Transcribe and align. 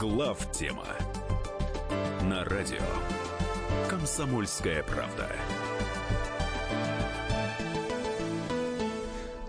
Глав 0.00 0.50
тема 0.50 0.86
на 2.22 2.42
радио 2.42 2.80
Комсомольская 3.86 4.82
правда. 4.82 5.30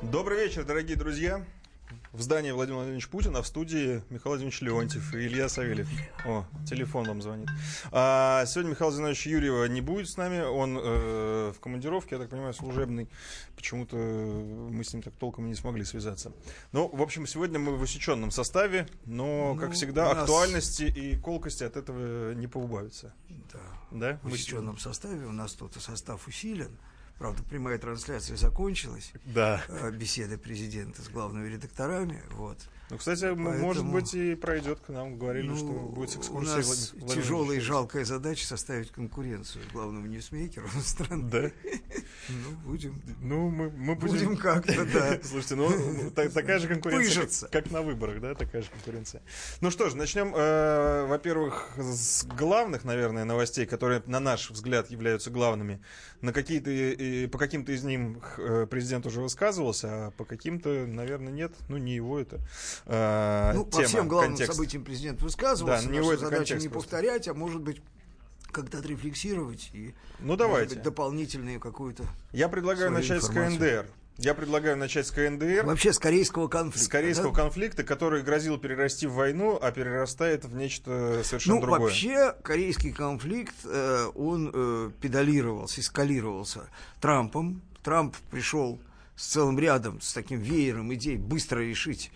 Добрый 0.02 0.40
вечер, 0.44 0.66
дорогие 0.66 0.98
друзья. 0.98 1.46
В 2.14 2.22
здании 2.22 2.52
Владимир 2.52 2.76
Владимирович 2.76 3.08
Путин, 3.08 3.38
а 3.38 3.42
в 3.42 3.48
студии 3.48 4.04
Михаил 4.10 4.32
Владимирович 4.36 4.60
Леонтьев 4.60 5.14
и 5.16 5.28
Илья 5.28 5.48
Савельев. 5.48 5.88
О, 6.26 6.46
телефон 6.68 7.06
вам 7.08 7.22
звонит. 7.22 7.48
А, 7.94 8.46
сегодня 8.48 8.72
Михаил 8.72 8.90
Владимирович 8.92 9.26
Юрьева 9.28 9.64
не 9.66 9.80
будет 9.80 10.10
с 10.10 10.18
нами. 10.18 10.42
Он 10.42 10.78
э, 10.78 11.54
в 11.56 11.60
командировке, 11.62 12.16
я 12.16 12.20
так 12.22 12.30
понимаю, 12.30 12.54
служебный. 12.54 13.08
Почему-то 13.56 13.96
мы 13.96 14.84
с 14.84 14.92
ним 14.92 15.02
так 15.02 15.14
толком 15.16 15.48
не 15.48 15.56
смогли 15.56 15.86
связаться. 15.86 16.34
Ну, 16.74 16.90
в 16.90 17.02
общем, 17.02 17.26
сегодня 17.26 17.60
мы 17.60 17.78
в 17.78 17.82
усеченном 17.82 18.30
составе, 18.32 18.88
но, 19.06 19.56
как 19.56 19.70
Ну, 19.70 19.76
всегда, 19.76 20.10
у 20.12 20.14
нас- 20.14 20.24
актуальности 20.24 20.84
и 20.84 21.16
колкости 21.16 21.64
от 21.64 21.78
этого 21.78 22.34
не 22.34 22.48
поубавится. 22.48 23.14
Да. 23.54 23.60
Да? 23.92 24.20
В 24.24 24.34
усеченном 24.34 24.78
составе 24.80 25.26
у 25.28 25.32
нас 25.32 25.54
тут 25.54 25.76
состав 25.82 26.28
усилен. 26.28 26.78
Правда, 27.22 27.44
прямая 27.44 27.78
трансляция 27.78 28.36
закончилась. 28.36 29.14
Да. 29.26 29.64
э, 29.68 29.92
Беседы 29.92 30.40
президента 30.40 31.04
с 31.04 31.08
главными 31.08 31.48
редакторами. 31.50 32.20
Вот. 32.32 32.58
Ну, 32.92 32.98
кстати, 32.98 33.22
Поэтому- 33.22 33.58
может 33.58 33.86
быть, 33.86 34.14
и 34.14 34.36
пройдет 34.36 34.82
к 34.82 34.90
нам. 34.90 35.18
Говорили, 35.18 35.48
Ну, 35.48 35.56
что 35.56 35.66
будет 35.68 36.10
с 36.12 36.30
у 36.30 36.42
нас 36.42 36.92
Владимир- 36.94 37.16
тяжелая 37.16 37.58
и 37.58 37.60
жалкая 37.62 38.04
задача 38.04 38.46
составить 38.46 38.92
конкуренцию 38.92 39.64
главному 39.72 40.08
ньюсмейкеру 40.08 40.68
страны. 40.84 41.30
Да? 41.32 41.52
Ну, 42.30 42.52
будем, 42.66 43.02
Ну, 43.22 43.50
мы, 43.50 43.70
мы 43.70 43.96
будем... 43.96 44.14
будем 44.14 44.38
как-то, 44.38 44.86
да. 44.86 45.20
Слушайте, 45.24 45.56
ну, 45.56 46.12
та- 46.12 46.30
такая 46.30 46.60
же 46.60 46.68
конкуренция, 46.68 47.26
как, 47.50 47.64
как 47.64 47.72
на 47.72 47.82
выборах, 47.82 48.20
да, 48.20 48.36
такая 48.36 48.62
же 48.62 48.70
конкуренция. 48.70 49.22
Ну 49.62 49.72
что 49.72 49.90
ж, 49.90 49.94
начнем, 49.94 50.34
э, 50.36 51.06
во-первых, 51.08 51.72
с 51.78 52.26
главных, 52.26 52.84
наверное, 52.84 53.24
новостей, 53.24 53.66
которые, 53.66 54.04
на 54.06 54.20
наш 54.20 54.52
взгляд, 54.52 54.90
являются 54.92 55.30
главными. 55.32 55.82
На 56.20 56.34
какие-то, 56.34 56.70
и 56.70 57.26
по 57.28 57.38
каким-то 57.38 57.72
из 57.72 57.84
них 57.84 58.38
э, 58.38 58.68
президент 58.70 59.06
уже 59.06 59.22
высказывался, 59.22 60.08
а 60.08 60.12
по 60.12 60.26
каким-то, 60.26 60.86
наверное, 60.86 61.32
нет. 61.32 61.54
Ну, 61.70 61.78
не 61.78 61.96
его 61.96 62.20
это 62.20 62.40
э, 62.86 63.52
Ну, 63.54 63.66
по 63.66 63.78
тема, 63.78 63.88
всем 63.88 64.08
главным 64.08 64.32
контекст. 64.34 64.54
событиям 64.54 64.84
президент 64.84 65.22
высказывался. 65.22 65.88
Да, 65.88 65.94
него 65.94 66.16
задача 66.18 66.56
не 66.58 66.70
повторять, 66.70 67.28
а 67.28 67.34
может 67.34 67.62
быть 67.62 67.82
как-то 68.52 68.80
отрефлексировать 68.80 69.70
и 69.74 69.94
Ну, 70.20 70.36
давайте. 70.36 70.76
быть, 70.76 70.84
дополнительную 70.84 71.60
какую-то 71.60 72.04
Я 72.34 72.50
предлагаю 72.50 72.92
начать 72.92 73.24
с 73.24 73.30
информацию. 73.30 73.60
КНДР. 73.84 73.86
Я 74.18 74.34
предлагаю 74.36 74.78
начать 74.78 75.08
с 75.08 75.12
КНДР. 75.12 75.64
вообще 75.66 75.94
с 75.94 75.98
корейского 75.98 76.48
конфликта. 76.48 76.86
С 76.86 76.88
корейского 76.90 77.34
да? 77.34 77.42
конфликта, 77.44 77.84
который 77.84 78.22
грозил 78.22 78.58
перерасти 78.60 79.08
в 79.08 79.14
войну, 79.14 79.58
а 79.60 79.72
перерастает 79.72 80.44
в 80.46 80.54
нечто 80.54 81.22
совершенно 81.24 81.56
Ну, 81.56 81.62
другое. 81.62 81.80
вообще, 81.80 82.36
корейский 82.44 82.92
конфликт, 82.92 83.56
э, 83.64 84.08
он 84.14 84.52
э, 84.54 84.92
педалировался, 85.02 85.80
эскалировался 85.82 86.70
Трампом. 87.00 87.62
Трамп 87.84 88.16
пришел 88.30 88.80
с 89.16 89.26
целым 89.28 89.58
рядом, 89.58 90.02
с 90.02 90.14
таким 90.14 90.40
веером 90.42 90.94
идей 90.94 91.16
быстро 91.18 91.60
решить 91.62 92.12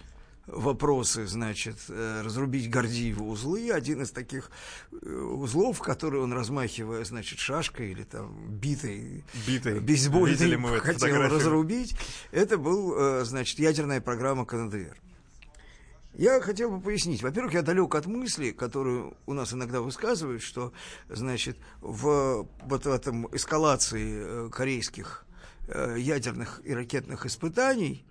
вопросы, 0.48 1.26
значит, 1.28 1.78
э, 1.90 2.22
разрубить 2.24 2.70
Гордиевы 2.70 3.26
узлы. 3.26 3.72
Один 3.72 4.02
из 4.02 4.12
таких 4.12 4.52
э, 4.92 5.10
узлов, 5.10 5.80
который 5.80 6.22
он, 6.22 6.34
размахивая, 6.34 7.04
значит, 7.04 7.40
шашкой 7.40 7.92
или 7.92 8.04
там 8.04 8.36
битой, 8.50 9.24
Битой. 9.48 9.80
бейсбольной, 9.80 10.80
хотел 10.80 11.16
разрубить, 11.18 11.96
это 12.32 12.58
был, 12.58 12.96
э, 12.98 13.26
значит, 13.26 13.60
ядерная 13.60 14.02
программа 14.02 14.46
КНДР. 14.46 14.98
Я 16.14 16.40
хотел 16.40 16.72
бы 16.72 16.80
пояснить. 16.80 17.22
Во-первых, 17.22 17.56
я 17.56 17.62
далек 17.62 17.94
от 17.94 18.06
мысли, 18.06 18.52
которую 18.52 19.18
у 19.26 19.34
нас 19.34 19.52
иногда 19.52 19.82
высказывают, 19.82 20.42
что, 20.42 20.72
значит, 21.10 21.58
в 21.82 22.48
вот 22.64 22.86
этом 22.86 23.28
эскалации 23.36 24.50
корейских 24.50 25.26
ядерных 25.68 26.62
и 26.64 26.74
ракетных 26.74 27.26
испытаний 27.26 28.06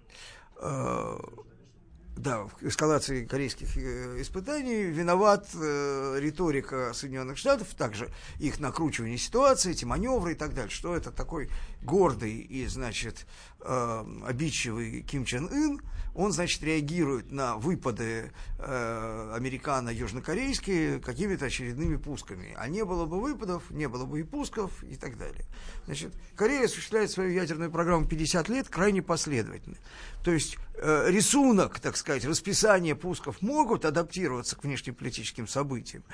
да, 2.17 2.45
в 2.45 2.63
эскалации 2.63 3.25
корейских 3.25 3.77
э, 3.77 4.21
испытаний 4.21 4.85
виноват 4.85 5.49
э, 5.55 6.17
риторика 6.21 6.93
Соединенных 6.95 7.39
Штатов, 7.39 7.75
также 7.75 8.11
их 8.39 8.61
накручивание 8.61 9.19
ситуации, 9.19 9.73
эти 9.73 9.85
маневры 9.85 10.33
и 10.33 10.35
так 10.35 10.55
далее, 10.55 10.71
что 10.71 10.95
это 10.95 11.11
такой 11.11 11.51
гордый 11.83 12.37
и, 12.37 12.67
значит, 12.67 13.27
э, 13.65 14.05
обидчивый 14.27 15.03
Ким 15.03 15.25
Чен 15.25 15.49
Ын, 15.51 15.81
он, 16.15 16.31
значит, 16.33 16.63
реагирует 16.63 17.33
на 17.33 17.57
выпады 17.57 18.31
э, 18.59 19.33
американо-южнокорейские 19.35 21.01
какими-то 21.01 21.47
очередными 21.47 21.97
пусками. 21.97 22.55
А 22.57 22.69
не 22.69 22.85
было 22.85 23.05
бы 23.05 23.21
выпадов, 23.21 23.69
не 23.71 23.89
было 23.89 24.05
бы 24.05 24.21
и 24.21 24.23
пусков 24.23 24.83
и 24.85 24.95
так 24.95 25.19
далее. 25.19 25.45
Значит, 25.87 26.15
Корея 26.37 26.67
осуществляет 26.67 27.11
свою 27.11 27.31
ядерную 27.31 27.71
программу 27.71 28.07
50 28.07 28.49
лет 28.49 28.69
крайне 28.69 29.03
последовательно. 29.03 29.77
То 30.23 30.31
есть 30.31 30.57
э, 30.77 31.11
рисунок, 31.11 31.81
так 31.81 31.97
сказать, 31.97 32.25
расписание 32.25 32.95
пусков 32.95 33.43
могут 33.43 33.85
адаптироваться 33.85 34.55
к 34.55 34.63
внешнеполитическим 34.63 35.49
событиям. 35.49 36.05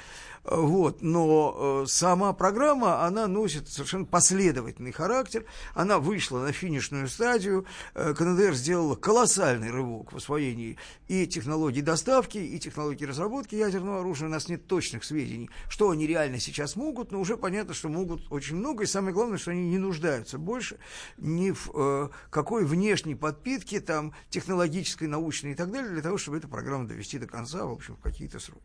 Вот, 0.43 1.03
но 1.03 1.83
э, 1.85 1.87
сама 1.87 2.33
программа, 2.33 3.05
она 3.05 3.27
носит 3.27 3.69
совершенно 3.69 4.07
последовательный 4.07 4.91
характер. 4.91 5.45
Она 5.75 5.99
вышла 5.99 6.39
на 6.39 6.53
финишную 6.53 7.09
стадию. 7.09 7.67
Э, 7.95 8.15
КНДР 8.15 8.55
сделала 8.55 8.97
колоссальный 8.97 9.71
рывок 9.71 10.13
в 10.13 10.17
освоении 10.17 10.79
и 11.09 11.27
технологий 11.27 11.83
доставки, 11.83 12.39
и 12.39 12.59
технологий 12.59 13.05
разработки 13.05 13.55
ядерного 13.55 14.01
оружия. 14.01 14.29
У 14.29 14.31
нас 14.31 14.49
нет 14.49 14.67
точных 14.67 15.05
сведений, 15.05 15.51
что 15.69 15.91
они 15.91 16.07
реально 16.07 16.41
сейчас 16.41 16.75
могут, 16.75 17.13
но 17.13 17.21
уже 17.21 17.37
понятно, 17.37 17.75
что 17.75 17.91
могут 17.91 18.33
очень 18.33 18.57
много. 18.57 18.85
И 18.85 18.87
самое 18.87 19.13
главное, 19.13 19.37
что 19.37 19.51
они 19.51 19.69
не 19.69 19.79
нуждаются 19.79 20.39
больше 20.39 20.79
ни 21.19 21.51
в 21.51 21.71
э, 21.75 22.09
какой 22.31 22.65
внешней 22.65 23.15
подпитке, 23.15 23.81
там, 23.81 24.15
технологической, 24.31 25.07
научной 25.07 25.53
и 25.53 25.55
так 25.55 25.71
далее, 25.71 25.91
для 25.91 26.03
того, 26.03 26.17
чтобы 26.17 26.39
эту 26.39 26.49
программу 26.49 26.89
довести 26.89 27.19
до 27.19 27.27
конца, 27.27 27.67
в 27.67 27.73
общем, 27.73 27.97
в 27.97 28.01
какие-то 28.01 28.39
сроки. 28.39 28.63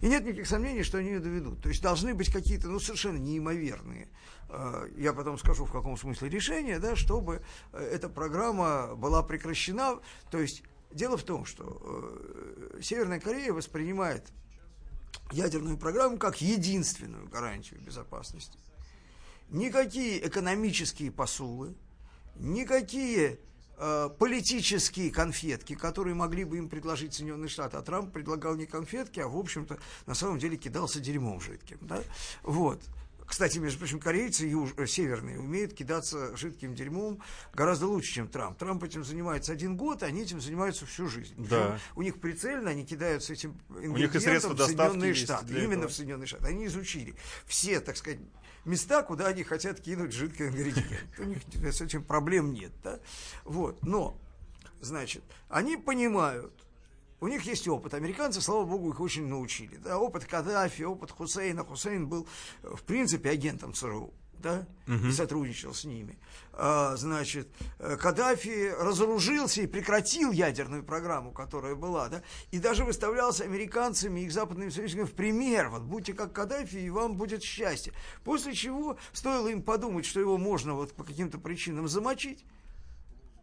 И 0.00 0.06
нет 0.06 0.24
никаких 0.24 0.46
сомнений, 0.46 0.82
что 0.82 0.98
они 0.98 1.13
ее 1.14 1.20
доведут. 1.20 1.60
То 1.62 1.68
есть 1.68 1.82
должны 1.82 2.14
быть 2.14 2.30
какие-то, 2.30 2.68
ну, 2.68 2.78
совершенно 2.78 3.18
неимоверные, 3.18 4.08
э, 4.48 4.90
я 4.96 5.12
потом 5.12 5.38
скажу, 5.38 5.64
в 5.64 5.72
каком 5.72 5.96
смысле 5.96 6.28
решения, 6.28 6.78
да, 6.78 6.96
чтобы 6.96 7.42
э, 7.72 7.78
эта 7.78 8.08
программа 8.08 8.94
была 8.94 9.22
прекращена. 9.22 10.00
То 10.30 10.38
есть 10.38 10.62
дело 10.92 11.16
в 11.16 11.22
том, 11.24 11.44
что 11.44 11.80
э, 11.82 12.80
Северная 12.82 13.20
Корея 13.20 13.52
воспринимает 13.52 14.30
ядерную 15.32 15.78
программу 15.78 16.18
как 16.18 16.40
единственную 16.40 17.28
гарантию 17.28 17.80
безопасности. 17.80 18.58
Никакие 19.50 20.26
экономические 20.26 21.10
посулы, 21.10 21.74
никакие 22.36 23.38
политические 24.18 25.10
конфетки, 25.10 25.74
которые 25.74 26.14
могли 26.14 26.44
бы 26.44 26.58
им 26.58 26.68
предложить 26.68 27.14
Соединенные 27.14 27.48
Штаты, 27.48 27.76
а 27.76 27.82
Трамп 27.82 28.12
предлагал 28.12 28.56
не 28.56 28.66
конфетки, 28.66 29.20
а, 29.20 29.28
в 29.28 29.36
общем-то, 29.36 29.78
на 30.06 30.14
самом 30.14 30.38
деле 30.38 30.56
кидался 30.56 31.00
дерьмом 31.00 31.40
жидким. 31.40 31.78
Да? 31.80 32.00
Вот. 32.42 32.80
Кстати, 33.26 33.58
между 33.58 33.78
прочим, 33.78 34.00
корейцы 34.00 34.46
юж... 34.46 34.74
э, 34.76 34.86
северные 34.86 35.38
умеют 35.38 35.74
кидаться 35.74 36.36
жидким 36.36 36.74
дерьмом 36.74 37.20
гораздо 37.52 37.86
лучше, 37.86 38.12
чем 38.12 38.28
Трамп. 38.28 38.58
Трамп 38.58 38.84
этим 38.84 39.04
занимается 39.04 39.52
один 39.52 39.76
год, 39.76 40.02
а 40.02 40.06
они 40.06 40.22
этим 40.22 40.40
занимаются 40.40 40.86
всю 40.86 41.08
жизнь. 41.08 41.34
Да. 41.36 41.78
У 41.96 42.02
них 42.02 42.20
прицельно, 42.20 42.70
они 42.70 42.84
кидаются 42.84 43.32
этим 43.32 43.58
них 43.70 44.14
и 44.14 44.20
средства 44.20 44.52
ингредиентом 44.52 44.56
в 44.56 44.66
Соединенные 44.66 45.14
Штаты. 45.14 45.54
Именно 45.54 45.72
этого. 45.72 45.88
в 45.88 45.92
Соединенные 45.92 46.26
Штаты. 46.26 46.46
Они 46.46 46.66
изучили 46.66 47.14
все, 47.46 47.80
так 47.80 47.96
сказать, 47.96 48.20
места, 48.64 49.02
куда 49.02 49.28
они 49.28 49.42
хотят 49.42 49.80
кинуть 49.80 50.12
жидкий 50.12 50.48
ингредиент. 50.48 51.04
У 51.18 51.24
них 51.24 51.38
с 51.72 51.80
этим 51.80 52.04
проблем 52.04 52.52
нет. 52.52 52.72
Да? 52.82 53.00
Вот. 53.44 53.82
Но, 53.82 54.20
значит, 54.80 55.24
они 55.48 55.76
понимают, 55.76 56.63
у 57.20 57.28
них 57.28 57.42
есть 57.42 57.68
опыт. 57.68 57.94
Американцы, 57.94 58.40
слава 58.40 58.64
богу, 58.64 58.90
их 58.90 59.00
очень 59.00 59.26
научили. 59.26 59.76
Да? 59.76 59.98
Опыт 59.98 60.24
Каддафи, 60.24 60.82
опыт 60.82 61.10
Хусейна. 61.10 61.64
Хусейн 61.64 62.06
был, 62.06 62.26
в 62.62 62.82
принципе, 62.82 63.30
агентом 63.30 63.72
ЦРУ. 63.72 64.12
Да? 64.38 64.66
И 64.86 65.10
сотрудничал 65.10 65.72
с 65.72 65.84
ними. 65.84 66.18
А, 66.52 66.96
значит, 66.96 67.48
э, 67.78 67.96
Каддафи 67.96 68.74
разоружился 68.78 69.62
и 69.62 69.66
прекратил 69.66 70.32
ядерную 70.32 70.84
программу, 70.84 71.32
которая 71.32 71.74
была, 71.74 72.10
да, 72.10 72.22
и 72.50 72.58
даже 72.58 72.84
выставлялся 72.84 73.44
американцами 73.44 74.20
и 74.20 74.24
их 74.24 74.32
западными 74.32 74.68
союзниками 74.68 75.06
в 75.06 75.14
пример. 75.14 75.70
Вот 75.70 75.82
будьте 75.82 76.12
как 76.12 76.34
Каддафи, 76.34 76.76
и 76.76 76.90
вам 76.90 77.16
будет 77.16 77.42
счастье. 77.42 77.94
После 78.22 78.52
чего 78.52 78.98
стоило 79.14 79.48
им 79.48 79.62
подумать, 79.62 80.04
что 80.04 80.20
его 80.20 80.36
можно 80.36 80.74
вот 80.74 80.92
по 80.92 81.04
каким-то 81.04 81.38
причинам 81.38 81.88
замочить, 81.88 82.44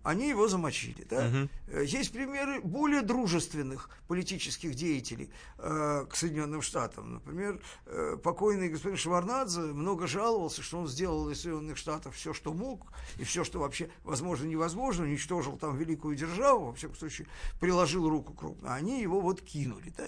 они 0.03 0.29
его 0.29 0.47
замочили. 0.47 1.03
Да? 1.09 1.47
Э, 1.67 1.83
Есть 1.85 2.11
примеры 2.11 2.61
более 2.61 3.01
дружественных 3.01 3.89
политических 4.07 4.75
деятелей 4.75 5.29
э, 5.57 6.05
к 6.09 6.15
Соединенным 6.15 6.61
Штатам. 6.61 7.15
Например, 7.15 7.61
э, 7.85 8.17
покойный 8.21 8.69
господин 8.69 8.97
Шварнадзе 8.97 9.61
много 9.61 10.07
жаловался, 10.07 10.61
что 10.61 10.79
он 10.79 10.87
сделал 10.87 11.29
из 11.29 11.41
Соединенных 11.41 11.77
Штатов 11.77 12.15
все, 12.15 12.33
что 12.33 12.53
мог, 12.53 12.87
и 13.17 13.23
все, 13.23 13.43
что 13.43 13.59
вообще 13.59 13.89
возможно 14.03 14.45
невозможно, 14.45 15.05
уничтожил 15.05 15.57
там 15.57 15.77
великую 15.77 16.15
державу, 16.15 16.67
во 16.67 16.73
всяком 16.73 16.95
случае, 16.95 17.27
приложил 17.59 18.09
руку 18.09 18.33
крупно. 18.33 18.73
Они 18.73 19.01
его 19.01 19.21
вот 19.21 19.41
кинули. 19.41 19.93
Да? 19.97 20.05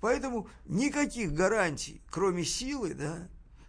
Поэтому 0.00 0.48
никаких 0.66 1.32
гарантий, 1.32 2.02
кроме 2.10 2.44
силы, 2.44 2.94
да, 2.94 3.28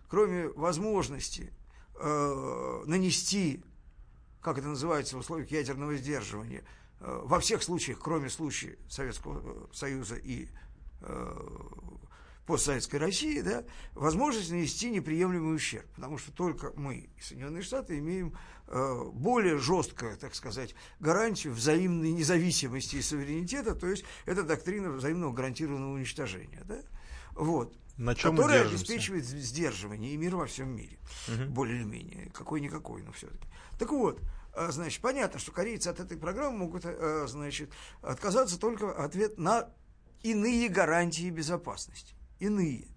кроме 0.09 0.49
возможности 0.49 1.51
э, 1.95 2.83
нанести, 2.85 3.63
как 4.41 4.57
это 4.57 4.67
называется 4.67 5.15
в 5.15 5.19
условиях 5.19 5.51
ядерного 5.51 5.95
сдерживания, 5.95 6.63
э, 6.99 7.21
во 7.23 7.39
всех 7.39 7.63
случаях, 7.63 7.99
кроме 7.99 8.29
случая 8.29 8.77
Советского 8.89 9.69
Союза 9.73 10.15
и 10.15 10.47
э, 11.01 11.33
постсоветской 12.45 12.99
России, 12.99 13.39
да, 13.41 13.63
возможность 13.93 14.51
нанести 14.51 14.89
неприемлемый 14.89 15.55
ущерб, 15.55 15.85
потому 15.95 16.17
что 16.17 16.31
только 16.31 16.73
мы 16.75 17.09
Соединенные 17.21 17.61
Штаты 17.61 17.99
имеем 17.99 18.35
э, 18.67 19.03
более 19.13 19.57
жесткую, 19.57 20.17
так 20.17 20.35
сказать, 20.35 20.75
гарантию 20.99 21.53
взаимной 21.53 22.11
независимости 22.11 22.97
и 22.97 23.01
суверенитета, 23.01 23.75
то 23.75 23.87
есть 23.87 24.03
это 24.25 24.43
доктрина 24.43 24.89
взаимного 24.91 25.31
гарантированного 25.31 25.93
уничтожения, 25.93 26.63
да, 26.65 26.81
вот. 27.33 27.77
На 28.01 28.15
чем 28.15 28.35
которая 28.35 28.67
обеспечивает 28.67 29.25
сдерживание 29.25 30.13
и 30.13 30.17
мир 30.17 30.35
во 30.35 30.47
всем 30.47 30.75
мире, 30.75 30.97
угу. 31.27 31.51
более 31.51 31.77
или 31.77 31.83
менее, 31.83 32.31
какой-никакой, 32.33 33.03
но 33.03 33.11
все-таки. 33.11 33.47
Так 33.77 33.91
вот, 33.91 34.19
э, 34.55 34.71
значит, 34.71 35.01
понятно, 35.01 35.39
что 35.39 35.51
корейцы 35.51 35.87
от 35.87 35.99
этой 35.99 36.17
программы 36.17 36.57
могут, 36.57 36.83
э, 36.85 37.25
значит, 37.27 37.71
отказаться 38.01 38.59
только 38.59 38.91
ответ 38.91 39.37
на 39.37 39.69
иные 40.23 40.67
гарантии 40.67 41.29
безопасности 41.29 42.15
иные. 42.41 42.87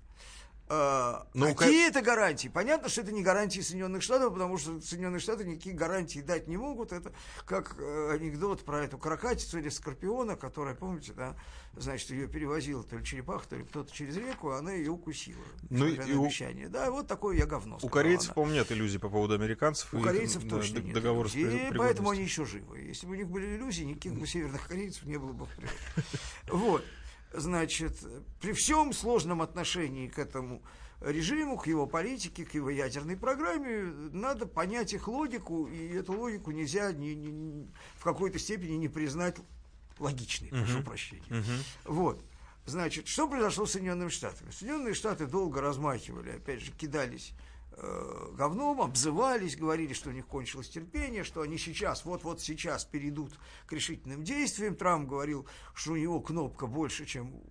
А, 0.77 1.27
ну, 1.35 1.55
какие 1.55 1.87
как... 1.87 1.97
это 1.97 2.03
гарантии? 2.05 2.49
Понятно, 2.49 2.89
что 2.89 3.03
это 3.03 3.13
не 3.13 3.23
гарантии 3.23 3.61
Соединенных 3.61 4.03
Штатов, 4.03 4.33
потому 4.33 4.59
что 4.59 4.81
Соединенные 4.81 5.21
Штаты 5.21 5.45
никакие 5.45 5.75
гарантии 5.75 6.19
дать 6.19 6.49
не 6.49 6.57
могут. 6.57 6.93
Это 6.93 7.13
как 7.47 7.77
э, 7.79 8.11
анекдот 8.13 8.65
про 8.65 8.85
эту 8.85 8.99
крокатицу 8.99 9.59
или 9.59 9.69
скорпиона, 9.69 10.37
которая, 10.37 10.75
помните, 10.75 11.13
да, 11.13 11.37
значит, 11.77 12.11
ее 12.11 12.27
перевозила 12.27 12.83
то 12.83 12.97
ли 12.97 13.05
черепаха, 13.05 13.49
то 13.49 13.57
ли 13.57 13.65
кто-то 13.65 13.93
через 13.93 14.17
реку, 14.17 14.51
а 14.51 14.59
она 14.59 14.73
ее 14.73 14.91
укусила. 14.91 15.45
Ну, 15.71 15.87
и 15.87 15.97
обещание. 15.97 16.67
У... 16.67 16.71
Да, 16.71 16.91
вот 16.91 17.07
такое 17.07 17.37
я 17.37 17.47
говно. 17.47 17.79
У 17.81 17.89
корейцев, 17.89 18.35
по-моему, 18.35 18.57
нет 18.57 18.73
иллюзий 18.73 18.99
по 18.99 19.09
поводу 19.09 19.35
американцев. 19.35 19.95
У 19.95 20.01
корейцев 20.01 20.49
точно 20.49 20.79
нет. 20.79 20.95
Договор 20.95 21.29
и 21.35 21.73
поэтому 21.77 22.11
они 22.11 22.23
еще 22.23 22.45
живы. 22.45 22.81
Если 22.81 23.07
бы 23.07 23.13
у 23.13 23.17
них 23.17 23.29
были 23.29 23.57
иллюзии, 23.57 23.85
никаких 23.85 24.15
бы 24.15 24.27
северных 24.27 24.67
корейцев 24.67 25.05
не 25.05 25.19
было 25.19 25.33
бы. 25.33 25.47
Вот 26.49 26.85
значит, 27.35 27.97
при 28.41 28.53
всем 28.53 28.93
сложном 28.93 29.43
отношении 29.43 30.09
к 30.09 30.19
этому 30.19 30.63
режиму, 31.01 31.59
к 31.59 31.67
его 31.67 31.87
политике, 31.87 32.45
к 32.45 32.55
его 32.55 32.71
ядерной 32.71 33.17
программе, 33.17 33.83
надо 34.13 34.47
понять 34.47 34.93
их 34.93 35.09
логику, 35.09 35.67
и 35.67 35.89
эту 35.95 36.13
логику 36.13 36.51
нельзя 36.51 36.93
ни, 36.93 37.09
ни, 37.09 37.29
ни, 37.29 37.73
в 37.97 38.05
какой-то 38.05 38.39
степени 38.39 38.77
не 38.77 38.89
признать 38.89 39.37
логичной, 39.99 40.49
uh-huh. 40.49 40.65
прошу 40.65 40.83
прощения. 40.83 41.29
Uh-huh. 41.29 41.65
Вот. 41.85 42.25
Значит, 42.67 43.09
что 43.09 43.29
произошло 43.29 43.67
с 43.67 43.73
Соединенными 43.73 44.09
Штатами? 44.09 44.51
Соединенные 44.51 44.95
Штаты 44.95 45.27
долго 45.27 45.61
размахивали, 45.61 46.31
опять 46.31 46.61
же, 46.61 46.73
кидались 46.73 47.33
говном, 48.33 48.81
обзывались, 48.81 49.57
говорили, 49.57 49.93
что 49.93 50.11
у 50.11 50.13
них 50.13 50.27
кончилось 50.27 50.69
терпение, 50.69 51.25
что 51.25 51.43
они 51.43 51.59
сейчас, 51.59 52.05
вот-вот 52.05 52.41
сейчас 52.41 52.85
перейдут 52.85 53.33
к 53.67 53.73
решительным 53.73 54.25
действиям. 54.25 54.77
Трамп 54.77 55.09
говорил, 55.09 55.47
что 55.75 55.93
у 55.93 55.97
него 55.97 56.21
кнопка 56.21 56.67
больше, 56.67 57.07
чем 57.07 57.43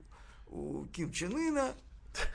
у 0.48 0.86
Ким 0.86 1.12
Чен 1.12 1.36
Ына. 1.36 1.74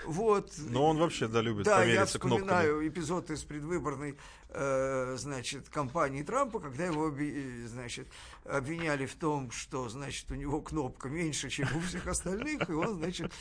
Вот. 0.04 0.52
Но 0.58 0.86
он 0.86 0.98
вообще, 0.98 1.28
да, 1.28 1.40
любит 1.40 1.64
Да, 1.64 1.84
я 1.84 2.04
вспоминаю 2.06 2.74
кнопками. 2.74 2.88
эпизод 2.88 3.30
из 3.30 3.42
предвыборной, 3.42 4.16
э, 4.50 5.16
значит, 5.18 5.68
кампании 5.68 6.22
Трампа, 6.22 6.60
когда 6.60 6.86
его, 6.86 7.14
значит, 7.66 8.08
обвиняли 8.44 9.06
в 9.06 9.14
том, 9.14 9.50
что, 9.50 9.88
значит, 9.88 10.30
у 10.30 10.34
него 10.34 10.60
кнопка 10.60 11.08
меньше, 11.08 11.48
чем 11.48 11.68
у 11.76 11.80
всех 11.80 12.06
остальных, 12.06 12.68
и 12.68 12.72
он, 12.72 12.96
значит, 12.96 13.32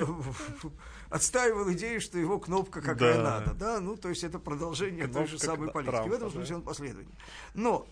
э, 0.00 0.06
отстаивал 1.10 1.70
идею, 1.72 2.00
что 2.00 2.18
его 2.18 2.38
кнопка 2.38 2.80
какая 2.80 3.16
да. 3.16 3.22
надо, 3.22 3.54
да, 3.54 3.80
ну, 3.80 3.96
то 3.96 4.08
есть 4.08 4.24
это 4.24 4.38
продолжение 4.38 5.04
кнопка 5.04 5.20
той 5.20 5.28
же 5.28 5.38
самой 5.38 5.70
политики. 5.70 5.92
Трампа, 5.92 6.10
в 6.10 6.12
этом 6.12 6.30
смысле 6.30 6.50
да. 6.50 6.56
он 6.56 6.62
последовательный. 6.62 7.18
Но, 7.54 7.86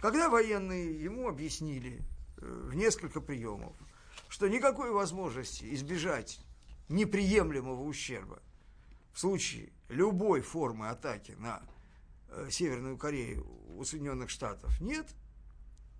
когда 0.00 0.28
военные 0.28 1.02
ему 1.02 1.28
объяснили 1.28 2.00
э, 2.38 2.66
в 2.68 2.74
несколько 2.74 3.20
приемов, 3.20 3.74
что 4.28 4.48
никакой 4.48 4.92
возможности 4.92 5.74
избежать 5.74 6.40
неприемлемого 6.90 7.82
ущерба 7.82 8.40
в 9.12 9.20
случае 9.20 9.70
любой 9.88 10.40
формы 10.40 10.88
атаки 10.88 11.32
на 11.38 11.62
э, 12.28 12.48
Северную 12.50 12.96
Корею 12.96 13.46
у 13.76 13.84
Соединенных 13.84 14.30
Штатов 14.30 14.80
нет, 14.80 15.06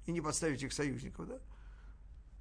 и 0.06 0.12
не 0.12 0.20
подставить 0.20 0.62
их 0.62 0.72
союзников, 0.72 1.26
да, 1.26 1.38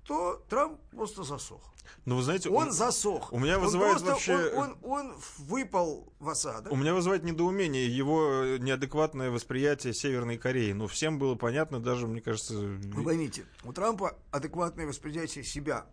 то 0.03 0.43
Трамп 0.49 0.79
просто 0.91 1.23
засох. 1.23 1.61
Ну, 2.05 2.17
вы 2.17 2.23
знаете, 2.23 2.49
он, 2.49 2.67
он 2.67 2.71
засох. 2.71 3.31
У 3.33 3.39
меня 3.39 3.59
вызывает 3.59 3.97
он 3.97 4.05
просто, 4.07 4.31
вообще... 4.33 4.53
Он, 4.55 4.77
он, 4.83 4.91
он 4.91 5.15
выпал 5.37 6.13
в 6.19 6.29
осадок. 6.29 6.71
У 6.71 6.75
меня 6.75 6.93
вызывает 6.93 7.23
недоумение 7.23 7.87
его 7.87 8.57
неадекватное 8.57 9.31
восприятие 9.31 9.93
Северной 9.93 10.37
Кореи. 10.37 10.71
Ну, 10.71 10.87
всем 10.87 11.19
было 11.19 11.35
понятно, 11.35 11.79
даже, 11.79 12.07
мне 12.07 12.21
кажется... 12.21 12.55
Вы 12.55 13.03
поймите, 13.03 13.45
у 13.63 13.73
Трампа 13.73 14.17
адекватное 14.31 14.87
восприятие 14.87 15.43
себя 15.43 15.85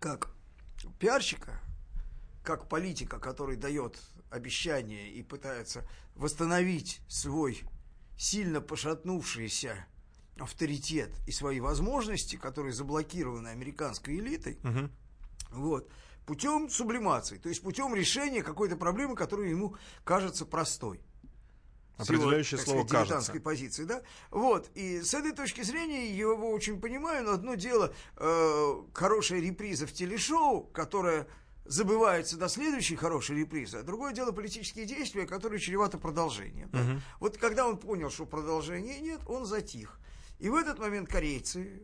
как 0.00 0.30
пиарщика, 0.98 1.60
как 2.46 2.68
политика, 2.68 3.18
который 3.18 3.56
дает 3.56 3.98
обещания 4.30 5.10
и 5.10 5.22
пытается 5.22 5.84
восстановить 6.14 7.00
свой 7.08 7.62
сильно 8.16 8.60
пошатнувшийся 8.60 9.84
авторитет 10.38 11.10
и 11.26 11.32
свои 11.32 11.58
возможности, 11.58 12.36
которые 12.36 12.72
заблокированы 12.72 13.48
американской 13.48 14.16
элитой, 14.16 14.60
угу. 14.62 14.90
вот, 15.50 15.90
путем 16.24 16.70
сублимации, 16.70 17.38
то 17.38 17.48
есть 17.48 17.62
путем 17.62 17.94
решения 17.94 18.42
какой-то 18.42 18.76
проблемы, 18.76 19.16
которая 19.16 19.48
ему 19.48 19.74
кажется 20.04 20.46
простой. 20.46 21.00
Определяющее 21.96 22.60
его, 22.60 22.70
слово 22.70 22.86
сказать, 22.86 23.08
кажется. 23.08 23.40
позиции, 23.40 23.84
да? 23.84 24.02
Вот, 24.30 24.70
и 24.74 25.00
с 25.00 25.14
этой 25.14 25.32
точки 25.32 25.62
зрения 25.62 26.10
я 26.10 26.16
его 26.16 26.52
очень 26.52 26.78
понимаю, 26.78 27.24
но 27.24 27.32
одно 27.32 27.54
дело 27.54 27.92
э, 28.16 28.82
хорошая 28.92 29.40
реприза 29.40 29.86
в 29.86 29.92
телешоу, 29.94 30.64
которая 30.64 31.26
забывается 31.68 32.36
до 32.36 32.48
следующей 32.48 32.96
хорошей 32.96 33.36
репризы, 33.36 33.78
а 33.78 33.82
другое 33.82 34.12
дело 34.12 34.32
политические 34.32 34.86
действия, 34.86 35.26
которые 35.26 35.60
чреваты 35.60 35.98
продолжением. 35.98 36.70
Да? 36.72 36.80
Угу. 36.80 37.00
Вот 37.20 37.36
когда 37.38 37.66
он 37.66 37.78
понял, 37.78 38.10
что 38.10 38.26
продолжения 38.26 39.00
нет, 39.00 39.20
он 39.26 39.46
затих. 39.46 39.98
И 40.38 40.48
в 40.48 40.54
этот 40.54 40.78
момент 40.78 41.08
корейцы, 41.08 41.82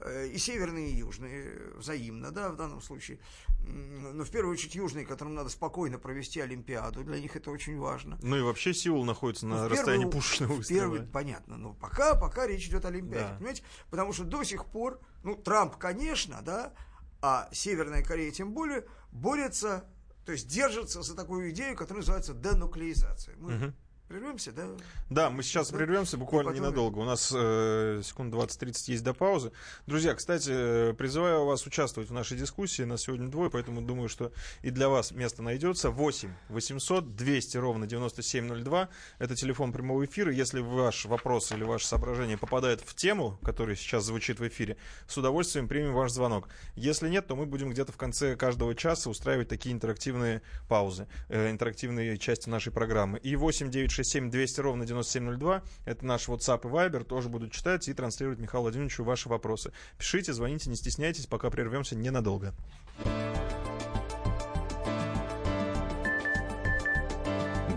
э, 0.00 0.28
и 0.28 0.38
северные, 0.38 0.90
и 0.90 0.96
южные, 0.96 1.72
взаимно, 1.76 2.30
да, 2.30 2.50
в 2.50 2.56
данном 2.56 2.80
случае, 2.80 3.18
но 3.58 4.24
в 4.24 4.30
первую 4.30 4.52
очередь 4.52 4.74
южные, 4.74 5.04
которым 5.04 5.34
надо 5.34 5.48
спокойно 5.48 5.98
провести 5.98 6.40
Олимпиаду, 6.40 7.02
для 7.02 7.18
них 7.18 7.34
это 7.36 7.50
очень 7.50 7.78
важно. 7.78 8.18
Ну 8.22 8.36
и 8.36 8.42
вообще 8.42 8.72
Сеул 8.72 9.04
находится 9.04 9.46
на 9.46 9.64
ну, 9.64 9.68
расстоянии 9.68 10.04
первую, 10.04 10.12
пушечного 10.12 10.52
выстрела. 10.52 10.80
Первый, 10.80 11.02
понятно, 11.02 11.56
но 11.56 11.72
пока, 11.74 12.14
пока 12.14 12.46
речь 12.46 12.66
идет 12.66 12.84
о 12.84 12.88
Олимпиаде, 12.88 13.28
да. 13.28 13.36
понимаете? 13.36 13.62
Потому 13.90 14.12
что 14.12 14.24
до 14.24 14.44
сих 14.44 14.66
пор, 14.66 15.00
ну, 15.24 15.34
Трамп, 15.34 15.76
конечно, 15.76 16.42
да, 16.42 16.74
а 17.22 17.48
Северная 17.52 18.02
Корея 18.02 18.30
тем 18.30 18.52
более 18.52 18.86
борется, 19.12 19.84
то 20.24 20.32
есть 20.32 20.48
держится 20.48 21.02
за 21.02 21.14
такую 21.14 21.50
идею, 21.50 21.76
которая 21.76 22.02
называется 22.02 22.34
денуклеизация. 22.34 23.36
Мы 23.36 23.56
угу. 23.56 23.72
Прервемся, 24.08 24.52
да? 24.52 24.68
Да, 25.10 25.30
мы 25.30 25.42
сейчас 25.42 25.70
да? 25.70 25.78
прервемся 25.78 26.16
буквально 26.16 26.52
потом... 26.52 26.62
ненадолго. 26.62 26.98
У 27.00 27.04
нас 27.04 27.32
э, 27.34 28.02
секунд 28.04 28.32
20-30 28.32 28.92
есть 28.92 29.02
до 29.02 29.14
паузы. 29.14 29.50
Друзья, 29.88 30.14
кстати, 30.14 30.92
призываю 30.92 31.44
вас 31.44 31.66
участвовать 31.66 32.08
в 32.08 32.12
нашей 32.12 32.38
дискуссии. 32.38 32.82
Нас 32.82 33.02
сегодня 33.02 33.26
двое, 33.26 33.50
поэтому 33.50 33.82
думаю, 33.82 34.08
что 34.08 34.30
и 34.62 34.70
для 34.70 34.88
вас 34.88 35.10
место 35.10 35.42
найдется. 35.42 35.90
8 35.90 36.30
800 36.50 37.16
200 37.16 37.56
ровно 37.56 37.88
9702. 37.88 38.88
Это 39.18 39.34
телефон 39.34 39.72
прямого 39.72 40.04
эфира. 40.04 40.32
Если 40.32 40.60
ваш 40.60 41.06
вопрос 41.06 41.50
или 41.50 41.64
ваше 41.64 41.88
соображение 41.88 42.38
попадает 42.38 42.82
в 42.82 42.94
тему, 42.94 43.40
которая 43.42 43.74
сейчас 43.74 44.04
звучит 44.04 44.38
в 44.38 44.46
эфире, 44.46 44.76
с 45.08 45.16
удовольствием 45.18 45.66
примем 45.66 45.94
ваш 45.94 46.12
звонок. 46.12 46.48
Если 46.76 47.08
нет, 47.08 47.26
то 47.26 47.34
мы 47.34 47.44
будем 47.44 47.70
где-то 47.70 47.90
в 47.90 47.96
конце 47.96 48.36
каждого 48.36 48.76
часа 48.76 49.10
устраивать 49.10 49.48
такие 49.48 49.74
интерактивные 49.74 50.42
паузы, 50.68 51.08
э, 51.28 51.50
интерактивные 51.50 52.18
части 52.18 52.48
нашей 52.48 52.72
программы. 52.72 53.18
И 53.18 53.34
8 53.34 53.68
9 53.68 53.95
967 53.96 54.30
200 54.30 54.60
ровно 54.60 54.86
9702. 54.86 55.62
Это 55.84 56.04
наш 56.04 56.28
WhatsApp 56.28 56.60
и 56.64 56.68
Viber. 56.68 57.04
Тоже 57.04 57.28
будут 57.28 57.52
читать 57.52 57.88
и 57.88 57.94
транслировать 57.94 58.38
Михаилу 58.38 58.64
Владимировичу 58.64 59.04
ваши 59.04 59.28
вопросы. 59.28 59.72
Пишите, 59.98 60.32
звоните, 60.32 60.68
не 60.68 60.76
стесняйтесь, 60.76 61.26
пока 61.26 61.50
прервемся 61.50 61.96
ненадолго. 61.96 62.54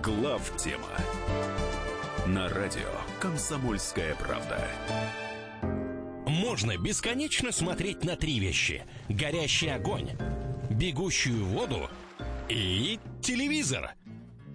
Глав 0.04 0.58
тема 0.58 0.90
на 2.28 2.50
радио 2.50 2.90
Комсомольская 3.20 4.16
правда. 4.16 4.68
Можно 6.26 6.78
бесконечно 6.78 7.52
смотреть 7.52 8.04
на 8.04 8.16
три 8.16 8.40
вещи: 8.40 8.84
горящий 9.08 9.70
огонь, 9.70 10.12
бегущую 10.70 11.46
воду 11.46 11.90
и 12.50 13.00
телевизор. 13.22 13.94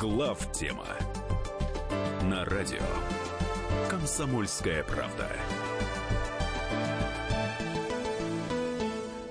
Глав 0.00 0.50
тема 0.52 0.86
на 2.22 2.46
радио 2.46 2.80
Комсомольская 3.90 4.82
правда. 4.82 5.28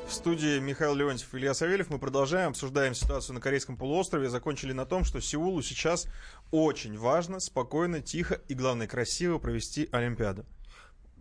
В 0.08 0.14
студии 0.14 0.60
Михаил 0.60 0.94
Леонтьев 0.94 1.34
и 1.34 1.38
Илья 1.40 1.56
Савельев. 1.56 1.90
Мы 1.90 1.98
продолжаем, 1.98 2.50
обсуждаем 2.50 2.94
ситуацию 2.94 3.34
на 3.34 3.42
Корейском 3.42 3.78
полуострове. 3.78 4.30
Закончили 4.30 4.72
на 4.72 4.86
том, 4.86 5.06
что 5.06 5.20
Сеулу 5.20 5.64
сейчас 5.64 6.08
очень 6.52 6.96
важно, 7.00 7.40
спокойно, 7.40 8.00
тихо 8.02 8.36
и, 8.48 8.54
главное, 8.54 8.86
красиво 8.86 9.40
провести 9.40 9.90
Олимпиаду. 9.92 10.46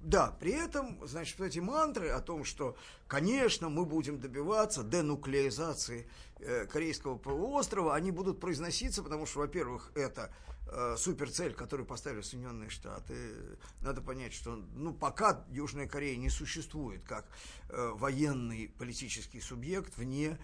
Да, 0.03 0.31
при 0.39 0.53
этом, 0.53 1.07
значит, 1.07 1.39
вот 1.39 1.47
эти 1.47 1.59
мантры 1.59 2.09
о 2.11 2.21
том, 2.21 2.45
что, 2.45 2.77
конечно, 3.09 3.69
мы 3.69 3.85
будем 3.85 4.21
добиваться 4.21 4.85
денуклеизации 4.85 6.09
э, 6.39 6.67
Корейского 6.67 7.19
полуострова, 7.19 7.95
они 7.95 8.13
будут 8.13 8.39
произноситься, 8.39 9.03
потому 9.03 9.27
что, 9.27 9.41
во-первых, 9.41 9.91
это 9.97 10.33
э, 10.71 10.95
суперцель, 10.97 11.53
которую 11.53 11.87
поставили 11.87 12.21
Соединенные 12.21 12.71
Штаты. 12.71 13.59
Надо 13.81 14.01
понять, 14.01 14.33
что, 14.33 14.57
ну, 14.75 14.95
пока 14.95 15.45
Южная 15.51 15.89
Корея 15.89 16.17
не 16.17 16.31
существует 16.31 17.03
как 17.03 17.27
э, 17.69 17.91
военный 17.95 18.73
политический 18.79 19.41
субъект 19.41 19.97
вне 19.97 20.39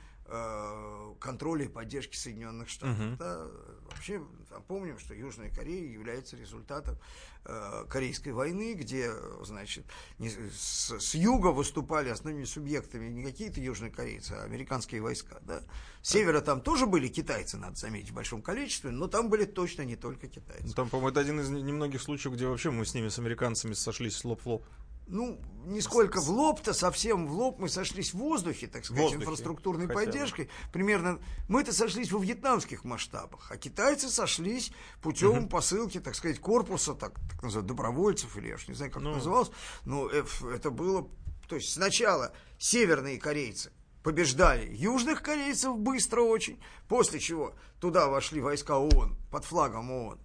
контроля 1.20 1.64
и 1.64 1.68
поддержки 1.68 2.16
Соединенных 2.16 2.68
Штатов. 2.68 2.98
Мгм. 2.98 3.16
Да, 3.16 3.46
вообще, 3.90 4.22
помним, 4.66 4.98
что 4.98 5.14
Южная 5.14 5.50
Корея 5.50 5.90
является 5.90 6.36
результатом 6.36 6.98
э, 7.44 7.84
Корейской 7.88 8.30
войны, 8.30 8.74
где, 8.74 9.12
значит, 9.42 9.84
не- 10.18 10.30
с, 10.30 10.98
с 10.98 11.14
юга 11.14 11.48
выступали 11.48 12.08
основными 12.08 12.44
субъектами 12.44 13.08
не 13.08 13.22
какие-то 13.22 13.60
южнокорейцы, 13.60 14.32
а 14.32 14.44
американские 14.44 15.02
войска. 15.02 15.38
Да? 15.42 15.62
С 16.02 16.10
севера 16.10 16.40
там 16.40 16.60
тоже 16.60 16.86
были 16.86 17.08
китайцы, 17.08 17.56
надо 17.58 17.76
заметить, 17.76 18.10
в 18.10 18.14
большом 18.14 18.40
количестве, 18.42 18.90
но 18.90 19.08
там 19.08 19.28
были 19.28 19.44
точно 19.44 19.82
не 19.82 19.96
только 19.96 20.26
китайцы. 20.28 20.64
Ну, 20.66 20.72
Там, 20.72 20.88
по-моему, 20.88 21.10
это 21.10 21.20
один 21.20 21.40
из 21.40 21.50
немногих 21.50 22.00
случаев, 22.00 22.34
где 22.34 22.46
вообще 22.46 22.70
мы 22.70 22.86
с 22.86 22.94
ними, 22.94 23.08
с 23.08 23.18
американцами, 23.18 23.74
сошлись 23.74 24.24
лоб 24.24 24.40
в 24.42 24.46
лоб. 24.46 24.64
Ну, 25.06 25.38
нисколько 25.66 26.20
в 26.20 26.30
лоб-то, 26.30 26.72
совсем 26.72 27.26
в 27.26 27.32
лоб 27.32 27.58
мы 27.58 27.68
сошлись 27.68 28.12
в 28.14 28.18
воздухе, 28.18 28.66
так 28.66 28.84
сказать, 28.84 29.02
воздухе, 29.02 29.22
инфраструктурной 29.24 29.86
хотя 29.86 29.98
бы. 30.00 30.04
поддержкой. 30.06 30.50
Примерно 30.72 31.18
мы-то 31.48 31.72
сошлись 31.72 32.10
во 32.10 32.18
вьетнамских 32.20 32.84
масштабах, 32.84 33.50
а 33.50 33.56
китайцы 33.56 34.08
сошлись 34.08 34.72
путем 35.02 35.48
посылки, 35.48 36.00
так 36.00 36.14
сказать, 36.14 36.38
корпуса, 36.40 36.94
так, 36.94 37.14
так 37.30 37.42
называемых, 37.42 37.66
добровольцев, 37.68 38.36
или 38.38 38.48
я 38.48 38.54
уж 38.54 38.66
не 38.68 38.74
знаю, 38.74 38.90
как 38.92 39.02
Ну. 39.02 39.10
это 39.10 39.18
называлось. 39.18 39.50
Но 39.84 40.08
э, 40.08 40.20
ф- 40.20 40.44
это 40.44 40.70
было... 40.70 41.08
То 41.48 41.56
есть 41.56 41.72
сначала 41.72 42.32
северные 42.58 43.18
корейцы 43.18 43.70
побеждали 44.02 44.74
южных 44.74 45.22
корейцев 45.22 45.76
быстро 45.78 46.22
очень, 46.22 46.58
после 46.88 47.20
чего 47.20 47.54
туда 47.80 48.08
вошли 48.08 48.40
войска 48.40 48.78
ООН 48.78 49.16
под 49.30 49.44
флагом 49.44 49.90
ООН. 49.90 50.18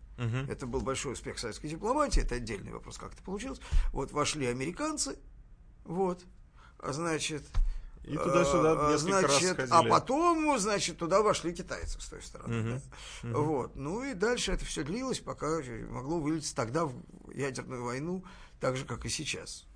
Это 0.49 0.65
был 0.65 0.81
большой 0.81 1.13
успех 1.13 1.39
советской 1.39 1.69
дипломатии, 1.69 2.21
это 2.21 2.35
отдельный 2.35 2.71
вопрос, 2.71 2.97
как 2.97 3.13
это 3.13 3.23
получилось. 3.23 3.59
Вот 3.93 4.11
вошли 4.11 4.47
американцы, 4.47 5.17
вот, 5.85 6.23
а 6.79 6.93
значит... 6.93 7.43
И 8.05 8.17
туда-сюда 8.17 8.71
а, 8.71 8.75
раз 8.75 9.01
значит, 9.01 9.57
ходили. 9.57 9.67
А 9.71 9.83
потом, 9.83 10.57
значит, 10.57 10.97
туда 10.97 11.21
вошли 11.21 11.53
китайцы 11.53 11.99
с 12.01 12.07
той 12.07 12.23
стороны. 12.23 12.81
да. 13.21 13.29
Вот. 13.38 13.75
Ну 13.75 14.03
и 14.03 14.13
дальше 14.13 14.51
это 14.51 14.65
все 14.65 14.83
длилось, 14.83 15.19
пока 15.19 15.61
могло 15.89 16.19
вылиться 16.19 16.55
тогда 16.55 16.85
в 16.85 16.93
ядерную 17.31 17.83
войну, 17.83 18.23
так 18.59 18.77
же, 18.77 18.85
как 18.85 19.05
и 19.05 19.09
сейчас. 19.09 19.67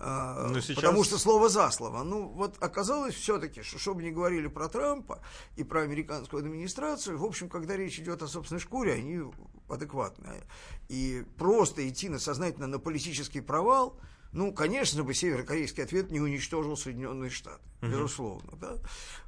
А, 0.00 0.48
Но 0.48 0.60
сейчас- 0.60 0.76
Потому 0.76 1.02
что 1.02 1.18
слово 1.18 1.48
за 1.48 1.70
слово. 1.70 2.04
Ну, 2.04 2.28
вот 2.28 2.56
оказалось 2.60 3.14
все-таки, 3.14 3.62
что 3.62 3.78
чтобы 3.78 4.02
не 4.02 4.12
говорили 4.12 4.46
про 4.46 4.68
Трампа 4.68 5.20
и 5.56 5.64
про 5.64 5.82
американскую 5.82 6.44
администрацию, 6.44 7.18
в 7.18 7.24
общем, 7.24 7.48
когда 7.48 7.76
речь 7.76 7.98
идет 7.98 8.22
о 8.22 8.28
собственной 8.28 8.60
шкуре, 8.60 8.92
они 8.92 9.22
адекватные. 9.68 10.42
И 10.88 11.24
просто 11.36 11.88
идти 11.88 12.08
на 12.08 12.18
сознательно 12.18 12.66
на 12.66 12.78
политический 12.78 13.40
провал, 13.40 13.98
ну, 14.32 14.52
конечно 14.52 15.04
бы 15.04 15.14
северокорейский 15.14 15.82
ответ 15.82 16.10
не 16.10 16.20
уничтожил 16.20 16.76
Соединенные 16.76 17.30
Штаты, 17.30 17.62
безусловно, 17.80 18.56
да. 18.56 18.76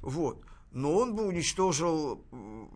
Вот. 0.01 0.43
Но 0.71 0.95
он 0.95 1.15
бы 1.15 1.25
уничтожил 1.25 2.23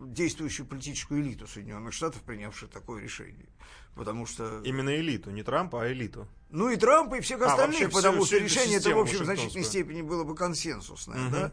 действующую 0.02 0.66
политическую 0.66 1.22
элиту 1.22 1.46
Соединенных 1.46 1.94
Штатов, 1.94 2.20
принявшую 2.22 2.68
такое 2.68 3.02
решение. 3.02 3.48
Потому 3.94 4.26
что... 4.26 4.60
Именно 4.64 4.96
элиту, 4.96 5.30
не 5.30 5.42
Трампа, 5.42 5.82
а 5.82 5.90
элиту. 5.90 6.28
Ну 6.50 6.68
и 6.68 6.76
Трампа, 6.76 7.14
и 7.14 7.20
всех 7.22 7.40
А, 7.40 7.46
остальных, 7.46 7.90
потому 7.90 8.18
всю- 8.24 8.36
что 8.36 8.36
всю 8.36 8.44
решение 8.44 8.78
это, 8.78 8.94
в 8.94 8.98
общем, 8.98 9.20
в 9.20 9.24
значительной 9.24 9.64
степени 9.64 10.02
было 10.02 10.24
бы 10.24 10.34
консенсусное, 10.34 11.30
да? 11.30 11.52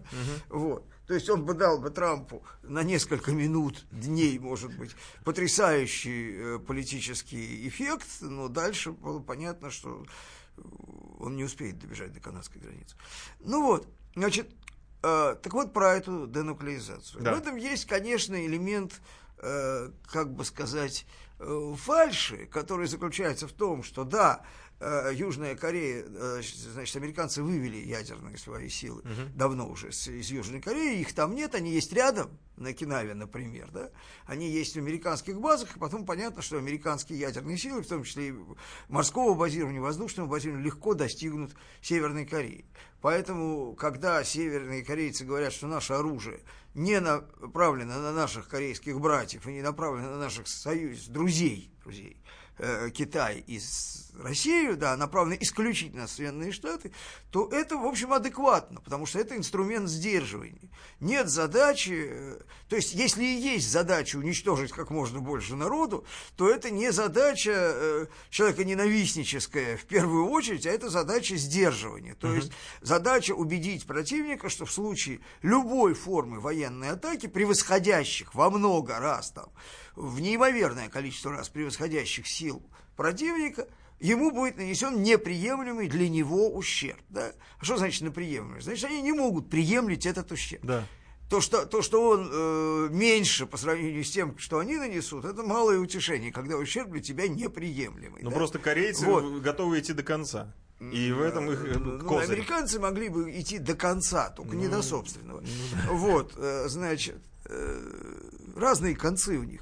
Вот. 0.50 0.86
То 1.08 1.14
есть 1.14 1.30
он 1.30 1.44
бы 1.44 1.54
дал 1.54 1.80
бы 1.80 1.90
Трампу 1.90 2.44
на 2.62 2.84
несколько 2.84 3.32
минут, 3.32 3.86
дней, 3.92 4.40
может 4.40 4.76
быть, 4.78 4.96
потрясающий 5.26 6.36
э, 6.36 6.60
политический 6.60 7.68
эффект, 7.68 8.08
но 8.22 8.48
дальше 8.48 8.92
было 8.92 9.20
понятно, 9.20 9.70
что 9.70 10.06
он 11.20 11.36
не 11.36 11.44
успеет 11.44 11.80
добежать 11.80 12.14
до 12.14 12.20
канадской 12.20 12.62
границы. 12.62 12.96
Ну 13.40 13.64
вот, 13.64 13.88
значит, 14.16 14.50
э, 15.04 15.36
так 15.42 15.54
вот 15.54 15.74
про 15.74 15.96
эту 15.96 16.28
денуклеизацию. 16.28 17.22
Да. 17.22 17.34
В 17.34 17.38
этом 17.38 17.58
есть, 17.58 17.86
конечно, 17.86 18.46
элемент, 18.46 19.02
э, 19.40 19.90
как 20.08 20.34
бы 20.34 20.46
сказать, 20.46 21.06
э, 21.40 21.74
фальши, 21.78 22.46
который 22.46 22.88
заключается 22.88 23.48
в 23.48 23.52
том, 23.52 23.84
что 23.84 24.06
да, 24.06 24.42
э, 24.42 24.63
Южная 25.14 25.56
Корея, 25.56 26.06
э, 26.08 26.42
значит, 26.74 26.96
американцы 26.96 27.42
вывели 27.42 27.78
ядерные 27.78 28.38
свои 28.38 28.70
силы 28.70 29.04
давно 29.36 29.70
уже 29.70 29.90
из 29.90 30.32
Южной 30.32 30.62
Кореи, 30.62 31.00
их 31.00 31.14
там 31.14 31.36
нет, 31.36 31.56
они 31.56 31.72
есть 31.72 31.94
рядом, 31.94 32.38
на 32.58 32.74
Кинаве, 32.74 33.14
например, 33.14 33.70
да, 33.72 33.90
они 34.26 34.50
есть 34.50 34.76
в 34.76 34.78
американских 34.78 35.40
базах, 35.40 35.76
и 35.76 35.80
потом 35.80 36.06
понятно, 36.06 36.42
что 36.42 36.58
американские 36.58 37.20
ядерные 37.20 37.58
силы, 37.58 37.82
в 37.82 37.88
том 37.88 38.04
числе 38.04 38.30
и 38.30 38.36
морского 38.90 39.34
базирования, 39.34 39.82
воздушного 39.82 40.28
базирования, 40.28 40.66
легко 40.66 40.94
достигнут 40.94 41.54
Северной 41.82 42.26
Кореи. 42.26 42.66
Поэтому, 43.02 43.76
когда 43.76 44.24
северные 44.24 44.84
корейцы 44.84 45.26
говорят, 45.26 45.52
что 45.52 45.68
наше 45.68 45.94
оружие 45.94 46.40
не 46.74 47.00
направлено 47.00 48.00
на 48.00 48.14
наших 48.14 48.48
корейских 48.48 49.00
братьев 49.00 49.46
и 49.48 49.52
не 49.52 49.62
направлено 49.62 50.12
на 50.12 50.20
наших 50.20 50.48
союз, 50.48 51.08
друзей, 51.08 51.72
друзей, 51.84 52.18
э, 52.60 52.90
Китай 52.92 53.44
и 53.46 53.60
Россию, 54.22 54.78
да, 54.78 54.96
направлено 54.98 55.38
исключительно 55.40 56.04
на 56.04 56.08
Соединенные 56.08 56.52
Штаты, 56.52 56.92
то 57.32 57.50
это, 57.50 57.78
в 57.78 57.86
общем, 57.86 58.14
адекватно, 58.14 58.82
потому 58.82 59.06
что 59.06 59.20
это 59.20 59.36
инструмент 59.36 59.90
сдерживания. 59.90 60.70
Нет 61.00 61.30
задачи, 61.30 62.08
э, 62.10 62.40
то 62.70 62.76
есть, 62.76 62.94
если 62.94 63.24
и 63.24 63.40
есть 63.40 63.70
задача 63.70 64.18
уничтожить 64.18 64.72
как 64.72 64.90
можно 64.90 65.20
больше 65.20 65.56
народу, 65.56 66.06
то 66.36 66.50
это 66.50 66.70
не 66.70 66.92
задача 66.92 67.52
э, 67.54 68.06
человека 68.30 68.64
ненавистническая 68.64 69.78
в 69.78 69.86
первую 69.86 70.28
очередь, 70.28 70.66
а 70.66 70.72
это 70.72 70.90
задача 70.90 71.36
сдерживания. 71.36 72.16
То 72.16 72.34
есть, 72.34 72.52
задача 72.82 73.34
убедить 73.34 73.86
противника, 73.86 74.50
что 74.50 74.66
в 74.66 74.72
случае 74.72 75.20
любой 75.42 75.94
формы 75.94 76.40
военной 76.40 76.92
атаки, 76.92 77.28
превосходящих 77.28 78.34
во 78.36 78.50
много 78.50 79.00
раз 79.00 79.32
там, 79.32 79.50
в 79.96 80.20
неимоверное 80.20 80.90
количество 80.90 81.32
раз 81.32 81.50
превосходящих 81.50 82.28
сил 82.28 82.62
противника, 82.96 83.68
ему 84.00 84.32
будет 84.32 84.58
нанесен 84.58 85.02
неприемлемый 85.04 85.88
для 85.88 86.10
него 86.10 86.54
ущерб. 86.54 87.00
Да? 87.10 87.32
А 87.60 87.66
что 87.66 87.78
значит 87.78 88.02
неприемлемый? 88.02 88.62
Значит, 88.62 88.86
они 88.90 89.02
не 89.02 89.14
могут 89.14 89.50
приемлить 89.50 90.06
этот 90.06 90.32
ущерб. 90.32 90.64
Да. 90.66 90.84
То 91.30 91.42
что, 91.42 91.66
то, 91.66 91.82
что 91.82 92.10
он 92.10 92.30
э, 92.32 92.90
меньше 92.92 93.46
по 93.48 93.58
сравнению 93.58 94.04
с 94.04 94.12
тем, 94.12 94.38
что 94.38 94.60
они 94.60 94.76
нанесут, 94.78 95.26
это 95.26 95.42
малое 95.42 95.80
утешение, 95.80 96.32
когда 96.32 96.58
ущерб 96.58 96.92
для 96.92 97.02
тебя 97.02 97.28
неприемлемый. 97.28 98.22
Ну 98.22 98.30
да? 98.30 98.36
просто 98.36 98.60
корейцы 98.60 99.06
Вот. 99.06 99.42
готовы 99.42 99.80
идти 99.80 99.94
до 99.94 100.04
конца. 100.04 100.54
И 100.80 101.12
в 101.12 101.22
этом 101.22 101.50
их 101.50 101.64
э, 101.66 101.80
Ну, 101.80 102.06
козырь. 102.08 102.36
американцы 102.36 102.80
могли 102.80 103.08
бы 103.10 103.32
идти 103.40 103.58
до 103.58 103.74
конца, 103.74 104.30
только 104.30 104.56
не 104.56 104.68
до 104.68 104.82
собственного. 104.84 105.44
Вот, 105.90 106.34
э, 106.36 106.68
значит, 106.68 107.16
разные 108.56 108.96
концы 108.96 109.38
у 109.38 109.44
них. 109.44 109.62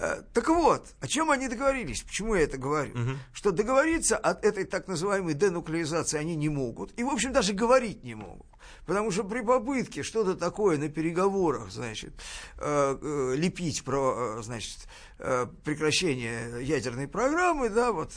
Э, 0.00 0.22
так 0.32 0.48
вот, 0.48 0.94
о 1.00 1.08
чем 1.08 1.30
они 1.30 1.48
договорились? 1.48 2.02
Почему 2.02 2.36
я 2.36 2.42
это 2.42 2.56
говорю? 2.56 2.92
Угу. 2.92 3.10
Что 3.32 3.50
договориться 3.50 4.16
от 4.16 4.44
этой 4.44 4.64
так 4.64 4.86
называемой 4.86 5.34
денуклеизации 5.34 6.18
они 6.18 6.36
не 6.36 6.48
могут. 6.48 6.96
И, 6.98 7.02
в 7.02 7.08
общем, 7.08 7.32
даже 7.32 7.52
говорить 7.52 8.04
не 8.04 8.14
могут. 8.14 8.46
Потому 8.86 9.10
что 9.10 9.24
при 9.24 9.40
попытке 9.40 10.04
что-то 10.04 10.34
такое 10.36 10.78
на 10.78 10.88
переговорах, 10.88 11.70
значит, 11.70 12.12
э, 12.58 12.98
э, 13.00 13.34
лепить 13.36 13.82
про, 13.82 14.38
э, 14.38 14.42
значит, 14.42 14.78
э, 15.18 15.46
прекращение 15.64 16.64
ядерной 16.64 17.08
программы, 17.08 17.68
да, 17.68 17.90
вот, 17.92 18.12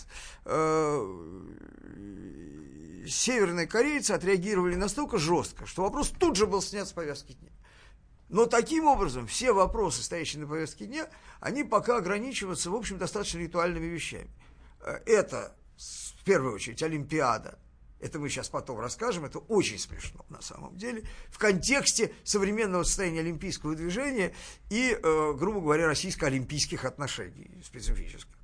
э, 0.46 1.42
северные 3.08 3.66
корейцы 3.66 4.12
отреагировали 4.12 4.76
настолько 4.76 5.18
жестко, 5.18 5.66
что 5.66 5.82
вопрос 5.82 6.14
тут 6.18 6.36
же 6.36 6.46
был 6.46 6.62
снят 6.62 6.88
с 6.88 6.92
повязки 6.92 7.34
дня. 7.34 7.50
Но 8.32 8.46
таким 8.46 8.86
образом 8.86 9.28
все 9.28 9.52
вопросы, 9.52 10.02
стоящие 10.02 10.42
на 10.42 10.48
повестке 10.48 10.86
дня, 10.86 11.10
они 11.42 11.66
пока 11.66 11.98
ограничиваются, 11.98 12.72
в 12.72 12.76
общем, 12.76 12.98
достаточно 12.98 13.40
ритуальными 13.40 13.88
вещами. 13.88 14.32
Э, 14.80 15.00
это, 15.06 15.54
в 15.78 16.24
первую 16.24 16.56
очередь, 16.56 16.82
Олимпиада. 16.82 17.60
Это 18.00 18.20
мы 18.20 18.30
сейчас 18.30 18.48
потом 18.48 18.80
расскажем, 18.80 19.26
это 19.26 19.40
очень 19.40 19.78
смешно 19.78 20.26
на 20.30 20.42
самом 20.42 20.78
деле, 20.78 21.04
в 21.30 21.38
контексте 21.38 22.14
современного 22.24 22.84
состояния 22.84 23.20
олимпийского 23.20 23.76
движения 23.76 24.34
и, 24.70 24.98
э, 24.98 25.34
грубо 25.34 25.60
говоря, 25.60 25.88
российско-олимпийских 25.88 26.86
отношений 26.86 27.62
специфических. 27.66 28.38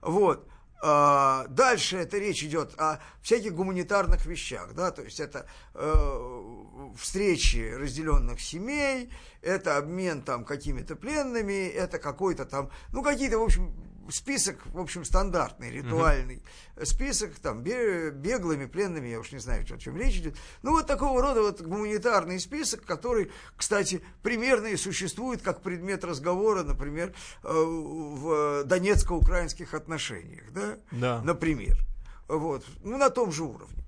Вот. 0.00 0.48
А, 0.86 1.46
дальше 1.48 1.96
это 1.96 2.18
речь 2.18 2.44
идет 2.44 2.78
о 2.78 3.00
всяких 3.22 3.54
гуманитарных 3.54 4.26
вещах, 4.26 4.74
да, 4.74 4.90
то 4.90 5.00
есть 5.00 5.18
это 5.18 5.46
э, 5.72 6.64
встречи 6.98 7.72
разделенных 7.74 8.38
семей, 8.38 9.08
это 9.40 9.78
обмен 9.78 10.20
там 10.20 10.44
какими-то 10.44 10.94
пленными, 10.94 11.68
это 11.68 11.98
какой-то 11.98 12.44
там, 12.44 12.70
ну 12.92 13.02
какие-то, 13.02 13.38
в 13.38 13.44
общем, 13.44 13.74
список, 14.10 14.58
в 14.66 14.78
общем, 14.78 15.04
стандартный, 15.04 15.70
ритуальный 15.70 16.42
угу. 16.76 16.84
список, 16.84 17.34
там, 17.38 17.62
беглыми, 17.62 18.66
пленными, 18.66 19.08
я 19.08 19.20
уж 19.20 19.32
не 19.32 19.38
знаю, 19.38 19.62
о 19.62 19.78
чем 19.78 19.96
речь 19.96 20.16
идет. 20.16 20.36
Ну, 20.62 20.72
вот 20.72 20.86
такого 20.86 21.20
рода 21.20 21.42
вот 21.42 21.60
гуманитарный 21.60 22.40
список, 22.40 22.84
который, 22.84 23.30
кстати, 23.56 24.02
примерно 24.22 24.68
и 24.68 24.76
существует 24.76 25.42
как 25.42 25.62
предмет 25.62 26.04
разговора, 26.04 26.62
например, 26.62 27.14
э, 27.42 27.48
в 27.52 28.64
донецко-украинских 28.64 29.74
отношениях, 29.74 30.50
да? 30.52 30.78
Да. 30.90 31.22
Например. 31.22 31.78
Вот. 32.28 32.64
Ну, 32.82 32.96
на 32.96 33.10
том 33.10 33.32
же 33.32 33.44
уровне. 33.44 33.83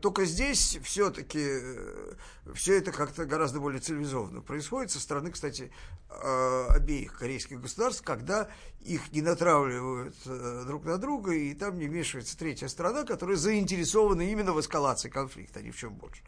Только 0.00 0.24
здесь 0.24 0.78
все-таки 0.84 1.40
э, 1.42 2.14
все 2.54 2.78
это 2.78 2.92
как-то 2.92 3.24
гораздо 3.24 3.58
более 3.58 3.80
цивилизованно 3.80 4.40
происходит 4.40 4.92
со 4.92 5.00
стороны, 5.00 5.32
кстати, 5.32 5.72
э, 6.08 6.66
обеих 6.68 7.18
корейских 7.18 7.60
государств, 7.60 8.02
когда 8.02 8.48
их 8.80 9.10
не 9.10 9.20
натравливают 9.20 10.14
э, 10.26 10.62
друг 10.64 10.84
на 10.84 10.96
друга, 10.96 11.32
и 11.32 11.54
там 11.54 11.76
не 11.76 11.88
вмешивается 11.88 12.38
третья 12.38 12.68
страна, 12.68 13.02
которая 13.02 13.36
заинтересована 13.36 14.22
именно 14.22 14.52
в 14.52 14.60
эскалации 14.60 15.08
конфликта, 15.08 15.58
а 15.58 15.62
ни 15.62 15.72
в 15.72 15.76
чем 15.76 15.96
больше. 15.96 16.22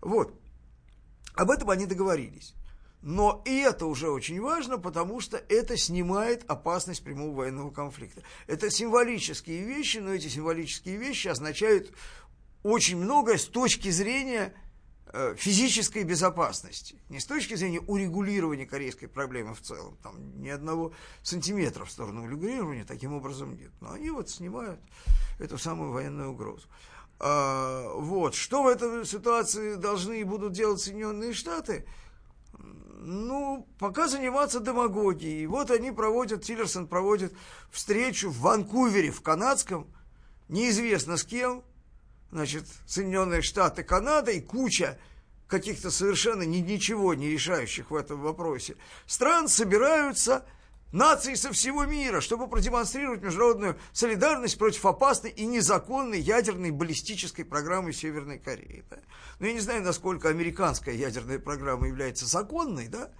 Вот. 0.00 0.34
Об 1.34 1.52
этом 1.52 1.70
они 1.70 1.86
договорились. 1.86 2.52
Но 3.02 3.42
и 3.44 3.58
это 3.58 3.86
уже 3.86 4.10
очень 4.10 4.40
важно, 4.40 4.78
потому 4.78 5.20
что 5.20 5.36
это 5.36 5.76
снимает 5.76 6.44
опасность 6.48 7.02
прямого 7.02 7.34
военного 7.34 7.70
конфликта. 7.70 8.22
Это 8.46 8.70
символические 8.70 9.64
вещи, 9.64 9.98
но 9.98 10.14
эти 10.14 10.28
символические 10.28 10.96
вещи 10.96 11.26
означают 11.26 11.92
очень 12.62 12.96
многое 12.96 13.38
с 13.38 13.46
точки 13.46 13.90
зрения 13.90 14.54
э, 15.06 15.34
физической 15.36 16.04
безопасности, 16.04 16.96
не 17.08 17.20
с 17.20 17.26
точки 17.26 17.54
зрения 17.54 17.80
урегулирования 17.80 18.66
корейской 18.66 19.06
проблемы 19.06 19.54
в 19.54 19.60
целом, 19.60 19.96
там 20.02 20.40
ни 20.40 20.48
одного 20.48 20.92
сантиметра 21.22 21.84
в 21.84 21.90
сторону 21.90 22.24
урегулирования 22.24 22.84
таким 22.84 23.14
образом 23.14 23.56
нет. 23.56 23.70
Но 23.80 23.92
они 23.92 24.10
вот 24.10 24.30
снимают 24.30 24.80
эту 25.38 25.58
самую 25.58 25.92
военную 25.92 26.30
угрозу. 26.30 26.66
А, 27.18 27.94
вот. 27.94 28.34
Что 28.34 28.64
в 28.64 28.66
этой 28.66 29.06
ситуации 29.06 29.76
должны 29.76 30.20
и 30.20 30.24
будут 30.24 30.52
делать 30.52 30.80
Соединенные 30.80 31.32
Штаты? 31.32 31.86
Ну, 33.04 33.66
пока 33.78 34.08
заниматься 34.08 34.60
демагогией. 34.60 35.46
Вот 35.46 35.70
они 35.70 35.90
проводят, 35.90 36.44
Тиллерсон 36.44 36.86
проводит 36.86 37.32
встречу 37.70 38.28
в 38.30 38.38
Ванкувере, 38.38 39.10
в 39.10 39.22
канадском, 39.22 39.86
неизвестно 40.48 41.16
с 41.16 41.24
кем, 41.24 41.64
значит, 42.32 42.64
Соединенные 42.86 43.42
Штаты, 43.42 43.84
Канада 43.84 44.32
и 44.32 44.40
куча 44.40 44.98
каких-то 45.46 45.90
совершенно 45.90 46.42
ни, 46.42 46.58
ничего 46.58 47.14
не 47.14 47.28
решающих 47.28 47.90
в 47.90 47.94
этом 47.94 48.22
вопросе 48.22 48.76
стран 49.06 49.48
собираются 49.48 50.46
нации 50.92 51.34
со 51.34 51.52
всего 51.52 51.84
мира, 51.84 52.22
чтобы 52.22 52.48
продемонстрировать 52.48 53.22
международную 53.22 53.78
солидарность 53.92 54.58
против 54.58 54.84
опасной 54.86 55.30
и 55.30 55.44
незаконной 55.44 56.20
ядерной 56.20 56.70
баллистической 56.70 57.44
программы 57.44 57.92
Северной 57.92 58.38
Кореи. 58.38 58.84
Да? 58.88 58.98
Ну, 59.38 59.46
я 59.46 59.52
не 59.52 59.60
знаю, 59.60 59.82
насколько 59.82 60.30
американская 60.30 60.94
ядерная 60.94 61.38
программа 61.38 61.86
является 61.86 62.26
законной, 62.26 62.88
да, 62.88 63.10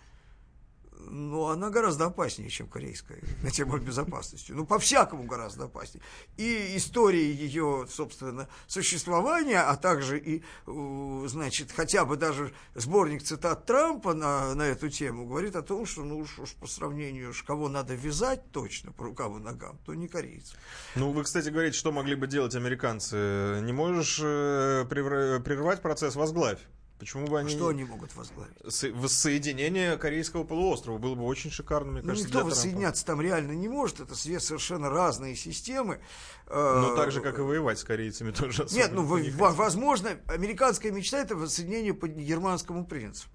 но 1.10 1.48
она 1.48 1.70
гораздо 1.70 2.06
опаснее, 2.06 2.50
чем 2.50 2.66
корейская 2.66 3.20
на 3.42 3.50
тему 3.50 3.78
безопасности. 3.78 4.52
Ну, 4.52 4.66
по-всякому 4.66 5.24
гораздо 5.24 5.64
опаснее. 5.64 6.02
И 6.36 6.76
история 6.76 7.32
ее, 7.32 7.86
собственно, 7.90 8.48
существования, 8.66 9.60
а 9.60 9.76
также 9.76 10.18
и, 10.18 10.42
значит, 10.66 11.72
хотя 11.72 12.04
бы 12.04 12.16
даже 12.16 12.52
сборник 12.74 13.22
цитат 13.22 13.66
Трампа 13.66 14.14
на, 14.14 14.54
на 14.54 14.62
эту 14.62 14.88
тему 14.88 15.26
говорит 15.26 15.56
о 15.56 15.62
том, 15.62 15.86
что, 15.86 16.02
ну 16.02 16.18
уж, 16.18 16.38
уж 16.38 16.52
по 16.54 16.66
сравнению, 16.66 17.30
уж 17.30 17.42
кого 17.42 17.68
надо 17.68 17.94
вязать 17.94 18.50
точно 18.52 18.92
по 18.92 19.04
рукам 19.04 19.36
и 19.36 19.40
ногам, 19.40 19.78
то 19.84 19.94
не 19.94 20.08
корейцы. 20.08 20.54
Ну, 20.94 21.12
вы, 21.12 21.24
кстати, 21.24 21.48
говорите, 21.48 21.76
что 21.76 21.92
могли 21.92 22.14
бы 22.14 22.26
делать 22.26 22.54
американцы. 22.54 23.60
Не 23.62 23.72
можешь 23.72 24.20
э, 24.22 24.84
прервать 24.88 25.82
процесс, 25.82 26.16
возглавь. 26.16 26.60
Почему 27.02 27.26
бы 27.26 27.40
они... 27.40 27.50
Что 27.50 27.66
они 27.66 27.82
могут 27.82 28.14
возглавить? 28.14 28.54
Воссоединение 28.94 29.96
Корейского 29.96 30.44
полуострова 30.44 30.98
было 30.98 31.16
бы 31.16 31.24
очень 31.24 31.50
шикарно, 31.50 31.90
мне 31.90 32.02
ну, 32.02 32.10
кажется, 32.10 32.28
никто 32.28 32.44
воссоединяться 32.44 33.04
там 33.04 33.20
реально 33.20 33.50
не 33.54 33.66
может, 33.66 33.98
это 33.98 34.14
совершенно 34.14 34.88
разные 34.88 35.34
системы. 35.34 35.98
Ну, 36.46 36.94
так 36.94 37.10
же, 37.10 37.20
как 37.20 37.40
и 37.40 37.42
воевать 37.42 37.80
с 37.80 37.82
корейцами 37.82 38.30
тоже. 38.38 38.68
Нет, 38.70 38.92
ну, 38.92 39.18
не 39.18 39.30
возможно, 39.30 40.10
американская 40.28 40.92
мечта 40.92 41.18
это 41.18 41.34
воссоединение 41.34 41.92
по 41.92 42.06
германскому 42.06 42.86
принципу. 42.86 43.34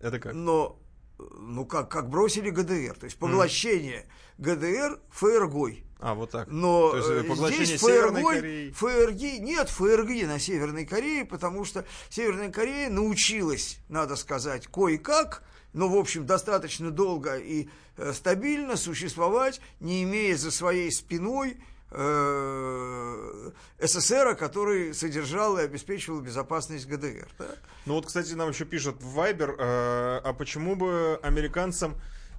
Это 0.00 0.18
как? 0.18 0.32
Но, 0.32 0.80
ну, 1.18 1.66
как, 1.66 1.90
как 1.90 2.08
бросили 2.08 2.48
ГДР, 2.48 2.96
то 2.98 3.04
есть 3.04 3.18
поглощение 3.18 4.06
mm. 4.06 4.10
ГДР 4.38 5.00
ФРГой. 5.10 5.84
А, 6.00 6.14
вот 6.14 6.30
так. 6.30 6.48
Но 6.48 6.90
То 6.90 6.96
есть, 6.98 7.08
э, 7.08 7.64
здесь 7.64 7.80
ФРГ, 7.80 8.74
ФРГ, 8.74 9.40
нет 9.40 9.70
ФРГ 9.70 10.26
на 10.26 10.38
Северной 10.38 10.84
Корее, 10.84 11.24
потому 11.24 11.64
что 11.64 11.86
Северная 12.10 12.50
Корея 12.50 12.90
научилась, 12.90 13.78
надо 13.88 14.16
сказать, 14.16 14.66
кое-как, 14.66 15.42
но, 15.72 15.88
в 15.88 15.96
общем, 15.96 16.26
достаточно 16.26 16.90
долго 16.90 17.36
и 17.36 17.68
э, 17.96 18.12
стабильно 18.12 18.76
существовать, 18.76 19.60
не 19.80 20.02
имея 20.02 20.36
за 20.36 20.50
своей 20.50 20.92
спиной 20.92 21.56
э, 21.90 23.50
СССР, 23.80 24.36
который 24.36 24.94
содержал 24.94 25.58
и 25.58 25.62
обеспечивал 25.62 26.20
безопасность 26.20 26.86
ГДР. 26.86 27.28
Да? 27.38 27.46
Ну 27.86 27.94
вот, 27.94 28.06
кстати, 28.06 28.32
нам 28.34 28.50
еще 28.50 28.64
пишут 28.64 29.00
в 29.00 29.14
Вайбер, 29.14 29.56
э, 29.58 30.20
а 30.22 30.32
почему 30.36 30.76
бы 30.76 31.18
американцам 31.22 31.94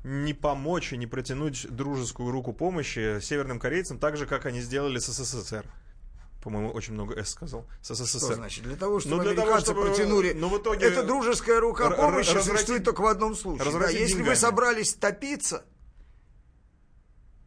не 0.05 0.35
помочь 0.35 0.93
и 0.93 0.97
не 0.97 1.07
протянуть 1.07 1.67
дружескую 1.67 2.29
руку 2.29 2.53
помощи 2.53 3.19
северным 3.21 3.59
корейцам, 3.59 3.97
так 3.97 4.17
же, 4.17 4.27
как 4.27 4.45
они 4.45 4.61
сделали 4.61 4.99
с 4.99 5.07
СССР. 5.07 5.65
По-моему, 6.43 6.69
очень 6.69 6.93
много 6.93 7.19
«С» 7.19 7.31
сказал. 7.31 7.65
С 7.81 7.95
СССР. 7.95 8.19
Что 8.19 8.35
значит? 8.35 8.63
Для 8.63 8.75
того, 8.75 8.99
чтобы 8.99 9.15
ну, 9.15 9.23
для 9.23 9.31
американцы 9.31 9.65
того, 9.65 9.81
чтобы... 9.81 9.95
протянули... 9.95 10.33
Ну, 10.33 10.49
в 10.49 10.59
итоге... 10.59 10.85
Эта 10.85 11.01
дружеская 11.01 11.59
рука 11.59 11.89
помощи 11.89 12.37
существует 12.37 12.83
только 12.83 13.01
в 13.01 13.07
одном 13.07 13.35
случае. 13.35 13.71
Да, 13.71 13.89
если 13.89 14.17
деньгами. 14.17 14.29
вы 14.29 14.35
собрались 14.35 14.93
топиться, 14.93 15.65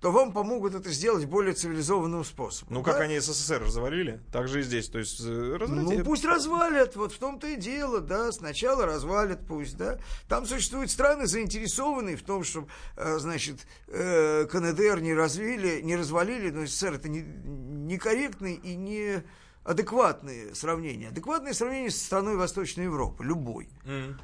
то 0.01 0.13
вам 0.13 0.33
помогут 0.33 0.75
это 0.75 0.91
сделать 0.91 1.25
более 1.25 1.55
цивилизованным 1.55 2.25
способом. 2.25 2.75
Ну, 2.75 2.83
да? 2.83 2.93
как 2.93 3.01
они 3.01 3.19
СССР 3.19 3.63
развалили, 3.63 4.21
так 4.33 4.47
же 4.47 4.61
и 4.61 4.63
здесь. 4.63 4.89
То 4.89 4.99
есть, 4.99 5.21
э, 5.21 5.57
развалили. 5.57 5.99
Ну, 5.99 6.05
пусть 6.05 6.25
развалят, 6.25 6.95
вот 6.95 7.13
в 7.13 7.19
том-то 7.19 7.49
и 7.49 7.57
дело, 7.57 8.01
да, 8.01 8.31
сначала 8.31 8.87
развалят 8.87 9.47
пусть, 9.47 9.77
да. 9.77 9.99
Там 10.29 10.47
существуют 10.47 10.93
страны, 10.93 11.27
заинтересованные 11.27 12.17
в 12.17 12.23
том, 12.23 12.45
чтобы, 12.45 12.69
э, 12.97 13.19
значит, 13.19 13.67
э, 13.89 14.47
КНДР 14.47 15.01
не 15.01 15.15
развили, 15.15 15.81
не 15.81 15.97
развалили, 15.97 16.51
но 16.51 16.65
СССР 16.65 16.95
это 16.95 17.09
не, 17.09 17.21
и 17.21 18.77
не 18.77 19.25
адекватные 19.65 20.55
сравнения. 20.55 21.09
Адекватные 21.09 21.55
сравнения 21.55 21.91
со 21.91 22.05
страной 22.05 22.37
Восточной 22.37 22.85
Европы, 22.85 23.25
любой. 23.25 23.69
Mm. 23.85 24.15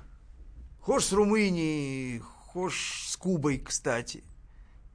Хошь 0.81 1.07
с 1.07 1.13
Румынией, 1.13 2.21
хошь 2.21 3.09
с 3.09 3.17
Кубой, 3.17 3.59
кстати– 3.59 4.23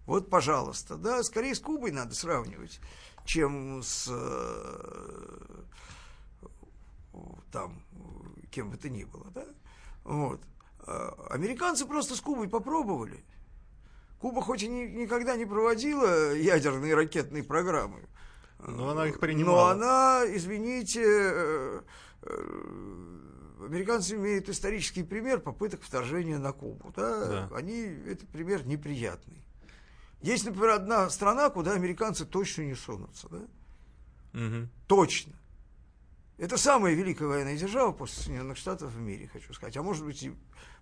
вот, 0.09 0.27
пожалуйста, 0.27 0.95
да, 0.95 1.21
скорее 1.21 1.53
с 1.53 1.59
Кубой 1.59 1.91
надо 1.91 2.15
сравнивать, 2.15 2.79
чем 3.25 3.83
с 3.83 4.07
э, 4.09 5.39
там 7.51 7.79
кем 8.49 8.71
бы 8.71 8.77
то 8.77 8.89
ни 8.89 9.03
было, 9.03 9.27
да. 9.35 9.45
Вот. 10.03 10.41
А, 10.87 11.27
американцы 11.29 11.85
просто 11.85 12.15
с 12.15 12.21
Кубой 12.21 12.49
попробовали. 12.49 13.23
Куба 14.17 14.41
хоть 14.41 14.63
и 14.63 14.67
ни, 14.67 14.87
никогда 14.87 15.35
не 15.35 15.45
проводила 15.45 16.33
ядерные 16.33 16.95
ракетные 16.95 17.43
программы, 17.43 18.09
но 18.67 18.89
она 18.89 19.05
их 19.05 19.19
принимала. 19.19 19.75
Но 19.75 19.85
она, 19.85 20.23
извините, 20.25 21.03
э, 21.05 21.81
э, 22.23 23.63
американцы 23.63 24.15
имеют 24.15 24.49
исторический 24.49 25.03
пример 25.03 25.39
попыток 25.39 25.83
вторжения 25.83 26.39
на 26.39 26.51
Кубу. 26.51 26.91
Да? 26.95 27.47
Да. 27.47 27.55
Они, 27.55 27.79
это 28.07 28.25
пример 28.25 28.65
неприятный. 28.65 29.45
Есть, 30.21 30.45
например, 30.45 30.69
одна 30.69 31.09
страна, 31.09 31.49
куда 31.49 31.73
американцы 31.73 32.25
точно 32.25 32.63
не 32.63 32.75
сунутся. 32.75 33.29
Да? 33.29 33.41
Угу. 34.33 34.67
Точно. 34.87 35.33
Это 36.37 36.57
самая 36.57 36.93
великая 36.93 37.27
военная 37.27 37.57
держава 37.57 37.91
после 37.91 38.23
Соединенных 38.23 38.57
Штатов 38.57 38.91
в 38.91 38.99
мире, 38.99 39.27
хочу 39.27 39.53
сказать. 39.53 39.75
А 39.77 39.83
может 39.83 40.05
быть 40.05 40.23
и 40.23 40.33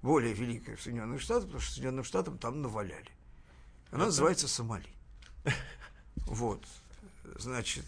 более 0.01 0.33
великая 0.33 0.75
в 0.75 0.81
Соединенных 0.81 1.21
Штатах, 1.21 1.45
потому 1.45 1.61
что 1.61 1.73
Соединенным 1.73 2.03
Штатам 2.03 2.37
там 2.37 2.61
наваляли. 2.61 3.11
Она 3.89 4.03
Это... 4.03 4.05
называется 4.05 4.47
Сомали. 4.47 4.89
Вот. 6.27 6.63
Значит... 7.37 7.85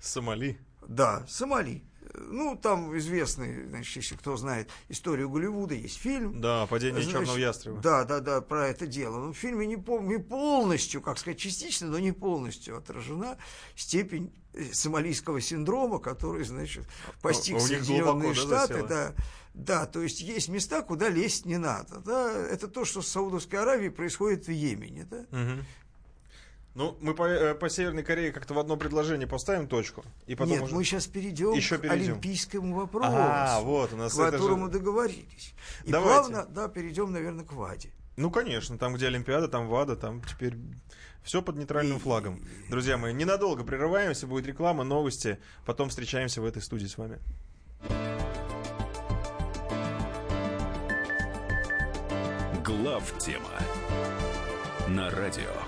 Сомали? 0.00 0.58
Да, 0.86 1.26
Сомали. 1.26 1.82
Ну, 2.14 2.56
там 2.56 2.96
известный, 2.98 3.66
значит, 3.66 3.96
если 3.96 4.14
кто 4.16 4.36
знает 4.36 4.70
историю 4.88 5.28
Голливуда, 5.28 5.74
есть 5.74 5.98
фильм. 5.98 6.40
Да, 6.40 6.66
«Падение 6.66 7.02
значит, 7.02 7.12
черного 7.12 7.36
ястреба». 7.36 7.80
Да, 7.80 8.04
да, 8.04 8.20
да, 8.20 8.40
про 8.40 8.68
это 8.68 8.86
дело. 8.86 9.18
Но 9.18 9.32
в 9.32 9.36
фильме 9.36 9.66
не, 9.66 9.76
пол, 9.76 10.00
не 10.02 10.18
полностью, 10.18 11.00
как 11.02 11.18
сказать, 11.18 11.38
частично, 11.38 11.88
но 11.88 11.98
не 11.98 12.12
полностью 12.12 12.76
отражена 12.76 13.38
степень 13.76 14.32
э, 14.54 14.72
сомалийского 14.72 15.40
синдрома, 15.40 15.98
который, 15.98 16.44
значит, 16.44 16.84
постиг 17.20 17.56
а, 17.56 17.60
Соединенные 17.60 18.34
Штаты. 18.34 18.86
Да, 18.86 19.14
да, 19.54 19.86
то 19.86 20.02
есть 20.02 20.20
есть 20.20 20.48
места, 20.48 20.82
куда 20.82 21.08
лезть 21.08 21.44
не 21.44 21.58
надо. 21.58 22.00
Да? 22.00 22.32
Это 22.32 22.68
то, 22.68 22.84
что 22.84 23.02
с 23.02 23.08
Саудовской 23.08 23.60
Аравией 23.60 23.90
происходит 23.90 24.46
в 24.46 24.52
Йемене. 24.52 25.04
Да? 25.04 25.26
Угу. 25.32 25.64
Ну, 26.74 26.96
мы 27.00 27.14
по, 27.14 27.24
э, 27.24 27.54
по 27.54 27.68
Северной 27.68 28.04
Корее 28.04 28.30
как-то 28.30 28.54
в 28.54 28.58
одно 28.58 28.76
предложение 28.76 29.26
поставим 29.26 29.66
точку. 29.66 30.04
И 30.26 30.34
потом 30.34 30.54
Нет, 30.54 30.62
уже... 30.62 30.74
мы 30.74 30.84
сейчас 30.84 31.06
перейдем 31.06 31.52
еще 31.52 31.78
к 31.78 31.80
перейдем. 31.80 32.12
олимпийскому 32.12 32.76
вопросу, 32.76 33.10
а, 33.12 33.60
вот, 33.60 33.92
у 33.92 33.96
нас 33.96 34.14
к 34.14 34.16
которому 34.16 34.66
же... 34.66 34.72
договорились. 34.72 35.54
И 35.84 35.90
Давайте. 35.90 36.30
плавно, 36.30 36.46
да, 36.50 36.68
перейдем, 36.68 37.12
наверное, 37.12 37.44
к 37.44 37.52
ВАДе. 37.52 37.92
Ну, 38.16 38.30
конечно, 38.30 38.78
там, 38.78 38.94
где 38.94 39.06
Олимпиада, 39.06 39.48
там 39.48 39.68
ВАДА, 39.68 39.96
там 39.96 40.22
теперь 40.22 40.54
все 41.22 41.42
под 41.42 41.56
нейтральным 41.56 41.98
и... 41.98 42.00
флагом. 42.00 42.44
Друзья 42.68 42.96
мои, 42.96 43.12
ненадолго 43.12 43.64
прерываемся, 43.64 44.26
будет 44.26 44.46
реклама, 44.46 44.84
новости, 44.84 45.38
потом 45.64 45.88
встречаемся 45.88 46.40
в 46.40 46.44
этой 46.44 46.62
студии 46.62 46.86
с 46.86 46.96
вами. 46.98 47.18
Глав 52.64 53.18
тема 53.18 53.50
на 54.88 55.10
радио 55.10 55.67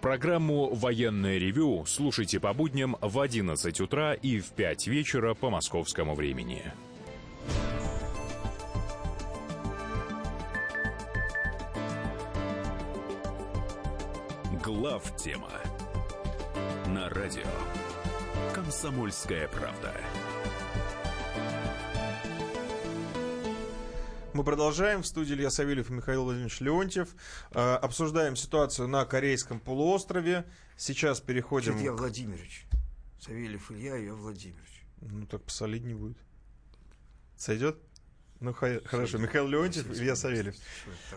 Программу 0.00 0.74
«Военное 0.74 1.36
ревю» 1.36 1.84
слушайте 1.84 2.40
по 2.40 2.54
будням 2.54 2.96
в 3.02 3.20
11 3.20 3.80
утра 3.82 4.14
и 4.14 4.40
в 4.40 4.48
5 4.52 4.86
вечера 4.86 5.34
по 5.34 5.50
московскому 5.50 6.14
времени. 6.14 6.72
Глав 14.64 15.14
тема 15.16 15.50
на 16.86 17.10
радио 17.10 17.42
«Комсомольская 18.54 19.48
правда». 19.48 19.92
Мы 24.32 24.44
продолжаем. 24.44 25.02
В 25.02 25.06
студии 25.06 25.34
Илья 25.34 25.50
Савельев 25.50 25.90
и 25.90 25.92
Михаил 25.92 26.22
Владимирович 26.22 26.60
Леонтьев. 26.60 27.16
Э, 27.50 27.74
обсуждаем 27.74 28.36
ситуацию 28.36 28.86
на 28.86 29.04
Корейском 29.04 29.58
полуострове. 29.58 30.46
Сейчас 30.76 31.20
переходим... 31.20 31.76
Илья 31.76 31.92
Владимирович. 31.92 32.66
Савельев 33.20 33.72
Илья, 33.72 33.98
Илья 33.98 34.14
Владимирович. 34.14 34.84
Ну, 35.00 35.26
так 35.26 35.42
посолиднее 35.42 35.96
будет. 35.96 36.16
Сойдет? 37.36 37.78
Ну, 38.40 38.54
хорошо. 38.54 39.18
Михаил 39.18 39.46
Леонтьев. 39.48 39.86
Илья 39.90 40.16
Савельев. 40.16 40.54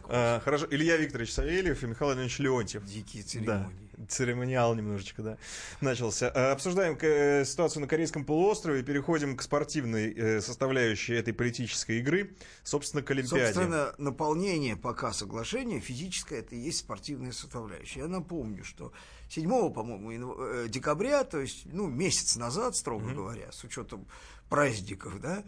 А, 0.09 0.41
хорошо. 0.41 0.67
Илья 0.69 0.97
Викторович 0.97 1.31
Савельев 1.31 1.81
и 1.81 1.87
Михаил 1.87 2.11
Леонидович 2.11 2.39
Леонтьев. 2.39 2.83
Дикие 2.83 3.23
церемонии. 3.23 3.89
Да. 3.97 4.05
Церемониал 4.09 4.75
немножечко, 4.75 5.21
да, 5.21 5.37
начался. 5.79 6.29
А, 6.35 6.51
обсуждаем 6.51 6.97
э, 6.99 7.45
ситуацию 7.45 7.81
на 7.81 7.87
Корейском 7.87 8.25
полуострове. 8.25 8.83
Переходим 8.83 9.37
к 9.37 9.41
спортивной 9.41 10.13
э, 10.13 10.41
составляющей 10.41 11.13
этой 11.13 11.33
политической 11.33 11.99
игры. 11.99 12.35
Собственно, 12.63 13.01
к 13.01 13.11
Олимпиаде. 13.11 13.53
Собственно, 13.53 13.95
наполнение 13.97 14.75
пока 14.75 15.13
соглашения 15.13 15.79
физическое, 15.79 16.39
это 16.39 16.55
и 16.55 16.59
есть 16.59 16.79
спортивная 16.79 17.31
составляющая. 17.31 18.01
Я 18.01 18.07
напомню, 18.07 18.65
что 18.65 18.91
7, 19.29 19.71
по-моему, 19.71 20.35
э, 20.39 20.67
декабря, 20.67 21.23
то 21.23 21.39
есть, 21.39 21.67
ну, 21.71 21.87
месяц 21.87 22.35
назад, 22.35 22.75
строго 22.75 23.05
mm-hmm. 23.05 23.15
говоря, 23.15 23.51
с 23.53 23.63
учетом 23.63 24.07
праздников, 24.49 25.21
да, 25.21 25.43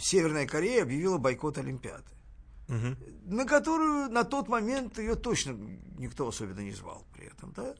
Северная 0.00 0.46
Корея 0.46 0.82
объявила 0.82 1.18
бойкот 1.18 1.58
Олимпиады. 1.58 2.04
Угу. 2.68 3.34
На 3.34 3.44
которую 3.44 4.10
на 4.10 4.24
тот 4.24 4.48
момент 4.48 4.98
ее 4.98 5.14
точно 5.14 5.56
никто 5.98 6.26
особенно 6.26 6.60
не 6.60 6.72
звал 6.72 7.06
при 7.12 7.26
этом. 7.26 7.52
Да? 7.52 7.74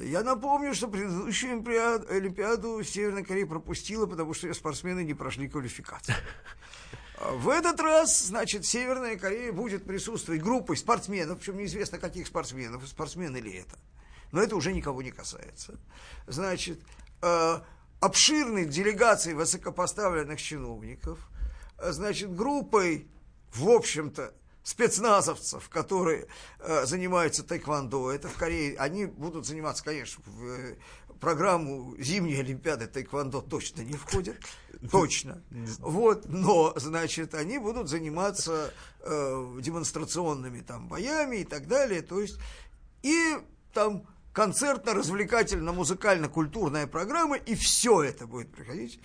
Я 0.00 0.22
напомню, 0.22 0.74
что 0.74 0.88
предыдущую 0.88 1.52
Олимпиаду 1.52 2.82
Северная 2.82 3.24
Корея 3.24 3.46
пропустила, 3.46 4.06
потому 4.06 4.34
что 4.34 4.48
ее 4.48 4.54
спортсмены 4.54 5.04
не 5.04 5.14
прошли 5.14 5.48
квалификацию. 5.48 6.16
В 7.20 7.48
этот 7.48 7.80
раз, 7.80 8.26
значит, 8.26 8.66
Северная 8.66 9.16
Корея 9.16 9.52
будет 9.52 9.84
присутствовать 9.84 10.42
группой 10.42 10.76
спортсменов, 10.76 11.38
причем 11.38 11.58
неизвестно, 11.58 11.98
каких 11.98 12.26
спортсменов, 12.26 12.86
спортсмены 12.88 13.36
ли 13.36 13.52
это. 13.52 13.78
Но 14.32 14.42
это 14.42 14.56
уже 14.56 14.72
никого 14.72 15.00
не 15.00 15.12
касается. 15.12 15.78
Значит, 16.26 16.80
э, 17.22 17.60
обширной 18.04 18.66
делегацией 18.66 19.34
высокопоставленных 19.34 20.40
чиновников, 20.40 21.18
э, 21.78 21.92
значит, 21.92 22.34
группой, 22.34 23.08
в 23.54 23.68
общем-то, 23.68 24.34
спецназовцев, 24.62 25.68
которые 25.68 26.26
э, 26.58 26.86
занимаются 26.86 27.42
тайквандо. 27.44 28.10
Это 28.10 28.28
в 28.28 28.36
Корее. 28.36 28.76
Они 28.78 29.06
будут 29.06 29.46
заниматься, 29.46 29.84
конечно, 29.84 30.22
в 30.26 30.44
э, 30.44 30.76
программу 31.18 31.94
зимней 31.98 32.40
Олимпиады 32.40 32.86
тайквандо 32.86 33.40
точно 33.40 33.82
не 33.82 33.94
входит. 33.94 34.36
Точно. 34.90 35.42
Вот, 35.78 36.26
но, 36.28 36.74
значит, 36.76 37.34
они 37.34 37.58
будут 37.58 37.88
заниматься 37.88 38.72
э, 39.00 39.58
демонстрационными 39.60 40.60
там 40.60 40.88
боями 40.88 41.36
и 41.36 41.44
так 41.44 41.68
далее. 41.68 42.02
То 42.02 42.20
есть, 42.20 42.38
и 43.02 43.36
там 43.72 44.06
концертно-развлекательно-музыкально-культурная 44.34 46.86
программа, 46.86 47.36
и 47.36 47.54
все 47.54 48.02
это 48.02 48.26
будет 48.26 48.52
проходить 48.52 49.00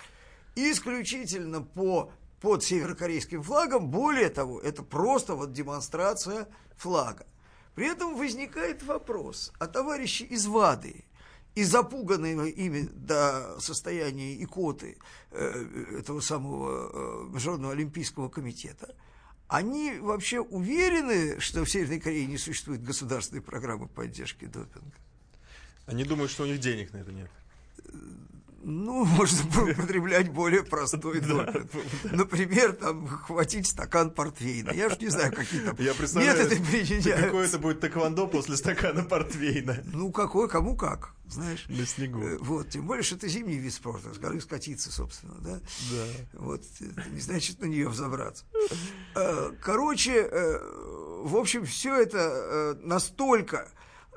исключительно 0.56 1.62
по, 1.62 2.12
под 2.40 2.64
северокорейским 2.64 3.42
флагом. 3.42 3.88
Более 3.88 4.28
того, 4.28 4.60
это 4.60 4.82
просто 4.82 5.34
вот 5.34 5.52
демонстрация 5.52 6.48
флага. 6.76 7.24
При 7.74 7.86
этом 7.86 8.16
возникает 8.16 8.82
вопрос, 8.82 9.52
а 9.58 9.68
товарищи 9.68 10.24
из 10.24 10.46
ВАДы, 10.46 11.04
и 11.54 11.64
запуганные 11.64 12.50
ими 12.50 12.88
до 12.92 13.56
состояния 13.60 14.42
икоты 14.42 14.98
э, 15.30 15.96
этого 15.98 16.20
самого 16.20 16.90
э, 16.92 17.28
Международного 17.32 17.72
олимпийского 17.72 18.28
комитета, 18.28 18.94
они 19.48 19.98
вообще 20.00 20.40
уверены, 20.40 21.40
что 21.40 21.64
в 21.64 21.70
Северной 21.70 22.00
Корее 22.00 22.26
не 22.26 22.38
существует 22.38 22.84
государственной 22.84 23.42
программы 23.42 23.88
поддержки 23.88 24.44
допинга? 24.44 24.96
Они 25.90 26.04
думают, 26.04 26.30
что 26.30 26.44
у 26.44 26.46
них 26.46 26.60
денег 26.60 26.92
на 26.92 26.98
это 26.98 27.12
нет. 27.12 27.30
Ну, 28.62 29.04
можно 29.16 29.62
употреблять 29.72 30.28
более 30.30 30.62
простой 30.62 31.20
допинг. 31.20 31.72
Например, 32.04 32.72
там, 32.72 33.08
хватить 33.08 33.66
стакан 33.66 34.10
портвейна. 34.10 34.72
Я 34.72 34.90
же 34.90 34.96
не 35.00 35.08
знаю, 35.08 35.32
какие 35.32 35.60
там 35.60 35.76
Я 35.78 35.94
методы 35.94 36.56
применяются. 36.56 37.22
Какое 37.22 37.46
это 37.46 37.58
будет 37.58 37.80
тэквондо 37.80 38.26
после 38.26 38.56
стакана 38.56 39.02
портвейна? 39.02 39.82
Ну, 39.86 40.12
какой, 40.12 40.48
кому 40.48 40.76
как, 40.76 41.14
знаешь. 41.26 41.64
На 41.68 41.86
снегу. 41.86 42.20
Э, 42.22 42.38
Вот, 42.38 42.68
тем 42.68 42.86
более, 42.86 43.02
что 43.02 43.16
это 43.16 43.28
зимний 43.28 43.58
вид 43.58 43.72
спорта, 43.72 44.12
с 44.12 44.18
горы 44.18 44.40
скатиться, 44.40 44.92
собственно, 44.92 45.36
да? 45.40 45.60
Да. 45.90 46.04
Вот, 46.34 46.62
не 47.12 47.20
значит 47.20 47.60
на 47.60 47.66
нее 47.66 47.88
взобраться. 47.88 48.44
Э, 49.14 49.52
Короче, 49.62 50.28
э, 50.30 50.58
в 51.24 51.36
общем, 51.36 51.64
все 51.64 51.96
это 51.96 52.78
настолько 52.82 53.68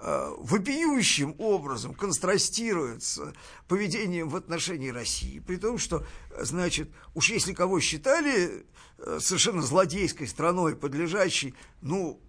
вопиющим 0.03 1.35
образом 1.37 1.93
контрастирует 1.93 3.03
с 3.03 3.21
поведением 3.69 4.27
в 4.27 4.35
отношении 4.35 4.89
России, 4.89 5.39
при 5.39 5.55
том, 5.55 5.77
что, 5.77 6.05
э, 6.31 6.43
значит, 6.43 6.89
уж 7.13 7.29
если 7.29 7.53
кого 7.53 7.79
считали 7.79 8.65
э, 8.97 9.19
совершенно 9.21 9.61
злодейской 9.61 10.27
страной, 10.27 10.75
подлежащей, 10.75 11.53
ну, 11.81 12.21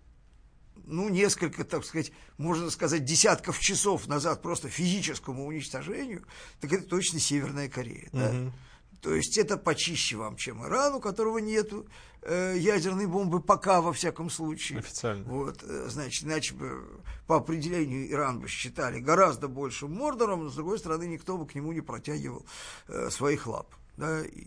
ну, 0.86 1.08
несколько, 1.08 1.64
так 1.64 1.84
сказать, 1.84 2.12
можно 2.38 2.70
сказать, 2.70 3.04
десятков 3.04 3.58
часов 3.58 4.06
назад 4.06 4.40
просто 4.40 4.68
физическому 4.68 5.44
уничтожению, 5.44 6.24
так 6.60 6.72
это 6.72 6.84
точно 6.84 7.18
Северная 7.18 7.68
Корея. 7.68 8.08
Да? 8.12 8.52
То 9.00 9.14
есть 9.14 9.36
это 9.36 9.58
почище 9.58 10.16
вам, 10.16 10.36
чем 10.36 10.64
Иран, 10.64 10.94
у 10.94 11.00
которого 11.00 11.36
нету 11.36 11.86
э, 12.24 12.56
ядерной 12.58 13.06
бомбы 13.06 13.40
пока, 13.40 13.80
во 13.80 13.92
всяком 13.92 14.30
случае. 14.30 14.78
Официально. 14.78 15.24
Вот, 15.24 15.62
э, 15.62 15.86
значит, 15.88 16.24
иначе 16.24 16.54
бы 16.54 17.00
по 17.26 17.36
определению 17.36 18.10
Иран 18.10 18.40
бы 18.40 18.48
считали 18.48 19.00
гораздо 19.00 19.48
большим 19.48 19.92
Мордором, 19.92 20.44
но, 20.44 20.50
с 20.50 20.54
другой 20.54 20.78
стороны, 20.78 21.06
никто 21.06 21.36
бы 21.36 21.46
к 21.46 21.54
нему 21.54 21.72
не 21.72 21.80
протягивал 21.80 22.44
э, 22.88 23.10
своих 23.10 23.46
лап. 23.46 23.74
Да, 23.96 24.24
и, 24.24 24.46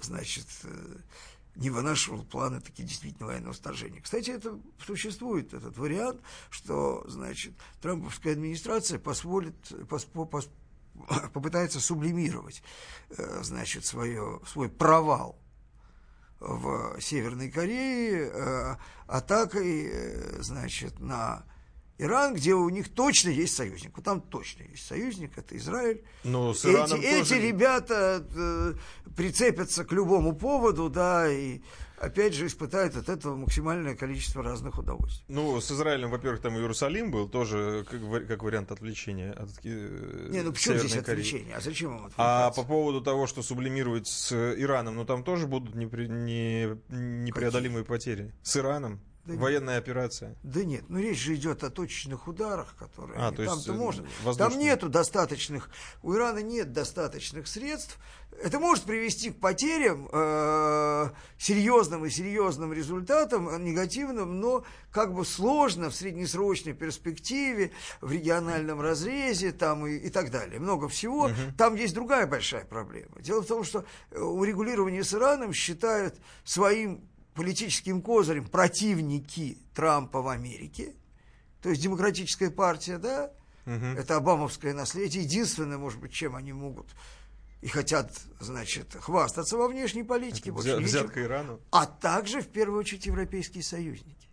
значит, 0.00 0.46
э, 0.62 0.96
не 1.56 1.70
вынашивал 1.70 2.24
планы 2.24 2.60
такие 2.60 2.88
действительно 2.88 3.26
военного 3.26 3.54
вторжения. 3.54 4.00
Кстати, 4.00 4.30
это 4.30 4.58
существует, 4.84 5.54
этот 5.54 5.76
вариант, 5.76 6.20
что, 6.50 7.04
значит, 7.08 7.54
трамповская 7.80 8.32
администрация 8.32 8.98
позволит, 8.98 9.54
пос, 9.88 10.04
пос, 10.04 10.48
попытается 11.32 11.80
сублимировать, 11.80 12.62
э, 13.10 13.42
значит, 13.42 13.84
свое, 13.84 14.40
свой 14.46 14.68
провал 14.68 15.38
в 16.46 17.00
Северной 17.00 17.50
Корее 17.50 18.30
э, 18.32 18.76
атакой, 19.06 19.88
э, 19.90 20.42
значит, 20.42 21.00
на 21.00 21.44
Иран, 21.96 22.34
где 22.34 22.54
у 22.54 22.68
них 22.68 22.92
точно 22.92 23.30
есть 23.30 23.54
союзник. 23.54 23.92
Вот 23.96 24.04
там 24.04 24.20
точно 24.20 24.64
есть 24.64 24.86
союзник, 24.86 25.38
это 25.38 25.56
Израиль. 25.56 26.04
Ну, 26.24 26.52
с 26.52 26.64
эти, 26.64 26.74
Ираном 26.74 27.00
эти 27.00 27.18
тоже- 27.28 27.40
ребята 27.40 28.26
э, 28.36 28.74
прицепятся 29.16 29.84
к 29.84 29.92
любому 29.92 30.34
поводу, 30.34 30.90
да, 30.90 31.30
и 31.30 31.60
опять 31.98 32.34
же 32.34 32.46
испытают 32.46 32.96
от 32.96 33.08
этого 33.08 33.36
максимальное 33.36 33.94
количество 33.96 34.42
разных 34.42 34.78
удовольствий. 34.78 35.24
Ну, 35.28 35.60
с 35.60 35.70
Израилем, 35.70 36.10
во-первых, 36.10 36.40
там 36.40 36.56
Иерусалим 36.56 37.10
был, 37.10 37.28
тоже 37.28 37.86
как, 37.90 38.26
как 38.26 38.42
вариант 38.42 38.70
отвлечения 38.72 39.32
от 39.32 39.48
э, 39.64 40.28
Не, 40.30 40.42
ну 40.42 40.52
почему 40.52 40.76
здесь 40.78 40.92
Северной 40.92 41.04
Кореи. 41.04 41.20
отвлечение? 41.24 41.56
А 41.56 41.60
зачем 41.60 41.90
им 41.96 42.04
А 42.04 42.06
отвлекаться? 42.48 42.62
по 42.62 42.68
поводу 42.68 43.00
того, 43.00 43.26
что 43.26 43.42
сублимировать 43.42 44.06
с 44.06 44.32
Ираном, 44.32 44.96
ну 44.96 45.04
там 45.04 45.24
тоже 45.24 45.46
будут 45.46 45.74
непре- 45.74 46.08
не- 46.08 46.76
непреодолимые 46.88 47.84
потери. 47.84 48.32
С 48.42 48.56
Ираном. 48.56 49.00
Да 49.26 49.32
нет. 49.32 49.40
Военная 49.40 49.78
операция. 49.78 50.36
Да 50.42 50.64
нет, 50.64 50.84
ну 50.88 50.98
речь 50.98 51.18
же 51.18 51.34
идет 51.34 51.64
о 51.64 51.70
точечных 51.70 52.28
ударах, 52.28 52.76
которые 52.78 53.18
А, 53.18 53.32
то 53.32 53.44
там-то 53.44 53.72
можно. 53.72 54.06
воздушные. 54.22 54.50
Там 54.50 54.58
нету 54.58 54.88
достаточных, 54.88 55.70
у 56.02 56.14
Ирана 56.14 56.40
нет 56.40 56.72
достаточных 56.72 57.46
средств. 57.46 57.98
Это 58.42 58.58
может 58.58 58.84
привести 58.84 59.30
к 59.30 59.38
потерям, 59.38 60.08
э, 60.12 61.10
серьезным 61.38 62.04
и 62.04 62.10
серьезным 62.10 62.72
результатам, 62.72 63.48
э, 63.48 63.58
негативным, 63.58 64.40
но 64.40 64.64
как 64.90 65.14
бы 65.14 65.24
сложно 65.24 65.88
в 65.88 65.94
среднесрочной 65.94 66.72
перспективе, 66.72 67.70
в 68.00 68.10
региональном 68.12 68.80
разрезе 68.80 69.52
там 69.52 69.86
и, 69.86 69.94
и 69.94 70.10
так 70.10 70.30
далее. 70.30 70.58
Много 70.60 70.88
всего. 70.88 71.30
Там 71.56 71.76
есть 71.76 71.94
другая 71.94 72.26
большая 72.26 72.64
проблема. 72.64 73.20
Дело 73.22 73.40
в 73.42 73.46
том, 73.46 73.64
что 73.64 73.84
э, 74.10 74.20
урегулирование 74.20 75.04
с 75.04 75.14
Ираном 75.14 75.52
считают 75.52 76.16
своим 76.44 77.08
политическим 77.34 78.00
козырем 78.00 78.46
противники 78.46 79.58
Трампа 79.74 80.22
в 80.22 80.28
Америке, 80.28 80.94
то 81.60 81.68
есть 81.70 81.82
демократическая 81.82 82.50
партия, 82.50 82.98
да, 82.98 83.30
это 83.66 84.16
обамовское 84.16 84.74
наследие, 84.74 85.24
единственное, 85.24 85.78
может 85.78 85.98
быть, 86.00 86.12
чем 86.12 86.36
они 86.36 86.52
могут 86.52 86.86
и 87.62 87.68
хотят, 87.68 88.12
значит, 88.40 88.94
хвастаться 89.00 89.56
во 89.56 89.68
внешней 89.68 90.02
политике, 90.02 90.52
больше 90.52 90.68
Взя- 90.70 90.80
взятка 90.80 91.22
Ирану. 91.22 91.60
а 91.70 91.86
также, 91.86 92.42
в 92.42 92.48
первую 92.48 92.78
очередь, 92.80 93.06
европейские 93.06 93.62
союзники, 93.62 94.28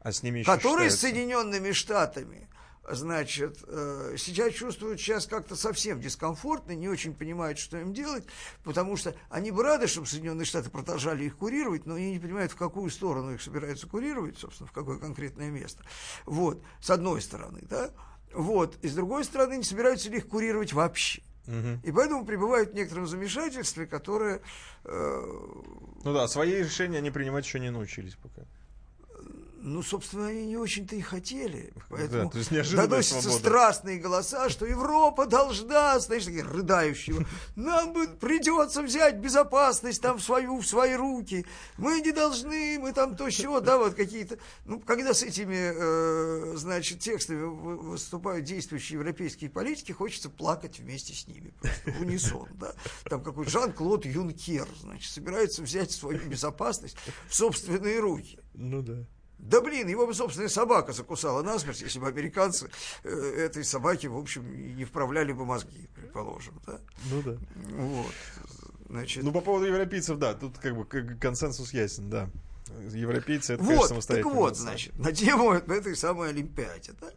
А 0.00 0.10
с 0.10 0.22
ними 0.22 0.38
еще 0.38 0.46
которые 0.50 0.88
с 0.88 0.94
считается. 0.94 1.18
Соединенными 1.18 1.72
Штатами, 1.72 2.48
значит, 2.94 3.58
э, 3.66 4.14
сейчас 4.18 4.54
чувствуют 4.54 5.00
сейчас 5.00 5.26
как-то 5.26 5.56
совсем 5.56 6.00
дискомфортно, 6.00 6.72
не 6.72 6.88
очень 6.88 7.14
понимают, 7.14 7.58
что 7.58 7.78
им 7.78 7.92
делать, 7.92 8.24
потому 8.64 8.96
что 8.96 9.14
они 9.28 9.50
бы 9.50 9.62
рады, 9.62 9.86
чтобы 9.86 10.06
Соединенные 10.06 10.44
Штаты 10.44 10.70
продолжали 10.70 11.24
их 11.24 11.36
курировать, 11.36 11.86
но 11.86 11.94
они 11.94 12.12
не 12.12 12.18
понимают, 12.18 12.52
в 12.52 12.56
какую 12.56 12.90
сторону 12.90 13.34
их 13.34 13.42
собираются 13.42 13.86
курировать, 13.86 14.38
собственно, 14.38 14.68
в 14.68 14.72
какое 14.72 14.98
конкретное 14.98 15.50
место. 15.50 15.84
Вот, 16.26 16.62
с 16.80 16.90
одной 16.90 17.20
стороны, 17.20 17.60
да, 17.62 17.90
вот, 18.32 18.76
и 18.82 18.88
с 18.88 18.94
другой 18.94 19.24
стороны, 19.24 19.56
не 19.56 19.64
собираются 19.64 20.10
ли 20.10 20.18
их 20.18 20.28
курировать 20.28 20.72
вообще. 20.72 21.22
И 21.82 21.90
поэтому 21.90 22.24
пребывают 22.24 22.70
в 22.70 22.74
некотором 22.74 23.08
замешательстве, 23.08 23.86
которое 23.86 24.40
э, 24.84 25.22
Ну 26.04 26.12
да, 26.12 26.28
свои 26.28 26.52
решения 26.52 26.98
они 26.98 27.10
принимать 27.10 27.44
еще 27.44 27.58
не 27.58 27.70
научились 27.70 28.14
пока. 28.14 28.42
Ну, 29.62 29.82
собственно, 29.82 30.28
они 30.28 30.46
не 30.46 30.56
очень-то 30.56 30.96
и 30.96 31.02
хотели. 31.02 31.74
Поэтому 31.90 32.32
неожиданная 32.50 32.86
доносятся 32.88 33.20
свобода. 33.22 33.40
страстные 33.40 33.98
голоса, 33.98 34.48
что 34.48 34.64
Европа 34.64 35.26
должна, 35.26 35.98
знаешь, 35.98 36.24
такие 36.24 36.42
рыдающие. 36.42 37.26
Нам 37.56 37.92
бы 37.92 38.08
придется 38.08 38.82
взять 38.82 39.16
безопасность 39.18 40.00
там 40.00 40.16
в 40.18 40.22
свою, 40.22 40.60
в 40.60 40.66
свои 40.66 40.94
руки. 40.94 41.44
Мы 41.76 42.00
не 42.00 42.12
должны, 42.12 42.78
мы 42.78 42.92
там 42.94 43.16
то 43.16 43.28
все, 43.28 43.60
да, 43.60 43.76
вот 43.76 43.94
какие-то. 43.94 44.38
Ну, 44.64 44.80
когда 44.80 45.12
с 45.12 45.22
этими, 45.22 45.72
э, 45.74 46.56
значит, 46.56 47.00
текстами 47.00 47.42
вы- 47.42 47.76
выступают 47.76 48.46
действующие 48.46 48.98
европейские 48.98 49.50
политики, 49.50 49.92
хочется 49.92 50.30
плакать 50.30 50.78
вместе 50.78 51.12
с 51.12 51.28
ними. 51.28 51.52
Просто 51.60 51.90
унисон, 52.00 52.48
да. 52.54 52.72
Там 53.04 53.22
какой-то 53.22 53.50
Жан-Клод 53.50 54.06
Юнкер, 54.06 54.66
значит, 54.80 55.12
собирается 55.12 55.60
взять 55.62 55.92
свою 55.92 56.18
безопасность 56.26 56.96
в 57.28 57.34
собственные 57.34 58.00
руки. 58.00 58.38
Ну 58.54 58.80
да. 58.80 59.04
Да 59.42 59.60
блин, 59.60 59.88
его 59.88 60.06
бы 60.06 60.14
собственная 60.14 60.48
собака 60.48 60.92
закусала 60.92 61.42
насмерть, 61.42 61.80
если 61.80 61.98
бы 61.98 62.06
американцы 62.06 62.70
э, 63.02 63.10
этой 63.10 63.64
собаке, 63.64 64.08
в 64.08 64.16
общем, 64.16 64.76
не 64.76 64.84
вправляли 64.84 65.32
бы 65.32 65.44
мозги, 65.44 65.88
предположим, 65.94 66.60
да? 66.66 66.78
Ну 67.10 67.22
да. 67.22 67.36
Вот. 67.76 68.12
Значит, 68.88 69.22
Ну, 69.24 69.32
по 69.32 69.40
поводу 69.40 69.66
европейцев, 69.66 70.18
да, 70.18 70.34
тут 70.34 70.58
как 70.58 70.76
бы 70.76 70.84
консенсус 70.84 71.72
ясен, 71.72 72.10
да. 72.10 72.28
Европейцы 72.92 73.54
это, 73.54 73.62
вот, 73.62 73.88
конечно, 73.88 74.14
так 74.14 74.24
вот, 74.24 74.56
значит, 74.56 74.96
на 74.98 75.12
тему 75.12 75.52
этой 75.52 75.96
самой 75.96 76.30
Олимпиаде, 76.30 76.92
да? 77.00 77.08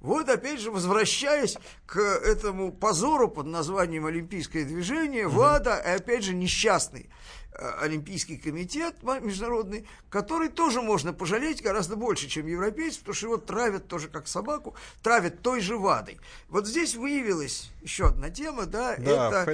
Вот, 0.00 0.28
опять 0.28 0.60
же, 0.60 0.70
возвращаясь 0.70 1.56
к 1.86 1.98
этому 1.98 2.70
позору 2.70 3.28
под 3.28 3.46
названием 3.46 4.06
Олимпийское 4.06 4.64
движение, 4.64 5.26
ВАДА, 5.26 5.82
и 5.84 5.88
опять 5.90 6.22
же, 6.22 6.34
несчастный 6.34 7.10
Олимпийский 7.56 8.36
комитет 8.36 9.02
международный, 9.02 9.86
который 10.10 10.48
тоже 10.48 10.82
можно 10.82 11.12
пожалеть 11.12 11.62
гораздо 11.62 11.96
больше, 11.96 12.28
чем 12.28 12.46
европейцев, 12.46 13.00
потому 13.00 13.14
что 13.14 13.26
его 13.26 13.36
травят 13.38 13.88
тоже 13.88 14.08
как 14.08 14.28
собаку, 14.28 14.74
травят 15.02 15.40
той 15.42 15.60
же 15.60 15.78
ВАДой. 15.78 16.20
Вот 16.48 16.66
здесь 16.66 16.94
выявилась 16.94 17.70
еще 17.82 18.08
одна 18.08 18.30
тема, 18.30 18.66
да, 18.66 18.96
Да, 18.98 19.42
это 19.42 19.44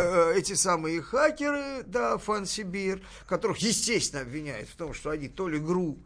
э, 0.00 0.34
эти 0.38 0.54
самые 0.54 1.00
хакеры, 1.02 1.82
да, 1.86 2.18
Фансибир, 2.18 3.00
которых, 3.26 3.58
естественно, 3.58 4.22
обвиняют 4.22 4.68
в 4.68 4.76
том, 4.76 4.92
что 4.94 5.10
они 5.10 5.28
то 5.28 5.48
ли 5.48 5.58
ГРУ, 5.58 5.98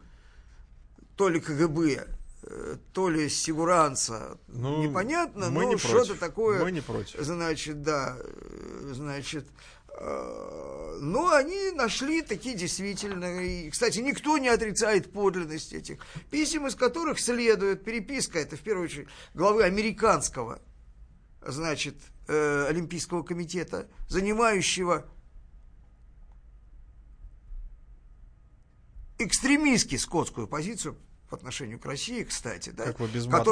то 1.17 1.29
ли 1.29 1.41
КГБ, 1.41 2.07
э, 2.43 2.77
то 2.93 3.09
ли 3.09 3.29
Сигуранца, 3.29 4.39
Ну, 4.49 4.83
непонятно, 4.83 5.51
но 5.51 5.63
не 5.65 5.79
что-то 5.79 6.15
такое, 6.15 6.63
Мы 6.63 6.73
не 6.73 6.81
против. 6.81 7.19
значит, 7.21 7.83
да, 7.83 8.17
э, 8.19 8.91
значит, 8.93 9.45
э, 9.45 9.78
но 10.01 11.33
они 11.33 11.73
нашли 11.73 12.23
такие 12.23 12.55
действительно, 12.55 13.41
и, 13.43 13.71
кстати, 13.71 13.99
никто 13.99 14.39
не 14.39 14.49
отрицает 14.49 15.13
подлинность 15.13 15.73
этих 15.73 15.99
писем, 16.31 16.67
из 16.67 16.75
которых 16.75 17.19
следует 17.19 17.85
переписка, 17.85 18.39
это 18.39 18.57
в 18.57 18.61
первую 18.61 18.85
очередь 18.85 19.09
главы 19.35 19.65
американского, 19.65 20.61
значит, 21.43 21.97
э, 22.29 22.67
Олимпийского 22.69 23.23
комитета, 23.23 23.89
занимающего 24.09 25.09
экстремистски 29.19 29.97
скотскую 29.97 30.47
позицию, 30.47 30.97
по 31.29 31.37
отношению 31.37 31.79
к 31.79 31.85
России, 31.85 32.23
кстати, 32.25 32.71
да, 32.71 32.85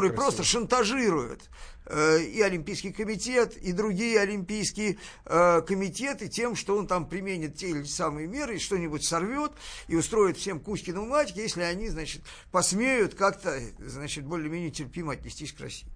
красиво. 0.08 0.16
просто 0.16 0.44
шантажирует 0.44 1.42
э, 1.84 2.22
и 2.22 2.40
Олимпийский 2.40 2.92
комитет, 2.92 3.56
и 3.56 3.72
другие 3.72 4.18
олимпийские 4.20 4.98
э, 5.26 5.62
комитеты 5.62 6.28
тем, 6.28 6.56
что 6.56 6.76
он 6.76 6.86
там 6.86 7.06
применит 7.06 7.56
те 7.56 7.68
или 7.68 7.84
самые 7.84 8.26
меры, 8.26 8.56
и 8.56 8.58
что-нибудь 8.58 9.04
сорвет, 9.04 9.52
и 9.88 9.96
устроит 9.96 10.38
всем 10.38 10.58
Кузькину 10.58 11.04
мать, 11.04 11.32
если 11.36 11.62
они, 11.62 11.88
значит, 11.88 12.22
посмеют 12.50 13.14
как-то, 13.14 13.60
значит, 13.78 14.24
более-менее 14.24 14.70
терпимо 14.70 15.12
отнестись 15.12 15.52
к 15.52 15.60
России. 15.60 15.88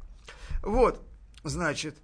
Вот, 0.63 1.03
значит, 1.45 1.97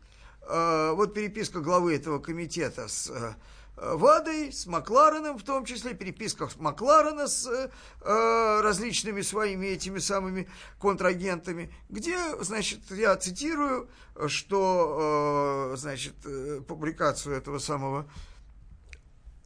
э, 0.48 0.92
вот 0.94 1.12
переписка 1.12 1.60
главы 1.60 1.94
этого 1.94 2.18
комитета 2.18 2.88
с 2.88 3.10
э, 3.10 3.34
ВАДой, 3.76 4.52
с 4.52 4.66
Маклареном 4.66 5.38
в 5.38 5.42
том 5.42 5.64
числе, 5.64 5.94
переписка 5.94 6.48
с 6.48 6.56
Макларена 6.56 7.26
с 7.26 7.46
э, 7.46 7.70
э, 8.00 8.60
различными 8.62 9.20
своими 9.20 9.66
этими 9.66 9.98
самыми 9.98 10.48
контрагентами, 10.78 11.72
где, 11.90 12.18
значит, 12.42 12.90
я 12.90 13.14
цитирую, 13.16 13.90
что, 14.28 15.72
э, 15.72 15.76
значит, 15.76 16.14
э, 16.24 16.62
публикацию 16.66 17.36
этого 17.36 17.58
самого 17.58 18.10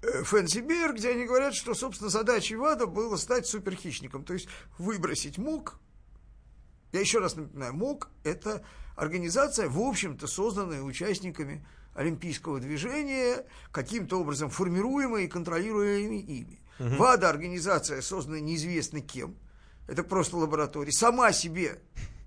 э, 0.03 0.23
Фэнси 0.23 0.61
Бир, 0.61 0.95
где 0.95 1.11
они 1.11 1.27
говорят, 1.27 1.55
что, 1.55 1.75
собственно, 1.75 2.09
задачей 2.09 2.55
ВАДА 2.55 2.87
было 2.87 3.16
стать 3.16 3.49
суперхищником, 3.49 4.25
то 4.25 4.33
есть 4.33 4.49
выбросить 4.79 5.38
МОК, 5.38 5.81
я 6.93 7.01
еще 7.01 7.19
раз 7.19 7.35
напоминаю, 7.35 7.75
МОК– 7.75 8.11
это 8.25 8.64
организация, 8.95 9.69
в 9.69 9.81
общем-то, 9.81 10.27
созданная 10.29 10.83
участниками 10.83 11.66
олимпийского 11.94 12.61
движения, 12.61 13.44
каким-то 13.72 14.20
образом 14.20 14.50
формируемая 14.50 15.24
и 15.24 15.29
контролируемая 15.29 16.20
ими. 16.20 16.61
ВАДА– 16.79 17.29
организация, 17.31 18.00
созданная 18.00 18.40
неизвестно 18.40 19.00
кем, 19.00 19.37
это 19.87 20.03
просто 20.03 20.37
лаборатория, 20.37 20.92
сама 20.92 21.33
себе. 21.33 21.79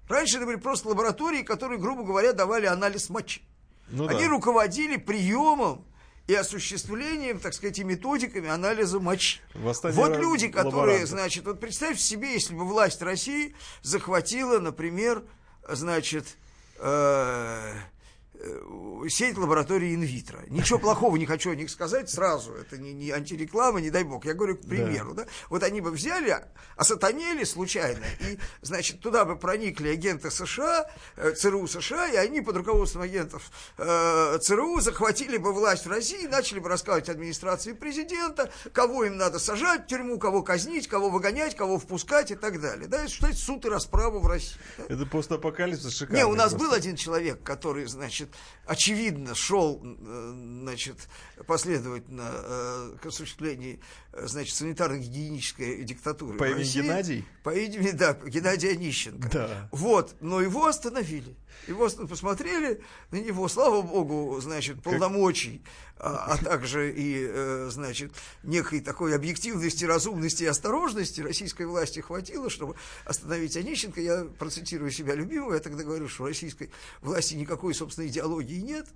Раньше 0.07 0.37
это 0.37 0.45
были 0.45 0.57
просто 0.57 0.89
лаборатории, 0.89 1.41
которые, 1.41 1.79
грубо 1.79 2.03
говоря, 2.03 2.33
давали 2.33 2.65
анализ 2.65 3.09
мочи. 3.09 3.41
Ну 3.89 4.07
Они 4.07 4.23
да. 4.25 4.29
руководили 4.29 4.97
приемом 4.97 5.85
и 6.27 6.35
осуществлением, 6.35 7.39
так 7.39 7.53
сказать, 7.53 7.79
и 7.79 7.83
методиками 7.83 8.49
анализа 8.49 8.99
мочи. 8.99 9.39
Восстание 9.53 9.97
Вот 9.97 10.17
люди, 10.17 10.47
которые, 10.49 10.73
лаборантов. 10.75 11.09
значит, 11.09 11.45
вот 11.45 11.59
представьте 11.59 12.03
себе, 12.03 12.33
если 12.33 12.53
бы 12.53 12.65
власть 12.65 13.01
России 13.01 13.55
захватила, 13.81 14.59
например, 14.59 15.23
значит, 15.67 16.37
э, 16.79 17.73
сеть 19.09 19.37
лабораторий 19.37 19.95
инвитро. 19.95 20.39
Ничего 20.47 20.79
плохого 20.79 21.15
не 21.17 21.25
хочу 21.25 21.51
о 21.51 21.55
них 21.55 21.69
сказать 21.69 22.09
сразу, 22.09 22.53
это 22.53 22.77
не, 22.77 22.93
не 22.93 23.11
антиреклама, 23.11 23.79
не 23.81 23.89
дай 23.89 24.03
бог, 24.03 24.25
я 24.25 24.33
говорю 24.33 24.57
к 24.57 24.61
примеру. 24.61 25.13
Да. 25.13 25.25
Вот 25.49 25.63
они 25.63 25.81
бы 25.81 25.91
взяли, 25.91 26.37
осатанели 26.75 27.43
случайно, 27.43 28.03
и, 28.19 28.37
значит, 28.61 28.99
туда 28.99 29.25
бы 29.25 29.35
проникли 29.35 29.89
агенты 29.89 30.31
США, 30.31 30.89
э, 31.15 31.31
ЦРУ 31.33 31.67
США, 31.67 32.09
и 32.09 32.15
они 32.15 32.41
под 32.41 32.57
руководством 32.57 33.03
агентов 33.03 33.49
э, 33.77 34.37
ЦРУ 34.41 34.79
захватили 34.79 35.37
бы 35.37 35.53
власть 35.53 35.85
в 35.85 35.89
России, 35.89 36.27
начали 36.27 36.59
бы 36.59 36.69
рассказывать 36.69 37.09
администрации 37.09 37.73
президента, 37.73 38.51
кого 38.71 39.05
им 39.05 39.17
надо 39.17 39.39
сажать 39.39 39.85
в 39.85 39.87
тюрьму, 39.87 40.19
кого 40.19 40.43
казнить, 40.43 40.87
кого 40.87 41.09
выгонять, 41.09 41.55
кого 41.55 41.77
впускать 41.77 42.31
и 42.31 42.35
так 42.35 42.59
далее. 42.59 42.87
Да, 42.87 43.01
это 43.01 43.09
считается 43.09 43.45
суд 43.45 43.65
и 43.65 43.69
расправа 43.69 44.19
в 44.19 44.27
России. 44.27 44.57
да. 44.77 44.85
Это 44.89 45.05
постапокалипсис 45.05 45.97
шикарный. 45.97 46.19
Не, 46.19 46.25
у 46.25 46.35
нас 46.35 46.49
просто. 46.51 46.67
был 46.67 46.73
один 46.73 46.95
человек, 46.95 47.41
который, 47.43 47.85
значит, 47.85 48.22
очевидно 48.65 49.35
шел, 49.35 49.81
э, 49.83 50.33
значит, 50.61 51.07
последовательно 51.47 52.29
э, 52.33 52.97
к 53.01 53.05
осуществлению, 53.05 53.79
э, 54.13 54.27
значит, 54.27 54.55
санитарно-гигиенической 54.55 55.83
диктатуры. 55.83 56.37
По 56.37 56.49
имени. 56.49 56.63
Геннадий? 56.63 57.25
По 57.43 57.49
имени, 57.51 57.91
да, 57.91 58.13
Геннадий 58.13 58.71
Онищенко. 58.71 59.29
Да. 59.29 59.69
Вот, 59.71 60.15
но 60.21 60.41
его 60.41 60.65
остановили. 60.67 61.35
Его 61.67 61.85
ост- 61.85 62.07
посмотрели 62.07 62.81
на 63.11 63.17
него, 63.17 63.47
слава 63.47 63.81
богу, 63.81 64.39
значит, 64.41 64.81
полномочий, 64.83 65.63
а, 65.97 66.33
а 66.33 66.37
также 66.37 66.91
и, 66.91 67.25
э, 67.25 67.69
значит, 67.71 68.11
некой 68.43 68.81
такой 68.81 69.15
объективности, 69.15 69.85
разумности 69.85 70.43
и 70.43 70.47
осторожности 70.47 71.21
российской 71.21 71.65
власти 71.65 72.01
хватило, 72.01 72.49
чтобы 72.49 72.75
остановить 73.05 73.55
Онищенко. 73.55 74.01
Я 74.01 74.25
процитирую 74.25 74.91
себя 74.91 75.15
любимого, 75.15 75.53
я 75.53 75.59
тогда 75.59 75.83
говорю, 75.83 76.09
что 76.09 76.25
российской 76.25 76.69
власти 77.01 77.35
никакой, 77.35 77.73
собственно, 77.73 78.07
идеологии 78.07 78.59
нет, 78.59 78.87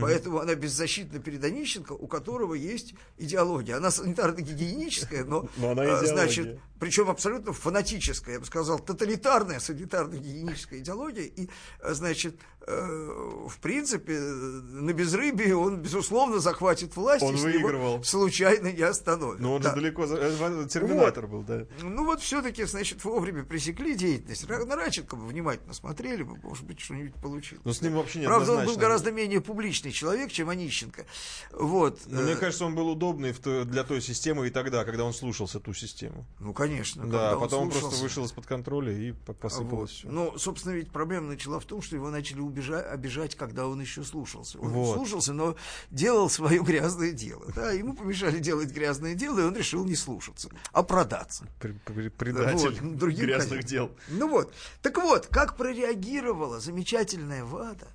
Поэтому 0.00 0.38
она 0.38 0.54
беззащитна 0.54 1.20
перед 1.20 1.44
Онищенко, 1.44 1.92
у 1.92 2.06
которого 2.06 2.54
есть 2.54 2.94
идеология. 3.18 3.76
Она 3.76 3.88
санитарно-гигиеническая, 3.88 5.24
но, 5.24 5.48
Но 5.56 5.70
она 5.70 5.84
идеология. 5.84 6.06
значит, 6.08 6.60
причем 6.80 7.08
абсолютно 7.10 7.52
фанатическая, 7.52 8.34
я 8.34 8.40
бы 8.40 8.46
сказал, 8.46 8.78
тоталитарная 8.78 9.58
санитарно-гигиеническая 9.58 10.78
идеология. 10.78 11.24
И, 11.24 11.48
э, 11.80 11.94
значит, 11.94 12.36
в 12.66 13.58
принципе, 13.60 14.14
э, 14.14 14.20
на 14.20 14.92
безрыбье 14.92 15.56
он, 15.56 15.80
безусловно, 15.82 16.38
захватит 16.38 16.96
власть, 16.96 17.22
Он 17.22 17.36
выигрывал. 17.36 18.02
случайно 18.04 18.72
не 18.72 18.82
остановит. 18.82 19.40
Но 19.40 19.54
он 19.54 19.62
Да. 19.62 19.70
же 19.70 19.76
далеко... 19.80 20.06
за- 20.06 20.16
э, 20.16 20.66
Терминатор 20.68 21.26
был, 21.26 21.42
да. 21.42 21.66
Ну 21.82 22.04
вот 22.04 22.20
все-таки, 22.22 22.64
значит, 22.64 23.04
вовремя 23.04 23.44
пресекли 23.44 23.94
деятельность. 23.94 24.48
На 24.48 24.76
Радченко 24.76 25.16
бы 25.16 25.26
внимательно 25.26 25.74
смотрели 25.74 26.22
бы, 26.22 26.36
может 26.42 26.64
быть, 26.64 26.80
что-нибудь 26.80 27.14
получилось. 27.14 27.62
Но 27.64 27.72
с 27.72 27.82
ним 27.82 27.94
вообще 27.94 28.22
Правда, 28.24 28.52
он 28.52 28.66
был 28.66 28.76
гораздо 28.76 29.12
менее 29.12 29.40
публичный 29.40 29.92
человек, 29.92 30.32
чем 30.32 30.48
Онищенко. 30.48 31.04
Вот. 31.52 32.00
Но 32.06 32.22
мне 32.22 32.32
Э, 32.32 32.36
кажется, 32.36 32.64
он 32.64 32.74
был 32.74 32.88
удобный 32.88 33.32
для 33.64 33.84
той 33.84 34.00
системы 34.00 34.46
и 34.48 34.50
тогда, 34.50 34.84
когда 34.84 35.04
он 35.04 35.12
слушался 35.12 35.60
ту 35.60 35.74
систему. 35.74 36.26
Ну, 36.40 36.52
конечно. 36.52 37.06
Да, 37.06 37.30
а 37.32 37.34
он 37.34 37.40
потом 37.40 37.62
он 37.64 37.68
просто 37.70 37.80
слушался. 37.90 38.02
вышел 38.02 38.24
из-под 38.24 38.46
контроля 38.46 38.92
и 38.92 39.12
по- 39.12 39.32
посыпалось 39.34 39.80
Вот. 39.80 39.90
все. 39.90 40.08
Ну, 40.08 40.38
собственно, 40.38 40.72
ведь 40.74 40.90
проблема 40.90 41.28
начала 41.28 41.60
в 41.60 41.64
том, 41.64 41.82
что 41.82 41.96
его 41.96 42.10
начали 42.10 42.40
убежа- 42.40 42.53
обижать, 42.60 43.34
когда 43.34 43.66
он 43.66 43.80
еще 43.80 44.04
слушался. 44.04 44.58
Он 44.58 44.70
Вот. 44.70 44.94
слушался, 44.94 45.32
но 45.32 45.56
делал 45.90 46.28
свое 46.30 46.62
грязное 46.62 47.12
дело. 47.12 47.46
Да, 47.54 47.72
ему 47.72 47.94
помешали 47.94 48.38
делать 48.38 48.70
грязное 48.70 49.14
дело, 49.14 49.40
и 49.40 49.42
он 49.42 49.56
решил 49.56 49.84
не 49.84 49.96
слушаться, 49.96 50.48
а 50.72 50.82
продаться. 50.82 51.46
Предатель 51.58 52.80
Вот, 52.80 52.96
другим 52.98 53.26
грязных 53.26 53.62
хозяевам. 53.62 53.88
дел. 53.90 54.16
Ну 54.18 54.28
вот. 54.28 54.52
Так 54.82 54.96
вот, 54.98 55.26
как 55.28 55.56
прореагировала 55.56 56.60
замечательная 56.60 57.44
ВАДА, 57.44 57.88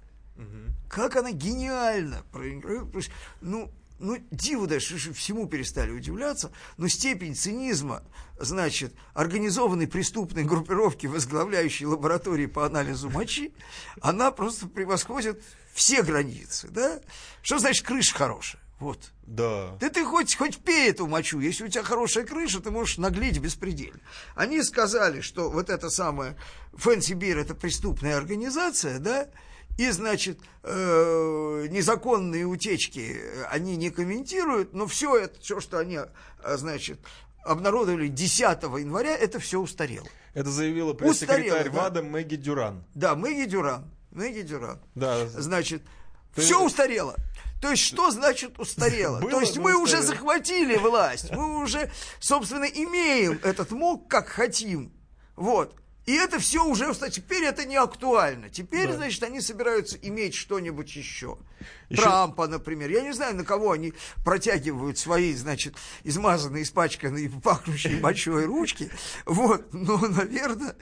как 0.90 1.16
она 1.16 1.32
гениально 1.32 2.24
что, 2.32 3.12
Ну, 3.42 3.72
ну, 4.00 4.18
диву 4.32 4.68
что 4.80 5.14
всему 5.14 5.48
перестали 5.48 5.92
удивляться, 5.92 6.52
но 6.78 6.88
степень 6.88 7.36
цинизма, 7.36 8.04
значит, 8.40 8.94
организованной 9.14 9.88
преступной 9.88 10.44
группировки, 10.44 11.08
возглавляющей 11.08 11.86
лаборатории 11.86 12.46
по 12.46 12.66
анализу 12.66 13.10
мочи, 13.10 13.54
она 14.02 14.32
просто 14.32 14.68
превосходит 14.68 15.44
все 15.74 16.04
границы, 16.04 16.68
да? 16.70 17.00
Что 17.42 17.60
значит 17.60 17.86
крыша 17.86 18.16
хорошая? 18.16 18.62
Вот. 18.80 19.12
Да. 19.24 19.76
Да 19.80 19.90
ты 19.90 20.06
хоть, 20.06 20.36
хоть 20.36 20.58
пей 20.60 20.90
эту 20.90 21.06
мочу, 21.06 21.40
если 21.40 21.66
у 21.66 21.68
тебя 21.68 21.84
хорошая 21.84 22.26
крыша, 22.26 22.62
ты 22.62 22.72
можешь 22.72 22.98
наглеть 22.98 23.38
беспредельно. 23.38 24.00
Они 24.36 24.64
сказали, 24.64 25.20
что 25.20 25.52
вот 25.52 25.70
эта 25.70 25.90
самая 25.90 26.38
Фэнси 26.74 27.14
Бир 27.14 27.38
это 27.38 27.56
преступная 27.56 28.16
организация, 28.16 29.00
да, 29.00 29.28
и, 29.80 29.92
значит, 29.92 30.40
э, 30.64 31.68
незаконные 31.70 32.44
утечки 32.44 33.16
э, 33.18 33.44
они 33.46 33.78
не 33.78 33.90
комментируют, 33.90 34.74
но 34.74 34.88
все 34.88 35.16
это, 35.16 35.40
все, 35.40 35.62
что 35.62 35.78
они, 35.80 36.00
э, 36.44 36.58
значит, 36.58 37.00
обнародовали 37.46 38.10
10 38.10 38.42
января, 38.42 39.16
это 39.16 39.40
все 39.40 39.58
устарело. 39.58 40.06
Это 40.34 40.50
заявила 40.50 40.92
пресс-секретарь 40.94 41.70
да. 41.70 41.84
ВАДА 41.84 42.04
Мэгги 42.04 42.36
Дюран. 42.36 42.84
Да, 42.94 43.16
Мэгги 43.16 43.46
Дюран, 43.46 43.90
Мэгги 44.12 44.42
Дюран. 44.42 44.82
Да. 44.96 45.26
Значит, 45.30 45.82
Ты- 46.36 46.42
все 46.42 46.62
устарело. 46.62 47.16
То 47.62 47.72
есть, 47.72 47.84
что 47.84 48.12
значит 48.12 48.60
устарело? 48.60 49.22
Было, 49.22 49.32
То 49.32 49.40
есть, 49.40 49.58
мы 49.58 49.78
уже 49.78 50.00
устарело. 50.00 50.08
захватили 50.08 50.76
власть, 50.76 51.32
мы 51.32 51.64
уже, 51.64 51.90
собственно, 52.20 52.66
имеем 52.66 53.40
этот 53.44 53.72
МОК, 53.72 54.10
как 54.10 54.28
хотим. 54.28 54.92
Вот. 55.38 55.74
И 56.10 56.14
это 56.16 56.40
все 56.40 56.66
уже, 56.66 56.92
кстати, 56.92 57.18
теперь 57.20 57.44
это 57.44 57.66
не 57.66 57.76
актуально. 57.76 58.50
Теперь, 58.50 58.88
Да. 58.88 58.94
значит, 58.96 59.22
они 59.22 59.42
собираются 59.42 59.96
иметь 60.02 60.34
что-нибудь 60.34 60.96
еще. 60.96 61.38
Еще- 61.90 62.02
Трампа, 62.02 62.48
например. 62.48 62.90
Я 62.90 63.02
не 63.02 63.12
знаю, 63.14 63.36
на 63.36 63.44
кого 63.44 63.74
они 63.74 63.94
протягивают 64.26 64.98
свои, 64.98 65.34
значит, 65.36 65.76
измазанные, 66.04 66.64
испачканные, 66.64 67.30
пахнущие 67.44 68.00
мочой 68.00 68.46
ручки. 68.46 68.90
Вот. 69.26 69.72
Но, 69.72 69.98
наверное... 70.00 70.76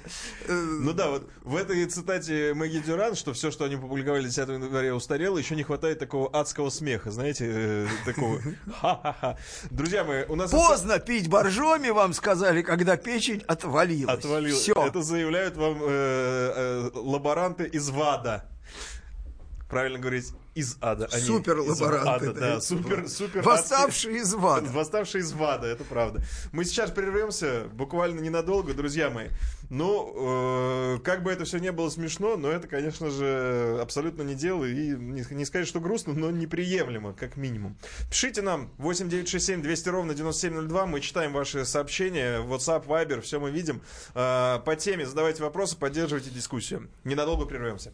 э, 0.48 0.54
Ну 0.54 0.94
да, 0.94 1.10
вот 1.10 1.30
в 1.44 1.56
этой 1.58 1.86
цитате 1.88 2.54
Мэгги 2.54 2.78
Дюран, 2.80 3.16
что 3.16 3.34
все, 3.34 3.52
что 3.52 3.66
они 3.66 3.76
публиковали 3.76 4.28
10 4.28 4.38
января, 4.48 4.96
устарело, 4.96 5.38
еще 5.38 5.56
не 5.58 5.64
хватает 5.64 6.00
такого 6.00 6.30
адского 6.34 6.70
смеха, 6.70 7.12
знаете, 7.12 7.46
э, 7.50 7.88
такого 8.06 8.40
ха-ха-ха. 8.80 9.38
Друзья 9.72 10.06
мои, 10.06 10.24
у 10.26 10.36
нас 10.36 10.52
Поздно 10.52 11.00
пить 11.00 11.28
боржоми, 11.28 11.90
вам 11.90 12.14
сказали, 12.14 12.62
когда 12.62 12.96
печень 12.96 13.44
отвалилась. 13.48 14.14
отвалилось. 14.20 14.62
Все. 14.62 14.74
Это 14.74 15.02
заявляют 15.18 15.58
вам 15.58 15.82
э, 15.82 15.88
э, 15.88 16.90
лаборанты 16.94 17.66
из 17.66 17.90
ВАДА. 17.90 18.44
Правильно 19.68 20.00
говорить, 20.00 20.34
из 20.58 20.76
ада. 20.82 21.08
а 21.12 21.20
не 21.20 21.26
Супер 21.26 21.60
лаборанты, 21.60 22.34
да, 22.34 22.40
да, 22.56 22.62
супер, 22.62 23.08
супер. 23.08 23.44
Восставшие 23.44 24.18
из 24.18 24.34
вада. 24.34 24.68
Восставшие 24.72 25.22
из 25.22 25.32
вада, 25.32 25.68
это 25.68 25.84
правда. 25.84 26.24
Мы 26.52 26.66
сейчас 26.66 26.90
прервемся, 26.90 27.66
буквально 27.74 28.22
ненадолго, 28.22 28.74
друзья 28.74 29.12
мои. 29.12 29.28
Ну, 29.70 30.96
э, 30.96 31.00
как 31.04 31.22
бы 31.22 31.32
это 31.32 31.46
все 31.46 31.60
не 31.60 31.72
было 31.72 31.90
смешно, 31.90 32.38
но 32.38 32.50
это, 32.50 32.68
конечно 32.68 33.12
же, 33.12 33.78
абсолютно 33.80 34.24
не 34.24 34.34
дело. 34.34 34.66
И 34.66 34.96
не, 34.96 35.24
не 35.30 35.46
сказать, 35.46 35.68
что 35.68 35.80
грустно, 35.80 36.14
но 36.14 36.32
неприемлемо, 36.32 37.14
как 37.14 37.38
минимум. 37.38 37.78
Пишите 38.10 38.42
нам 38.42 38.72
8967 38.80 39.62
200 39.62 39.90
ровно 39.90 40.16
9702. 40.16 40.86
Мы 40.88 41.02
читаем 41.02 41.34
ваши 41.34 41.66
сообщения. 41.66 42.42
WhatsApp, 42.42 42.88
Viber, 42.88 43.22
все 43.22 43.40
мы 43.40 43.52
видим. 43.52 43.84
Э, 44.16 44.58
по 44.66 44.76
теме 44.76 45.06
задавайте 45.06 45.44
вопросы, 45.44 45.78
поддерживайте 45.78 46.32
дискуссию. 46.32 46.90
Ненадолго 47.04 47.46
прервемся. 47.46 47.94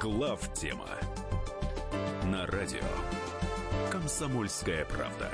Глав 0.00 0.40
тема 0.54 0.88
на 2.24 2.46
радио 2.46 2.82
Комсомольская 3.90 4.84
правда. 4.84 5.30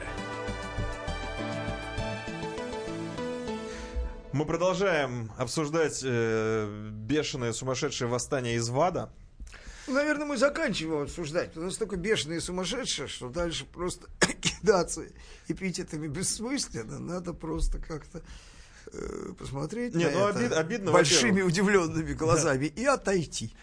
Мы 4.33 4.47
продолжаем 4.47 5.31
обсуждать 5.37 6.01
э, 6.05 6.89
бешеное 6.93 7.53
сумасшедшее 7.53 8.09
восстание 8.09 8.55
из 8.55 8.69
ВАДА. 8.69 9.11
Наверное, 9.89 10.27
мы 10.27 10.37
заканчиваем 10.37 11.03
обсуждать, 11.03 11.53
потому 11.53 11.71
что 11.71 11.81
такое 11.81 11.99
бешеное 11.99 12.37
и 12.37 12.41
сумасшедшее, 12.41 13.09
что 13.09 13.29
дальше 13.29 13.67
просто 13.67 14.07
кидаться 14.41 15.03
эпитетами 15.49 16.07
бессмысленно. 16.07 16.99
Надо 16.99 17.35
просто 17.35 17.79
как-то 17.79 18.23
э, 18.93 19.33
посмотреть 19.39 19.95
Не, 19.95 20.07
на 20.07 20.11
ну, 20.13 20.29
это 20.29 20.39
обид- 20.39 20.53
обидно, 20.53 20.93
большими 20.93 21.43
удивленными 21.43 22.13
глазами 22.15 22.67
и 22.67 22.85
отойти, 22.85 23.55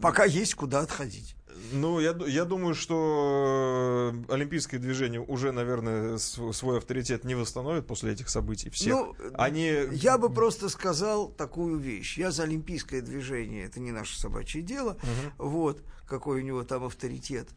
пока 0.00 0.24
есть 0.24 0.54
куда 0.54 0.80
отходить. 0.80 1.36
Ну, 1.72 2.00
я, 2.00 2.14
я 2.26 2.44
думаю, 2.44 2.74
что 2.74 4.12
э, 4.28 4.32
олимпийское 4.32 4.78
движение 4.78 5.20
уже, 5.20 5.52
наверное, 5.52 6.16
св- 6.18 6.54
свой 6.54 6.78
авторитет 6.78 7.24
не 7.24 7.34
восстановит 7.34 7.86
после 7.86 8.12
этих 8.12 8.28
событий 8.28 8.70
всех. 8.70 8.90
Ну, 8.94 9.16
Они... 9.34 9.72
Я 9.92 10.18
бы 10.18 10.30
просто 10.30 10.68
сказал 10.68 11.28
такую 11.28 11.78
вещь. 11.78 12.18
Я 12.18 12.30
за 12.30 12.44
олимпийское 12.44 13.00
движение, 13.00 13.64
это 13.64 13.80
не 13.80 13.90
наше 13.90 14.18
собачье 14.18 14.62
дело. 14.62 14.96
Вот, 15.38 15.82
какой 16.06 16.40
у 16.40 16.44
него 16.44 16.62
там 16.62 16.84
авторитет. 16.84 17.48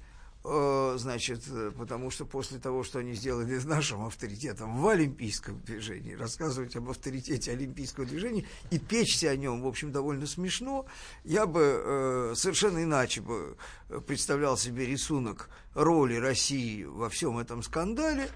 Э, 0.50 0.96
Значит, 0.98 1.44
э, 1.50 1.72
потому 1.78 2.10
что 2.10 2.26
после 2.26 2.58
того, 2.58 2.84
что 2.84 3.00
они 3.00 3.14
сделали 3.14 3.58
с 3.58 3.66
нашим 3.66 4.06
авторитетом 4.06 4.82
в 4.82 4.88
олимпийском 4.88 5.62
движении, 5.62 6.14
рассказывать 6.14 6.76
об 6.76 6.90
авторитете 6.90 7.52
олимпийского 7.52 8.06
движения 8.06 8.46
и 8.72 8.80
печься 8.80 9.30
о 9.30 9.36
нем, 9.36 9.62
в 9.62 9.68
общем, 9.68 9.92
довольно 9.92 10.26
смешно, 10.26 10.86
я 11.24 11.46
бы 11.46 11.62
э, 11.62 12.34
совершенно 12.36 12.84
иначе 12.84 13.22
бы 13.22 13.58
э, 13.90 14.00
представлял 14.00 14.58
себе 14.58 14.86
рисунок 14.88 15.50
роли 15.76 16.16
России 16.16 16.84
во 16.84 17.10
всем 17.10 17.38
этом 17.38 17.62
скандале, 17.62 18.30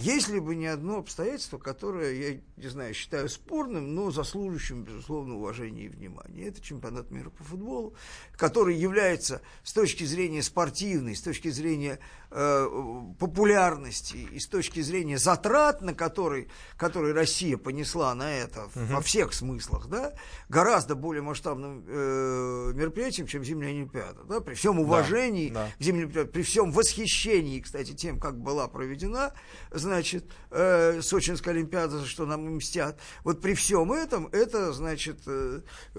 если 0.00 0.38
бы 0.38 0.56
не 0.56 0.66
одно 0.66 0.98
обстоятельство, 0.98 1.58
которое, 1.58 2.12
я 2.14 2.40
не 2.56 2.68
знаю, 2.68 2.94
считаю 2.94 3.28
спорным, 3.28 3.94
но 3.94 4.10
заслуживающим, 4.10 4.82
безусловно, 4.82 5.34
уважения 5.34 5.84
и 5.84 5.88
внимания. 5.88 6.46
Это 6.46 6.62
чемпионат 6.62 7.10
мира 7.10 7.28
по 7.28 7.44
футболу, 7.44 7.94
который 8.32 8.76
является 8.76 9.42
с 9.62 9.74
точки 9.74 10.04
зрения 10.04 10.42
спортивной, 10.42 11.14
с 11.14 11.20
точки 11.20 11.48
зрения 11.48 11.98
популярности 12.30 14.28
и 14.30 14.38
с 14.38 14.46
точки 14.46 14.80
зрения 14.80 15.18
затрат, 15.18 15.82
на 15.82 15.94
который, 15.94 16.48
который 16.76 17.12
Россия 17.12 17.56
понесла 17.56 18.14
на 18.14 18.32
это 18.32 18.68
во 18.74 19.00
всех 19.00 19.32
смыслах, 19.32 19.88
да, 19.88 20.12
гораздо 20.48 20.94
более 20.94 21.22
масштабным 21.22 21.84
э, 21.86 22.72
мероприятием, 22.74 23.26
чем 23.26 23.44
Зимняя 23.44 23.70
Олимпиада. 23.70 24.22
Да, 24.24 24.40
при 24.40 24.54
всем 24.54 24.78
уважении 24.78 25.50
да. 25.50 25.68
к 25.78 25.82
Зимней 25.82 26.04
Олимпиаде, 26.04 26.30
при 26.30 26.42
всем 26.42 26.72
восхищении, 26.72 27.60
кстати, 27.60 27.92
тем, 27.92 28.18
как 28.18 28.38
была 28.38 28.68
проведена, 28.68 29.32
значит, 29.70 30.30
э, 30.50 31.00
Сочинская 31.02 31.54
Олимпиада, 31.54 31.98
за 31.98 32.06
что 32.06 32.26
нам 32.26 32.44
мстят. 32.56 32.98
Вот 33.24 33.40
при 33.40 33.54
всем 33.54 33.92
этом, 33.92 34.28
это, 34.28 34.72
значит, 34.72 35.20
э, 35.26 35.60
э, 35.94 35.98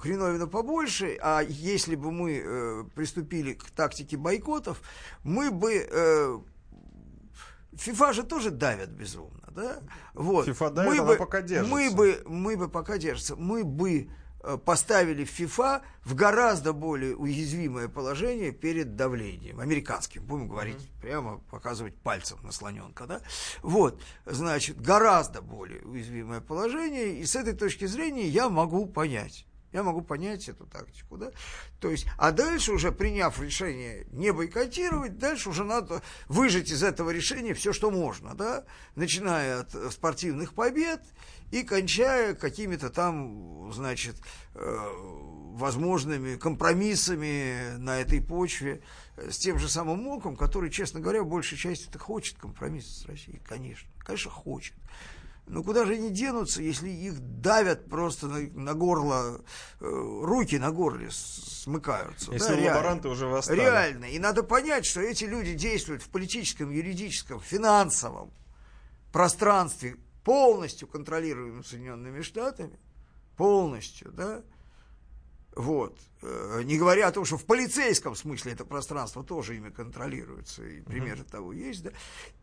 хреновина 0.00 0.46
побольше, 0.46 1.16
а 1.20 1.42
если 1.42 1.94
бы 1.94 2.10
мы 2.10 2.42
э, 2.44 2.84
приступили 2.94 3.54
к 3.54 3.70
тактике 3.70 4.16
бойкотов, 4.16 4.80
мы 5.28 5.50
бы... 5.50 5.86
Э, 5.90 6.38
ФИФА 7.76 8.12
же 8.12 8.22
тоже 8.24 8.50
давят 8.50 8.88
безумно, 8.88 9.48
да? 9.50 9.80
Вот. 10.14 10.46
ФИФА 10.46 10.70
давит, 10.70 10.90
мы 10.90 10.98
она 10.98 11.12
бы, 11.12 11.16
пока 11.16 11.42
держится. 11.42 11.74
Мы 11.74 11.90
бы, 11.90 12.22
мы 12.26 12.56
бы 12.56 12.68
пока 12.68 12.98
держится, 12.98 13.36
мы 13.36 13.62
бы 13.62 14.08
э, 14.42 14.56
поставили 14.56 15.24
ФИФА 15.24 15.82
в 16.04 16.14
гораздо 16.14 16.72
более 16.72 17.14
уязвимое 17.14 17.88
положение 17.88 18.50
перед 18.50 18.96
давлением 18.96 19.60
американским, 19.60 20.24
будем 20.24 20.48
говорить 20.48 20.90
прямо, 21.00 21.38
показывать 21.50 21.94
пальцем 21.96 22.38
на 22.42 22.50
слоненка, 22.50 23.06
да? 23.06 23.20
Вот, 23.62 24.02
значит, 24.26 24.80
гораздо 24.80 25.40
более 25.40 25.82
уязвимое 25.82 26.40
положение, 26.40 27.20
и 27.20 27.26
с 27.26 27.36
этой 27.36 27.52
точки 27.52 27.84
зрения 27.84 28.26
я 28.26 28.48
могу 28.48 28.86
понять. 28.86 29.47
Я 29.72 29.82
могу 29.82 30.00
понять 30.00 30.48
эту 30.48 30.66
тактику, 30.66 31.18
да? 31.18 31.30
То 31.78 31.90
есть, 31.90 32.06
а 32.16 32.32
дальше 32.32 32.72
уже 32.72 32.90
приняв 32.90 33.40
решение 33.40 34.06
не 34.12 34.32
бойкотировать, 34.32 35.18
дальше 35.18 35.50
уже 35.50 35.64
надо 35.64 36.02
выжать 36.26 36.70
из 36.70 36.82
этого 36.82 37.10
решения 37.10 37.52
все, 37.52 37.72
что 37.72 37.90
можно, 37.90 38.34
да? 38.34 38.64
Начиная 38.94 39.60
от 39.60 39.74
э, 39.74 39.90
спортивных 39.90 40.54
побед 40.54 41.02
и 41.50 41.62
кончая 41.62 42.34
какими-то 42.34 42.88
там, 42.88 43.70
значит, 43.72 44.16
э, 44.54 44.88
возможными 45.58 46.36
компромиссами 46.36 47.76
на 47.76 48.00
этой 48.00 48.22
почве 48.22 48.80
э, 49.16 49.30
с 49.30 49.36
тем 49.36 49.58
же 49.58 49.68
самым 49.68 50.02
МОКом, 50.02 50.36
который, 50.36 50.70
честно 50.70 51.00
говоря, 51.00 51.22
в 51.22 51.28
большей 51.28 51.58
части-то 51.58 51.98
хочет 51.98 52.38
компромисса 52.38 53.02
с 53.02 53.06
Россией, 53.06 53.40
конечно, 53.44 53.88
конечно, 53.98 54.30
хочет. 54.30 54.74
Но 55.48 55.62
куда 55.62 55.84
же 55.84 55.94
они 55.94 56.10
денутся, 56.10 56.62
если 56.62 56.88
их 56.88 57.18
давят 57.40 57.88
просто 57.88 58.26
на, 58.26 58.40
на 58.40 58.74
горло, 58.74 59.40
э, 59.80 59.84
руки 59.84 60.58
на 60.58 60.70
горле 60.70 61.08
смыкаются? 61.10 62.32
Если 62.32 62.48
да, 62.48 62.56
реально. 62.56 62.76
лаборанты 62.76 63.08
уже 63.08 63.26
восстали. 63.26 63.60
Реально. 63.60 64.04
И 64.06 64.18
надо 64.18 64.42
понять, 64.42 64.84
что 64.84 65.00
эти 65.00 65.24
люди 65.24 65.54
действуют 65.54 66.02
в 66.02 66.08
политическом, 66.10 66.70
юридическом, 66.70 67.40
финансовом 67.40 68.30
пространстве, 69.12 69.96
полностью 70.24 70.86
контролируемым 70.88 71.64
Соединенными 71.64 72.20
Штатами, 72.20 72.78
полностью, 73.36 74.12
да, 74.12 74.42
вот. 75.58 75.98
Э, 76.22 76.62
Не 76.64 76.78
говоря 76.78 77.08
о 77.08 77.10
том, 77.12 77.24
что 77.24 77.36
в 77.36 77.44
полицейском 77.44 78.14
смысле 78.14 78.52
это 78.52 78.64
пространство 78.64 79.24
тоже 79.24 79.56
ими 79.56 79.70
контролируется, 79.70 80.64
и 80.64 80.80
примеры 80.80 81.24
того 81.24 81.52
есть, 81.52 81.82
да. 81.82 81.90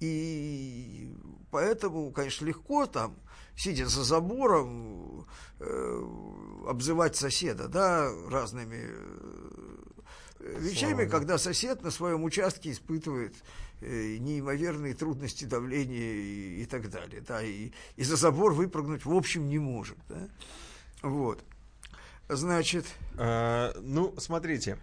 И 0.01 1.15
поэтому, 1.49 2.11
конечно, 2.11 2.45
легко 2.45 2.87
там, 2.87 3.15
сидя 3.55 3.87
за 3.87 4.03
забором, 4.03 5.25
э, 5.61 6.03
обзывать 6.67 7.15
соседа, 7.15 7.69
да, 7.69 8.11
разными 8.29 8.83
э, 8.83 10.59
вещами, 10.59 11.05
когда 11.05 11.37
сосед 11.37 11.83
на 11.83 11.91
своем 11.91 12.25
участке 12.25 12.71
испытывает 12.71 13.33
неимоверные 13.79 14.93
трудности 14.93 15.45
давления 15.45 16.15
и, 16.15 16.63
и 16.63 16.65
так 16.65 16.89
далее, 16.89 17.21
да, 17.25 17.41
и, 17.41 17.71
и 17.95 18.03
за 18.03 18.17
забор 18.17 18.53
выпрыгнуть 18.53 19.05
в 19.05 19.13
общем 19.13 19.47
не 19.47 19.59
может, 19.59 19.97
да. 20.09 20.27
Вот. 21.01 21.43
Значит, 22.27 22.85
А, 23.17 23.73
ну, 23.81 24.13
смотрите, 24.17 24.77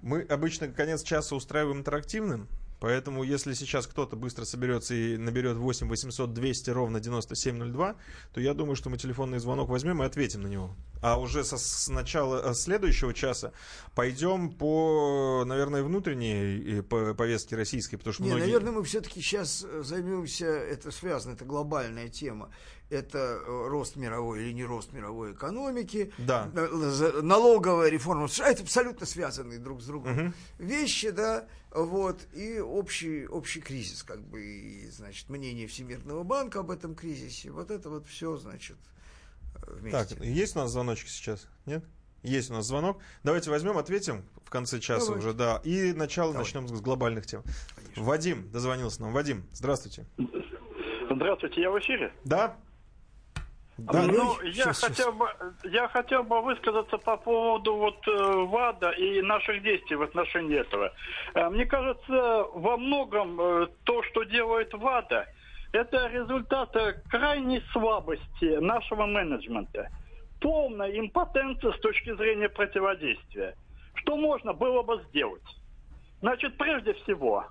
мы 0.00 0.22
обычно 0.22 0.68
конец 0.68 1.02
часа 1.02 1.34
устраиваем 1.34 1.78
интерактивным, 1.78 2.48
поэтому 2.78 3.24
если 3.24 3.54
сейчас 3.54 3.86
кто-то 3.86 4.16
быстро 4.16 4.44
соберется 4.44 4.94
и 4.94 5.16
наберет 5.16 5.56
8 5.56 5.88
800 5.88 6.32
200 6.32 6.70
ровно 6.70 7.00
9702, 7.00 7.96
то 8.32 8.40
я 8.40 8.54
думаю, 8.54 8.76
что 8.76 8.90
мы 8.90 8.98
телефонный 8.98 9.38
звонок 9.38 9.70
возьмем 9.70 10.02
и 10.02 10.06
ответим 10.06 10.42
на 10.42 10.46
него. 10.46 10.70
А 11.02 11.18
уже 11.18 11.44
со, 11.44 11.58
с 11.58 11.88
начала 11.88 12.50
э, 12.50 12.54
следующего 12.54 13.12
часа 13.12 13.52
пойдем 13.94 14.50
по, 14.52 15.44
наверное, 15.44 15.82
внутренней 15.82 16.78
э, 16.78 16.82
по 16.82 17.12
повестке 17.12 17.56
российской, 17.56 17.96
потому 17.96 18.14
что 18.14 18.22
Не, 18.22 18.30
многие... 18.30 18.44
наверное, 18.44 18.72
мы 18.72 18.84
все-таки 18.84 19.20
сейчас 19.20 19.66
займемся, 19.80 20.46
это 20.46 20.90
связано, 20.90 21.32
это 21.32 21.44
глобальная 21.44 22.08
тема, 22.08 22.50
это 22.90 23.18
э, 23.18 23.68
рост 23.68 23.96
мировой 23.96 24.42
или 24.42 24.52
не 24.52 24.64
рост 24.64 24.92
мировой 24.92 25.32
экономики, 25.32 26.12
Да. 26.18 26.50
э, 26.54 27.20
налоговая 27.22 27.88
реформа, 27.88 28.28
США, 28.28 28.50
это 28.50 28.62
абсолютно 28.62 29.06
связанные 29.06 29.58
друг 29.58 29.80
с 29.82 29.86
другом 29.86 30.34
вещи, 30.58 31.10
да, 31.10 31.46
вот, 31.70 32.20
и 32.34 32.60
общий, 32.60 33.26
общий 33.26 33.60
кризис, 33.60 34.02
как 34.02 34.20
бы, 34.22 34.42
и, 34.44 34.88
значит, 34.90 35.28
мнение 35.28 35.66
Всемирного 35.66 36.22
банка 36.22 36.60
об 36.60 36.70
этом 36.70 36.94
кризисе, 36.94 37.50
вот 37.50 37.70
это 37.70 37.88
вот 37.90 38.06
все, 38.06 38.36
значит, 38.36 38.76
э, 39.56 39.90
Так, 39.90 40.10
вместе. 40.10 40.32
есть 40.32 40.54
у 40.56 40.60
нас 40.60 40.70
звоночек 40.70 41.08
сейчас? 41.08 41.46
Нет? 41.66 41.84
Есть 42.22 42.50
у 42.50 42.54
нас 42.54 42.64
звонок. 42.66 43.02
Давайте 43.22 43.50
возьмем, 43.50 43.76
ответим 43.76 44.24
в 44.46 44.48
конце 44.50 44.80
часа 44.80 45.06
Давай. 45.08 45.18
уже, 45.18 45.34
да. 45.34 45.60
И 45.62 45.92
начало 45.92 46.32
Давай. 46.32 46.46
начнем 46.46 46.66
с 46.68 46.80
глобальных 46.80 47.26
тем. 47.26 47.42
Вадим 47.96 48.50
дозвонился 48.50 49.02
нам. 49.02 49.12
Вадим, 49.12 49.44
здравствуйте. 49.52 50.06
Здравствуйте, 51.10 51.60
я 51.60 51.70
в 51.70 51.78
эфире. 51.78 52.12
Да? 52.24 52.56
Да. 53.76 54.02
Ну, 54.02 54.36
Ой, 54.38 54.50
я 54.52 54.64
щас. 54.66 54.80
хотел 54.84 55.12
бы, 55.12 55.28
я 55.64 55.88
хотел 55.88 56.22
бы 56.22 56.40
высказаться 56.42 56.96
по 56.96 57.16
поводу 57.16 57.74
вот 57.74 58.06
э, 58.06 58.32
ВАДА 58.46 58.90
и 58.92 59.20
наших 59.20 59.62
действий 59.62 59.96
в 59.96 60.02
отношении 60.02 60.58
этого. 60.60 60.92
Э, 61.34 61.48
Мне 61.50 61.66
кажется, 61.66 62.44
во 62.54 62.76
многом 62.76 63.40
э, 63.40 63.66
то, 63.82 64.02
что 64.04 64.22
делает 64.22 64.72
ВАДА, 64.74 65.26
это 65.72 66.06
результат 66.06 66.70
крайней 67.10 67.62
слабости 67.72 68.58
нашего 68.60 69.06
менеджмента, 69.06 69.88
полная 70.40 70.96
импотенция 70.96 71.72
с 71.72 71.80
точки 71.80 72.14
зрения 72.14 72.48
противодействия. 72.48 73.56
Что 73.94 74.16
можно 74.16 74.52
было 74.52 74.82
бы 74.82 75.02
сделать? 75.08 75.42
Значит, 76.20 76.56
прежде 76.56 76.94
всего, 76.94 77.46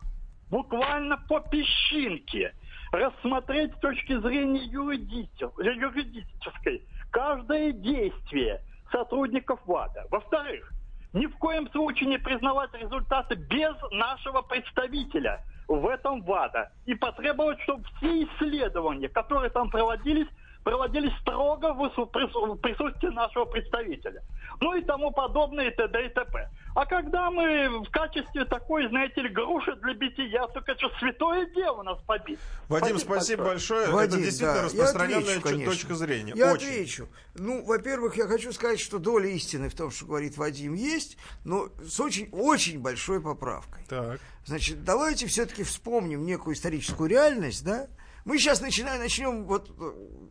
буквально 0.49 1.17
по 1.27 1.41
песчинке 1.41 2.53
рассмотреть 2.93 3.73
с 3.75 3.79
точки 3.79 4.17
зрения 4.19 4.65
юридичес- 4.67 5.51
юридической 5.57 6.87
каждое 7.11 7.71
действие 7.71 8.61
сотрудников 8.91 9.59
ВАДА. 9.65 10.05
Во-вторых, 10.11 10.71
ни 11.11 11.25
в 11.25 11.35
коем 11.37 11.69
случае 11.71 12.09
не 12.09 12.19
признавать 12.19 12.71
результаты 12.73 13.35
без 13.35 13.75
нашего 13.91 14.41
представителя 14.43 15.43
в 15.67 15.87
этом 15.87 16.21
ВАДА 16.21 16.71
и 16.85 16.93
потребовать, 16.93 17.59
чтобы 17.61 17.83
все 17.97 18.25
исследования, 18.25 19.09
которые 19.09 19.49
там 19.49 19.71
проводились, 19.71 20.27
проводились 20.63 21.13
строго 21.21 21.73
в 21.73 22.05
присутствии 22.07 23.09
нашего 23.09 23.45
представителя. 23.45 24.23
Ну 24.61 24.75
и 24.75 24.81
тому 24.83 25.11
подобное, 25.11 25.69
и 25.69 25.75
т.д. 25.75 26.05
и 26.05 26.09
т.п. 26.09 26.49
А 26.75 26.85
когда 26.85 27.29
мы 27.29 27.83
в 27.83 27.89
качестве 27.91 28.45
такой, 28.45 28.87
знаете 28.87 29.21
ли, 29.21 29.29
груши 29.29 29.75
для 29.75 29.93
бития, 29.93 30.47
это 30.53 30.79
же 30.79 30.91
святое 30.99 31.45
дело 31.53 31.83
нас 31.83 31.99
побить. 32.03 32.39
Вадим, 32.69 32.97
спасибо 32.97 33.45
большое. 33.45 33.89
Вадим, 33.89 34.19
Это 34.19 34.25
действительно 34.25 34.53
да, 34.53 34.59
я 34.59 34.65
распространенная 34.65 35.19
отвечу, 35.21 35.41
конечно. 35.41 35.71
точка 35.71 35.95
зрения. 35.95 36.33
Я 36.35 36.53
Очень. 36.53 36.67
отвечу. 36.67 37.07
Ну, 37.35 37.63
во-первых, 37.65 38.15
я 38.17 38.27
хочу 38.27 38.51
сказать, 38.53 38.79
что 38.79 38.99
доля 38.99 39.29
истины 39.29 39.69
в 39.69 39.75
том, 39.75 39.91
что 39.91 40.05
говорит 40.05 40.37
Вадим, 40.37 40.73
есть, 40.73 41.17
но 41.43 41.69
с 41.85 41.99
очень, 41.99 42.29
очень 42.31 42.79
большой 42.79 43.21
поправкой. 43.21 43.83
Так. 43.87 44.19
Значит, 44.45 44.83
давайте 44.83 45.27
все-таки 45.27 45.63
вспомним 45.63 46.25
некую 46.25 46.55
историческую 46.55 47.09
реальность, 47.09 47.63
да? 47.63 47.87
Мы 48.25 48.37
сейчас 48.37 48.61
начинаем, 48.61 48.99
начнем 49.01 49.43
вот 49.45 49.71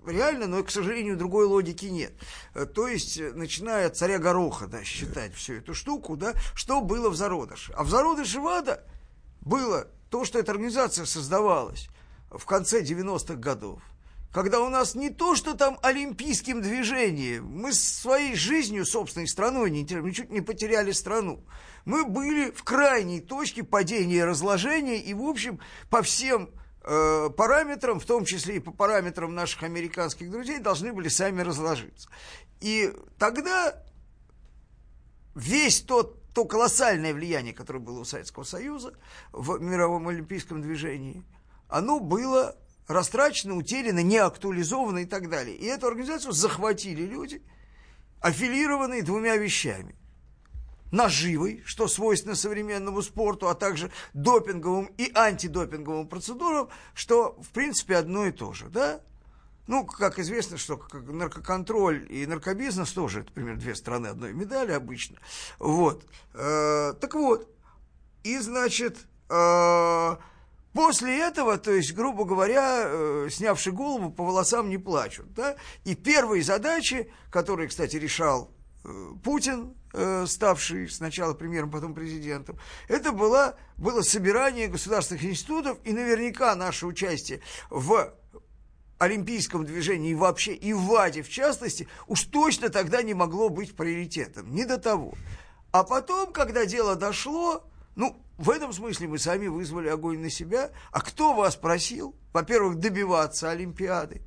реально, 0.06 0.46
но, 0.46 0.62
к 0.62 0.70
сожалению, 0.70 1.16
другой 1.16 1.46
логики 1.46 1.86
нет. 1.86 2.12
Э, 2.54 2.66
То 2.66 2.88
есть, 2.88 3.18
э, 3.18 3.32
начиная 3.32 3.86
от 3.86 3.96
царя 3.96 4.18
Гороха, 4.18 4.66
да, 4.66 4.82
считать 4.82 5.34
всю 5.34 5.54
эту 5.54 5.74
штуку, 5.74 6.16
да, 6.16 6.34
что 6.54 6.80
было 6.80 7.10
в 7.10 7.16
зародыше. 7.16 7.72
А 7.74 7.84
в 7.84 7.90
зародыше 7.90 8.40
ВАДА 8.40 8.84
было 9.40 9.88
то, 10.10 10.24
что 10.24 10.38
эта 10.38 10.52
организация 10.52 11.04
создавалась 11.04 11.88
в 12.30 12.44
конце 12.46 12.82
90-х 12.82 13.34
годов. 13.34 13.82
Когда 14.32 14.60
у 14.60 14.70
нас 14.70 14.94
не 14.94 15.10
то, 15.10 15.36
что 15.36 15.52
там 15.52 15.78
олимпийским 15.82 16.62
движением, 16.62 17.46
мы 17.46 17.74
своей 17.74 18.34
жизнью, 18.34 18.86
собственной 18.86 19.28
страной, 19.28 19.70
не, 19.70 19.84
теряли, 19.84 20.04
мы 20.04 20.12
чуть 20.12 20.30
не 20.30 20.40
потеряли 20.40 20.92
страну. 20.92 21.44
Мы 21.84 22.06
были 22.06 22.50
в 22.50 22.62
крайней 22.62 23.20
точке 23.20 23.62
падения 23.62 24.16
и 24.16 24.22
разложения, 24.22 24.96
и, 24.96 25.12
в 25.12 25.22
общем, 25.22 25.60
по 25.90 26.00
всем 26.00 26.48
э, 26.84 27.30
параметрам, 27.36 28.00
в 28.00 28.04
том 28.04 28.24
числе 28.24 28.56
и 28.56 28.60
по 28.60 28.72
параметрам 28.72 29.34
наших 29.34 29.62
американских 29.62 30.30
друзей, 30.30 30.58
должны 30.58 30.92
были 30.92 31.08
сами 31.08 31.42
разложиться. 31.42 32.08
И 32.60 32.92
тогда 33.18 33.82
весь 35.34 35.82
тот, 35.82 36.32
то 36.32 36.44
колоссальное 36.44 37.14
влияние, 37.14 37.54
которое 37.54 37.80
было 37.80 38.00
у 38.00 38.04
Советского 38.04 38.44
Союза 38.44 38.94
в 39.32 39.58
мировом 39.60 40.08
олимпийском 40.08 40.62
движении, 40.62 41.24
оно 41.68 42.00
было 42.00 42.56
растрачено, 42.86 43.56
утеряно, 43.56 44.02
не 44.02 44.18
актуализовано 44.18 44.98
и 44.98 45.06
так 45.06 45.28
далее. 45.28 45.56
И 45.56 45.64
эту 45.66 45.86
организацию 45.86 46.32
захватили 46.32 47.02
люди, 47.02 47.42
аффилированные 48.20 49.02
двумя 49.02 49.36
вещами. 49.36 49.96
Наживой, 50.92 51.62
что 51.64 51.88
свойственно 51.88 52.36
современному 52.36 53.02
спорту, 53.02 53.48
а 53.48 53.54
также 53.54 53.90
допинговым 54.12 54.86
и 54.98 55.10
антидопинговым 55.14 56.06
процедурам, 56.06 56.68
что, 56.94 57.36
в 57.42 57.48
принципе, 57.48 57.96
одно 57.96 58.26
и 58.26 58.30
то 58.30 58.52
же, 58.52 58.66
да? 58.68 59.00
Ну, 59.66 59.86
как 59.86 60.18
известно, 60.18 60.58
что 60.58 60.80
наркоконтроль 60.92 62.06
и 62.10 62.26
наркобизнес 62.26 62.92
тоже, 62.92 63.20
это, 63.20 63.32
примерно, 63.32 63.60
две 63.60 63.74
стороны 63.74 64.08
одной 64.08 64.34
медали 64.34 64.72
обычно. 64.72 65.16
Вот. 65.58 66.04
Э, 66.34 66.92
так 67.00 67.14
вот. 67.14 67.48
И, 68.22 68.38
значит, 68.38 68.98
э, 69.30 70.16
после 70.74 71.20
этого, 71.20 71.56
то 71.56 71.70
есть, 71.70 71.94
грубо 71.94 72.24
говоря, 72.24 72.82
э, 72.84 73.28
снявши 73.30 73.72
голову, 73.72 74.10
по 74.10 74.24
волосам 74.24 74.68
не 74.68 74.78
плачут, 74.78 75.32
да? 75.32 75.56
И 75.84 75.94
первые 75.94 76.42
задачи, 76.42 77.10
которые, 77.30 77.68
кстати, 77.68 77.96
решал 77.96 78.50
э, 78.84 79.12
Путин, 79.24 79.74
ставший 80.26 80.88
сначала 80.88 81.34
премьером, 81.34 81.70
потом 81.70 81.94
президентом, 81.94 82.58
это 82.88 83.12
было, 83.12 83.56
было 83.76 84.02
собирание 84.02 84.68
государственных 84.68 85.24
институтов 85.24 85.78
и 85.84 85.92
наверняка 85.92 86.54
наше 86.54 86.86
участие 86.86 87.40
в 87.70 88.14
олимпийском 88.98 89.64
движении 89.64 90.12
и 90.12 90.14
вообще, 90.14 90.54
и 90.54 90.72
в 90.72 90.82
ВАДе 90.82 91.22
в 91.22 91.28
частности, 91.28 91.88
уж 92.06 92.22
точно 92.24 92.68
тогда 92.68 93.02
не 93.02 93.14
могло 93.14 93.48
быть 93.48 93.76
приоритетом. 93.76 94.54
Не 94.54 94.64
до 94.64 94.78
того. 94.78 95.14
А 95.72 95.82
потом, 95.82 96.32
когда 96.32 96.66
дело 96.66 96.94
дошло, 96.94 97.64
ну, 97.96 98.16
в 98.38 98.50
этом 98.50 98.72
смысле 98.72 99.08
мы 99.08 99.18
сами 99.18 99.46
вызвали 99.48 99.88
огонь 99.88 100.20
на 100.20 100.30
себя. 100.30 100.70
А 100.90 101.00
кто 101.00 101.34
вас 101.34 101.56
просил, 101.56 102.14
во-первых, 102.32 102.76
добиваться 102.76 103.50
Олимпиады? 103.50 104.22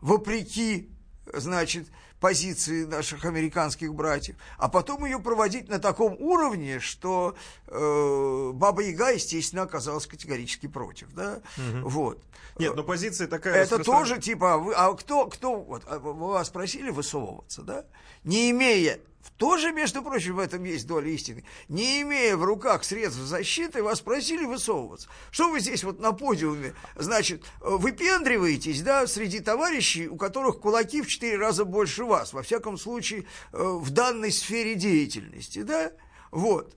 Вопреки, 0.00 0.90
значит, 1.32 1.88
позиции 2.22 2.84
наших 2.84 3.24
американских 3.24 3.92
братьев, 3.94 4.36
а 4.56 4.68
потом 4.68 5.04
ее 5.04 5.18
проводить 5.18 5.68
на 5.68 5.78
таком 5.80 6.16
уровне, 6.20 6.78
что 6.78 7.34
э, 7.66 8.50
Баба 8.54 8.82
Яга, 8.82 9.10
естественно, 9.10 9.62
оказалась 9.62 10.06
категорически 10.06 10.68
против, 10.68 11.12
да, 11.12 11.42
вот. 11.82 12.22
Нет, 12.58 12.76
но 12.76 12.84
позиция 12.84 13.26
такая... 13.26 13.54
Это 13.64 13.76
распростран- 13.76 13.84
тоже 13.84 14.20
типа, 14.20 14.54
а, 14.54 14.58
вы- 14.58 14.74
а 14.74 14.92
кто, 14.94 15.26
кто, 15.26 15.60
вот, 15.60 15.82
а 15.86 15.98
вы- 15.98 16.12
вас 16.14 16.48
просили 16.50 16.90
высовываться, 16.90 17.62
да? 17.62 17.84
Не 18.24 18.50
имея, 18.52 19.00
тоже, 19.36 19.72
между 19.72 20.02
прочим, 20.02 20.36
в 20.36 20.38
этом 20.38 20.64
есть 20.64 20.86
доля 20.86 21.10
истины, 21.10 21.44
не 21.68 22.02
имея 22.02 22.36
в 22.36 22.44
руках 22.44 22.84
средств 22.84 23.20
защиты, 23.20 23.82
вас 23.82 24.00
просили 24.00 24.44
высовываться. 24.44 25.08
Что 25.30 25.50
вы 25.50 25.60
здесь 25.60 25.84
вот 25.84 26.00
на 26.00 26.12
подиуме, 26.12 26.74
значит, 26.96 27.44
выпендриваетесь, 27.60 28.82
да, 28.82 29.06
среди 29.06 29.40
товарищей, 29.40 30.08
у 30.08 30.16
которых 30.16 30.60
кулаки 30.60 31.02
в 31.02 31.06
четыре 31.06 31.36
раза 31.38 31.64
больше 31.64 32.04
вас, 32.04 32.32
во 32.32 32.42
всяком 32.42 32.78
случае, 32.78 33.24
э, 33.52 33.62
в 33.62 33.90
данной 33.90 34.32
сфере 34.32 34.74
деятельности, 34.74 35.62
да? 35.62 35.92
Вот. 36.30 36.74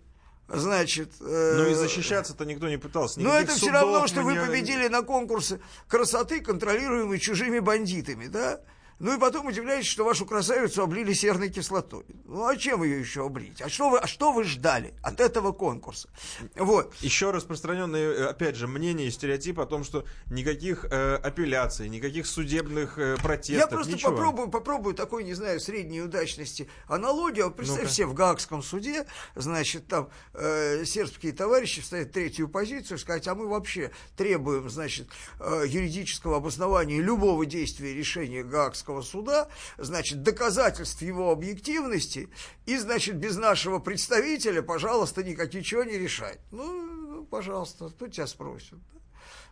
Значит... 0.48 1.14
э, 1.22 1.54
Ну 1.58 1.70
и 1.72 1.74
защищаться-то 1.74 2.46
никто 2.46 2.70
не 2.70 2.78
пытался. 2.78 3.20
но 3.20 3.36
это 3.38 3.54
все 3.54 3.72
равно, 3.72 4.06
что 4.08 4.22
вы 4.22 4.36
победили 4.36 4.88
на 4.88 5.02
конкурсе 5.02 5.60
красоты, 5.88 6.42
контролируемый 6.42 7.20
чужими 7.20 7.60
бандитами, 7.60 8.28
да? 8.28 8.62
Ну 8.98 9.14
и 9.14 9.20
потом 9.20 9.48
удивляетесь, 9.48 9.90
что 9.90 10.06
вашу 10.06 10.26
красавицу 10.26 10.82
облили 10.82 11.12
серной 11.12 11.50
кислотой. 11.50 12.06
Ну 12.24 12.46
а 12.48 12.56
чем 12.56 12.82
ее 12.82 13.00
еще 13.00 13.26
облить? 13.26 13.62
А 13.62 13.68
что 13.68 13.90
вы, 13.90 14.00
а 14.00 14.08
что 14.08 14.32
вы 14.32 14.46
ждали 14.46 14.94
от 15.04 15.20
этого 15.20 15.52
конкурса? 15.52 16.08
Вот. 16.56 16.96
Еще 17.02 17.32
распространенное, 17.32 18.02
э, 18.02 18.26
опять 18.28 18.56
же, 18.56 18.68
мнение 18.68 19.08
и 19.08 19.12
стереотип 19.12 19.60
о 19.60 19.66
том, 19.66 19.84
что 19.84 20.06
никаких 20.32 20.86
э, 20.86 21.16
апелляций, 21.16 21.90
никаких 21.90 22.26
судебных 22.26 22.98
э, 22.98 23.18
протестов, 23.18 23.58
Я 23.58 23.68
просто 23.68 23.94
ничего. 23.94 24.12
попробую, 24.12 24.48
попробую 24.50 24.96
такой, 24.96 25.26
не 25.26 25.34
знаю, 25.34 25.60
средней 25.60 26.02
удачности 26.02 26.70
аналогию. 26.88 27.46
Вот 27.48 27.58
Представь 27.58 27.82
Ну-ка. 27.82 27.92
себе, 27.94 28.06
в 28.08 28.14
Гаагском 28.14 28.64
суде, 28.64 29.06
значит, 29.36 29.88
там 29.88 30.10
э, 30.34 30.86
сербские 30.86 31.34
товарищи 31.34 31.82
вставят 31.82 32.14
третью 32.14 32.48
позицию, 32.48 32.98
сказать, 32.98 33.28
а 33.28 33.36
мы 33.36 33.48
вообще 33.48 33.92
требуем, 34.16 34.70
значит, 34.70 35.08
э, 35.42 35.64
юридического 35.68 36.38
обоснования 36.38 37.02
любого 37.02 37.46
действия 37.46 37.92
и 37.92 37.96
решения 37.96 38.42
Гаагского 38.44 38.85
Гаагского 38.86 39.02
суда, 39.02 39.48
значит, 39.78 40.24
доказательств 40.24 41.02
его 41.02 41.32
объективности, 41.32 42.30
и, 42.66 42.78
значит, 42.78 43.18
без 43.18 43.36
нашего 43.38 43.80
представителя, 43.80 44.62
пожалуйста, 44.62 45.24
никак 45.24 45.54
ничего 45.54 45.84
не 45.84 45.98
решать. 45.98 46.40
Ну, 46.52 47.08
ну 47.08 47.26
пожалуйста, 47.26 47.90
кто 47.90 48.08
тебя 48.08 48.28
спросит. 48.28 48.78
Да? 48.94 49.00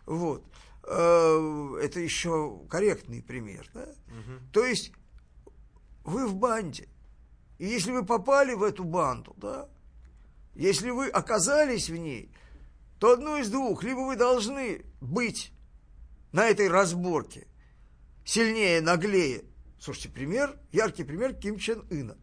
Вот. 0.06 0.44
Э, 0.84 1.78
это 1.82 2.00
еще 2.00 2.60
корректный 2.68 3.22
пример. 3.22 3.68
Да? 3.74 3.82
Угу. 3.82 4.50
То 4.52 4.64
есть 4.64 4.92
вы 6.04 6.26
в 6.26 6.34
банде. 6.36 6.88
И 7.58 7.66
если 7.66 7.92
вы 7.92 8.04
попали 8.04 8.54
в 8.54 8.62
эту 8.62 8.84
банду, 8.84 9.34
да, 9.36 9.68
если 10.54 10.90
вы 10.90 11.08
оказались 11.08 11.88
в 11.88 11.96
ней, 11.96 12.30
то 12.98 13.12
одно 13.12 13.38
из 13.38 13.48
двух. 13.48 13.82
Либо 13.82 14.00
вы 14.00 14.16
должны 14.16 14.84
быть 15.00 15.52
на 16.32 16.48
этой 16.48 16.68
разборке 16.68 17.46
сильнее, 18.24 18.80
наглее. 18.80 19.44
Слушайте, 19.78 20.08
пример, 20.08 20.56
яркий 20.72 21.04
пример 21.04 21.34
Ким 21.34 21.58
Чен 21.58 21.84
Ына. 21.90 22.16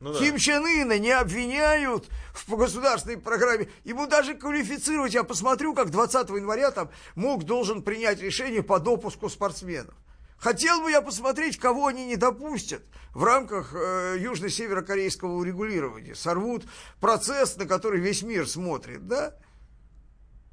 Ну, 0.00 0.12
да. 0.12 0.18
Ким 0.18 0.38
Чен 0.38 0.64
Ына 0.64 0.98
не 0.98 1.10
обвиняют 1.10 2.08
в 2.32 2.56
государственной 2.56 3.18
программе. 3.18 3.68
Ему 3.84 4.06
даже 4.06 4.34
квалифицировать, 4.34 5.14
я 5.14 5.24
посмотрю, 5.24 5.74
как 5.74 5.90
20 5.90 6.28
января 6.30 6.70
там 6.70 6.90
МОК 7.14 7.44
должен 7.44 7.82
принять 7.82 8.20
решение 8.20 8.62
по 8.62 8.78
допуску 8.78 9.28
спортсменов. 9.28 9.94
Хотел 10.36 10.82
бы 10.82 10.90
я 10.90 11.00
посмотреть, 11.00 11.58
кого 11.58 11.86
они 11.86 12.04
не 12.04 12.16
допустят 12.16 12.82
в 13.14 13.24
рамках 13.24 13.74
э, 13.74 14.16
южно-северокорейского 14.18 15.32
урегулирования. 15.32 16.14
Сорвут 16.14 16.64
процесс, 17.00 17.56
на 17.56 17.66
который 17.66 18.00
весь 18.00 18.22
мир 18.22 18.46
смотрит, 18.46 19.06
да? 19.06 19.38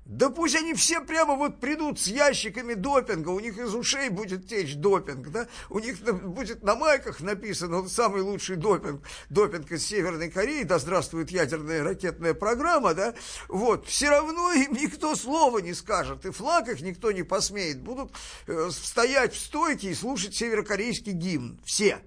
Да 0.06 0.30
пусть 0.30 0.56
они 0.56 0.74
все 0.74 1.00
прямо 1.00 1.36
вот 1.36 1.60
придут 1.60 2.00
с 2.00 2.08
ящиками 2.08 2.74
допинга, 2.74 3.30
у 3.30 3.40
них 3.40 3.58
из 3.58 3.74
ушей 3.76 4.10
будет 4.10 4.48
течь 4.48 4.76
допинг, 4.76 5.30
да, 5.30 5.48
у 5.70 5.78
них 5.78 6.02
будет 6.02 6.64
на 6.64 6.76
майках 6.76 7.22
написано 7.22 7.82
вот, 7.82 7.92
самый 7.92 8.22
лучший 8.22 8.56
допинг, 8.56 9.04
допинг 9.30 9.72
из 9.72 9.86
Северной 9.86 10.32
Кореи, 10.32 10.64
да 10.64 10.80
здравствует 10.80 11.30
ядерная 11.30 11.84
ракетная 11.84 12.34
программа, 12.34 12.96
да, 12.96 13.14
вот, 13.48 13.88
все 13.88 14.10
равно 14.10 14.52
им 14.54 14.74
никто 14.74 15.16
слова 15.16 15.60
не 15.60 15.74
скажет, 15.76 16.26
и 16.26 16.32
флаг 16.32 16.68
их 16.68 16.82
никто 16.82 17.12
не 17.12 17.24
посмеет, 17.24 17.82
будут 17.82 18.12
э, 18.48 18.70
стоять 18.72 19.34
в 19.36 19.40
стойке 19.40 19.92
и 19.92 19.96
слушать 19.96 20.36
северокорейский 20.36 21.14
гимн, 21.14 21.62
все. 21.64 22.00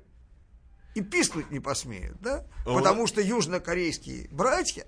И 0.95 1.01
пискнуть 1.01 1.51
не 1.51 1.59
посмеют, 1.59 2.21
да, 2.21 2.47
потому 2.65 3.07
что 3.07 3.21
южнокорейские 3.21 4.29
братья 4.31 4.85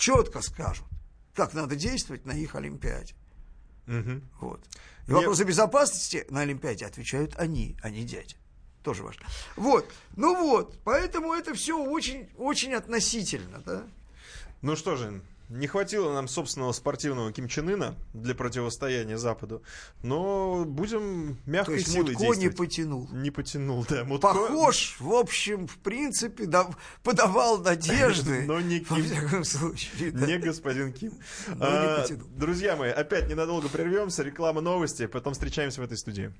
четко 0.00 0.40
скажут, 0.40 0.86
как 1.34 1.54
надо 1.54 1.76
действовать 1.76 2.24
на 2.24 2.32
их 2.32 2.56
Олимпиаде. 2.56 3.14
Угу. 3.86 4.20
Вот. 4.40 4.60
И 5.06 5.12
вопросы 5.12 5.44
безопасности 5.44 6.26
на 6.30 6.40
Олимпиаде 6.40 6.86
отвечают 6.86 7.36
они, 7.36 7.76
а 7.82 7.90
не 7.90 8.04
дядя. 8.04 8.36
Тоже 8.82 9.02
важно. 9.02 9.26
Вот. 9.56 9.92
Ну 10.16 10.34
вот, 10.40 10.78
поэтому 10.84 11.34
это 11.34 11.54
все 11.54 11.78
очень, 11.78 12.30
очень 12.38 12.72
относительно, 12.72 13.60
да. 13.60 13.84
Ну 14.62 14.74
что 14.74 14.96
же, 14.96 15.22
не 15.50 15.66
хватило 15.66 16.12
нам 16.14 16.28
собственного 16.28 16.72
спортивного 16.72 17.32
Ким 17.32 17.48
Чен 17.48 17.68
Ына 17.68 17.96
для 18.14 18.34
противостояния 18.34 19.18
Западу, 19.18 19.62
но 20.02 20.64
будем 20.64 21.38
мягкой 21.44 21.74
То 21.74 21.78
есть 21.80 21.92
силой 21.92 22.12
Мутко 22.12 22.20
действовать. 22.20 22.38
не 22.38 22.48
потянул. 22.48 23.08
Не 23.12 23.30
потянул, 23.30 23.86
да. 23.88 24.04
Мутко... 24.04 24.28
Похож, 24.28 24.96
в 25.00 25.12
общем, 25.12 25.66
в 25.66 25.78
принципе, 25.78 26.46
да, 26.46 26.70
подавал 27.02 27.58
надежды. 27.58 28.42
Но 28.46 28.60
не 28.60 28.78
Ким. 28.78 28.96
Во 28.96 29.02
всяком 29.02 29.44
случае. 29.44 30.12
Не 30.12 30.38
господин 30.38 30.92
Ким. 30.92 31.12
А, 31.58 32.06
друзья 32.36 32.76
мои, 32.76 32.90
опять 32.90 33.28
ненадолго 33.28 33.68
прервемся. 33.68 34.22
Реклама 34.22 34.60
новости, 34.60 35.06
потом 35.06 35.32
встречаемся 35.32 35.80
в 35.80 35.84
этой 35.84 35.96
студии. 35.96 36.32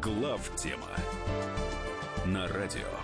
Глав 0.00 0.40
тема 0.56 0.86
на 2.24 2.46
радио 2.46 3.03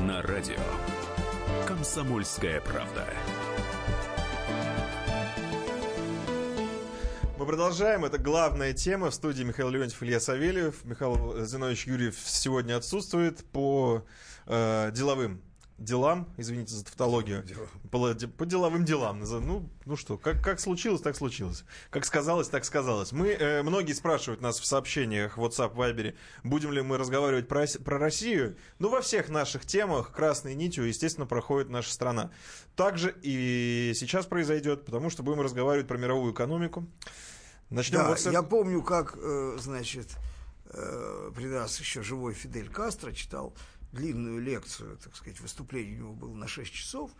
на 0.00 0.20
радио 0.22 0.58
«Комсомольская 1.66 2.60
правда». 2.60 3.06
Мы 7.38 7.46
продолжаем. 7.46 8.04
Это 8.04 8.18
главная 8.18 8.72
тема. 8.72 9.10
В 9.10 9.14
студии 9.14 9.42
Михаил 9.42 9.70
Леонтьев, 9.70 10.02
Илья 10.02 10.20
Савельев. 10.20 10.84
Михаил 10.84 11.44
Зинович 11.44 11.86
Юрьев 11.86 12.16
сегодня 12.24 12.76
отсутствует 12.76 13.44
по 13.52 14.04
э, 14.46 14.90
деловым 14.92 15.42
делам, 15.78 16.28
извините 16.36 16.74
за 16.74 16.84
тавтологию, 16.84 17.44
по, 17.90 18.14
по 18.14 18.46
деловым 18.46 18.84
делам. 18.84 19.20
Ну, 19.20 19.68
ну 19.84 19.96
что, 19.96 20.16
как, 20.16 20.42
как 20.42 20.58
случилось, 20.60 21.02
так 21.02 21.16
случилось. 21.16 21.64
Как 21.90 22.04
сказалось, 22.04 22.48
так 22.48 22.64
сказалось. 22.64 23.12
Мы, 23.12 23.28
э, 23.28 23.62
многие 23.62 23.92
спрашивают 23.92 24.40
нас 24.40 24.58
в 24.58 24.64
сообщениях 24.64 25.36
в 25.36 25.44
WhatsApp, 25.44 25.74
Viber, 25.74 26.14
будем 26.44 26.72
ли 26.72 26.80
мы 26.80 26.96
разговаривать 26.96 27.46
про, 27.46 27.66
про 27.84 27.98
Россию. 27.98 28.56
Ну, 28.78 28.88
во 28.88 29.02
всех 29.02 29.28
наших 29.28 29.66
темах 29.66 30.12
красной 30.12 30.54
нитью, 30.54 30.84
естественно, 30.84 31.26
проходит 31.26 31.68
наша 31.68 31.92
страна. 31.92 32.30
Также 32.74 33.14
и 33.22 33.92
сейчас 33.94 34.26
произойдет, 34.26 34.86
потому 34.86 35.10
что 35.10 35.22
будем 35.22 35.42
разговаривать 35.42 35.88
про 35.88 35.98
мировую 35.98 36.32
экономику. 36.32 36.86
Начнем 37.68 37.98
да, 37.98 38.08
вот 38.08 38.20
с... 38.20 38.30
я 38.30 38.42
помню, 38.42 38.82
как, 38.82 39.16
э, 39.16 39.56
значит, 39.58 40.08
э, 40.70 41.32
при 41.34 41.46
нас 41.46 41.78
еще 41.80 42.02
живой 42.02 42.32
Фидель 42.32 42.68
Кастро 42.70 43.12
читал 43.12 43.54
длинную 43.92 44.40
лекцию, 44.40 44.98
так 44.98 45.14
сказать, 45.16 45.40
выступление 45.40 45.96
у 45.96 45.98
него 45.98 46.14
было 46.14 46.34
на 46.34 46.48
6 46.48 46.72
часов, 46.72 47.10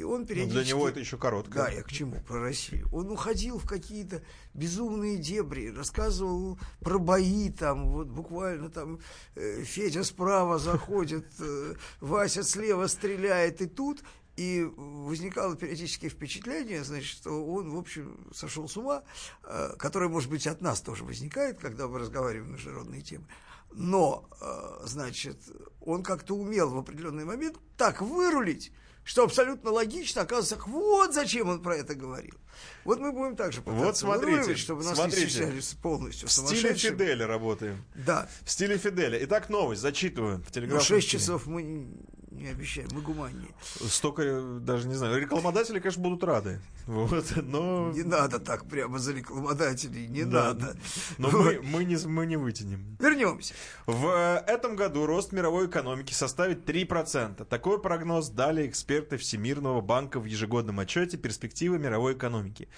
и 0.00 0.02
он 0.02 0.24
периодически... 0.24 0.56
Но 0.56 0.62
для 0.62 0.70
него 0.70 0.88
это 0.88 1.00
еще 1.00 1.18
короткое. 1.18 1.64
Да, 1.64 1.68
я 1.68 1.82
к 1.82 1.92
чему? 1.92 2.16
Про 2.26 2.40
Россию. 2.40 2.88
Он 2.90 3.10
уходил 3.10 3.58
в 3.58 3.66
какие-то 3.66 4.22
безумные 4.54 5.18
дебри, 5.18 5.70
рассказывал 5.70 6.58
про 6.80 6.98
бои, 6.98 7.50
там, 7.50 7.90
вот 7.90 8.08
буквально 8.08 8.70
там 8.70 8.98
э, 9.34 9.62
Федя 9.62 10.02
справа 10.02 10.58
заходит, 10.58 11.26
э, 11.38 11.74
Вася 12.00 12.42
слева 12.42 12.86
стреляет, 12.86 13.60
и 13.60 13.66
тут... 13.66 14.02
И 14.36 14.64
возникало 14.74 15.54
периодическое 15.54 16.08
впечатление, 16.08 16.82
значит, 16.82 17.10
что 17.10 17.44
он, 17.44 17.68
в 17.68 17.76
общем, 17.76 18.26
сошел 18.32 18.66
с 18.68 18.76
ума, 18.78 19.02
э, 19.42 19.74
которое, 19.76 20.08
может 20.08 20.30
быть, 20.30 20.46
от 20.46 20.62
нас 20.62 20.80
тоже 20.80 21.04
возникает, 21.04 21.58
когда 21.58 21.88
мы 21.88 21.98
разговариваем 21.98 22.52
на 22.52 22.54
международные 22.54 23.02
темы 23.02 23.26
но, 23.72 24.28
э, 24.40 24.86
значит, 24.86 25.38
он 25.80 26.02
как-то 26.02 26.34
умел 26.34 26.70
в 26.70 26.78
определенный 26.78 27.24
момент 27.24 27.56
так 27.76 28.00
вырулить, 28.00 28.72
что 29.04 29.24
абсолютно 29.24 29.70
логично 29.70 30.22
оказывается, 30.22 30.58
вот 30.68 31.14
зачем 31.14 31.48
он 31.48 31.62
про 31.62 31.76
это 31.76 31.94
говорил. 31.94 32.34
Вот 32.84 32.98
мы 33.00 33.12
будем 33.12 33.36
также 33.36 33.62
вот 33.62 33.96
смотрите, 33.96 34.36
вырулить, 34.36 34.58
чтобы 34.58 34.84
нас 34.84 34.94
смотрите, 34.94 35.24
не 35.24 35.30
считались 35.30 35.74
полностью 35.74 36.28
В 36.28 36.32
стиле 36.32 36.74
Фиделя 36.74 37.26
работаем. 37.26 37.84
Да. 37.94 38.28
В 38.44 38.50
стиле 38.50 38.76
Фиделя. 38.76 39.18
Итак, 39.24 39.48
новость, 39.48 39.80
зачитываю 39.80 40.42
в 40.42 40.50
телеграм. 40.50 40.80
6 40.80 41.08
часов 41.08 41.46
мы 41.46 41.88
не 42.40 42.48
обещаем, 42.48 42.88
мы 42.92 43.02
гуманнее. 43.02 43.50
Столько, 43.62 44.40
даже 44.60 44.88
не 44.88 44.94
знаю, 44.94 45.20
рекламодатели, 45.20 45.78
конечно, 45.78 46.02
будут 46.02 46.24
рады. 46.24 46.60
Вот, 46.86 47.24
но... 47.36 47.92
Не 47.92 48.02
надо 48.02 48.38
так 48.38 48.66
прямо 48.66 48.98
за 48.98 49.12
рекламодателей, 49.12 50.08
не 50.08 50.24
да, 50.24 50.48
надо. 50.48 50.76
Но 51.18 51.28
вот. 51.28 51.44
мы, 51.44 51.60
мы, 51.62 51.84
не, 51.84 51.96
мы 52.06 52.26
не 52.26 52.36
вытянем. 52.36 52.96
Вернемся. 52.98 53.54
В 53.86 54.42
этом 54.46 54.76
году 54.76 55.06
рост 55.06 55.32
мировой 55.32 55.66
экономики 55.66 56.12
составит 56.12 56.68
3%. 56.68 57.44
Такой 57.44 57.80
прогноз 57.80 58.28
дали 58.28 58.66
эксперты 58.66 59.18
Всемирного 59.18 59.80
банка 59.80 60.18
в 60.18 60.24
ежегодном 60.24 60.80
отчете 60.80 61.16
«Перспективы 61.18 61.78
мировой 61.78 62.14
экономики». 62.14 62.68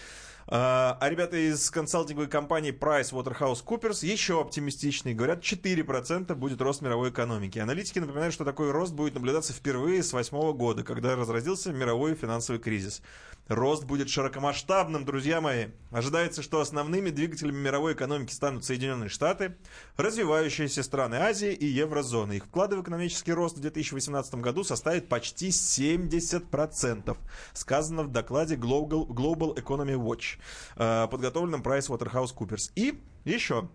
А, 0.46 0.96
а 1.00 1.08
ребята 1.08 1.36
из 1.36 1.70
консалтинговой 1.70 2.28
компании 2.28 2.72
PricewaterhouseCoopers 2.72 4.04
еще 4.04 4.40
оптимистичнее. 4.40 5.14
Говорят, 5.14 5.42
4% 5.42 6.34
будет 6.34 6.60
рост 6.60 6.82
мировой 6.82 7.10
экономики. 7.10 7.58
Аналитики 7.58 7.98
напоминают, 7.98 8.34
что 8.34 8.44
такой 8.44 8.70
рост 8.70 8.92
будет 8.92 9.14
наблюдаться 9.14 9.52
впервые 9.52 10.02
с 10.02 10.12
восьмого 10.12 10.52
года, 10.52 10.82
когда 10.82 11.16
разразился 11.16 11.72
мировой 11.72 12.14
финансовый 12.14 12.58
кризис. 12.58 13.02
Рост 13.48 13.84
будет 13.84 14.08
широкомасштабным, 14.08 15.04
друзья 15.04 15.40
мои. 15.40 15.66
Ожидается, 15.90 16.42
что 16.42 16.60
основными 16.60 17.10
двигателями 17.10 17.58
мировой 17.58 17.94
экономики 17.94 18.32
станут 18.32 18.64
Соединенные 18.64 19.08
Штаты, 19.08 19.56
развивающиеся 19.96 20.82
страны 20.84 21.16
Азии 21.16 21.52
и 21.52 21.66
еврозоны. 21.66 22.34
Их 22.34 22.44
вклады 22.44 22.76
в 22.76 22.82
экономический 22.82 23.32
рост 23.32 23.56
в 23.56 23.60
2018 23.60 24.36
году 24.36 24.62
составит 24.62 25.08
почти 25.08 25.48
70%, 25.48 27.16
сказано 27.52 28.04
в 28.04 28.12
докладе 28.12 28.54
Global, 28.54 29.06
Global 29.08 29.56
Economy 29.56 29.96
Watch, 29.96 30.31
э, 30.76 31.08
подготовленном 31.10 31.62
PricewaterhouseCoopers. 31.62 32.70
И 32.74 33.00
еще 33.24 33.68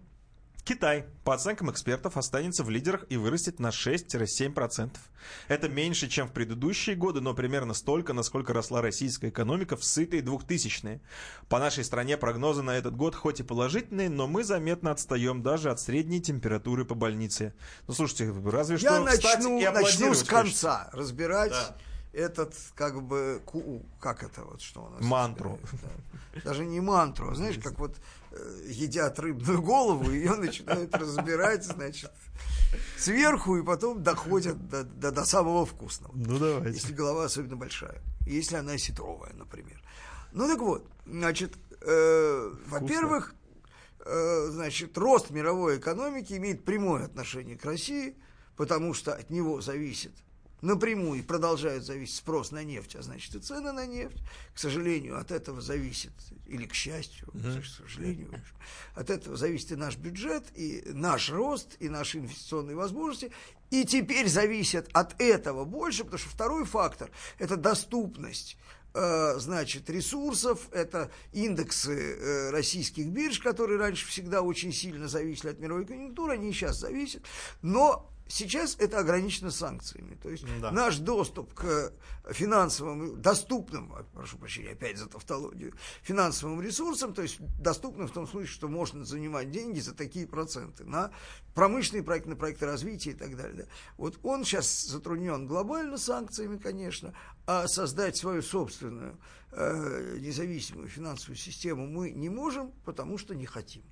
Китай, 0.67 1.05
по 1.23 1.33
оценкам 1.33 1.71
экспертов, 1.71 2.17
останется 2.17 2.61
в 2.61 2.69
лидерах 2.69 3.05
и 3.07 3.15
вырастет 3.15 3.57
на 3.57 3.69
6-7%. 3.69 4.89
Это 5.47 5.69
меньше, 5.69 6.09
чем 6.09 6.27
в 6.27 6.33
предыдущие 6.33 6.97
годы, 6.97 7.21
но 7.21 7.33
примерно 7.33 7.73
столько, 7.73 8.11
насколько 8.11 8.51
росла 8.51 8.81
российская 8.81 9.29
экономика 9.29 9.77
в 9.77 9.85
сытые 9.85 10.21
2000-е. 10.21 10.99
По 11.47 11.59
нашей 11.59 11.85
стране 11.85 12.17
прогнозы 12.17 12.63
на 12.63 12.77
этот 12.77 12.97
год 12.97 13.15
хоть 13.15 13.39
и 13.39 13.43
положительные, 13.43 14.09
но 14.09 14.27
мы 14.27 14.43
заметно 14.43 14.91
отстаем 14.91 15.41
даже 15.41 15.71
от 15.71 15.79
средней 15.79 16.21
температуры 16.21 16.83
по 16.83 16.95
больнице. 16.95 17.53
Ну, 17.87 17.93
слушайте, 17.93 18.33
разве 18.45 18.77
что 18.77 18.87
Я 18.87 18.99
начну, 18.99 19.59
и 19.59 19.69
начну 19.69 20.13
с 20.13 20.23
конца 20.25 20.89
разбирать 20.91 21.51
Да. 21.51 21.77
Этот, 22.13 22.53
как 22.75 23.01
бы, 23.03 23.41
ку- 23.45 23.85
как 23.99 24.23
это 24.23 24.43
вот, 24.43 24.61
что 24.61 24.83
у 24.85 24.89
нас? 24.89 25.01
Мантру. 25.01 25.59
Да. 26.33 26.41
Даже 26.43 26.65
не 26.65 26.79
мантру, 26.81 27.31
а 27.31 27.35
знаешь, 27.35 27.57
как 27.63 27.77
вот 27.79 27.95
э, 28.31 28.61
едят 28.69 29.19
рыбную 29.19 29.61
голову, 29.61 30.09
ее 30.11 30.35
начинают 30.35 30.93
разбирать, 30.95 31.63
значит, 31.63 32.11
сверху, 32.97 33.57
и 33.57 33.63
потом 33.63 34.03
доходят 34.03 34.67
до, 34.69 34.83
до- 34.83 35.11
до 35.11 35.25
самого 35.25 35.65
вкусного. 35.65 36.11
Ну, 36.15 36.37
давайте. 36.37 36.77
Если 36.77 36.93
голова 36.93 37.25
особенно 37.25 37.55
большая. 37.55 38.01
Если 38.25 38.55
она 38.55 38.73
осетровая, 38.73 39.33
например. 39.33 39.81
Ну 40.33 40.47
так 40.47 40.59
вот, 40.59 40.85
значит, 41.05 41.53
э, 41.81 42.51
во-первых, 42.67 43.33
э, 44.05 44.47
значит, 44.51 44.97
рост 44.97 45.29
мировой 45.31 45.77
экономики 45.77 46.33
имеет 46.33 46.63
прямое 46.65 47.05
отношение 47.05 47.57
к 47.57 47.65
России, 47.65 48.15
потому 48.55 48.93
что 48.93 49.13
от 49.13 49.29
него 49.29 49.61
зависит 49.61 50.11
напрямую 50.61 51.19
и 51.19 51.23
продолжает 51.23 51.83
зависеть 51.83 52.15
спрос 52.15 52.51
на 52.51 52.63
нефть, 52.63 52.95
а 52.95 53.01
значит 53.01 53.35
и 53.35 53.39
цены 53.39 53.71
на 53.71 53.85
нефть. 53.85 54.17
К 54.53 54.59
сожалению, 54.59 55.19
от 55.19 55.31
этого 55.31 55.61
зависит, 55.61 56.11
или 56.45 56.65
к 56.65 56.73
счастью, 56.73 57.27
к 57.31 57.65
сожалению, 57.65 58.33
от 58.95 59.09
этого 59.09 59.37
зависит 59.37 59.71
и 59.71 59.75
наш 59.75 59.97
бюджет, 59.97 60.45
и 60.55 60.83
наш 60.87 61.29
рост, 61.29 61.75
и 61.79 61.89
наши 61.89 62.17
инвестиционные 62.17 62.75
возможности. 62.75 63.31
И 63.69 63.83
теперь 63.85 64.27
зависят 64.27 64.89
от 64.93 65.19
этого 65.21 65.65
больше, 65.65 66.03
потому 66.03 66.19
что 66.19 66.29
второй 66.29 66.65
фактор– 66.65 67.11
это 67.37 67.57
доступность 67.57 68.57
э, 68.93 69.35
значит, 69.39 69.89
ресурсов, 69.89 70.69
это 70.71 71.11
индексы 71.33 71.91
э, 71.93 72.49
российских 72.49 73.07
бирж, 73.07 73.39
которые 73.39 73.77
раньше 73.77 74.07
всегда 74.07 74.41
очень 74.41 74.73
сильно 74.73 75.07
зависели 75.07 75.51
от 75.51 75.59
мировой 75.59 75.85
конъюнктуры, 75.85 76.33
они 76.33 76.51
сейчас 76.53 76.79
зависят, 76.79 77.23
но 77.61 78.09
сейчас 78.29 78.75
это 78.79 78.99
ограничено 78.99 79.51
санкциями. 79.51 80.15
То 80.15 80.29
есть 80.29 80.45
Да. 80.61 80.71
наш 80.71 80.97
доступ 80.97 81.53
к 81.53 81.93
финансовым, 82.31 83.21
доступным, 83.21 83.93
прошу 84.13 84.37
прощения, 84.37 84.71
опять 84.71 84.97
за 84.97 85.07
тавтологию, 85.07 85.73
финансовым 86.01 86.61
ресурсам, 86.61 87.13
то 87.13 87.21
есть 87.21 87.37
доступным 87.61 88.07
в 88.07 88.11
том 88.11 88.27
смысле, 88.27 88.47
что 88.47 88.67
можно 88.67 89.05
занимать 89.05 89.51
деньги 89.51 89.79
за 89.79 89.93
такие 89.93 90.27
проценты 90.27 90.83
на 90.83 91.11
промышленные 91.53 92.03
проекты, 92.03 92.29
на 92.29 92.35
проекты 92.35 92.65
развития 92.65 93.11
и 93.11 93.15
так 93.15 93.35
далее. 93.35 93.63
да. 93.63 93.65
Вот 93.97 94.19
он 94.23 94.43
сейчас 94.43 94.83
затруднен 94.83 95.47
глобально 95.47 95.97
санкциями, 95.97 96.57
конечно, 96.57 97.13
а 97.45 97.67
создать 97.67 98.17
свою 98.17 98.41
собственную 98.41 99.17
э, 99.51 100.17
независимую 100.19 100.87
финансовую 100.89 101.37
систему 101.37 101.87
мы 101.87 102.11
не 102.11 102.29
можем, 102.29 102.71
потому 102.83 103.17
что 103.17 103.33
не 103.35 103.45
хотим. 103.45 103.83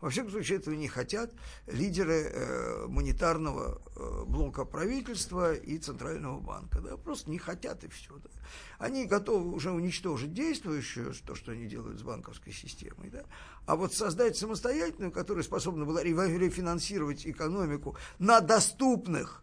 Во 0.00 0.08
всяком 0.08 0.30
случае, 0.30 0.58
этого 0.58 0.74
не 0.74 0.88
хотят 0.88 1.30
лидеры 1.66 2.22
э, 2.22 2.86
монетарного 2.88 3.82
э, 3.96 4.24
блока 4.26 4.64
правительства 4.64 5.54
и 5.54 5.76
Центрального 5.78 6.40
банка. 6.40 6.80
Да, 6.80 6.96
просто 6.96 7.30
не 7.30 7.38
хотят 7.38 7.84
и 7.84 7.88
все. 7.88 8.16
Да. 8.16 8.30
Они 8.78 9.04
готовы 9.04 9.52
уже 9.54 9.70
уничтожить 9.70 10.32
действующую, 10.32 11.12
то, 11.26 11.34
что 11.34 11.52
они 11.52 11.66
делают 11.66 11.98
с 11.98 12.02
банковской 12.02 12.52
системой. 12.52 13.10
Да. 13.10 13.24
А 13.66 13.76
вот 13.76 13.92
создать 13.92 14.38
самостоятельную, 14.38 15.12
которая 15.12 15.44
способна 15.44 15.84
была 15.84 16.02
ре- 16.02 16.38
рефинансировать 16.38 17.26
экономику 17.26 17.96
на 18.18 18.40
доступных 18.40 19.42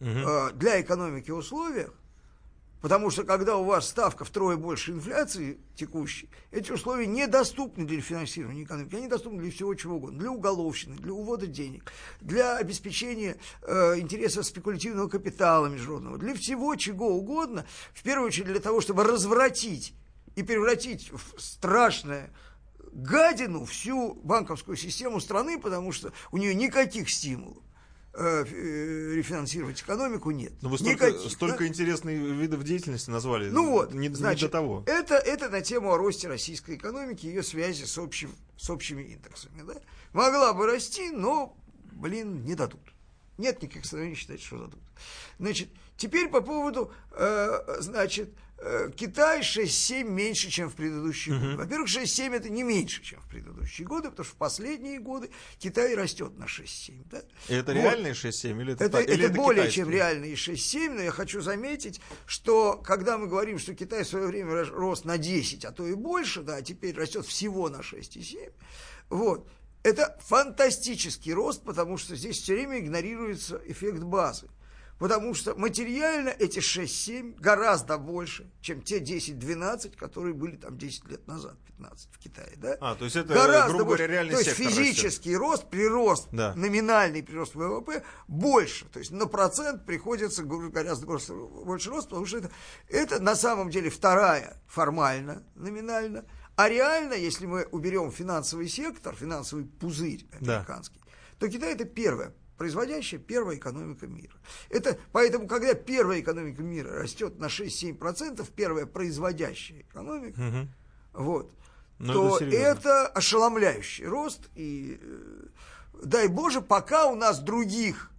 э, 0.00 0.50
для 0.54 0.80
экономики 0.80 1.30
условиях, 1.30 1.94
Потому 2.80 3.10
что 3.10 3.24
когда 3.24 3.56
у 3.56 3.64
вас 3.64 3.88
ставка 3.88 4.24
втрое 4.24 4.56
больше 4.56 4.92
инфляции 4.92 5.58
текущей, 5.74 6.30
эти 6.52 6.70
условия 6.70 7.06
недоступны 7.06 7.84
для 7.84 8.00
финансирования 8.00 8.62
экономики. 8.62 8.94
Они 8.94 9.08
доступны 9.08 9.40
для 9.40 9.50
всего 9.50 9.74
чего 9.74 9.96
угодно. 9.96 10.20
Для 10.20 10.30
уголовщины, 10.30 10.96
для 10.96 11.12
увода 11.12 11.46
денег, 11.46 11.92
для 12.20 12.56
обеспечения 12.56 13.36
э, 13.62 13.98
интересов 13.98 14.46
спекулятивного 14.46 15.08
капитала 15.08 15.66
международного, 15.66 16.18
для 16.18 16.34
всего 16.34 16.76
чего 16.76 17.08
угодно. 17.08 17.66
В 17.94 18.02
первую 18.02 18.28
очередь 18.28 18.46
для 18.46 18.60
того, 18.60 18.80
чтобы 18.80 19.02
развратить 19.02 19.94
и 20.36 20.44
превратить 20.44 21.10
в 21.10 21.40
страшное 21.40 22.32
гадину 22.92 23.64
всю 23.64 24.14
банковскую 24.14 24.76
систему 24.76 25.20
страны, 25.20 25.58
потому 25.58 25.90
что 25.90 26.12
у 26.30 26.38
нее 26.38 26.54
никаких 26.54 27.10
стимулов 27.10 27.62
рефинансировать 28.18 29.80
экономику 29.80 30.30
нет. 30.30 30.52
Ну, 30.60 30.70
вы 30.70 30.78
столько, 30.78 31.10
Никаких, 31.10 31.30
столько 31.30 31.58
да? 31.58 31.66
интересных 31.68 32.14
видов 32.14 32.64
деятельности 32.64 33.10
назвали. 33.10 33.48
Ну 33.48 33.70
вот, 33.70 33.94
не, 33.94 34.08
не 34.08 34.14
значит, 34.14 34.50
до 34.50 34.58
того. 34.58 34.82
Это, 34.86 35.14
это 35.14 35.48
на 35.48 35.60
тему 35.60 35.92
о 35.92 35.98
росте 35.98 36.28
российской 36.28 36.76
экономики, 36.76 37.26
ее 37.26 37.42
связи 37.42 37.84
с, 37.84 37.96
общим, 37.98 38.34
с 38.56 38.68
общими 38.70 39.02
индексами. 39.02 39.62
Да? 39.62 39.74
Могла 40.12 40.52
бы 40.52 40.66
расти, 40.66 41.10
но, 41.10 41.56
блин, 41.92 42.44
не 42.44 42.54
дадут. 42.54 42.80
Нет 43.36 43.62
никаких 43.62 43.84
оснований 43.84 44.14
считать, 44.16 44.42
что 44.42 44.58
дадут. 44.58 44.80
Значит, 45.38 45.68
теперь 45.96 46.28
по 46.28 46.40
поводу, 46.40 46.92
э, 47.12 47.76
значит, 47.78 48.30
э, 48.30 48.47
Китай 48.96 49.40
6-7 49.40 50.02
меньше, 50.04 50.50
чем 50.50 50.68
в 50.68 50.74
предыдущие 50.74 51.38
годы. 51.38 51.56
Во-первых, 51.56 51.88
6-7 51.88 52.34
это 52.34 52.48
не 52.48 52.64
меньше, 52.64 53.02
чем 53.04 53.20
в 53.20 53.28
предыдущие 53.28 53.86
годы, 53.86 54.10
потому 54.10 54.24
что 54.24 54.34
в 54.34 54.36
последние 54.38 54.98
годы 54.98 55.30
Китай 55.58 55.94
растет 55.94 56.36
на 56.38 56.44
6-7. 56.44 57.02
Да? 57.10 57.22
И 57.48 57.54
это 57.54 57.72
Вот. 57.72 57.80
реальные 57.80 58.14
6-7 58.14 58.60
или 58.60 58.72
это, 58.72 58.84
Это, 58.84 58.98
или 59.00 59.26
это 59.26 59.34
более 59.34 59.62
китайские? 59.68 59.84
чем 59.84 59.92
реальные 59.92 60.34
6-7, 60.34 60.90
но 60.94 61.00
я 61.02 61.10
хочу 61.12 61.40
заметить, 61.40 62.00
что 62.26 62.76
когда 62.76 63.16
мы 63.16 63.28
говорим, 63.28 63.58
что 63.60 63.74
Китай 63.76 64.02
в 64.02 64.08
свое 64.08 64.26
время 64.26 64.52
рос- 64.52 64.70
рос 64.70 65.04
на 65.04 65.18
10, 65.18 65.64
а 65.64 65.70
то 65.70 65.86
и 65.86 65.94
больше, 65.94 66.42
да, 66.42 66.56
а 66.56 66.62
теперь 66.62 66.96
растет 66.96 67.26
всего 67.26 67.68
на 67.68 67.78
6,7, 67.82 68.52
вот, 69.08 69.48
это 69.84 70.18
фантастический 70.24 71.32
рост, 71.32 71.62
потому 71.62 71.96
что 71.96 72.16
здесь 72.16 72.40
все 72.40 72.54
время 72.54 72.80
игнорируется 72.80 73.60
эффект 73.66 74.00
базы. 74.00 74.48
Потому 74.98 75.32
что 75.34 75.54
материально 75.54 76.30
эти 76.30 76.58
6-7 76.58 77.38
гораздо 77.38 77.98
больше, 77.98 78.50
чем 78.60 78.82
те 78.82 78.98
10-12, 78.98 79.96
которые 79.96 80.34
были 80.34 80.56
там 80.56 80.76
10 80.76 81.04
лет 81.08 81.26
назад, 81.28 81.56
15 81.66 82.08
в 82.10 82.18
Китае. 82.18 82.54
Да? 82.56 82.76
А, 82.80 82.96
то 82.96 83.04
есть 83.04 83.14
это, 83.14 83.32
гораздо 83.32 83.68
грубо 83.74 83.84
говоря, 83.84 84.06
больше. 84.06 84.12
реальный 84.12 84.32
То 84.32 84.40
есть 84.40 84.50
физический 84.50 85.36
рост, 85.36 85.68
прирост, 85.70 86.28
Да. 86.32 86.52
номинальный 86.56 87.22
прирост 87.22 87.54
ВВП 87.54 88.02
больше. 88.26 88.86
То 88.86 88.98
есть 88.98 89.12
на 89.12 89.26
процент 89.26 89.86
приходится 89.86 90.42
гораздо 90.42 91.06
больше, 91.06 91.32
больше 91.32 91.90
рост, 91.90 92.08
потому 92.08 92.26
что 92.26 92.38
это, 92.38 92.50
это 92.88 93.20
на 93.22 93.36
самом 93.36 93.70
деле 93.70 93.90
вторая 93.90 94.60
формально, 94.66 95.44
номинально. 95.54 96.24
А 96.56 96.68
реально, 96.68 97.12
если 97.14 97.46
мы 97.46 97.66
уберем 97.70 98.10
финансовый 98.10 98.68
сектор, 98.68 99.14
финансовый 99.14 99.64
пузырь 99.64 100.26
Да. 100.40 100.56
американский, 100.56 101.00
то 101.38 101.48
Китай 101.48 101.74
это 101.74 101.84
первая 101.84 102.34
производящая 102.58 103.20
первая 103.20 103.56
экономика 103.56 104.06
мира. 104.06 104.34
Это, 104.68 104.98
поэтому, 105.12 105.46
когда 105.46 105.74
первая 105.74 106.20
экономика 106.20 106.62
мира 106.62 106.90
растет 107.00 107.38
на 107.38 107.46
6-7%, 107.46 108.46
первая 108.54 108.84
производящая 108.84 109.80
экономика, 109.82 110.68
вот, 111.14 111.52
Ну, 111.98 112.12
то 112.12 112.26
это 112.36 112.38
серьезно. 112.44 112.66
это 112.66 113.06
ошеломляющий 113.08 114.06
рост. 114.06 114.50
И 114.54 114.98
э, 115.00 115.46
дай 116.04 116.28
Боже, 116.28 116.60
пока 116.60 117.06
у 117.06 117.14
нас 117.14 117.40
других 117.40 118.10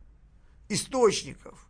источников 0.70 1.68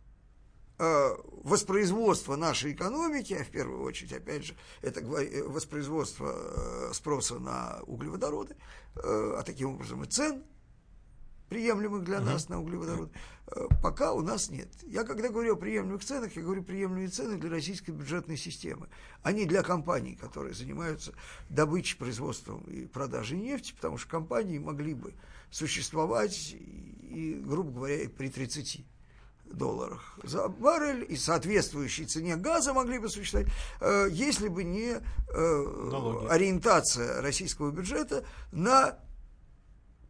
э, 0.78 1.10
воспроизводства 1.44 2.36
нашей 2.36 2.72
экономики, 2.72 3.32
а 3.34 3.44
в 3.44 3.48
первую 3.50 3.82
очередь, 3.82 4.12
опять 4.12 4.44
же, 4.44 4.54
это 4.82 5.00
э, 5.00 5.42
воспроизводство 5.42 6.32
э, 6.34 6.92
спроса 6.94 7.38
на 7.38 7.80
углеводороды, 7.86 8.56
э, 8.96 9.34
а 9.38 9.42
таким 9.44 9.74
образом 9.74 10.02
и 10.04 10.06
цен, 10.06 10.42
приемлемых 11.50 12.04
для 12.04 12.20
нас 12.20 12.48
на 12.48 12.60
углеводороды, 12.60 13.10
э, 13.48 13.66
пока 13.82 14.12
у 14.12 14.22
нас 14.22 14.48
нет. 14.50 14.68
Я 14.86 15.04
когда 15.04 15.28
говорю 15.28 15.54
о 15.54 15.56
приемлемых 15.56 16.02
ценах, 16.02 16.34
я 16.36 16.42
говорю 16.42 16.62
приемлемые 16.62 17.08
цены 17.08 17.36
для 17.36 17.50
российской 17.50 17.90
бюджетной 17.90 18.36
системы, 18.36 18.88
а 19.22 19.32
не 19.32 19.44
для 19.44 19.62
компаний, 19.62 20.14
которые 20.14 20.54
занимаются 20.54 21.12
добычей, 21.50 21.98
производством 21.98 22.62
и 22.62 22.86
продажей 22.86 23.38
нефти, 23.38 23.74
потому 23.74 23.98
что 23.98 24.08
компании 24.08 24.58
могли 24.58 24.94
бы 24.94 25.12
существовать 25.50 26.54
и, 26.54 27.42
грубо 27.44 27.72
говоря, 27.72 28.02
и 28.02 28.06
при 28.06 28.30
30 28.30 28.84
долларах 29.46 30.16
за 30.22 30.46
баррель 30.46 31.04
и 31.08 31.16
соответствующей 31.16 32.04
цене 32.04 32.36
газа 32.36 32.72
могли 32.72 33.00
бы 33.00 33.08
существовать, 33.08 33.48
э, 33.80 34.06
если 34.12 34.46
бы 34.46 34.62
не 34.62 34.92
э, 34.92 36.26
ориентация 36.30 37.20
российского 37.20 37.72
бюджета 37.72 38.24
на 38.52 39.00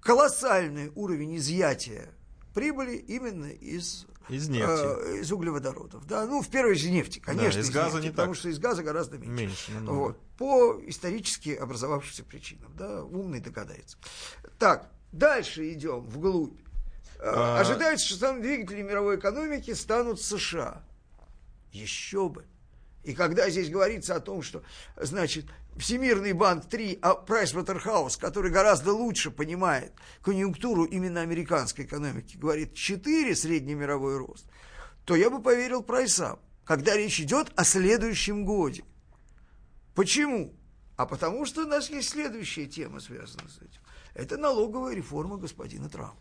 колоссальный 0.00 0.90
уровень 0.94 1.36
изъятия 1.36 2.08
прибыли 2.54 2.96
именно 2.96 3.46
из 3.46 4.06
Из 4.28 4.48
нефти. 4.48 5.16
э, 5.16 5.20
из 5.20 5.30
углеводородов. 5.32 6.06
Да, 6.06 6.26
ну, 6.26 6.42
в 6.42 6.48
первой 6.48 6.74
же 6.74 6.90
нефти, 6.90 7.18
конечно. 7.20 7.60
из 7.60 7.70
газа 7.70 7.96
нефти, 7.96 8.06
не 8.06 8.10
потому 8.10 8.32
так. 8.32 8.38
что 8.38 8.48
из 8.48 8.58
газа 8.58 8.82
гораздо 8.82 9.18
меньше. 9.18 9.32
Меньше, 9.44 9.72
намного. 9.72 9.96
Вот, 9.96 10.20
по 10.36 10.80
исторически 10.86 11.50
образовавшимся 11.50 12.24
причинам. 12.24 12.72
Да, 12.76 13.04
умный 13.04 13.40
догадается. 13.40 13.98
Так, 14.58 14.90
дальше 15.12 15.72
идем 15.72 16.00
вглубь. 16.00 16.58
Э, 17.18 17.30
А- 17.32 17.60
Ожидается, 17.60 18.06
что 18.06 18.16
самым 18.18 18.42
двигателем 18.42 18.86
мировой 18.88 19.16
экономики 19.16 19.72
станут 19.74 20.20
США. 20.20 20.82
Еще 21.72 22.28
бы. 22.28 22.44
И 23.04 23.14
когда 23.14 23.48
здесь 23.48 23.70
говорится 23.70 24.14
о 24.16 24.20
том, 24.20 24.42
что, 24.42 24.62
значит, 24.96 25.46
Всемирный 25.80 26.32
банк 26.34 26.66
3, 26.68 26.98
а 27.00 27.14
Pricewaterhouse, 27.26 28.20
который 28.20 28.50
гораздо 28.50 28.92
лучше 28.92 29.30
понимает 29.30 29.92
конъюнктуру 30.22 30.84
именно 30.84 31.22
американской 31.22 31.86
экономики, 31.86 32.36
говорит 32.36 32.74
4 32.74 33.34
среднемировой 33.34 34.18
рост, 34.18 34.46
то 35.06 35.16
я 35.16 35.30
бы 35.30 35.40
поверил 35.42 35.82
прайсам, 35.82 36.38
когда 36.64 36.94
речь 36.96 37.18
идет 37.20 37.50
о 37.56 37.64
следующем 37.64 38.44
годе. 38.44 38.84
Почему? 39.94 40.54
А 40.96 41.06
потому 41.06 41.46
что 41.46 41.62
у 41.64 41.66
нас 41.66 41.88
есть 41.88 42.10
следующая 42.10 42.66
тема, 42.66 43.00
связанная 43.00 43.48
с 43.48 43.56
этим. 43.56 43.80
Это 44.14 44.36
налоговая 44.36 44.94
реформа 44.94 45.38
господина 45.38 45.88
Трампа. 45.88 46.16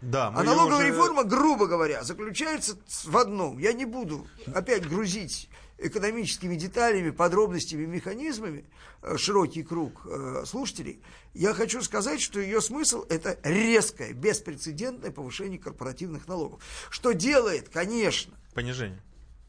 Да, 0.00 0.28
А 0.34 0.42
налоговая 0.42 0.78
уже- 0.78 0.88
реформа, 0.88 1.22
грубо 1.22 1.66
говоря, 1.66 2.02
заключается 2.02 2.76
в 3.04 3.16
одном. 3.16 3.58
Я 3.58 3.72
не 3.74 3.84
буду 3.84 4.26
опять 4.54 4.88
грузить 4.88 5.48
экономическими 5.78 6.54
деталями, 6.56 7.10
подробностями, 7.10 7.86
механизмами 7.86 8.64
э, 9.02 9.16
широкий 9.16 9.62
круг 9.62 10.06
э, 10.06 10.44
слушателей. 10.46 11.02
Я 11.34 11.54
хочу 11.54 11.82
сказать, 11.82 12.20
что 12.20 12.40
ее 12.40 12.60
смысл– 12.60 13.04
это 13.08 13.38
резкое, 13.42 14.12
беспрецедентное 14.12 15.10
повышение 15.10 15.58
корпоративных 15.58 16.28
налогов. 16.28 16.62
Что 16.90 17.12
делает, 17.12 17.68
конечно, 17.68 18.34
Понижение. 18.54 19.00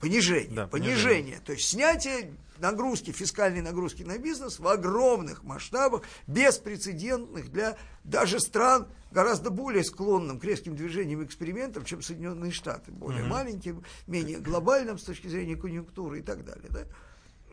Понижение, 0.03 0.55
Да, 0.55 0.67
понижение, 0.67 0.95
понижение. 1.03 1.39
то 1.45 1.51
есть 1.53 1.67
снятие 1.69 2.33
нагрузки, 2.59 3.11
фискальной 3.11 3.61
нагрузки 3.61 4.03
на 4.03 4.17
бизнес 4.17 4.59
в 4.59 4.67
огромных 4.67 5.43
масштабах, 5.43 6.03
беспрецедентных 6.27 7.51
для 7.51 7.77
даже 8.03 8.39
стран 8.39 8.87
гораздо 9.11 9.49
более 9.49 9.83
склонным 9.83 10.39
к 10.39 10.43
резким 10.43 10.75
движениям 10.75 11.21
и 11.21 11.25
экспериментам, 11.25 11.83
чем 11.85 12.01
Соединенные 12.01 12.51
Штаты, 12.51 12.91
более 12.91 13.23
маленькие, 13.23 13.81
менее 14.07 14.39
глобальным 14.39 14.97
с 14.97 15.03
точки 15.03 15.27
зрения 15.27 15.55
конъюнктуры 15.55 16.19
и 16.19 16.21
так 16.21 16.45
далее. 16.45 16.67
Да? 16.69 16.81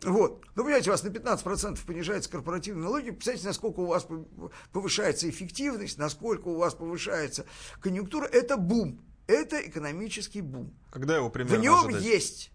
Вот. 0.03 0.43
Ну, 0.55 0.63
понимаете, 0.63 0.89
у 0.89 0.93
вас 0.93 1.03
на 1.03 1.09
15% 1.09 1.85
понижается 1.85 2.29
корпоративные 2.29 2.83
налоги. 2.85 3.11
Представьте, 3.11 3.45
насколько 3.45 3.81
у 3.81 3.85
вас 3.85 4.03
пов- 4.03 4.51
повышается 4.71 5.29
эффективность, 5.29 5.97
насколько 5.99 6.47
у 6.47 6.55
вас 6.57 6.73
повышается 6.73 7.45
конъюнктура. 7.81 8.25
Это 8.25 8.57
бум. 8.57 8.99
Это 9.31 9.61
экономический 9.61 10.41
бум. 10.41 10.73
Когда 10.89 11.15
его 11.15 11.29
примерно 11.29 11.57
В 11.57 11.61
нем 11.61 11.85
ожидать? 11.85 12.03
есть 12.03 12.51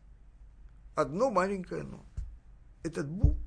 одно 0.94 1.30
маленькое 1.30 1.84
но. 1.84 2.04
Этот 2.82 3.08
бум 3.08 3.38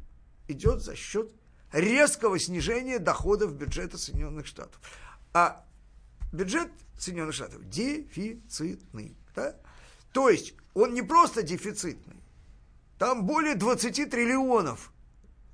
идет 0.47 0.81
за 0.81 0.95
счет 0.95 1.31
резкого 1.71 2.39
снижения 2.39 2.97
доходов 2.97 3.53
бюджета 3.53 3.99
Соединенных 3.99 4.47
Штатов. 4.47 4.81
А 5.31 5.63
бюджет 6.33 6.71
Соединенных 6.97 7.35
Штатов 7.35 7.69
дефицитный. 7.69 9.15
Да? 9.35 9.55
То 10.11 10.29
есть 10.29 10.55
он 10.73 10.95
не 10.95 11.03
просто 11.03 11.43
дефицитный, 11.43 12.23
там 12.97 13.27
более 13.27 13.53
20 13.53 14.09
триллионов 14.09 14.91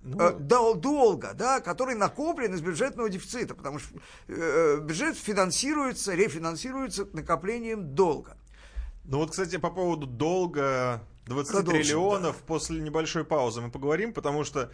Ну, 0.06 0.20
э, 0.20 0.34
дол- 0.40 0.76
долга, 0.76 1.34
да, 1.34 1.60
который 1.60 1.96
накоплен 1.96 2.54
из 2.54 2.62
бюджетного 2.62 3.10
дефицита, 3.10 3.56
потому 3.56 3.80
что 3.80 3.96
э, 4.28 4.80
бюджет 4.80 5.18
финансируется, 5.18 6.14
рефинансируется 6.14 7.08
накоплением 7.12 7.96
долга. 7.96 8.38
Ну 9.04 9.18
вот, 9.18 9.32
кстати, 9.32 9.58
по 9.58 9.72
поводу 9.72 10.06
долга 10.06 11.02
20 11.26 11.52
Продолжим, 11.52 11.82
триллионов 11.82 12.38
после 12.44 12.82
небольшой 12.82 13.24
паузы 13.24 13.62
мы 13.62 13.72
поговорим, 13.72 14.14
потому 14.14 14.44
что, 14.44 14.72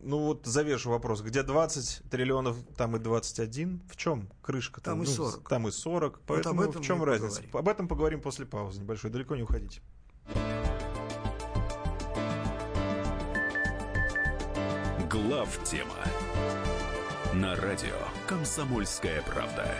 ну 0.00 0.18
вот 0.18 0.44
завешу 0.44 0.90
вопрос, 0.90 1.22
где 1.22 1.42
20 1.42 2.02
триллионов, 2.10 2.56
там 2.76 2.94
и 2.96 2.98
21, 2.98 3.80
в 3.90 3.96
чем 3.96 4.28
крышка? 4.42 4.82
Там 4.82 5.02
и 5.02 5.06
40. 5.06 5.48
Там 5.48 5.66
и 5.66 5.70
40, 5.70 6.20
поэтому 6.26 6.62
этом 6.62 6.82
в 6.82 6.84
чем 6.84 7.02
разница? 7.02 7.36
поговорим. 7.36 7.56
Об 7.56 7.68
этом 7.68 7.88
поговорим 7.88 8.20
после 8.20 8.44
паузы 8.44 8.82
небольшой, 8.82 9.10
далеко 9.10 9.34
не 9.34 9.44
уходите. 9.44 9.80
Глав 15.26 15.58
тема 15.64 15.96
на 17.32 17.56
радио 17.56 17.96
Комсомольская 18.28 19.20
правда. 19.22 19.74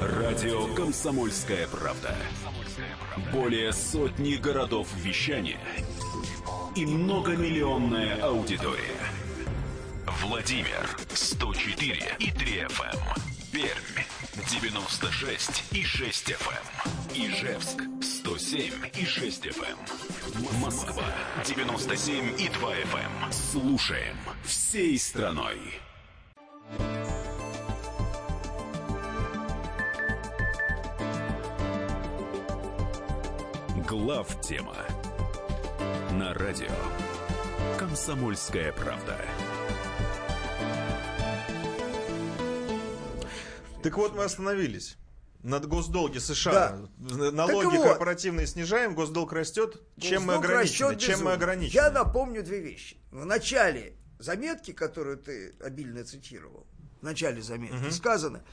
Радио 0.00 0.74
Комсомольская 0.74 1.66
правда. 1.68 2.16
Более 3.32 3.72
сотни 3.72 4.36
городов 4.36 4.88
вещания 4.96 5.60
и 6.74 6.86
многомиллионная 6.86 8.22
аудитория. 8.22 9.00
Владимир 10.22 10.88
104 11.12 12.16
и 12.18 12.30
3 12.30 12.62
FM. 12.62 12.98
Пермь 13.52 14.04
96 14.50 15.64
и 15.72 15.84
6 15.84 16.30
FM. 16.30 16.66
Ижевск 17.14 17.82
107 18.38 18.72
и 18.96 19.04
6 19.04 19.46
FM. 19.46 20.60
Москва 20.60 21.02
97 21.44 22.40
и 22.40 22.48
2 22.48 22.74
FM. 22.74 23.32
Слушаем 23.32 24.16
всей 24.44 24.96
страной. 25.00 25.58
Глав 33.88 34.40
тема 34.40 34.76
на 36.12 36.32
радио 36.34 36.70
Комсомольская 37.80 38.72
правда. 38.72 39.18
Так 43.82 43.96
вот, 43.96 44.14
мы 44.14 44.22
остановились. 44.22 44.99
Над 45.42 45.66
госдолги 45.66 46.18
США. 46.18 46.86
Налоги 46.98 47.64
Так 47.64 47.78
вот. 47.78 47.88
корпоративные 47.88 48.46
снижаем, 48.46 48.94
госдолг 48.94 49.32
растет. 49.32 49.80
Чем 49.98 50.22
мы 50.22 50.34
Госдолг 50.34 50.44
ограничены? 50.44 50.96
Чем 50.98 51.24
мы 51.24 51.32
ограничены? 51.32 51.74
Я 51.74 51.90
напомню 51.90 52.42
две 52.42 52.60
вещи. 52.60 52.98
В 53.10 53.24
начале 53.24 53.96
заметки, 54.18 54.72
которую 54.72 55.16
ты 55.16 55.54
обильно 55.60 56.04
цитировал, 56.04 56.66
в 57.00 57.02
начале 57.02 57.40
заметки 57.40 57.90
сказано, 57.90 58.44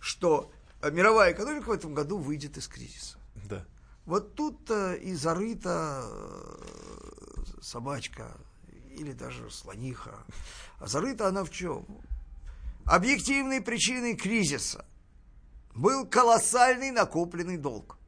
что 0.00 0.50
э, 0.80 0.90
мировая 0.90 1.32
экономика 1.32 1.68
в 1.68 1.72
этом 1.72 1.94
году 1.94 2.18
выйдет 2.18 2.56
из 2.56 2.66
кризиса. 2.66 3.18
Да. 3.48 3.64
Вот 4.04 4.34
тут-то 4.34 4.94
и 4.94 5.14
зарыта 5.14 6.02
э, 6.04 7.42
собачка 7.60 8.36
или 8.96 9.12
даже 9.12 9.48
слониха. 9.48 10.24
А 10.80 10.88
зарыта 10.88 11.28
она 11.28 11.44
в 11.44 11.50
чем? 11.50 11.86
Объективной 12.84 13.60
причиной 13.60 14.16
кризиса 14.16 14.84
был 15.74 16.06
колоссальный 16.06 16.90
накопленный 16.90 17.56
долг. 17.56 17.98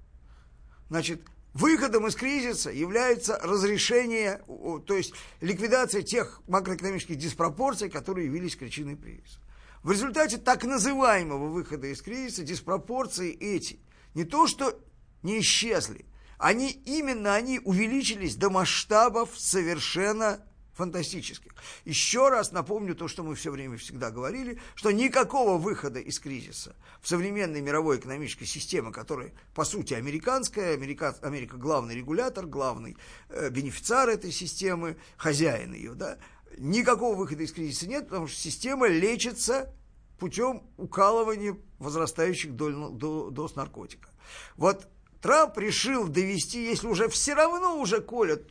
Значит, 0.90 1.22
выходом 1.54 2.06
из 2.06 2.14
кризиса 2.14 2.70
является 2.70 3.38
разрешение, 3.42 4.42
то 4.86 4.94
есть 4.94 5.14
ликвидация 5.40 6.02
тех 6.02 6.42
макроэкономических 6.46 7.16
диспропорций, 7.16 7.88
которые 7.88 8.26
явились 8.26 8.56
причиной 8.56 8.96
кризиса. 8.96 9.38
В 9.82 9.90
результате 9.90 10.38
так 10.38 10.64
называемого 10.64 11.48
выхода 11.48 11.86
из 11.86 12.00
кризиса 12.00 12.42
диспропорции 12.42 13.32
эти 13.32 13.80
не 14.14 14.24
то 14.24 14.46
что 14.46 14.78
не 15.22 15.40
исчезли, 15.40 16.06
они 16.38 16.70
именно 16.70 17.34
они 17.34 17.60
увеличились 17.60 18.36
до 18.36 18.50
масштабов 18.50 19.30
совершенно 19.36 20.40
фантастических. 20.74 21.52
Еще 21.84 22.28
раз 22.28 22.52
напомню 22.52 22.94
то, 22.94 23.08
что 23.08 23.22
мы 23.22 23.34
все 23.34 23.50
время 23.50 23.76
всегда 23.76 24.10
говорили, 24.10 24.60
что 24.74 24.90
никакого 24.90 25.56
выхода 25.56 26.00
из 26.00 26.18
кризиса 26.18 26.76
в 27.00 27.08
современной 27.08 27.60
мировой 27.60 27.98
экономической 27.98 28.44
системе, 28.44 28.92
которая 28.92 29.32
по 29.54 29.64
сути 29.64 29.94
американская, 29.94 30.74
Америка, 30.74 31.16
Америка 31.22 31.56
главный 31.56 31.94
регулятор, 31.94 32.46
главный 32.46 32.96
э, 33.28 33.50
бенефициар 33.50 34.08
этой 34.08 34.32
системы, 34.32 34.96
хозяин 35.16 35.72
ее, 35.74 35.94
да, 35.94 36.18
никакого 36.58 37.14
выхода 37.14 37.42
из 37.42 37.52
кризиса 37.52 37.88
нет, 37.88 38.08
потому 38.08 38.26
что 38.26 38.38
система 38.38 38.88
лечится 38.88 39.72
путем 40.18 40.62
укалывания 40.76 41.56
возрастающих 41.78 42.52
доль- 42.52 42.92
до- 42.92 43.30
доз 43.30 43.56
наркотика. 43.56 44.08
Вот 44.56 44.88
Трамп 45.20 45.56
решил 45.58 46.08
довести, 46.08 46.64
если 46.64 46.86
уже 46.86 47.08
все 47.08 47.34
равно 47.34 47.80
уже 47.80 48.00
колят 48.00 48.42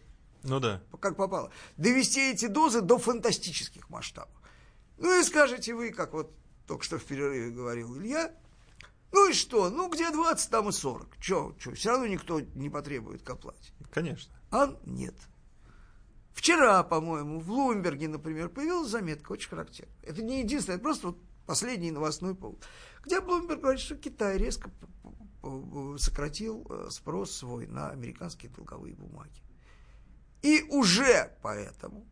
Ну 0.44 0.60
да. 0.60 0.82
как 1.00 1.16
попало, 1.16 1.52
довести 1.78 2.32
эти 2.32 2.48
дозы 2.48 2.82
до 2.82 2.98
фантастических 2.98 3.90
масштабов. 3.90 4.36
Ну 4.98 5.20
и 5.20 5.24
скажете 5.24 5.74
вы, 5.74 5.92
как 5.92 6.14
вот 6.14 6.34
только 6.68 6.84
что 6.84 6.98
в 6.98 7.04
перерыве 7.06 7.50
говорил 7.50 7.98
Илья, 7.98 8.32
Ну 9.12 9.30
и 9.30 9.34
что? 9.34 9.70
Ну, 9.70 9.90
где 9.90 10.10
20, 10.12 10.50
там 10.50 10.70
и 10.70 10.72
40. 10.72 11.18
Че, 11.20 11.56
че, 11.60 11.74
все 11.74 11.92
равно 11.92 12.08
никто 12.08 12.40
не 12.40 12.70
потребует 12.70 13.22
к 13.22 13.30
оплате. 13.30 13.72
Конечно. 13.92 14.34
А 14.50 14.76
нет. 14.86 15.16
Вчера, 16.34 16.82
по-моему, 16.84 17.40
в 17.40 17.46
Блумберге, 17.46 18.08
например, 18.08 18.50
появилась 18.50 18.90
заметка, 18.90 19.34
очень 19.34 19.50
характерная. 19.50 19.94
Это 20.02 20.24
не 20.24 20.40
единственное, 20.40 20.78
это 20.78 20.84
просто 20.84 21.08
вот 21.08 21.18
последний 21.46 21.92
новостной 21.92 22.34
повод. 22.34 22.66
Где 23.06 23.22
Блумберг 23.22 23.62
говорит, 23.62 23.82
что 23.82 23.96
Китай 23.96 24.38
резко 24.38 24.72
сократил 25.98 26.66
э, 26.70 26.88
спрос 26.90 27.32
свой 27.32 27.68
на 27.68 27.90
американские 27.90 28.52
долговые 28.52 28.96
бумаги. 28.96 29.42
И 30.44 30.62
уже 30.70 31.36
поэтому, 31.42 32.06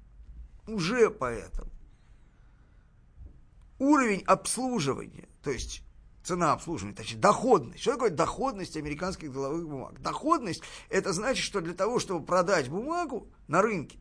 уже 0.66 1.12
поэтому 1.12 1.70
уровень 3.78 4.24
обслуживания, 4.26 5.28
то 5.44 5.52
есть 5.52 5.84
цена 6.24 6.54
обслуживания, 6.54 6.96
точнее, 6.96 7.20
доходность. 7.20 7.82
Что 7.82 7.94
такое 7.94 8.10
доходность 8.10 8.78
американских 8.78 9.34
долговых 9.34 9.68
бумаг? 9.68 10.02
Доходность– 10.02 10.64
это 10.90 11.14
значит, 11.14 11.44
что 11.44 11.60
для 11.60 11.74
того, 11.74 12.00
чтобы 12.00 12.26
продать 12.26 12.70
бумагу 12.70 13.28
на 13.48 13.62
рынке, 13.62 14.00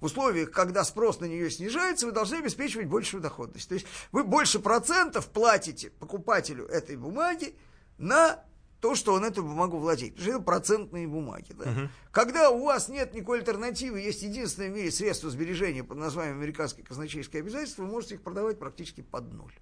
в 0.00 0.04
условиях, 0.06 0.50
когда 0.50 0.84
спрос 0.84 1.20
на 1.20 1.26
нее 1.26 1.50
снижается, 1.50 2.06
вы 2.06 2.12
должны 2.12 2.36
обеспечивать 2.36 2.86
большую 2.86 3.22
доходность. 3.22 3.68
То 3.68 3.74
есть 3.74 3.86
вы 4.12 4.24
больше 4.24 4.58
процентов 4.58 5.28
платите 5.28 5.90
покупателю 5.90 6.66
этой 6.66 6.96
бумаги 6.96 7.54
на 7.98 8.42
то, 8.80 8.94
что 8.94 9.12
он 9.12 9.24
эту 9.24 9.42
бумагу 9.42 9.78
владеет. 9.78 10.14
Потому 10.14 10.30
что 10.30 10.36
это 10.36 10.44
процентные 10.44 11.06
бумаги. 11.06 11.52
Да? 11.52 11.70
Мгм. 11.70 11.90
Когда 12.10 12.50
у 12.50 12.64
вас 12.64 12.88
нет 12.88 13.14
никакой 13.14 13.40
альтернативы, 13.40 14.00
есть 14.00 14.22
единственное 14.22 14.70
в 14.70 14.72
мире 14.72 14.90
средство 14.90 15.30
сбережения 15.30 15.84
под 15.84 15.98
названием 15.98 16.38
американские 16.38 16.84
казначейские 16.84 17.40
обязательства, 17.40 17.82
вы 17.82 17.88
можете 17.88 18.14
их 18.14 18.22
продавать 18.22 18.58
практически 18.58 19.02
под 19.02 19.32
ноль. 19.32 19.54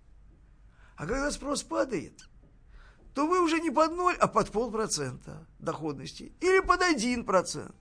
А 0.97 1.07
когда 1.07 1.31
спрос 1.31 1.63
падает, 1.63 2.29
то 3.15 3.27
вы 3.27 3.41
уже 3.43 3.61
не 3.61 3.71
под 3.71 3.93
ноль, 3.93 4.17
а 4.19 4.29
под 4.29 4.51
полпроцента 4.51 5.47
доходности. 5.59 6.33
Или 6.41 6.61
под 6.61 6.83
один 6.83 7.25
процент. 7.25 7.75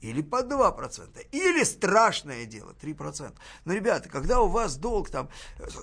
Или 0.00 0.22
под 0.22 0.50
2%. 0.50 1.26
Или 1.32 1.62
страшное 1.64 2.46
дело, 2.46 2.74
3%. 2.80 3.34
Но, 3.66 3.72
ребята, 3.74 4.08
когда 4.08 4.40
у 4.40 4.48
вас 4.48 4.76
долг 4.76 5.10
там 5.10 5.28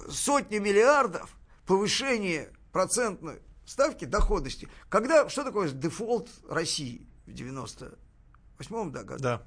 сотни 0.09 0.57
миллиардов, 0.57 1.35
повышение 1.67 2.51
процентной 2.71 3.41
ставки 3.67 4.05
доходности, 4.05 4.67
когда, 4.89 5.29
что 5.29 5.43
такое 5.43 5.69
дефолт 5.69 6.29
России 6.49 7.07
в 7.27 7.31
98-м 7.31 8.91
да, 8.91 9.03
году? 9.03 9.23
Да. 9.23 9.43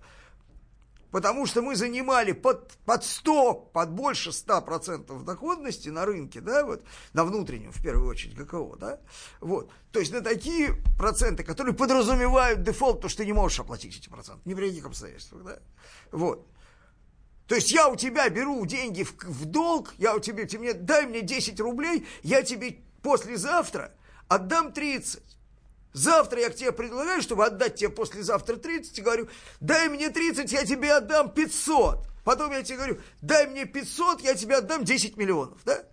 Потому 1.11 1.47
что 1.47 1.61
мы 1.61 1.75
занимали 1.75 2.31
под, 2.31 2.73
под 2.85 3.03
100, 3.03 3.55
под 3.73 3.91
больше 3.91 4.31
100% 4.31 5.25
доходности 5.25 5.89
на 5.89 6.05
рынке, 6.05 6.41
да, 6.41 6.65
вот, 6.65 6.85
на 7.15 7.25
внутреннем, 7.25 7.73
в 7.73 7.83
первую 7.83 8.09
очередь, 8.09 8.37
ГКО, 8.37 8.77
да, 8.77 9.01
вот. 9.41 9.73
То 9.91 9.99
есть 9.99 10.13
на 10.13 10.21
такие 10.21 10.75
проценты, 10.97 11.43
которые 11.43 11.75
подразумевают 11.75 12.63
дефолт, 12.63 12.97
потому 12.97 13.11
что 13.11 13.23
ты 13.23 13.27
не 13.27 13.33
можешь 13.33 13.59
оплатить 13.59 13.97
эти 13.97 14.09
проценты, 14.09 14.43
ни 14.45 14.55
при 14.55 14.69
каких 14.69 14.87
обстоятельствах, 14.87 15.43
да, 15.43 15.59
вот. 16.13 16.47
То 17.49 17.57
есть 17.57 17.73
я 17.73 17.89
у 17.89 17.97
тебя 17.97 18.29
беру 18.29 18.65
деньги 18.65 19.03
в, 19.03 19.13
в 19.25 19.47
долг, 19.47 19.95
я 19.99 20.15
у 20.15 20.21
тебя, 20.21 20.47
ты 20.47 20.61
мне, 20.61 20.75
дай 20.75 21.07
мне 21.07 21.23
10 21.23 21.59
рублей, 21.59 22.07
я 22.23 22.43
тебе 22.43 22.85
послезавтра 23.03 23.93
отдам 24.31 24.73
30. 24.73 25.21
Завтра 25.93 26.41
я 26.41 26.51
к 26.51 26.55
тебе 26.55 26.71
предлагаю, 26.71 27.21
чтобы 27.21 27.45
отдать 27.45 27.75
тебе 27.75 27.91
послезавтра 27.91 28.57
30, 28.57 28.99
и 28.99 29.03
говорю, 29.03 29.29
дай 29.59 29.89
мне 29.89 30.09
30, 30.09 30.51
я 30.53 30.65
тебе 30.65 30.95
отдам 30.95 31.31
500. 31.31 32.07
Потом 32.25 32.53
я 32.53 32.63
тебе 32.63 32.77
говорю, 32.77 33.01
дай 33.21 33.49
мне 33.49 33.67
500, 33.67 34.21
я 34.21 34.35
тебе 34.37 34.59
отдам 34.59 34.85
10 34.85 35.17
миллионов, 35.17 35.59
да? 35.65 35.85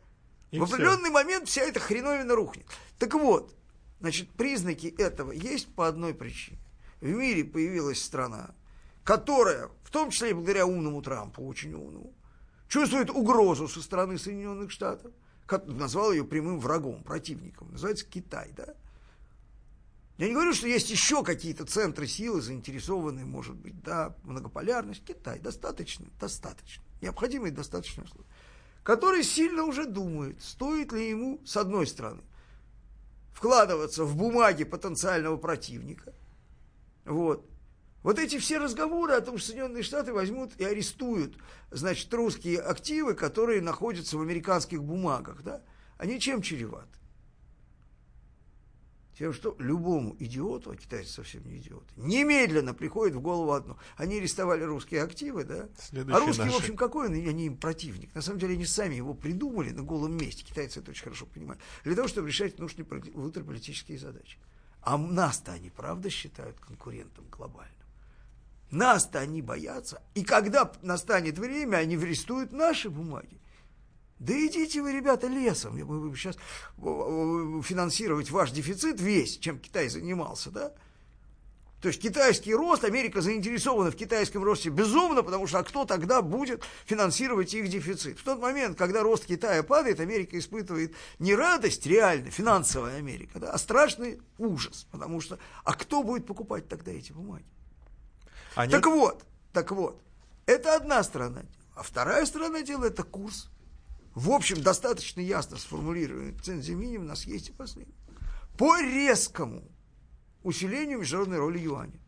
И 0.51 0.59
в 0.59 0.63
определенный 0.63 1.09
момент 1.09 1.49
вся 1.49 1.63
эта 1.63 1.79
хреновина 1.79 2.35
рухнет. 2.35 2.67
Так 2.99 3.15
вот, 3.15 3.55
значит, 3.99 4.29
признаки 4.29 4.87
этого 4.97 5.31
есть 5.31 5.73
по 5.73 5.87
одной 5.87 6.13
причине. 6.13 6.59
В 7.01 7.07
мире 7.07 7.43
появилась 7.43 8.03
страна, 8.03 8.53
которая, 9.03 9.69
в 9.83 9.89
том 9.89 10.11
числе 10.11 10.29
и 10.29 10.33
благодаря 10.33 10.67
умному 10.67 11.01
Трампу, 11.01 11.43
очень 11.43 11.73
умному, 11.73 12.13
чувствует 12.67 13.09
угрозу 13.09 13.67
со 13.67 13.81
стороны 13.81 14.19
Соединенных 14.19 14.69
Штатов, 14.69 15.11
назвал 15.67 16.11
ее 16.11 16.23
прямым 16.23 16.59
врагом, 16.59 17.03
противником, 17.03 17.71
называется 17.71 18.05
Китай, 18.05 18.53
да? 18.55 18.75
Я 20.17 20.27
не 20.27 20.33
говорю, 20.33 20.53
что 20.53 20.67
есть 20.67 20.89
еще 20.89 21.23
какие-то 21.23 21.65
центры 21.65 22.07
силы, 22.07 22.41
заинтересованные, 22.41 23.25
может 23.25 23.55
быть, 23.55 23.81
да, 23.83 24.15
многополярность. 24.23 25.05
Китай 25.05 25.39
достаточно, 25.39 26.07
достаточно. 26.19 26.83
Необходимые 27.01 27.51
достаточно 27.51 28.03
условия. 28.03 28.25
Который 28.81 29.23
сильно 29.23 29.63
уже 29.63 29.85
думает, 29.85 30.41
стоит 30.41 30.91
ли 30.91 31.09
ему, 31.09 31.39
с 31.45 31.55
одной 31.55 31.85
стороны, 31.85 32.23
вкладываться 33.31 34.05
в 34.05 34.15
бумаги 34.15 34.63
потенциального 34.63 35.37
противника. 35.37 36.15
Вот. 37.05 37.47
Вот 38.07 38.19
эти 38.19 38.37
все 38.39 38.57
разговоры 38.57 39.15
о 39.15 39.19
том, 39.19 39.37
что 39.37 39.47
Соединенные 39.47 39.83
Штаты 39.83 40.13
возьмут 40.13 40.53
и 40.59 40.63
арестуют, 40.63 41.35
значит, 41.71 42.13
русские 42.13 42.61
активы, 42.61 43.15
которые 43.15 43.61
находятся 43.61 44.17
в 44.17 44.21
американских 44.21 44.81
бумагах, 44.81 45.43
да, 45.43 45.61
они 45.97 46.17
чем 46.21 46.41
чреваты? 46.41 46.87
Тем, 49.17 49.33
что 49.33 49.57
любому 49.59 50.15
идиоту, 50.19 50.71
а 50.71 50.77
китайцы 50.77 51.11
совсем 51.11 51.45
не 51.49 51.57
идиоты, 51.57 51.93
немедленно 51.97 52.73
приходит 52.73 53.13
в 53.17 53.19
голову 53.19 53.51
одно. 53.51 53.77
Они 53.97 54.19
арестовали 54.19 54.63
русские 54.63 55.03
активы, 55.03 55.43
да? 55.43 55.67
Следующие 55.77 56.15
а 56.15 56.25
русские, 56.25 56.45
наши. 56.45 56.57
в 56.57 56.61
общем, 56.61 56.77
какой 56.77 57.07
он? 57.09 57.13
Они 57.13 57.47
им 57.47 57.57
противник. 57.57 58.15
На 58.15 58.21
самом 58.21 58.39
деле, 58.39 58.53
они 58.53 58.65
сами 58.65 58.95
его 58.95 59.15
придумали 59.15 59.71
на 59.71 59.83
голом 59.83 60.15
месте. 60.15 60.45
Китайцы 60.45 60.79
это 60.79 60.91
очень 60.91 61.03
хорошо 61.03 61.25
понимают. 61.25 61.61
Для 61.83 61.93
того, 61.93 62.07
чтобы 62.07 62.29
решать 62.29 62.57
нужные 62.57 62.85
поли- 62.85 63.11
внутриполитические 63.11 63.99
задачи. 63.99 64.37
А 64.79 64.97
нас-то 64.97 65.51
они, 65.51 65.69
правда, 65.71 66.09
считают 66.09 66.57
конкурентом 66.61 67.25
глобальным. 67.29 67.76
Нас-то 68.71 69.19
они 69.19 69.41
боятся. 69.41 70.01
И 70.13 70.23
когда 70.23 70.71
настанет 70.81 71.39
время, 71.39 71.77
они 71.77 71.95
арестуют 71.95 72.51
наши 72.51 72.89
бумаги. 72.89 73.39
Да 74.19 74.33
идите 74.33 74.81
вы, 74.81 74.93
ребята, 74.93 75.27
лесом. 75.27 75.77
Мы 75.77 75.85
будем 75.85 76.15
сейчас 76.15 76.37
финансировать 76.75 78.31
ваш 78.31 78.51
дефицит 78.51 78.99
весь, 78.99 79.37
чем 79.37 79.59
Китай 79.59 79.89
занимался, 79.89 80.51
да? 80.51 80.73
То 81.81 81.89
есть 81.89 82.01
китайский 82.01 82.55
рост, 82.55 82.83
Америка 82.83 83.21
заинтересована 83.21 83.91
в 83.91 83.95
китайском 83.95 84.43
росте 84.43 84.69
безумно, 84.69 85.21
потому 85.21 85.45
что 85.45 85.59
а 85.59 85.63
кто 85.63 85.85
тогда 85.85 86.23
будет 86.23 86.63
финансировать 86.87 87.53
их 87.53 87.69
дефицит? 87.69 88.17
В 88.17 88.23
тот 88.23 88.39
момент, 88.39 88.75
когда 88.77 89.03
рост 89.03 89.25
Китая 89.25 89.61
падает, 89.61 89.99
Америка 89.99 90.39
испытывает 90.39 90.95
не 91.19 91.35
радость 91.35 91.85
реально, 91.85 92.31
финансовая 92.31 92.97
Америка, 92.97 93.39
да, 93.39 93.51
а 93.51 93.59
страшный 93.59 94.19
ужас, 94.39 94.87
потому 94.91 95.21
что 95.21 95.37
а 95.63 95.73
кто 95.73 96.01
будет 96.01 96.25
покупать 96.25 96.67
тогда 96.67 96.91
эти 96.91 97.11
бумаги? 97.11 97.45
Они- 98.57 98.71
Так 98.71 98.85
вот, 98.87 99.25
так 99.53 99.71
вот, 99.71 100.01
это 100.45 100.75
одна 100.75 101.03
сторона. 101.03 101.43
А 101.75 101.83
вторая 101.83 102.25
сторона 102.25 102.61
дела– 102.63 102.85
это 102.85 103.03
курс. 103.03 103.49
В 104.15 104.31
общем, 104.31 104.61
достаточно 104.63 105.21
ясно 105.21 105.57
сформулированный 105.57 106.33
минимум 106.73 107.05
у 107.05 107.09
нас 107.09 107.25
есть 107.25 107.49
и 107.49 107.51
последний. 107.51 107.93
По 108.57 108.81
резкому 108.81 109.63
усилению 110.41 110.99
международной 110.99 111.37
роли 111.37 111.59
юаня. 111.59 111.99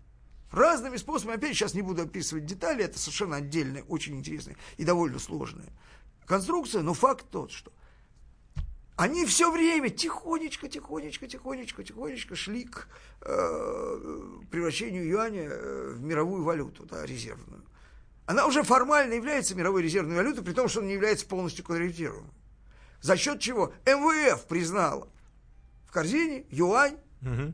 Разными 0.51 0.97
способами, 0.97 1.37
опять 1.37 1.53
сейчас 1.55 1.75
не 1.75 1.83
буду 1.83 2.01
описывать 2.01 2.47
детали, 2.47 2.83
это 2.83 2.97
совершенно 2.97 3.35
отдельная, 3.35 3.83
очень 3.83 4.15
интересная 4.17 4.57
и 4.77 4.83
довольно 4.83 5.19
сложная 5.19 5.69
конструкция, 6.25 6.81
но 6.81 6.93
факт 6.93 7.25
тот, 7.29 7.51
что 7.51 7.71
они 8.99 9.25
все 9.25 9.49
время 9.49 9.89
тихонечко, 9.89 10.67
тихонечко, 10.67 11.25
тихонечко, 11.25 11.85
тихонечко 11.85 12.35
шли 12.35 12.65
к 12.65 12.89
э, 13.21 14.39
превращению 14.51 15.07
юаня 15.07 15.47
э, 15.49 15.93
в 15.95 16.01
мировую 16.01 16.43
валюту, 16.43 16.85
да, 16.85 17.05
резервную. 17.05 17.63
Она 18.25 18.45
уже 18.45 18.61
формально 18.61 19.13
является 19.13 19.55
мировой 19.55 19.83
резервной 19.83 20.17
валютой, 20.17 20.43
при 20.43 20.51
том, 20.51 20.67
что 20.67 20.79
она 20.81 20.89
не 20.89 20.95
является 20.95 21.25
полностью 21.25 21.63
конвертируемой. 21.63 22.29
За 22.99 23.15
счет 23.15 23.39
чего 23.39 23.73
МВФ 23.85 24.45
признала 24.47 25.07
в 25.85 25.93
корзине 25.93 26.45
юань 26.49 26.97
Мгм. 27.21 27.53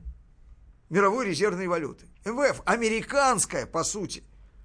мировой 0.90 1.28
резервной 1.28 1.68
валюты. 1.68 2.08
МВФ 2.26 2.64
американская, 2.66 3.68
по 3.68 3.84
сути, 3.84 4.24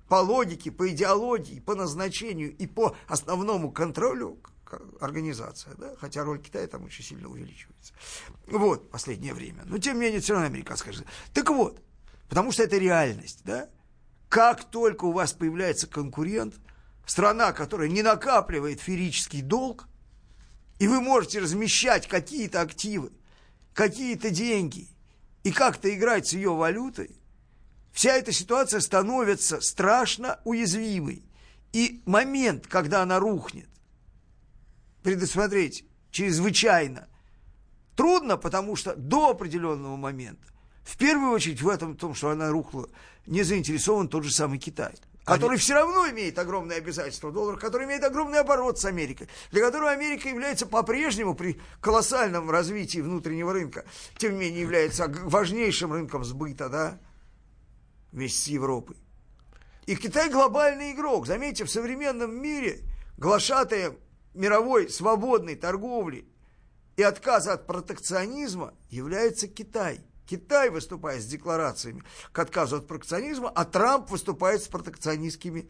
по 0.09 0.15
логике, 0.15 0.71
по 0.71 0.89
идеологии, 0.89 1.61
по 1.61 1.75
назначению 1.75 2.57
и 2.57 2.67
по 2.67 2.97
основному 3.07 3.71
контролю 3.71 4.39
организация, 5.01 5.75
да? 5.75 5.95
хотя 5.99 6.25
роль 6.25 6.41
Китая 6.41 6.67
там 6.67 6.85
очень 6.85 7.05
сильно 7.05 7.29
увеличивается. 7.29 7.93
Вот, 8.47 8.91
последнее 8.91 9.35
время. 9.35 9.63
Но, 9.67 9.79
тем 9.79 9.97
не 9.97 10.03
менее, 10.03 10.21
все 10.21 10.35
равно 10.35 10.47
американская. 10.47 10.93
же. 10.93 11.05
Так 11.33 11.51
вот, 11.51 11.83
потому 12.29 12.53
что 12.53 12.63
это 12.63 12.77
реальность, 12.77 13.41
да? 13.45 13.69
Как 14.29 14.65
только 14.65 15.07
у 15.07 15.13
вас 15.13 15.33
появляется 15.33 15.87
конкурент, 15.87 16.55
страна, 17.05 17.53
которая 17.53 17.89
не 17.89 18.03
накапливает 18.03 18.81
ферический 18.81 19.43
долг, 19.43 19.89
и 20.79 20.89
вы 20.89 21.01
можете 21.01 21.41
размещать 21.41 22.07
какие-то 22.07 22.61
активы, 22.61 23.13
какие-то 23.75 24.31
деньги 24.31 24.89
и 25.43 25.53
как-то 25.53 25.93
играть 25.93 26.29
с 26.29 26.33
ее 26.33 26.55
валютой, 26.55 27.11
вся 27.93 28.17
эта 28.17 28.33
ситуация 28.33 28.81
становится 28.81 29.61
страшно 29.61 30.41
уязвимой. 30.45 31.25
И 31.73 32.03
момент, 32.05 32.67
когда 32.67 33.03
она 33.03 33.19
рухнет, 33.19 33.70
предусмотреть 35.03 35.85
чрезвычайно 36.11 37.09
Трудно, 38.01 38.39
потому 38.39 38.77
что 38.77 38.97
до 38.97 39.29
определенного 39.29 39.95
момента, 39.97 40.47
в 40.85 40.97
первую 40.97 41.33
очередь 41.33 41.61
в 41.61 41.69
этом, 41.69 41.99
том, 41.99 42.15
что 42.15 42.31
она 42.31 42.49
рухла, 42.49 42.89
не 43.27 43.43
заинтересован 43.43 44.09
тот 44.09 44.25
же 44.25 44.33
самый 44.33 44.59
Китай 44.59 44.95
который 45.23 45.59
все 45.59 45.75
равно 45.75 46.09
имеет 46.09 46.39
огромные 46.39 46.79
обязательства 46.79 47.31
доллара, 47.31 47.57
который 47.57 47.87
имеет 47.87 48.03
огромный 48.03 48.41
оборот 48.41 48.81
с 48.81 48.87
Америкой, 48.87 49.29
для 49.53 49.61
которого 49.61 49.91
Америка 49.91 50.29
является 50.29 50.67
по-прежнему 50.67 51.35
при 51.35 51.61
колоссальном 51.81 52.51
развитии 52.51 53.01
внутреннего 53.01 53.53
рынка, 53.53 53.85
тем 54.17 54.33
не 54.33 54.39
менее 54.47 54.63
является 54.63 55.07
важнейшим 55.07 55.93
рынком 55.93 56.25
сбыта, 56.25 56.69
да, 56.71 56.99
вместе 58.11 58.39
с 58.39 58.47
Европой. 58.49 58.97
И 59.85 59.95
Китай 59.95 60.31
глобальный 60.31 60.93
игрок. 60.93 61.27
Заметьте, 61.27 61.65
в 61.65 61.71
современном 61.71 62.35
мире 62.35 62.81
глашатая 63.17 63.93
мировой 64.35 64.89
свободной 64.89 65.57
торговли 65.57 66.27
и 66.97 67.03
отказа 67.03 67.55
от 67.55 67.67
протекционизма 67.67 68.75
является 68.91 69.49
Китай. 69.49 70.01
Китай 70.27 70.71
выступает 70.71 71.23
с 71.23 71.27
декларациями 71.27 72.05
к 72.31 72.39
отказу 72.39 72.77
от 72.77 72.87
протекционизма, 72.87 73.51
а 73.53 73.65
Трамп 73.65 74.11
выступает 74.11 74.63
с 74.63 74.69
протекционистскими 74.69 75.69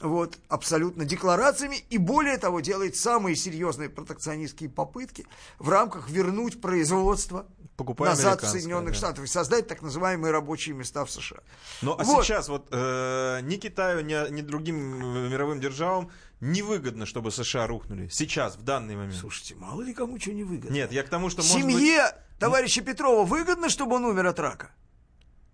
вот, 0.00 0.38
абсолютно 0.48 1.04
декларациями 1.04 1.76
и 1.90 1.98
более 1.98 2.38
того 2.38 2.60
делает 2.60 2.96
самые 2.96 3.36
серьезные 3.36 3.90
протекционистские 3.90 4.70
попытки 4.70 5.26
в 5.58 5.68
рамках 5.68 6.08
вернуть 6.08 6.60
производство 6.60 7.46
Покупая 7.76 8.10
назад 8.10 8.42
в 8.42 8.46
Соединенных 8.46 8.92
да. 8.92 8.98
Штатах 8.98 9.24
и 9.24 9.26
создать 9.26 9.66
так 9.66 9.80
называемые 9.80 10.32
рабочие 10.32 10.74
места 10.74 11.04
в 11.04 11.10
США. 11.10 11.38
Ну 11.82 11.96
а 11.98 12.04
Вот. 12.04 12.24
сейчас 12.24 12.48
вот 12.48 12.68
э, 12.70 13.40
ни 13.42 13.56
Китаю, 13.56 14.02
ни, 14.02 14.30
ни 14.30 14.42
другим 14.42 14.76
мировым 15.30 15.60
державам 15.60 16.10
невыгодно, 16.40 17.06
чтобы 17.06 17.30
США 17.30 17.66
рухнули. 17.66 18.08
Сейчас, 18.08 18.56
в 18.56 18.62
данный 18.62 18.96
момент. 18.96 19.16
Слушайте, 19.16 19.54
мало 19.54 19.82
ли 19.82 19.92
кому 19.94 20.18
что 20.18 20.32
не 20.32 20.44
выгодно. 20.44 20.74
Нет, 20.74 20.92
я 20.92 21.02
к 21.02 21.08
тому, 21.08 21.30
что 21.30 21.42
может 21.42 21.54
быть... 21.64 21.74
Семье 21.74 22.14
товарища 22.38 22.82
Петрова 22.82 23.24
выгодно, 23.24 23.68
чтобы 23.68 23.96
он 23.96 24.04
умер 24.04 24.26
от 24.26 24.38
рака? 24.40 24.70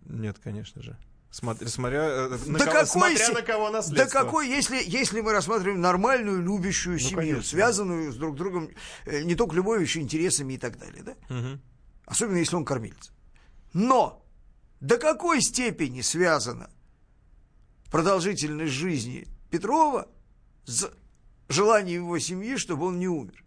Нет, 0.05 0.39
конечно 0.43 0.83
же. 0.83 0.97
Смотря, 1.31 1.69
смотря, 1.69 2.03
э, 2.05 2.29
на, 2.47 2.59
Да 2.59 2.65
кого, 2.65 2.73
какой 2.73 2.87
смотря 2.87 3.29
на 3.31 3.43
кого 3.43 3.67
Да 3.67 3.73
наследство. 3.73 4.21
какой, 4.21 4.49
если, 4.49 4.81
если 4.87 5.21
мы 5.21 5.33
рассматриваем 5.33 5.81
нормальную, 5.81 6.41
любящую 6.41 6.99
семью, 6.99 7.17
конечно. 7.17 7.43
связанную 7.43 8.13
с 8.13 8.17
друг 8.17 8.37
другом 8.37 8.71
э, 9.05 9.23
не 9.23 9.35
только 9.35 9.55
любовью, 9.57 9.83
еще 9.83 10.01
интересами 10.01 10.55
и 10.55 10.59
так 10.59 10.79
далее, 10.79 11.03
да? 11.03 11.15
Мгм. 11.29 11.61
Особенно 12.07 12.39
если 12.39 12.57
он 12.57 12.65
кормилец. 12.65 13.13
Но 13.75 14.25
до 14.81 14.97
какой 14.97 15.43
степени 15.43 16.01
связана 16.01 16.71
продолжительность 17.91 18.73
жизни 18.73 19.27
Петрова 19.51 20.09
с 20.67 20.91
желанием 21.49 22.03
его 22.03 22.19
семьи, 22.19 22.57
чтобы 22.57 22.87
он 22.87 22.99
не 22.99 23.09
умер? 23.09 23.43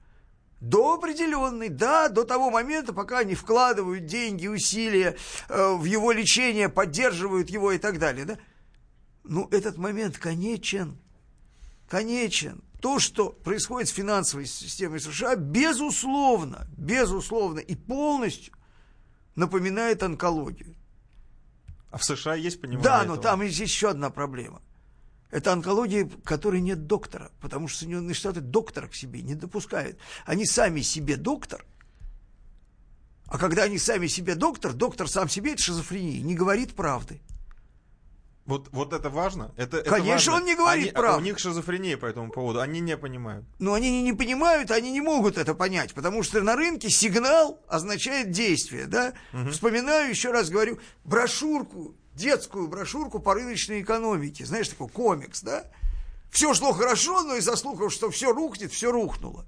До 0.59 0.95
определенной, 0.95 1.70
да, 1.70 2.09
до 2.09 2.24
того 2.26 2.49
момента, 2.49 2.91
пока 2.91 3.20
они 3.20 3.34
вкладывают 3.36 4.05
деньги, 4.07 4.47
усилия 4.47 5.15
э, 5.47 5.74
в 5.74 5.86
его 5.86 6.11
лечение, 6.11 6.67
поддерживают 6.67 7.49
его 7.49 7.72
и 7.72 7.78
так 7.78 7.97
далее, 7.97 8.26
да? 8.26 8.38
Ну, 9.24 9.47
этот 9.51 9.78
момент 9.78 10.17
конечен. 10.17 10.97
Конечен. 11.88 12.61
То, 12.82 12.99
что 12.99 13.30
происходит 13.30 13.89
с 13.89 13.93
финансовой 13.93 14.45
системой 14.47 14.99
США, 14.99 15.36
безусловно, 15.36 16.67
безусловно 16.78 17.59
и 17.59 17.76
полностью 17.76 18.53
напоминает 19.36 20.03
онкологию. 20.03 20.76
А 21.91 21.97
в 21.97 22.03
США 22.03 22.36
есть 22.36 22.59
понимание 22.59 22.84
Да, 22.84 22.97
но 22.99 23.13
этого? 23.13 23.22
там 23.22 23.41
есть 23.41 23.59
еще 23.59 23.89
одна 23.89 24.09
проблема. 24.09 24.61
Это 25.32 25.54
онкология, 25.54 26.06
в 26.06 26.22
которой 26.24 26.60
нет 26.60 26.88
доктора, 26.88 27.32
потому 27.40 27.68
что 27.68 27.80
Соединенные 27.80 28.16
Штаты 28.16 28.42
доктора 28.42 28.88
к 28.88 28.96
себе 28.96 29.22
не 29.22 29.36
допускают. 29.36 30.00
Они 30.26 30.46
сами 30.46 30.82
себе 30.82 31.18
доктор, 31.18 31.66
а 33.28 33.38
когда 33.38 33.64
они 33.64 33.78
сами 33.78 34.08
себе 34.08 34.34
доктор, 34.34 34.74
доктор 34.74 35.08
сам 35.08 35.30
себе, 35.30 35.54
это 35.54 35.62
шизофрения, 35.62 36.22
не 36.24 36.34
говорит 36.34 36.74
правды. 36.74 37.22
Вот, 38.46 38.70
вот 38.72 38.94
это 38.94 39.12
важно? 39.12 39.52
Это, 39.58 39.78
это 39.78 39.92
Конечно, 39.92 40.32
важно. 40.32 40.34
он 40.38 40.46
не 40.46 40.56
говорит 40.56 40.86
Они- 40.88 40.96
а 40.96 41.00
правду. 41.00 41.22
У 41.22 41.24
них 41.24 41.38
шизофрения 41.38 41.98
по 41.98 42.08
этому 42.08 42.32
поводу, 42.32 42.62
они 42.62 42.80
не 42.80 42.98
понимают. 42.98 43.46
Но 43.60 43.76
они 43.76 43.92
не, 43.92 44.02
не 44.02 44.14
понимают, 44.14 44.72
они 44.72 44.92
не 44.92 45.02
могут 45.02 45.38
это 45.38 45.54
понять, 45.54 45.94
потому 45.94 46.24
что 46.24 46.42
на 46.42 46.56
рынке 46.56 46.90
сигнал 46.90 47.62
означает 47.68 48.32
действие, 48.32 48.88
да? 48.88 49.14
Вспоминаю, 49.52 50.10
еще 50.10 50.32
раз 50.32 50.50
говорю, 50.50 50.80
брошюрку, 51.04 51.96
детскую 52.20 52.67
брошюрку 52.67 53.20
по 53.20 53.34
рыночной 53.34 53.82
экономике, 53.82 54.45
знаешь, 54.45 54.67
такой 54.67 54.89
комикс, 54.89 55.41
да? 55.41 55.65
Все 56.30 56.53
шло 56.53 56.74
хорошо, 56.74 57.24
но 57.24 57.36
из-за 57.36 57.55
слухов, 57.55 57.91
что 57.91 58.11
все 58.11 58.32
рухнет, 58.32 58.72
все 58.72 58.91
рухнуло. 58.91 59.45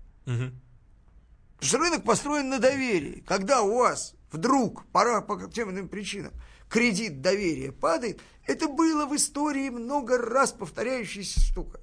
Потому 1.57 1.69
что 1.69 1.77
рынок 1.77 2.03
построен 2.03 2.49
на 2.49 2.57
доверии. 2.59 3.23
Когда 3.27 3.61
у 3.61 3.77
вас 3.77 4.15
вдруг, 4.31 4.85
пора 4.91 5.21
по 5.21 5.47
тем 5.47 5.69
иным 5.69 5.89
причинам, 5.89 6.33
кредит 6.69 7.21
доверия 7.21 7.71
падает, 7.71 8.21
это 8.47 8.67
было 8.67 9.05
в 9.05 9.15
истории 9.15 9.69
много 9.69 10.17
раз 10.17 10.51
повторяющаяся 10.51 11.39
штука. 11.39 11.79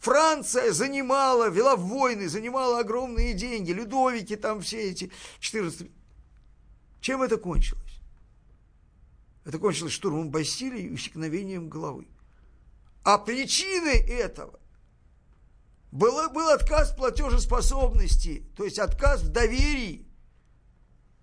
Франция 0.00 0.72
занимала, 0.72 1.48
вела 1.48 1.76
войны, 1.76 2.28
занимала 2.28 2.80
огромные 2.80 3.32
деньги, 3.32 3.72
Людовики 3.72 4.36
там 4.36 4.60
все 4.60 4.90
эти 4.90 5.10
14... 5.40 5.90
Чем 7.00 7.22
это 7.22 7.36
кончилось? 7.38 7.85
Это 9.46 9.60
кончилось 9.60 9.92
штурмом 9.92 10.30
Бастилии 10.30 10.82
и 10.82 10.90
усекновением 10.90 11.68
головы. 11.68 12.08
А 13.04 13.16
причиной 13.16 13.98
этого 13.98 14.58
был, 15.92 16.28
был 16.30 16.48
отказ 16.48 16.90
платежеспособности, 16.90 18.44
то 18.56 18.64
есть 18.64 18.80
отказ 18.80 19.22
в 19.22 19.28
доверии 19.28 20.04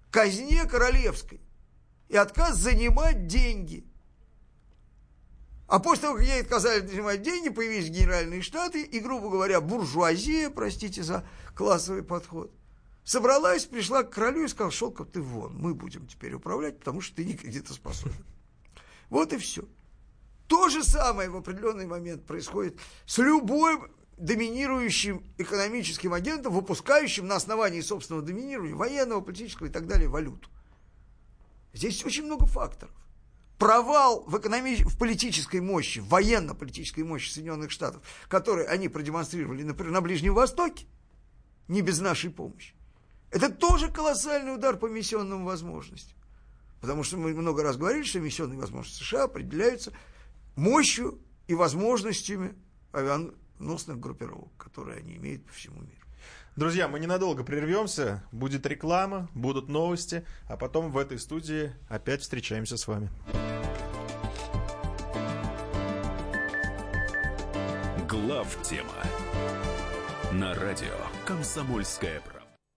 казне 0.10 0.64
королевской 0.66 1.42
и 2.08 2.16
отказ 2.16 2.56
занимать 2.56 3.28
деньги. 3.28 3.86
А 5.68 5.80
после 5.80 6.04
того, 6.04 6.18
как 6.18 6.26
ей 6.26 6.42
отказали 6.44 6.88
занимать 6.88 7.24
деньги, 7.24 7.50
появились 7.50 7.90
генеральные 7.90 8.42
штаты 8.42 8.84
и, 8.84 9.00
грубо 9.02 9.30
говоря, 9.30 9.60
буржуазия, 9.60 10.50
простите 10.50 11.04
за 11.04 11.28
классовый 11.56 12.04
подход, 12.04 12.54
собралась, 13.04 13.66
пришла 13.66 14.04
к 14.04 14.12
королю 14.12 14.46
и 14.46 14.48
сказала, 14.48 14.72
Шелков, 14.72 15.10
ты 15.10 15.22
вон, 15.22 15.56
мы 15.56 15.74
будем 15.74 16.08
теперь 16.08 16.34
управлять, 16.34 16.80
потому 16.80 17.02
что 17.02 17.16
ты 17.16 17.26
не 17.26 17.34
кредитоспособен. 17.34 18.26
Вот 19.10 19.34
и 19.34 19.38
все. 19.38 19.64
То 20.48 20.70
же 20.70 20.84
самое 20.84 21.30
в 21.30 21.36
определенный 21.38 21.86
момент 21.86 22.26
происходит 22.26 22.80
с 23.06 23.18
любым 23.18 23.92
доминирующим 24.18 25.24
экономическим 25.38 26.14
агентом, 26.14 26.54
выпускающим 26.54 27.28
на 27.28 27.36
основании 27.36 27.82
собственного 27.82 28.26
доминирования, 28.26 28.76
военного, 28.76 29.22
политического 29.22 29.68
и 29.68 29.70
так 29.70 29.88
далее, 29.88 30.08
валюту. 30.08 30.50
Здесь 31.74 32.06
очень 32.06 32.26
много 32.26 32.46
факторов. 32.46 32.94
Провал 33.58 34.24
в, 34.28 34.38
экономи... 34.38 34.76
в 34.84 34.98
политической 34.98 35.62
мощи, 35.62 36.00
в 36.00 36.08
военно-политической 36.10 37.04
мощи 37.04 37.32
Соединенных 37.32 37.72
Штатов, 37.72 38.04
который 38.28 38.66
они 38.66 38.90
продемонстрировали, 38.90 39.64
например, 39.64 39.94
на 39.94 40.02
Ближнем 40.02 40.34
Востоке, 40.34 40.86
не 41.68 41.82
без 41.82 42.00
нашей 42.00 42.30
помощи, 42.30 42.76
это 43.34 43.50
тоже 43.50 43.90
колоссальный 43.90 44.54
удар 44.54 44.78
по 44.78 44.86
миссионным 44.86 45.44
возможностям. 45.44 46.18
Потому 46.82 47.04
что 47.04 47.18
мы 47.18 47.34
много 47.34 47.64
раз 47.64 47.78
говорили, 47.78 48.04
что 48.04 48.20
миссионные 48.20 48.60
возможности 48.60 49.04
США 49.04 49.24
определяются 49.24 49.92
мощью 50.56 51.20
и 51.48 51.56
возможностями 51.56 52.54
авианосных 52.92 54.00
группировок, 54.00 54.56
которые 54.58 55.00
они 55.00 55.16
имеют 55.16 55.46
по 55.46 55.54
всему 55.54 55.82
миру. 55.82 56.06
Друзья, 56.56 56.88
мы 56.88 57.00
ненадолго 57.00 57.44
прервемся. 57.44 58.24
Будет 58.32 58.68
реклама, 58.68 59.28
будут 59.34 59.68
новости, 59.68 60.26
а 60.48 60.56
потом 60.56 60.92
в 60.92 60.98
этой 61.00 61.18
студии 61.18 61.74
опять 61.90 62.22
встречаемся 62.22 62.78
с 62.78 62.88
вами. 62.88 63.10
Глав 68.08 68.62
тема 68.62 68.94
на 70.32 70.54
радио 70.54 70.94
Комсомольская 71.26 72.22
правда. 72.22 72.33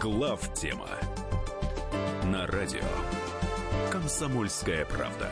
Глав 0.00 0.54
тема 0.54 0.88
на 2.24 2.46
радио 2.46 2.80
Комсомольская 3.90 4.86
правда. 4.86 5.30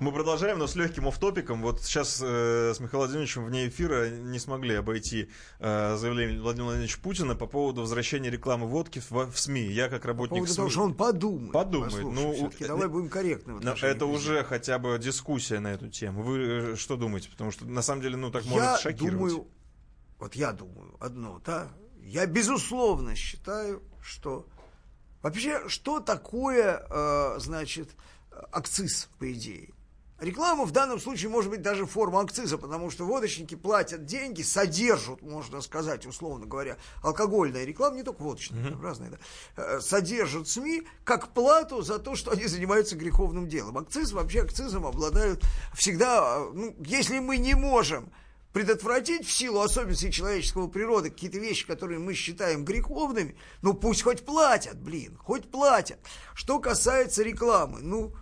Мы 0.00 0.12
продолжаем, 0.12 0.58
но 0.58 0.66
с 0.66 0.76
легким 0.76 1.06
офф-топиком. 1.08 1.62
Вот 1.62 1.82
сейчас 1.82 2.22
э, 2.22 2.72
с 2.74 2.80
Михаилом 2.80 3.06
Владимировичем 3.06 3.44
вне 3.44 3.68
эфира 3.68 4.08
не 4.08 4.38
смогли 4.38 4.74
обойти 4.74 5.28
э, 5.60 5.96
заявление 5.96 6.40
Владимира 6.40 6.66
Владимировича 6.66 6.98
Путина 7.02 7.34
по 7.34 7.46
поводу 7.46 7.82
возвращения 7.82 8.30
рекламы 8.30 8.66
водки 8.66 9.02
в, 9.08 9.30
в 9.30 9.38
СМИ. 9.38 9.62
Я 9.62 9.88
как 9.88 10.02
По 10.02 10.08
работник 10.08 10.30
поводу 10.30 10.52
СМИ... 10.52 10.56
того, 10.56 10.70
что 10.70 10.82
он 10.82 10.94
подумает. 10.94 11.52
Подумает. 11.52 11.94
Ну, 12.02 12.50
э, 12.58 12.66
давай 12.66 12.88
будем 12.88 13.08
корректны. 13.08 13.54
в 13.54 13.64
Но 13.64 13.72
это 13.72 14.06
уже 14.06 14.42
хотя 14.44 14.78
бы 14.78 14.98
дискуссия 14.98 15.60
на 15.60 15.72
эту 15.72 15.88
тему. 15.88 16.22
Вы 16.22 16.38
э, 16.38 16.76
что 16.76 16.96
думаете? 16.96 17.28
Потому 17.30 17.50
что 17.50 17.66
на 17.66 17.82
самом 17.82 18.02
деле, 18.02 18.16
ну 18.16 18.30
так 18.30 18.44
может 18.46 18.64
Я 18.64 18.78
шокировать. 18.78 19.32
думаю, 19.32 19.48
вот 20.18 20.34
я 20.34 20.52
думаю 20.52 20.96
одно, 21.00 21.40
да, 21.44 21.70
я 22.00 22.26
безусловно 22.26 23.14
считаю, 23.14 23.82
что 24.02 24.46
вообще 25.22 25.68
что 25.68 26.00
такое, 26.00 26.86
э, 26.88 27.34
значит, 27.38 27.90
акциз 28.52 29.08
по 29.18 29.32
идее? 29.32 29.74
Реклама 30.20 30.64
в 30.64 30.70
данном 30.70 31.00
случае 31.00 31.28
может 31.28 31.50
быть 31.50 31.60
даже 31.60 31.86
форма 31.86 32.20
акциза, 32.20 32.56
потому 32.56 32.88
что 32.90 33.04
водочники 33.04 33.56
платят 33.56 34.06
деньги, 34.06 34.42
содержат, 34.42 35.22
можно 35.22 35.60
сказать, 35.60 36.06
условно 36.06 36.46
говоря, 36.46 36.76
алкогольная 37.02 37.64
реклама, 37.64 37.96
не 37.96 38.04
только 38.04 38.22
водочная, 38.22 38.70
там 38.70 38.80
разные, 38.80 39.10
да, 39.10 39.18
э, 39.56 39.80
содержат 39.80 40.48
СМИ 40.48 40.84
как 41.02 41.34
плату 41.34 41.82
за 41.82 41.98
то, 41.98 42.14
что 42.14 42.30
они 42.30 42.46
занимаются 42.46 42.96
греховным 42.96 43.48
делом. 43.48 43.76
Акциз, 43.76 44.12
вообще 44.12 44.42
акцизом 44.42 44.86
обладают 44.86 45.42
всегда, 45.74 46.38
э, 46.38 46.50
ну, 46.54 46.76
если 46.78 47.18
мы 47.18 47.36
не 47.36 47.54
можем 47.54 48.12
предотвратить 48.54 49.26
в 49.26 49.32
силу 49.32 49.60
особенностей 49.60 50.12
человеческого 50.12 50.68
природы 50.68 51.10
какие-то 51.10 51.38
вещи, 51.38 51.66
которые 51.66 51.98
мы 51.98 52.14
считаем 52.14 52.64
греховными, 52.64 53.36
ну 53.62 53.74
пусть 53.74 54.02
хоть 54.02 54.24
платят, 54.24 54.80
блин, 54.80 55.18
хоть 55.20 55.50
платят. 55.50 55.98
Что 56.34 56.60
касается 56.60 57.24
рекламы, 57.24 57.80
ну, 57.82 58.14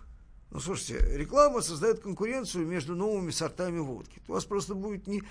ну 0.49 0.59
слушайте, 0.59 1.05
реклама 1.15 1.61
создает 1.61 1.99
конкуренцию 1.99 2.65
между 2.65 2.95
новыми 2.95 3.29
сортами 3.29 3.77
водки. 3.77 4.23
У 4.27 4.33
вас 4.33 4.43
просто 4.43 4.73
будет 4.73 5.05
не 5.05 5.21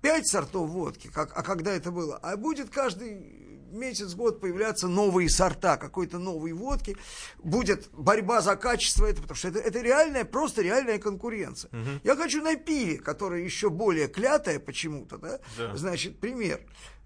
пять 0.00 0.26
сортов 0.26 0.70
водки, 0.70 1.08
как, 1.08 1.36
а 1.36 1.42
когда 1.42 1.74
это 1.74 1.90
было, 1.90 2.16
а 2.16 2.38
будет 2.38 2.70
каждый 2.70 3.47
месяц, 3.72 4.14
год 4.14 4.40
появляться 4.40 4.88
новые 4.88 5.28
сорта 5.28 5.76
какой-то 5.76 6.18
новой 6.18 6.52
водки, 6.52 6.96
будет 7.38 7.88
борьба 7.92 8.40
за 8.40 8.56
качество, 8.56 9.06
это, 9.06 9.20
потому 9.22 9.36
что 9.36 9.48
это, 9.48 9.58
это 9.58 9.80
реальная, 9.80 10.24
просто 10.24 10.62
реальная 10.62 10.98
конкуренция. 10.98 11.70
Я 12.04 12.16
хочу 12.16 12.42
на 12.42 12.56
пиве, 12.56 12.98
которое 12.98 13.42
еще 13.42 13.70
более 13.70 14.08
клятое 14.08 14.58
почему-то, 14.58 15.18
да, 15.18 15.40
Да. 15.56 15.76
значит, 15.76 16.18
пример 16.20 16.60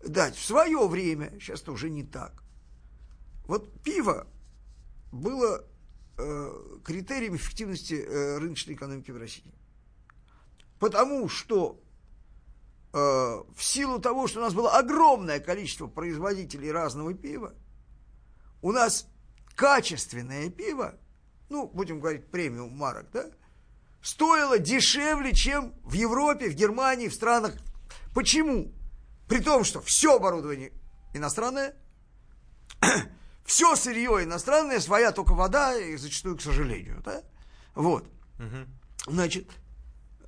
дать. 0.07 0.37
В 0.37 0.45
свое 0.45 0.87
время, 0.89 1.33
сейчас 1.41 1.63
это 1.63 1.73
уже 1.73 1.91
не 1.91 2.05
так, 2.05 2.43
вот 3.47 3.71
пиво 3.83 4.27
было 5.11 5.65
э, 6.17 6.79
критерием 6.85 7.37
эффективности 7.37 7.95
э, 7.95 8.39
рыночной 8.39 8.75
экономики 8.75 9.11
в 9.11 9.17
России. 9.19 9.53
Потому 10.79 11.29
что 11.29 11.79
в 12.93 13.57
силу 13.59 13.99
того, 13.99 14.29
что 14.29 14.41
у 14.41 14.43
нас 14.43 14.53
было 14.53 14.77
огромное 14.77 15.41
количество 15.41 15.87
производителей 15.87 16.71
разного 16.71 17.15
пива, 17.15 17.55
у 18.61 18.71
нас 18.71 19.09
качественное 19.55 20.51
пиво, 20.51 20.99
ну, 21.49 21.67
будем 21.69 22.01
говорить, 22.01 22.31
премиум 22.31 22.77
марок, 22.77 23.11
да, 23.13 23.31
стоило 24.03 24.59
дешевле, 24.59 25.33
чем 25.33 25.75
в 25.83 25.93
Европе, 25.93 26.51
в 26.51 26.55
Германии, 26.55 27.09
в 27.09 27.15
странах. 27.15 27.55
Почему? 28.15 28.73
При 29.29 29.41
том, 29.41 29.65
что 29.65 29.81
все 29.81 30.17
оборудование 30.17 30.73
иностранное, 31.15 31.75
все 33.45 33.77
сырье 33.77 34.25
иностранное, 34.25 34.81
своя 34.81 35.13
только 35.13 35.35
вода, 35.35 35.77
и 35.79 35.97
зачастую, 35.97 36.37
к 36.37 36.43
сожалению, 36.43 37.01
да? 37.05 37.23
Вот. 37.75 38.07
Значит, 39.07 39.49
э, 39.49 39.62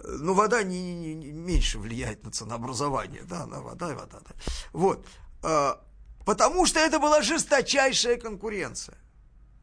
ну, 0.07 0.35
вода 0.35 0.63
не, 0.63 0.95
не- 0.95 1.15
не- 1.15 1.33
меньше 1.33 1.79
влияет 1.79 2.25
на 2.25 2.31
ценообразование, 2.31 3.23
да, 3.23 3.47
на 3.47 3.61
вода 3.61 3.91
и 3.91 3.95
вода, 3.95 4.19
да. 4.21 4.35
Вот. 4.73 5.07
Э, 5.43 5.75
Потому 6.25 6.65
что 6.65 6.81
это 6.81 6.99
была 6.99 7.21
жесточайшая 7.23 8.17
конкуренция. 8.17 8.97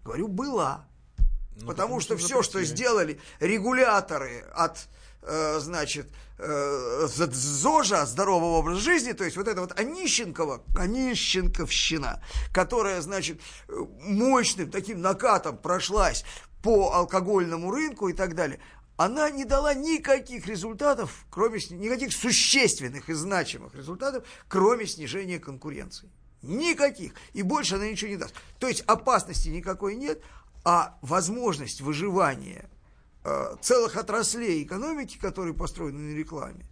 Говорю, 0.03 0.27
была. 0.27 0.85
Ну, 1.55 1.65
потому, 1.67 1.99
что, 1.99 2.17
все, 2.17 2.43
что 2.43 2.63
сделали 2.63 3.19
регуляторы 3.39 4.41
от, 4.53 4.87
э, 5.23 5.59
значит, 5.59 6.07
э, 6.37 7.07
ЗОЖа, 7.07 8.05
здорового 8.05 8.57
образа 8.57 8.79
жизни, 8.79 9.11
то 9.13 9.23
есть 9.23 9.37
вот 9.37 9.47
это 9.47 9.61
вот 9.61 9.79
Онищенкова, 9.79 10.61
Онищенковщина, 10.75 12.23
которая, 12.53 13.01
значит, 13.01 13.39
э, 13.67 13.73
мощным 14.01 14.71
таким 14.71 15.01
накатом 15.01 15.57
прошлась 15.57 16.23
по 16.63 16.93
алкогольному 16.93 17.71
рынку 17.71 18.07
и 18.09 18.13
так 18.13 18.35
далее, 18.35 18.59
она 19.03 19.31
не 19.31 19.45
дала 19.45 19.73
никаких 19.73 20.45
результатов, 20.45 21.25
кроме 21.31 21.59
никаких 21.71 22.13
существенных 22.13 23.09
и 23.09 23.13
значимых 23.13 23.73
результатов, 23.73 24.27
кроме 24.47 24.85
снижения 24.85 25.39
конкуренции. 25.39 26.11
Никаких. 26.43 27.13
И 27.33 27.41
больше 27.41 27.75
она 27.75 27.89
ничего 27.89 28.11
не 28.11 28.17
даст. 28.17 28.35
То 28.59 28.67
есть 28.67 28.81
опасности 28.81 29.49
никакой 29.49 29.95
нет, 29.95 30.21
а 30.63 30.99
возможность 31.01 31.81
выживания 31.81 32.69
э, 33.23 33.55
целых 33.61 33.97
отраслей 33.97 34.61
экономики, 34.61 35.17
которые 35.17 35.55
построены 35.55 36.13
на 36.13 36.15
рекламе, 36.15 36.67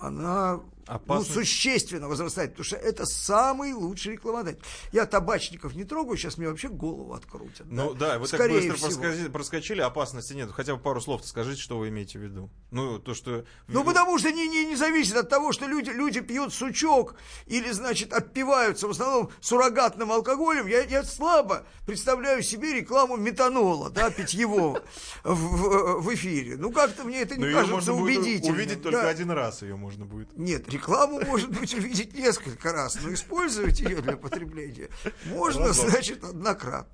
она 0.00 0.60
ну, 0.88 0.94
Опасность. 0.94 1.32
существенно 1.34 2.08
возрастает, 2.08 2.50
потому 2.52 2.64
что 2.64 2.76
это 2.76 3.06
самый 3.06 3.72
лучший 3.72 4.12
рекламодатель. 4.12 4.60
Я 4.92 5.06
табачников 5.06 5.74
не 5.74 5.84
трогаю, 5.84 6.16
сейчас 6.16 6.38
мне 6.38 6.48
вообще 6.48 6.68
голову 6.68 7.12
открутят. 7.12 7.66
Ну 7.68 7.92
да, 7.94 8.18
вы 8.18 8.28
так 8.28 8.38
Скорее 8.40 8.70
быстро 8.70 8.76
всего. 8.76 8.88
проскочили, 8.88 9.28
проскочили, 9.28 9.80
опасности 9.80 10.32
нет. 10.34 10.50
Хотя 10.52 10.76
бы 10.76 10.82
пару 10.82 11.00
слов-то 11.00 11.26
скажите, 11.26 11.60
что 11.60 11.78
вы 11.78 11.88
имеете 11.88 12.18
в 12.18 12.22
виду. 12.22 12.50
Ну, 12.70 12.98
то, 12.98 13.14
что... 13.14 13.44
Ну, 13.66 13.82
потому 13.84 14.18
что 14.18 14.30
не, 14.30 14.46
не, 14.48 14.64
не 14.64 14.76
зависит 14.76 15.16
от 15.16 15.28
того, 15.28 15.52
что 15.52 15.66
люди, 15.66 15.90
люди 15.90 16.20
пьют 16.20 16.54
сучок 16.54 17.16
или, 17.46 17.70
значит, 17.72 18.12
отпиваются 18.12 18.86
в 18.86 18.90
основном 18.90 19.30
суррогатным 19.40 20.12
алкоголем. 20.12 20.66
Я, 20.66 20.82
я 20.82 21.02
слабо 21.02 21.66
представляю 21.86 22.42
себе 22.42 22.74
рекламу 22.74 23.16
метанола, 23.16 23.90
да, 23.90 24.10
питьевого 24.10 24.82
в, 25.24 26.00
в, 26.00 26.14
эфире. 26.14 26.56
Ну, 26.56 26.70
как-то 26.70 27.04
мне 27.04 27.22
это 27.22 27.34
не 27.36 27.40
Ну, 27.40 27.46
ее 27.46 27.54
кажется 27.54 27.92
убедительным. 27.92 28.54
увидеть 28.56 28.82
только 28.82 29.02
да. 29.02 29.08
один 29.08 29.30
раз 29.30 29.62
ее 29.62 29.76
можно 29.76 30.04
будет. 30.04 30.36
Нет, 30.36 30.66
рекламу 30.76 31.20
может 31.24 31.50
быть 31.50 31.74
увидеть 31.74 32.14
несколько 32.14 32.72
раз, 32.72 32.98
но 33.02 33.12
использовать 33.12 33.80
ее 33.80 34.00
для 34.00 34.16
потребления 34.16 34.88
можно, 35.26 35.68
Разок. 35.68 35.90
значит, 35.90 36.24
однократно. 36.24 36.92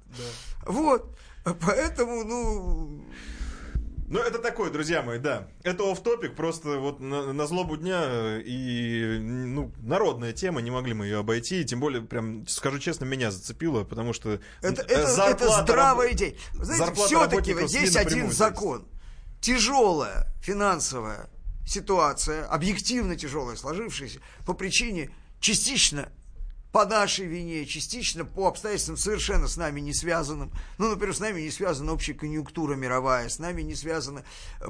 Вот. 0.67 1.17
Поэтому, 1.61 2.25
ну, 2.25 3.05
Ну, 4.09 4.19
это 4.21 4.39
такое, 4.39 4.71
друзья 4.71 5.03
мои, 5.03 5.19
да. 5.19 5.49
Это 5.65 5.91
оф 5.91 6.03
топик 6.03 6.35
просто 6.37 6.79
вот 6.79 7.01
на, 7.01 7.33
на 7.33 7.47
злобу 7.47 7.77
дня 7.79 8.03
э, 8.05 8.43
и, 8.45 9.19
ну, 9.19 9.73
народная 9.81 10.33
тема, 10.35 10.61
не 10.61 10.71
могли 10.71 10.93
мы 10.93 11.07
ее 11.07 11.19
обойти. 11.19 11.63
И 11.63 11.65
тем 11.65 11.81
более, 11.81 12.03
прям, 12.03 12.47
скажу 12.47 12.79
честно, 12.79 13.07
меня 13.07 13.31
зацепило, 13.31 13.85
потому 13.85 14.13
что... 14.13 14.39
Это, 14.61 14.83
э, 14.83 14.85
это, 14.85 14.95
это 14.95 15.07
зарплата 15.07 15.63
здравая 15.63 16.09
рабо- 16.11 16.13
идея. 16.13 16.35
Знаете, 16.53 16.95
все-таки 16.95 17.55
вот 17.55 17.63
напрямую 17.63 17.99
один 17.99 18.31
закон. 18.31 18.87
Тяжелая 19.41 20.27
финансовая 20.43 21.29
ситуация, 21.67 22.47
объективно 22.47 23.17
тяжелая, 23.17 23.57
сложившаяся 23.57 24.21
по 24.47 24.55
причине 24.55 25.11
частично 25.41 26.09
по 26.73 26.87
нашей 26.87 27.27
вине, 27.27 27.67
частично 27.67 28.25
по 28.25 28.49
обстоятельствам 28.49 28.97
совершенно 28.97 29.47
с 29.47 29.59
нами 29.59 29.81
не 29.81 29.93
связанным. 29.93 30.51
Ну, 30.79 30.89
например, 30.89 31.15
с 31.15 31.21
нами 31.21 31.43
не 31.43 31.51
связана 31.51 31.93
общая 31.93 32.15
конъюнктура 32.15 32.75
мировая, 32.75 33.29
с 33.29 33.39
нами 33.39 33.61
не 33.61 33.75
связано 33.75 34.25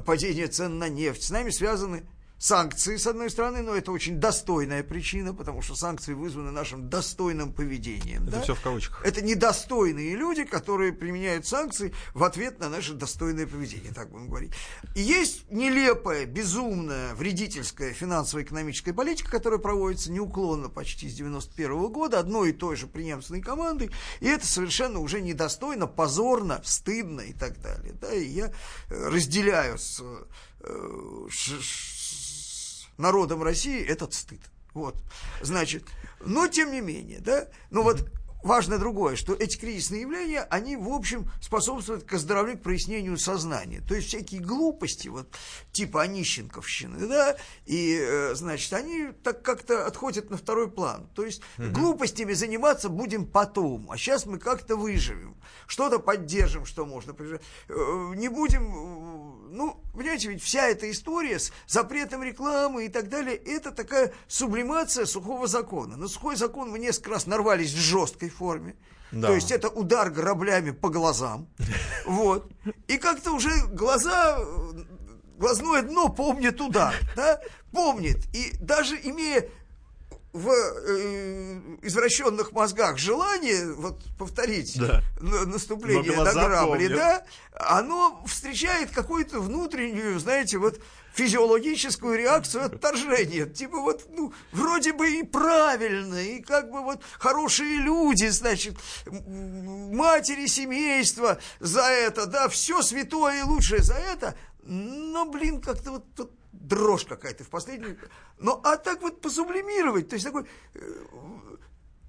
падение 0.05 0.47
цен 0.47 0.77
на 0.77 0.89
нефть, 0.89 1.23
с 1.23 1.29
нами 1.29 1.49
связаны 1.49 2.03
санкции, 2.43 2.97
с 2.97 3.07
одной 3.07 3.29
стороны, 3.29 3.61
но 3.61 3.73
это 3.73 3.93
очень 3.93 4.19
достойная 4.19 4.83
причина, 4.83 5.33
потому 5.33 5.61
что 5.61 5.75
санкции 5.75 6.13
вызваны 6.13 6.51
нашим 6.51 6.89
достойным 6.89 7.53
поведением. 7.53 8.23
Это 8.23 8.31
да? 8.31 8.41
все 8.41 8.53
в 8.53 8.61
кавычках. 8.61 9.05
Это 9.05 9.21
недостойные 9.21 10.17
люди, 10.17 10.43
которые 10.43 10.91
применяют 10.91 11.47
санкции 11.47 11.93
в 12.13 12.21
ответ 12.21 12.59
на 12.59 12.67
наше 12.67 12.95
достойное 12.95 13.47
поведение, 13.47 13.93
так 13.93 14.11
будем 14.11 14.27
говорить. 14.27 14.51
И 14.93 15.01
есть 15.01 15.49
нелепая, 15.51 16.25
безумная, 16.25 17.15
вредительская 17.15 17.93
финансово-экономическая 17.93 18.91
политика, 18.91 19.31
которая 19.31 19.59
проводится 19.59 20.11
неуклонно 20.11 20.67
почти 20.67 21.09
с 21.09 21.13
91 21.13 21.93
года, 21.93 22.19
одной 22.19 22.49
и 22.49 22.53
той 22.53 22.75
же 22.75 22.87
преемственной 22.87 23.41
командой, 23.41 23.89
и 24.19 24.27
это 24.27 24.45
совершенно 24.45 24.99
уже 24.99 25.21
недостойно, 25.21 25.87
позорно, 25.87 26.59
стыдно 26.65 27.21
и 27.21 27.31
так 27.31 27.61
далее. 27.61 27.93
Да, 28.01 28.13
и 28.13 28.25
я 28.25 28.47
э, 28.47 28.51
разделяю 28.89 29.77
с, 29.77 30.03
э, 30.59 31.27
с 31.31 31.92
народом 32.97 33.43
России 33.43 33.83
этот 33.83 34.13
стыд. 34.13 34.41
Вот, 34.73 34.95
значит, 35.41 35.85
но 36.25 36.47
тем 36.47 36.71
не 36.71 36.81
менее, 36.81 37.19
да, 37.19 37.47
ну 37.69 37.83
вот 37.83 38.09
важно 38.43 38.77
другое, 38.77 39.15
что 39.15 39.33
эти 39.33 39.57
кризисные 39.57 40.01
явления, 40.01 40.41
они, 40.49 40.75
в 40.75 40.89
общем, 40.89 41.31
способствуют 41.41 42.03
к 42.03 42.13
оздоровлению, 42.13 42.59
к 42.59 42.63
прояснению 42.63 43.17
сознания. 43.17 43.81
То 43.87 43.95
есть 43.95 44.07
всякие 44.09 44.41
глупости, 44.41 45.07
вот, 45.07 45.27
типа 45.71 46.03
Онищенковщины, 46.03 47.07
да, 47.07 47.35
и, 47.65 47.97
э, 47.99 48.35
значит, 48.35 48.73
они 48.73 49.09
так 49.23 49.41
как-то 49.41 49.85
отходят 49.87 50.29
на 50.29 50.37
второй 50.37 50.69
план. 50.69 51.07
То 51.15 51.25
есть 51.25 51.41
глупостями 51.57 52.33
заниматься 52.33 52.89
будем 52.89 53.25
потом, 53.25 53.89
а 53.91 53.97
сейчас 53.97 54.25
мы 54.25 54.37
как-то 54.37 54.75
выживем, 54.75 55.35
что-то 55.67 55.99
поддержим, 55.99 56.65
что 56.65 56.85
можно. 56.85 57.15
Э, 57.69 58.13
Не 58.15 58.27
будем 58.27 59.43
ну, 59.53 59.79
понимаете, 59.93 60.29
ведь 60.29 60.41
вся 60.41 60.67
эта 60.67 60.89
история 60.89 61.37
с 61.37 61.51
запретом 61.67 62.23
рекламы 62.23 62.85
и 62.85 62.89
так 62.89 63.07
далее, 63.07 63.35
это 63.35 63.71
такая 63.71 64.11
сублимация 64.27 65.05
сухого 65.05 65.47
закона. 65.47 65.95
На 65.95 66.07
сухой 66.07 66.35
закон 66.35 66.71
мы 66.71 66.79
несколько 66.79 67.11
раз 67.11 67.27
нарвались 67.27 67.71
в 67.71 67.77
жесткой 67.77 68.29
форме. 68.33 68.75
Да. 69.11 69.27
То 69.27 69.35
есть 69.35 69.51
это 69.51 69.69
удар 69.69 70.09
граблями 70.09 70.71
по 70.71 70.89
глазам. 70.89 71.47
Вот. 72.05 72.51
И 72.87 72.97
как-то 72.97 73.31
уже 73.31 73.49
глаза, 73.67 74.39
глазное 75.37 75.81
дно 75.83 76.09
помнит 76.09 76.59
удар, 76.59 76.93
да? 77.15 77.39
Помнит. 77.71 78.17
И 78.35 78.53
даже 78.59 78.95
имея 78.95 79.47
в 80.33 80.49
э, 80.49 81.59
извращенных 81.83 82.51
мозгах 82.53 82.97
желание 82.97 83.71
вот 83.73 84.03
повторить 84.17 84.77
Да. 84.79 85.01
на- 85.21 85.45
наступление 85.45 86.17
на 86.17 86.33
грабли, 86.33 86.87
да, 86.87 87.23
оно 87.53 88.23
встречает 88.25 88.89
какую-то 88.91 89.39
внутреннюю, 89.39 90.19
знаете, 90.19 90.57
вот 90.57 90.79
физиологическую 91.13 92.17
реакцию 92.17 92.65
отторжения. 92.65 93.45
Типа 93.45 93.79
вот, 93.79 94.05
ну, 94.09 94.33
вроде 94.51 94.93
бы 94.93 95.09
и 95.09 95.23
правильно, 95.23 96.15
и 96.15 96.41
как 96.41 96.71
бы 96.71 96.81
вот 96.81 97.01
хорошие 97.19 97.77
люди, 97.77 98.27
значит, 98.27 98.77
матери 99.05 100.47
семейства 100.47 101.39
за 101.59 101.83
это, 101.83 102.25
да, 102.25 102.49
все 102.49 102.81
святое 102.81 103.39
и 103.39 103.43
лучшее 103.43 103.81
за 103.81 103.95
это, 103.95 104.35
но, 104.63 105.25
блин, 105.25 105.61
как-то 105.61 105.91
вот 105.91 106.15
тут 106.15 106.31
дрожь 106.51 107.05
какая-то 107.05 107.43
в 107.43 107.49
последнюю. 107.49 107.97
Ну, 108.39 108.59
а 108.63 108.77
так 108.77 109.01
вот 109.01 109.21
посублимировать, 109.21 110.09
то 110.09 110.15
есть 110.15 110.25
такой 110.25 110.45
э, 110.73 110.79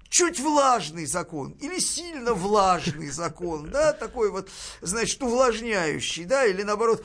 чуть 0.09 0.39
влажный 0.39 1.05
закон 1.05 1.51
или 1.59 1.79
сильно 1.79 2.33
влажный 2.33 3.09
закон, 3.09 3.69
да, 3.69 3.91
такой 3.91 4.31
вот, 4.31 4.49
значит, 4.81 5.21
увлажняющий, 5.21 6.25
да, 6.25 6.45
или 6.45 6.63
наоборот 6.63 7.03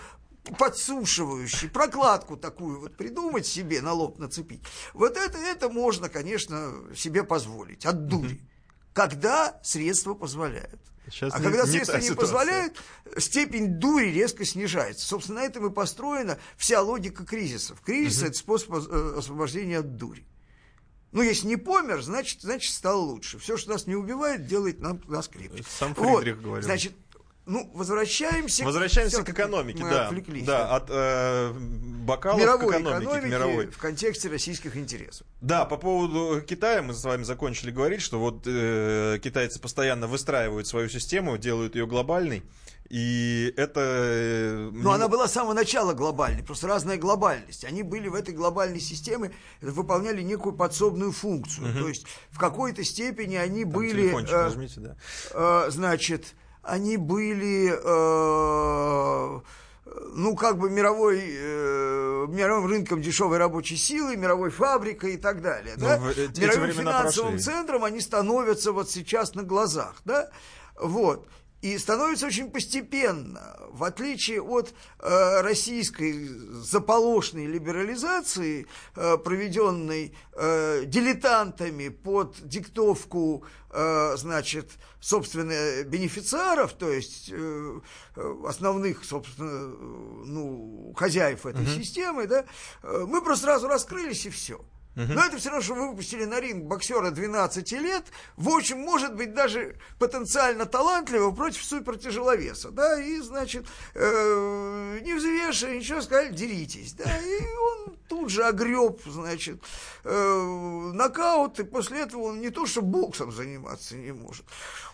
подсушивающий, 0.58 1.68
прокладку 1.68 2.36
такую 2.36 2.80
вот 2.80 2.96
придумать 2.96 3.46
себе, 3.46 3.80
на 3.82 3.92
лоб 3.92 4.18
нацепить. 4.18 4.62
Вот 4.94 5.16
это, 5.16 5.38
это 5.38 5.68
можно, 5.68 6.08
конечно, 6.08 6.72
себе 6.94 7.24
позволить 7.24 7.86
от 7.86 8.06
дури. 8.06 8.40
Когда 8.92 9.60
средства 9.62 10.14
позволяют. 10.14 10.80
Сейчас 11.10 11.34
а 11.34 11.38
не- 11.38 11.44
когда 11.44 11.64
не 11.64 11.70
средства 11.70 11.96
не 11.96 12.02
ситуация. 12.02 12.20
позволяют, 12.20 12.82
степень 13.18 13.78
дури 13.78 14.10
резко 14.10 14.44
снижается. 14.44 15.06
Собственно, 15.06 15.40
на 15.40 15.44
этом 15.44 15.66
и 15.66 15.70
построена 15.70 16.38
вся 16.56 16.80
логика 16.80 17.24
кризисов. 17.24 17.80
Кризис– 17.80 18.22
это 18.22 18.36
способ 18.36 18.72
э, 18.74 19.14
освобождения 19.18 19.78
от 19.78 19.96
дури. 19.96 20.26
Ну, 21.12 21.22
если 21.22 21.48
не 21.48 21.56
помер, 21.56 22.02
значит, 22.02 22.42
значит, 22.42 22.72
стал 22.72 23.02
лучше. 23.02 23.38
Все, 23.38 23.56
что 23.56 23.70
нас 23.70 23.86
не 23.86 23.96
убивает, 23.96 24.46
делает 24.46 24.80
нам, 24.80 25.00
нас 25.08 25.26
крепче. 25.26 25.64
Сам 25.68 25.94
Вот, 25.94 26.22
Фридрих 26.22 26.40
говорил. 26.40 26.64
Значит, 26.64 26.92
ну, 27.51 27.68
возвращаемся... 27.74 28.64
Возвращаемся 28.64 29.24
к 29.24 29.28
экономике, 29.28 29.82
мы 29.82 29.90
да. 29.90 30.06
отвлеклись, 30.06 30.44
да, 30.44 30.77
от 30.77 30.85
э, 30.89 31.52
бокалов 31.52 32.40
мировой 32.40 32.66
к 32.66 32.70
экономике, 32.70 33.05
экономики 33.05 33.27
к 33.27 33.28
мировой. 33.28 33.66
в 33.66 33.78
контексте 33.78 34.28
российских 34.28 34.77
интересов. 34.77 35.27
Да, 35.40 35.64
по 35.64 35.77
поводу 35.77 36.40
Китая 36.43 36.81
мы 36.82 36.94
с 36.94 37.02
вами 37.02 37.24
закончили 37.24 37.72
говорить, 37.72 38.02
что 38.02 38.20
вот 38.20 38.44
э, 38.47 39.18
китайцы 39.20 39.60
постоянно 39.60 40.06
выстраивают 40.06 40.68
свою 40.68 40.89
систему, 40.89 41.39
делают 41.39 41.74
ее 41.74 41.89
глобальной, 41.89 42.44
и 42.89 43.52
это... 43.56 44.70
Но 44.72 44.90
не- 44.90 44.94
она 44.94 45.09
была 45.09 45.27
с 45.27 45.32
самого 45.32 45.52
начала 45.52 45.93
глобальной, 45.93 46.44
просто 46.44 46.68
разная 46.68 46.98
глобальность. 46.98 47.64
Они 47.64 47.82
были 47.82 48.06
в 48.06 48.14
этой 48.14 48.32
глобальной 48.32 48.81
системе, 48.81 49.32
выполняли 49.60 50.22
некую 50.22 50.55
подсобную 50.55 51.10
функцию. 51.10 51.72
То 51.72 51.89
есть 51.89 52.06
в 52.31 52.39
какой-то 52.39 52.85
степени 52.85 53.35
они 53.35 53.62
Там 53.62 53.72
были... 53.72 54.10
э, 54.10 54.43
нажмите, 54.43 54.81
да. 54.81 54.97
э, 55.32 55.70
значит, 55.70 56.35
они 56.62 56.96
были, 56.96 57.72
э, 57.72 59.40
ну, 60.14 60.36
как 60.36 60.58
бы 60.58 60.70
мировой, 60.70 61.20
э, 61.22 62.26
мировым 62.28 62.66
рынком 62.66 63.00
дешевой 63.00 63.38
рабочей 63.38 63.76
силы, 63.76 64.16
мировой 64.16 64.50
фабрикой 64.50 65.14
и 65.14 65.16
так 65.16 65.40
далее. 65.42 65.74
Но 65.76 65.86
да? 65.86 65.98
Мировым 66.36 66.72
финансовым 66.72 67.32
прошли. 67.32 67.52
центром 67.52 67.84
они 67.84 68.00
становятся 68.00 68.72
вот 68.72 68.90
сейчас 68.90 69.34
на 69.34 69.42
глазах, 69.42 69.96
да, 70.04 70.30
вот. 70.78 71.26
И 71.62 71.76
становится 71.76 72.26
очень 72.26 72.50
постепенно, 72.50 73.54
в 73.68 73.84
отличие 73.84 74.40
от 74.40 74.72
э, 74.98 75.40
российской 75.42 76.26
заполошной 76.62 77.44
либерализации, 77.44 78.66
э, 78.96 79.18
проведенной 79.18 80.14
э, 80.32 80.84
дилетантами 80.86 81.88
под 81.88 82.36
диктовку, 82.48 83.44
э, 83.70 84.16
значит, 84.16 84.70
собственно, 85.00 85.84
бенефициаров, 85.84 86.72
то 86.72 86.90
есть 86.90 87.30
э, 87.30 87.80
основных, 88.46 89.04
собственно, 89.04 89.68
ну, 90.24 90.94
хозяев 90.96 91.44
этой 91.44 91.66
системы, 91.66 92.26
да, 92.26 92.46
э, 92.82 93.04
мы 93.06 93.22
просто 93.22 93.44
сразу 93.44 93.68
раскрылись 93.68 94.24
и 94.24 94.30
все. 94.30 94.64
Но 94.96 95.24
это 95.24 95.36
все 95.38 95.50
равно, 95.50 95.62
что 95.62 95.74
вы 95.74 95.88
выпустили 95.90 96.24
на 96.24 96.40
ринг 96.40 96.64
боксера 96.64 97.10
12 97.10 97.72
лет, 97.72 98.04
в 98.36 98.48
общем, 98.48 98.78
может 98.80 99.14
быть, 99.14 99.34
даже 99.34 99.76
потенциально 99.98 100.66
талантливого 100.66 101.30
против 101.30 101.64
супертяжеловеса, 101.64 102.70
да, 102.70 103.00
и, 103.00 103.20
значит, 103.20 103.66
э, 103.94 104.98
не 105.02 105.14
взвешивая 105.14 105.76
ничего, 105.76 106.00
сказали, 106.00 106.32
деритесь, 106.34 106.92
да, 106.94 107.04
и 107.04 107.42
он 107.56 107.96
тут 108.08 108.30
же 108.30 108.44
огреб, 108.44 109.00
значит, 109.06 109.62
э, 110.04 110.90
нокаут, 110.92 111.60
и 111.60 111.62
после 111.64 112.00
этого 112.00 112.22
он 112.22 112.40
не 112.40 112.50
то, 112.50 112.66
что 112.66 112.82
боксом 112.82 113.32
заниматься 113.32 113.96
не 113.96 114.12
может, 114.12 114.44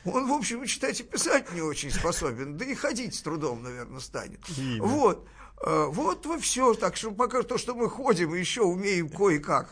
он, 0.05 0.29
в 0.29 0.33
общем, 0.33 0.63
и 0.63 0.67
читать 0.67 1.01
и 1.01 1.03
писать 1.05 1.53
не 1.53 1.63
очень 1.63 1.91
способен, 1.91 2.57
да 2.57 2.65
и 2.65 2.75
ходить 2.75 3.15
с 3.15 3.23
трудом, 3.23 3.63
наверное, 3.63 4.01
станет. 4.01 4.41
Вот. 4.79 5.27
Э, 5.65 5.87
Вот 5.87 6.27
во 6.27 6.39
все. 6.39 6.75
Так 6.75 6.97
что 6.97 7.11
пока 7.13 7.43
то, 7.43 7.57
что 7.59 7.75
мы 7.75 7.89
ходим, 7.89 8.35
и 8.35 8.39
еще 8.39 8.61
умеем 8.63 9.09
кое-как. 9.09 9.71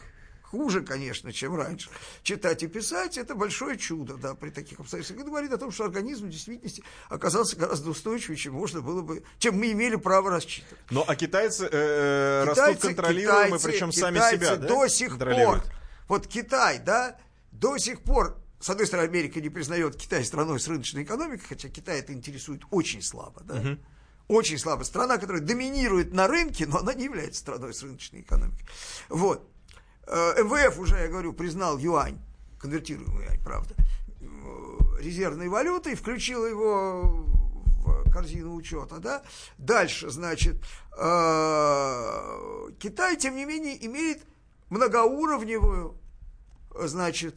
Хуже, 0.55 0.83
конечно, 0.83 1.33
чем 1.33 1.57
раньше. 1.57 1.91
Читать 2.23 2.63
и 2.63 2.69
писать– 2.69 3.19
это 3.19 3.35
большое 3.35 3.77
чудо, 3.77 4.15
да, 4.15 4.35
при 4.35 4.51
таких 4.51 4.79
обстоятельствах. 4.79 5.19
Это 5.19 5.29
говорит 5.29 5.53
о 5.53 5.59
том, 5.59 5.73
что 5.73 5.85
организм 5.85 6.27
в 6.27 6.31
действительности 6.31 6.85
оказался 7.09 7.57
гораздо 7.57 7.91
устойчивее, 7.91 8.37
чем 8.37 8.55
можно 8.55 8.81
было 8.81 9.03
бы, 9.03 9.25
чем 9.41 9.59
мы 9.59 9.73
имели 9.73 9.97
право 9.97 10.31
рассчитывать. 10.31 10.79
Ну, 10.91 11.05
а 11.05 11.17
китайцы, 11.17 11.69
э, 11.69 12.45
растут 12.45 12.67
Китайцы- 12.67 12.87
контролируемо, 12.87 13.57
китайцы- 13.57 13.69
причем 13.69 13.91
сами 13.91 14.15
китайцы 14.15 14.37
себя, 14.37 14.57
да? 14.57 14.69
до 14.69 14.87
сих 14.87 15.19
пор, 15.19 15.65
вот 16.07 16.29
Китай, 16.29 16.79
да, 16.79 17.19
до 17.51 17.77
сих 17.79 18.03
пор, 18.03 18.41
с 18.61 18.71
одной 18.71 18.87
стороны, 18.87 19.09
Америка 19.09 19.41
не 19.41 19.49
признает 19.49 19.97
Китай 19.97 20.25
страной 20.25 20.61
с 20.61 20.69
рыночной 20.69 21.03
экономикой, 21.03 21.47
хотя 21.49 21.69
Китай 21.69 21.99
это 21.99 22.13
интересует 22.13 22.63
очень 22.71 23.03
слабо, 23.03 23.43
да, 23.43 23.77
очень 24.29 24.59
слабо. 24.59 24.85
Страна, 24.85 25.19
которая 25.19 25.43
доминирует 25.43 26.15
на 26.15 26.29
рынке, 26.29 26.65
но 26.67 26.79
она 26.79 26.95
не 26.95 27.05
является 27.05 27.41
страной 27.41 27.75
с 27.75 27.83
рыночной 27.83 28.21
экономикой. 28.21 28.65
Вот. 29.09 29.51
Э, 30.07 30.43
МВФ 30.43 30.79
уже, 30.79 30.97
я 30.97 31.09
говорю, 31.09 31.33
признал 31.33 31.79
юань, 31.79 32.19
конвертируемый 32.59 33.25
юань, 33.27 33.41
правда, 33.43 33.75
резервной 35.01 35.49
валютой, 35.49 35.95
включил 35.95 36.47
его 36.47 37.03
в 37.85 38.11
корзину 38.11 38.55
учета, 38.55 38.99
да. 38.99 39.23
Дальше, 39.59 40.11
значит, 40.11 40.57
э, 40.99 42.71
Китай, 42.79 43.17
тем 43.17 43.37
не 43.37 43.45
менее, 43.45 43.85
имеет 43.87 44.23
многоуровневую, 44.71 45.97
значит, 46.81 47.37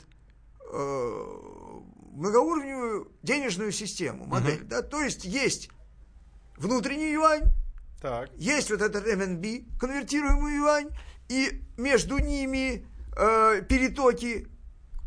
э, 0.72 1.24
многоуровневую 2.14 3.12
денежную 3.24 3.72
систему, 3.72 4.26
модель, 4.26 4.64
да, 4.64 4.82
то 4.82 5.02
есть 5.02 5.24
есть 5.26 5.70
внутренний 6.58 7.12
юань, 7.12 7.44
Так. 8.02 8.30
есть 8.36 8.72
вот 8.72 8.82
этот 8.82 9.06
МНБ, 9.06 9.80
конвертируемый 9.80 10.56
юань, 10.56 10.90
и 11.30 11.62
между 11.78 12.18
ними 12.20 12.86
э, 13.16 13.62
перетоки 13.68 14.48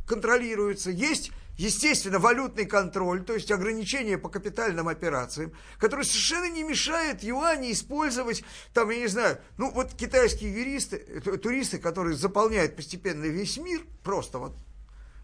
контролируются. 0.06 0.90
Есть, 0.90 1.30
естественно, 1.56 2.18
валютный 2.18 2.66
контроль, 2.66 3.24
то 3.24 3.34
есть 3.34 3.50
ограничения 3.50 4.18
по 4.18 4.28
капитальным 4.28 4.88
операциям, 4.88 5.52
который 5.78 6.04
совершенно 6.04 6.50
не 6.50 6.62
мешает 6.62 7.22
юане 7.22 7.72
использовать, 7.72 8.42
там, 8.74 8.90
я 8.90 8.98
не 8.98 9.06
знаю, 9.06 9.38
ну 9.56 9.70
вот 9.70 9.94
китайские 9.94 10.52
юристы, 10.52 10.96
э, 10.96 11.20
туристы, 11.36 11.78
которые 11.78 12.16
заполняют 12.16 12.76
постепенно 12.76 13.24
весь 13.24 13.56
мир, 13.56 13.82
просто 14.02 14.38
вот 14.38 14.56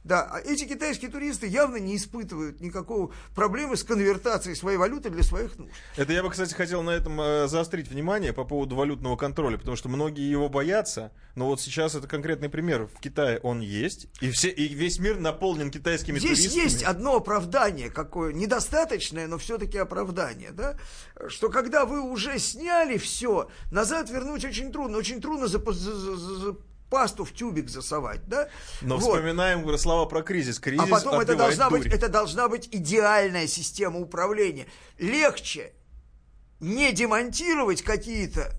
да, 0.06 0.22
а 0.32 0.40
эти 0.40 0.64
китайские 0.64 1.10
туристы 1.10 1.46
явно 1.46 1.76
не 1.76 1.96
испытывают 1.96 2.60
никакого 2.60 3.12
проблемы 3.34 3.76
с 3.76 3.82
конвертацией 3.82 4.54
своей 4.54 4.78
валюты 4.78 5.10
для 5.10 5.22
своих 5.22 5.58
нужд. 5.58 5.72
Это 5.96 6.12
я 6.12 6.22
бы, 6.22 6.30
кстати, 6.30 6.54
хотел 6.54 6.82
на 6.82 6.90
этом 6.90 7.20
э, 7.20 7.48
заострить 7.48 7.88
внимание 7.88 8.32
по 8.32 8.44
поводу 8.44 8.76
валютного 8.76 9.16
контроля, 9.16 9.58
потому 9.58 9.76
что 9.76 9.88
многие 9.88 10.30
его 10.30 10.48
боятся, 10.48 11.10
но 11.34 11.46
вот 11.46 11.60
сейчас 11.60 11.94
это 11.96 12.06
конкретный 12.06 12.48
пример. 12.48 12.86
В 12.86 13.00
Китае 13.00 13.40
он 13.42 13.60
есть, 13.60 14.06
и, 14.20 14.30
все, 14.30 14.48
и 14.48 14.68
весь 14.74 14.98
мир 15.00 15.18
наполнен 15.18 15.70
китайскими 15.70 16.18
Здесь 16.18 16.38
туристами. 16.38 16.62
есть 16.62 16.82
одно 16.84 17.16
оправдание, 17.16 17.90
какое 17.90 18.32
недостаточное, 18.32 19.26
но 19.26 19.38
все-таки 19.38 19.76
оправдание, 19.78 20.52
да, 20.52 20.78
что 21.28 21.48
когда 21.50 21.84
вы 21.84 22.00
уже 22.00 22.38
сняли 22.38 22.96
все, 22.96 23.50
назад 23.72 24.08
вернуть 24.10 24.44
очень 24.44 24.70
трудно, 24.72 24.98
очень 24.98 25.20
трудно 25.20 25.48
за, 25.48 25.58
за- 25.58 25.96
за- 25.96 26.16
за 26.36 26.56
пасту 26.96 27.26
в 27.26 27.32
тюбик 27.34 27.68
засовать, 27.68 28.26
да. 28.26 28.48
Но 28.80 28.96
Вот. 28.96 29.02
вспоминаем 29.02 29.76
слова 29.76 30.06
про 30.06 30.22
кризис. 30.22 30.58
Кризис 30.58 30.82
А 30.82 30.86
потом 30.86 31.20
это 31.20 31.36
должна, 31.36 31.68
быть, 31.68 31.82
дурь. 31.82 31.92
это 31.92 32.08
должна 32.08 32.48
быть 32.48 32.70
идеальная 32.72 33.46
система 33.46 33.98
управления. 34.00 34.66
Легче 34.98 35.74
не 36.58 36.92
демонтировать 36.92 37.82
какие-то 37.82 38.50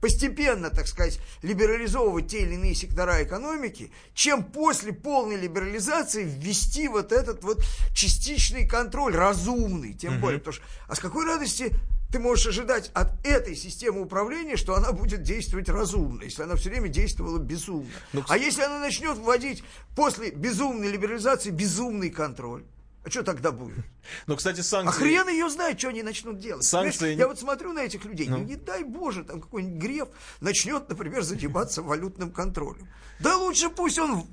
постепенно, 0.00 0.70
так 0.70 0.86
сказать, 0.86 1.18
либерализовывать 1.42 2.28
те 2.28 2.42
или 2.42 2.54
иные 2.54 2.76
сектора 2.76 3.24
экономики, 3.24 3.90
чем 4.14 4.44
после 4.44 4.92
полной 4.92 5.36
либерализации 5.36 6.22
ввести 6.22 6.86
вот 6.86 7.10
этот 7.10 7.42
вот 7.42 7.58
частичный 7.92 8.68
контроль, 8.68 9.16
разумный, 9.16 9.94
тем 9.94 10.20
более. 10.20 10.38
Потому 10.38 10.52
что, 10.54 10.64
а 10.86 10.94
с 10.94 11.00
какой 11.00 11.26
радости 11.26 11.72
ты 12.14 12.20
можешь 12.20 12.46
ожидать 12.46 12.92
от 12.94 13.26
этой 13.26 13.56
системы 13.56 14.00
управления, 14.00 14.56
что 14.56 14.76
она 14.76 14.92
будет 14.92 15.24
действовать 15.24 15.68
разумно, 15.68 16.22
если 16.22 16.44
она 16.44 16.54
все 16.54 16.70
время 16.70 16.86
действовала 16.86 17.38
безумно. 17.38 17.90
а 18.28 18.38
если 18.38 18.62
она 18.62 18.78
начнет 18.78 19.18
вводить 19.18 19.64
после 19.96 20.30
безумной 20.30 20.92
либерализации 20.92 21.50
безумный 21.50 22.10
контроль, 22.10 22.62
а 23.04 23.10
что 23.10 23.24
тогда 23.24 23.50
будет? 23.50 23.84
Ну, 24.26 24.36
кстати, 24.36 24.60
А 24.60 24.62
санкции... 24.62 25.00
хрен 25.00 25.28
ее 25.28 25.50
знает, 25.50 25.78
что 25.80 25.88
они 25.88 26.04
начнут 26.04 26.38
делать. 26.38 26.62
Санкции 26.62 26.98
Понимаешь, 26.98 27.18
Я 27.18 27.26
вот 27.26 27.40
смотрю 27.40 27.72
на 27.72 27.80
этих 27.80 28.04
людей, 28.04 28.28
Ну. 28.28 28.36
ну, 28.36 28.44
не 28.44 28.54
дай 28.54 28.84
боже, 28.84 29.24
там 29.24 29.40
какой-нибудь 29.40 29.82
Греф 29.82 30.08
начнет, 30.40 30.88
например, 30.88 31.22
заниматься 31.24 31.82
валютным 31.82 32.30
контролем. 32.30 32.86
Да 33.18 33.36
лучше 33.38 33.70
пусть 33.70 33.98
он 33.98 34.24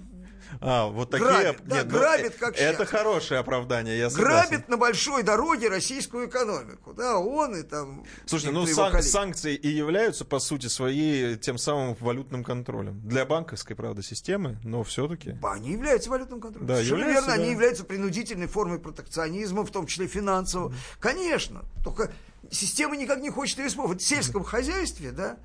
А, 0.60 0.88
вот 0.88 1.12
такие... 1.12 1.28
Грабит, 1.30 1.62
да, 1.66 1.84
ну, 1.84 1.90
грабит, 1.90 2.36
э, 2.36 2.38
как 2.40 2.58
Это 2.58 2.84
щас. 2.84 2.90
хорошее 2.90 3.40
оправдание, 3.40 3.98
я 3.98 4.10
согласен. 4.10 4.50
грабит 4.50 4.70
на 4.70 4.78
большой 4.78 5.24
дороге 5.24 5.70
российскую 5.70 6.28
экономику. 6.28 6.94
Да, 6.94 7.18
он 7.18 7.56
и 7.56 7.64
там... 7.64 8.04
Слушай, 8.26 8.52
ну 8.52 8.66
сан- 8.66 9.02
санкции 9.02 9.56
и 9.56 9.70
являются, 9.70 10.26
по 10.26 10.40
сути 10.40 10.68
своей, 10.68 11.38
тем 11.38 11.58
самым 11.58 11.96
валютным 12.00 12.44
контролем. 12.44 13.00
Для 13.08 13.26
банковской, 13.26 13.76
правда, 13.76 14.04
системы, 14.04 14.60
но 14.64 14.84
все-таки. 14.84 15.38
Они 15.44 15.72
являются 15.72 16.10
валютным 16.10 16.42
контролем. 16.42 16.68
Да, 16.68 16.76
Совершенно 16.76 17.00
являются, 17.00 17.22
верно, 17.28 17.38
да. 17.38 17.42
они 17.44 17.52
являются 17.54 17.84
принудительной 17.86 18.48
формой 18.48 18.80
протекционизма, 18.80 19.64
в 19.66 19.72
том 19.72 19.86
числе 19.88 20.08
финансового. 20.08 20.74
Конечно, 21.00 21.64
только 21.84 22.12
система 22.50 22.98
никак 22.98 23.20
не 23.22 23.30
хочет 23.30 23.60
использовать. 23.60 24.02
В 24.02 24.08
сельском 24.08 24.44
хозяйстве, 24.44 25.12
да, 25.12 25.38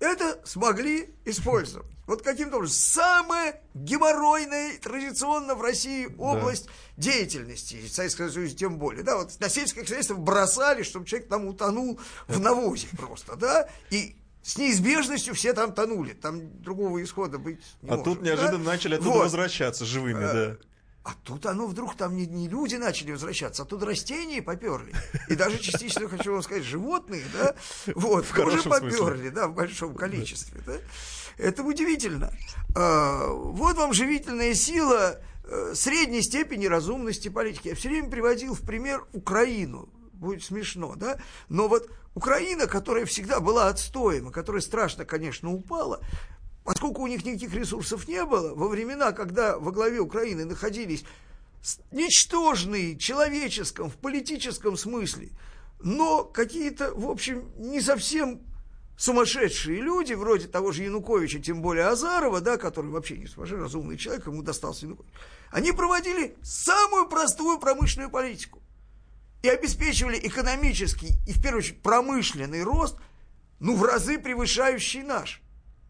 это 0.00 0.40
смогли 0.44 1.14
использовать. 1.24 1.86
Вот 2.06 2.22
каким-то 2.22 2.56
образом. 2.58 2.76
Самая 2.76 3.60
геморройная 3.74 4.78
традиционно 4.78 5.54
в 5.56 5.62
России 5.62 6.08
область 6.18 6.68
деятельности, 6.96 7.80
в 7.86 7.92
Советском 7.92 8.30
Союзе 8.30 8.54
тем 8.54 8.78
более. 8.78 9.02
Да, 9.02 9.16
вот 9.16 9.32
на 9.40 9.48
сельское 9.48 9.80
хозяйство 9.82 10.14
бросали, 10.14 10.82
чтобы 10.84 11.06
человек 11.06 11.28
там 11.28 11.46
утонул 11.46 11.98
в 12.28 12.38
навозе 12.38 12.86
просто, 12.96 13.34
да, 13.36 13.68
и 13.90 14.16
с 14.42 14.56
неизбежностью 14.56 15.34
все 15.34 15.52
там 15.52 15.72
тонули. 15.72 16.12
Там 16.12 16.62
другого 16.62 17.02
исхода 17.02 17.38
быть 17.38 17.58
не 17.82 17.88
А 17.88 17.96
может, 17.96 18.04
тут 18.04 18.20
да? 18.20 18.26
неожиданно 18.26 18.64
начали 18.64 18.94
оттуда 18.94 19.10
Вот. 19.10 19.22
возвращаться 19.24 19.84
живыми, 19.84 20.22
Э, 20.22 20.32
да. 20.32 20.56
А 21.06 21.14
тут 21.22 21.46
оно 21.46 21.68
вдруг 21.68 21.94
там 21.94 22.16
не, 22.16 22.26
не 22.26 22.48
люди 22.48 22.74
начали 22.74 23.12
возвращаться, 23.12 23.62
а 23.62 23.64
тут 23.64 23.84
растения 23.84 24.42
поперли. 24.42 24.92
И 25.28 25.36
даже 25.36 25.58
частично, 25.58 26.08
хочу 26.08 26.32
вам 26.32 26.42
сказать, 26.42 26.64
животные, 26.64 27.22
да, 27.32 27.54
вот, 27.94 28.26
тоже 28.26 28.34
хорошем 28.34 28.72
смысле. 28.72 28.90
поперли, 28.90 29.28
да, 29.28 29.46
в 29.46 29.54
большом 29.54 29.94
количестве, 29.94 30.60
да. 30.66 30.78
Это 31.38 31.62
удивительно. 31.62 32.32
А, 32.74 33.28
вот 33.28 33.76
вам 33.76 33.92
живительная 33.92 34.52
сила 34.54 35.20
э, 35.44 35.74
средней 35.76 36.22
степени 36.22 36.66
разумности 36.66 37.28
политики. 37.28 37.68
Я 37.68 37.76
все 37.76 37.88
время 37.88 38.10
приводил 38.10 38.54
в 38.54 38.62
пример 38.62 39.04
Украину. 39.12 39.88
Будет 40.12 40.42
смешно, 40.42 40.94
да? 40.96 41.18
Но 41.48 41.68
вот 41.68 41.88
Украина, 42.16 42.66
которая 42.66 43.04
всегда 43.04 43.38
была 43.38 43.68
отстоем, 43.68 44.30
и 44.30 44.32
которая 44.32 44.62
страшно, 44.62 45.04
конечно, 45.04 45.52
упала, 45.52 46.00
поскольку 46.66 47.02
у 47.02 47.06
них 47.06 47.24
никаких 47.24 47.54
ресурсов 47.54 48.08
не 48.08 48.24
было, 48.24 48.52
во 48.52 48.66
времена, 48.66 49.12
когда 49.12 49.56
во 49.56 49.70
главе 49.70 50.00
Украины 50.00 50.44
находились 50.44 51.04
ничтожные 51.92 52.98
человеческом, 52.98 53.88
в 53.88 53.96
политическом 53.96 54.76
смысле, 54.76 55.30
но 55.80 56.24
какие-то, 56.24 56.92
в 56.92 57.08
общем, 57.08 57.52
не 57.56 57.80
совсем 57.80 58.40
сумасшедшие 58.98 59.80
люди, 59.80 60.14
вроде 60.14 60.48
того 60.48 60.72
же 60.72 60.82
Януковича, 60.82 61.38
тем 61.38 61.62
более 61.62 61.86
Азарова, 61.86 62.40
да, 62.40 62.56
который 62.56 62.90
вообще 62.90 63.16
не 63.16 63.28
сумасшедший, 63.28 63.62
разумный 63.62 63.96
человек, 63.96 64.26
ему 64.26 64.42
достался 64.42 64.86
Янукович, 64.86 65.12
они 65.52 65.70
проводили 65.70 66.36
самую 66.42 67.08
простую 67.08 67.60
промышленную 67.60 68.10
политику 68.10 68.60
и 69.42 69.48
обеспечивали 69.48 70.18
экономический 70.20 71.12
и, 71.28 71.32
в 71.32 71.40
первую 71.40 71.60
очередь, 71.60 71.80
промышленный 71.80 72.64
рост, 72.64 72.96
ну, 73.60 73.76
в 73.76 73.84
разы 73.84 74.18
превышающий 74.18 75.04
наш, 75.04 75.40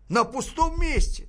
на 0.08 0.24
пустом 0.24 0.80
месте. 0.80 1.28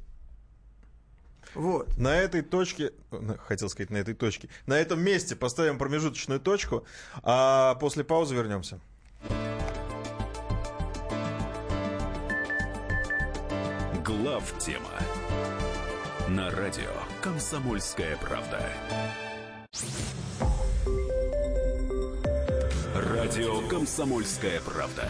Вот. 1.56 1.98
На 1.98 2.16
этой 2.16 2.42
точке, 2.42 2.94
хотел 3.40 3.70
сказать, 3.70 3.90
на 3.90 3.98
этой 3.98 4.14
точке, 4.14 4.50
на 4.66 4.74
этом 4.78 5.02
месте 5.02 5.36
поставим 5.36 5.78
промежуточную 5.78 6.40
точку, 6.40 6.86
а 7.24 7.76
после 7.76 8.04
паузы 8.04 8.36
вернемся. 8.36 8.80
Глав 14.06 14.58
тема 14.60 14.92
на 16.30 16.52
радио 16.52 16.92
Комсомольская 17.22 18.18
правда. 18.18 18.70
Радио 22.96 23.68
Комсомольская 23.68 24.62
правда. 24.62 25.10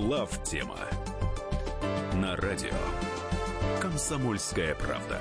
Глав 0.00 0.44
тема 0.44 0.78
на 2.14 2.36
радио 2.36 2.72
Комсомольская 3.80 4.76
правда. 4.76 5.20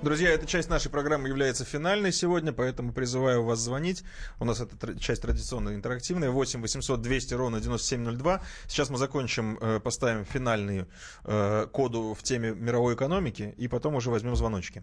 Друзья, 0.00 0.30
эта 0.30 0.46
часть 0.46 0.70
нашей 0.70 0.90
программы 0.90 1.28
является 1.28 1.66
финальной 1.66 2.10
сегодня, 2.10 2.54
поэтому 2.54 2.94
призываю 2.94 3.44
вас 3.44 3.58
звонить. 3.58 4.02
У 4.40 4.46
нас 4.46 4.58
эта 4.62 4.98
часть 4.98 5.20
традиционная 5.20 5.74
интерактивная. 5.74 6.30
8 6.30 6.62
800 6.62 7.02
200 7.02 7.34
ровно 7.34 7.60
9702. 7.60 8.40
Сейчас 8.66 8.88
мы 8.88 8.96
закончим, 8.96 9.58
э, 9.60 9.78
поставим 9.80 10.24
финальный 10.24 10.86
э, 11.24 11.66
коду 11.70 12.14
в 12.18 12.22
теме 12.22 12.54
мировой 12.54 12.94
экономики, 12.94 13.54
и 13.58 13.68
потом 13.68 13.94
уже 13.94 14.10
возьмем 14.10 14.34
звоночки. 14.36 14.82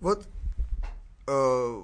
Вот, 0.00 0.26
э, 1.26 1.82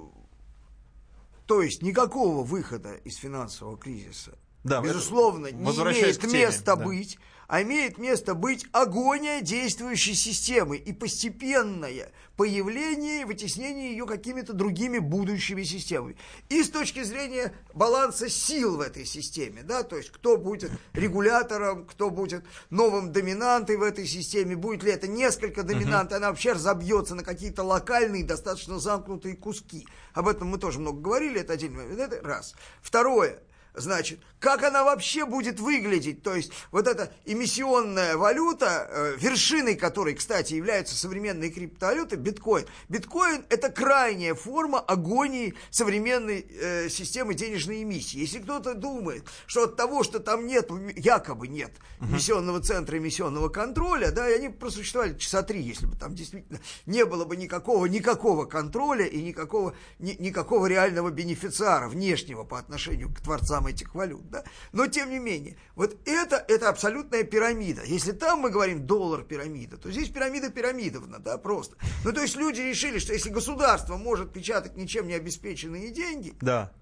то 1.51 1.61
есть 1.61 1.81
никакого 1.81 2.45
выхода 2.45 2.93
из 3.03 3.17
финансового 3.17 3.77
кризиса, 3.77 4.37
Да, 4.63 4.79
безусловно, 4.81 5.47
не 5.47 5.65
имеет 5.65 6.21
теме, 6.21 6.45
места 6.45 6.77
да. 6.77 6.85
быть, 6.85 7.19
а 7.51 7.63
имеет 7.63 7.97
место 7.97 8.33
быть 8.33 8.65
агония 8.71 9.41
действующей 9.41 10.15
системы 10.15 10.77
и 10.77 10.93
постепенное 10.93 12.13
появление 12.37 13.21
и 13.21 13.25
вытеснение 13.25 13.91
ее 13.91 14.05
какими-то 14.05 14.53
другими 14.53 14.99
будущими 14.99 15.63
системами. 15.63 16.15
И 16.47 16.63
с 16.63 16.69
точки 16.69 17.03
зрения 17.03 17.53
баланса 17.73 18.29
сил 18.29 18.77
в 18.77 18.79
этой 18.79 19.03
системе, 19.03 19.63
да, 19.63 19.83
то 19.83 19.97
есть 19.97 20.11
кто 20.11 20.37
будет 20.37 20.71
регулятором, 20.93 21.85
кто 21.85 22.09
будет 22.09 22.45
новым 22.69 23.11
доминантой 23.11 23.75
в 23.75 23.83
этой 23.83 24.07
системе, 24.07 24.55
будет 24.55 24.83
ли 24.83 24.93
это 24.93 25.09
несколько 25.09 25.63
доминантов, 25.63 26.19
она 26.19 26.29
вообще 26.29 26.53
разобьется 26.53 27.15
на 27.15 27.23
какие-то 27.25 27.63
локальные, 27.63 28.23
достаточно 28.23 28.79
замкнутые 28.79 29.35
куски. 29.35 29.85
Об 30.13 30.29
этом 30.29 30.47
мы 30.47 30.57
тоже 30.57 30.79
много 30.79 31.01
говорили, 31.01 31.41
это 31.41 31.51
отдельный 31.51 31.83
момент. 31.83 31.99
Это 31.99 32.25
раз. 32.25 32.55
Второе. 32.81 33.41
Значит, 33.73 34.19
как 34.39 34.63
она 34.63 34.83
вообще 34.83 35.25
будет 35.25 35.59
выглядеть? 35.59 36.23
То 36.23 36.35
есть, 36.35 36.51
вот 36.71 36.87
эта 36.87 37.13
эмиссионная 37.25 38.17
валюта, 38.17 38.87
э, 38.89 39.15
вершиной 39.17 39.75
которой, 39.75 40.13
кстати, 40.13 40.55
являются 40.55 40.97
современные 40.97 41.51
криптовалюты, 41.51 42.17
биткоин. 42.17 42.65
Биткоин– 42.89 43.45
это 43.49 43.69
крайняя 43.69 44.33
форма 44.33 44.79
агонии 44.79 45.53
современной 45.69 46.45
э, 46.49 46.89
системы 46.89 47.33
денежной 47.33 47.83
эмиссии. 47.83 48.19
Если 48.19 48.39
кто-то 48.39 48.73
думает, 48.73 49.23
что 49.45 49.63
от 49.63 49.77
того, 49.77 50.03
что 50.03 50.19
там 50.19 50.45
нет, 50.47 50.69
якобы 50.97 51.47
нет 51.47 51.71
эмиссионного 52.01 52.61
центра, 52.61 52.97
эмиссионного 52.97 53.47
контроля, 53.49 54.11
да, 54.11 54.29
и 54.29 54.33
они 54.33 54.49
просуществовали 54.49 55.17
часа 55.17 55.43
три, 55.43 55.61
если 55.61 55.85
бы 55.85 55.95
там 55.95 56.13
действительно 56.13 56.59
не 56.85 57.05
было 57.05 57.23
бы 57.23 57.37
никакого, 57.37 57.85
никакого 57.85 58.45
контроля 58.45 59.05
и 59.05 59.21
никакого, 59.21 59.75
ни- 59.99 60.17
никакого 60.19 60.65
реального 60.65 61.09
бенефициара 61.09 61.87
внешнего 61.87 62.43
по 62.43 62.59
отношению 62.59 63.13
к 63.13 63.21
творцам 63.21 63.60
нам 63.61 63.67
этих 63.67 63.93
валют, 63.95 64.29
да? 64.29 64.43
Но 64.71 64.87
тем 64.87 65.09
не 65.09 65.19
менее, 65.19 65.57
вот 65.75 65.97
это, 66.05 66.43
это 66.47 66.69
абсолютная 66.69 67.23
пирамида. 67.23 67.83
Если 67.83 68.11
там 68.11 68.39
мы 68.39 68.49
говорим 68.49 68.85
доллар 68.85 69.23
пирамида, 69.23 69.77
то 69.77 69.91
здесь 69.91 70.09
пирамида 70.09 70.49
пирамидовна, 70.49 71.19
да, 71.19 71.37
просто. 71.37 71.77
Ну, 72.03 72.11
то 72.11 72.21
есть 72.21 72.35
люди 72.35 72.61
решили, 72.61 72.99
что 72.99 73.13
если 73.13 73.29
государство 73.29 73.97
может 73.97 74.33
печатать 74.33 74.75
ничем 74.75 75.07
не 75.07 75.13
обеспеченные 75.13 75.91
деньги, 75.91 76.35
Да. 76.41 76.73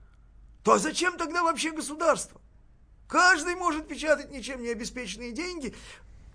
то 0.64 0.78
зачем 0.78 1.18
тогда 1.18 1.44
вообще 1.44 1.72
государство? 1.72 2.42
Каждый 3.08 3.56
может 3.56 3.88
печатать 3.88 4.32
ничем 4.32 4.62
не 4.62 4.70
обеспеченные 4.70 5.32
деньги. 5.32 5.76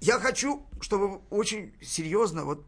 Я 0.01 0.19
хочу, 0.19 0.67
чтобы 0.81 1.09
вы 1.09 1.21
очень 1.31 1.75
серьезно 1.81 2.45
вот 2.45 2.67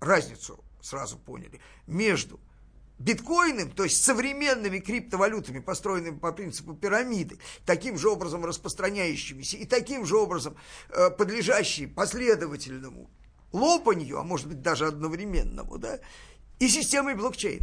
разницу 0.00 0.62
сразу 0.80 1.16
поняли 1.16 1.60
между 1.86 2.40
биткоином, 3.02 3.70
то 3.70 3.84
есть 3.84 4.02
современными 4.02 4.78
криптовалютами, 4.78 5.58
построенными 5.58 6.18
по 6.18 6.32
принципу 6.32 6.74
пирамиды, 6.74 7.38
таким 7.66 7.98
же 7.98 8.08
образом 8.08 8.44
распространяющимися 8.44 9.56
и 9.56 9.64
таким 9.64 10.06
же 10.06 10.16
образом 10.16 10.56
э, 10.90 11.10
подлежащие 11.10 11.88
последовательному 11.88 13.10
лопанью, 13.52 14.18
а 14.18 14.22
может 14.22 14.46
быть 14.46 14.62
даже 14.62 14.86
одновременному, 14.86 15.78
да, 15.78 16.00
и 16.58 16.68
системой 16.68 17.14
блокчейн, 17.14 17.62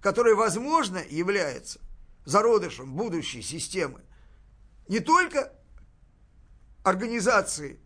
которая, 0.00 0.34
возможно, 0.34 1.02
является 1.08 1.80
зародышем 2.24 2.94
будущей 2.94 3.42
системы 3.42 4.00
не 4.88 5.00
только 5.00 5.52
организации 6.82 7.80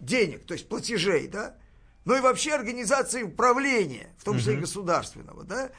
денег, 0.00 0.44
то 0.44 0.54
есть 0.54 0.68
платежей, 0.68 1.28
да, 1.28 1.56
но 2.04 2.16
и 2.16 2.20
вообще 2.20 2.54
организации 2.54 3.22
управления, 3.22 4.10
в 4.18 4.24
том 4.24 4.38
числе 4.38 4.54
и 4.54 4.58
государственного, 4.58 5.44
да, 5.44 5.70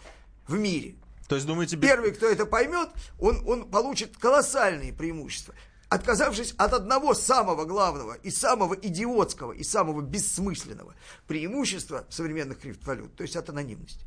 в 0.48 0.57
мире. 0.57 0.95
То 1.27 1.35
есть, 1.35 1.48
думаете, 1.48 1.77
Первый, 1.77 2.11
кто 2.11 2.27
это 2.27 2.45
поймет, 2.45 2.89
он, 3.19 3.41
он 3.48 3.69
получит 3.69 4.18
колоссальные 4.18 4.93
преимущества. 4.93 5.56
Отказавшись 5.88 6.53
от 6.57 6.73
одного 6.73 7.14
самого 7.14 7.65
главного 7.65 8.14
и 8.14 8.30
самого 8.30 8.76
идиотского 8.76 9.52
и 9.52 9.64
самого 9.64 10.02
бессмысленного 10.02 10.95
преимущества 11.27 12.06
современных 12.10 12.60
криптовалют, 12.60 13.15
то 13.15 13.23
есть 13.23 13.35
от 13.35 13.49
анонимности. 13.49 14.06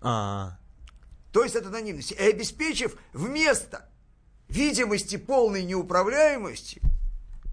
А, 0.00 0.58
То 1.32 1.42
есть 1.42 1.56
от 1.56 1.66
анонимности. 1.66 2.14
И 2.14 2.22
обеспечив 2.22 2.96
вместо 3.12 3.88
видимости 4.48 5.16
полной 5.16 5.64
неуправляемости 5.64 6.80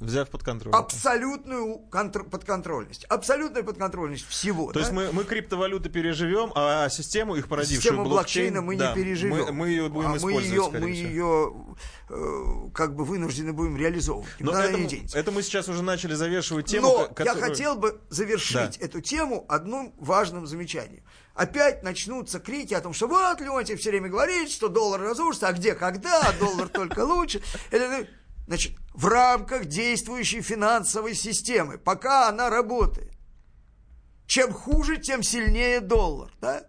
взяв 0.01 0.29
под 0.29 0.43
контроль. 0.43 0.73
абсолютную 0.73 1.77
контр- 1.89 2.23
подконтрольность. 2.29 3.05
Абсолютную 3.05 3.63
подконтрольность 3.63 4.27
всего. 4.27 4.67
То 4.67 4.73
да? 4.73 4.79
есть 4.81 4.91
мы, 4.91 5.11
мы 5.11 5.23
криптовалюты 5.23 5.89
переживем, 5.89 6.51
а 6.55 6.89
систему 6.89 7.35
их 7.35 7.47
породившую 7.47 7.81
Систему 7.81 8.03
блокчейн, 8.05 8.53
блокчейна 8.53 8.61
мы 8.61 8.75
да, 8.77 8.89
не 8.89 8.95
переживем. 9.03 9.37
Мы, 9.37 9.51
мы 9.51 9.69
ее 9.69 9.89
будем 9.89 10.07
а 10.07 10.11
мы 10.11 10.17
использовать, 10.17 10.49
ее, 10.49 10.63
скорее 10.63 10.81
мы 10.85 10.93
всего. 10.93 11.09
ее 11.09 11.75
э, 12.09 12.69
как 12.73 12.95
бы 12.95 13.05
вынуждены 13.05 13.53
будем 13.53 13.77
реализовывать. 13.77 14.29
Но 14.39 14.51
это, 14.51 14.77
мы- 14.77 14.89
это 15.13 15.31
мы 15.31 15.41
сейчас 15.43 15.69
уже 15.69 15.81
начали 15.83 16.13
завешивать 16.13 16.65
тему, 16.65 16.87
Но 16.87 16.97
ко- 17.07 17.23
я 17.23 17.31
которую- 17.33 17.41
хотел 17.49 17.75
бы 17.75 18.01
завершить 18.09 18.79
Да. 18.79 18.85
эту 18.85 19.01
тему 19.01 19.45
одним 19.47 19.93
важным 19.97 20.47
замечанием. 20.47 21.03
Опять 21.33 21.81
начнутся 21.81 22.39
крики 22.39 22.73
о 22.73 22.81
том, 22.81 22.93
что 22.93 23.07
вот 23.07 23.39
Леонтьев 23.39 23.79
все 23.79 23.91
время 23.91 24.09
говорит, 24.09 24.49
что 24.51 24.67
доллар 24.67 24.99
разрушится, 25.01 25.47
а 25.47 25.53
где, 25.53 25.75
когда, 25.75 26.21
а 26.21 26.33
доллар 26.33 26.67
только 26.67 26.99
лучше. 27.05 27.41
Это- 27.71 28.05
Значит, 28.47 28.75
в 28.93 29.07
рамках 29.07 29.65
действующей 29.65 30.41
финансовой 30.41 31.15
системы, 31.15 31.77
пока 31.77 32.27
она 32.27 32.49
работает, 32.49 33.11
чем 34.25 34.53
хуже, 34.53 34.97
тем 34.97 35.23
сильнее 35.23 35.79
доллар, 35.79 36.31
да? 36.41 36.65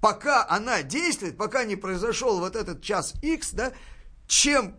Пока 0.00 0.46
она 0.48 0.82
действует, 0.82 1.36
пока 1.36 1.64
не 1.64 1.76
произошел 1.76 2.40
вот 2.40 2.56
этот 2.56 2.82
час 2.82 3.14
X, 3.22 3.50
да, 3.52 3.72
чем 4.26 4.76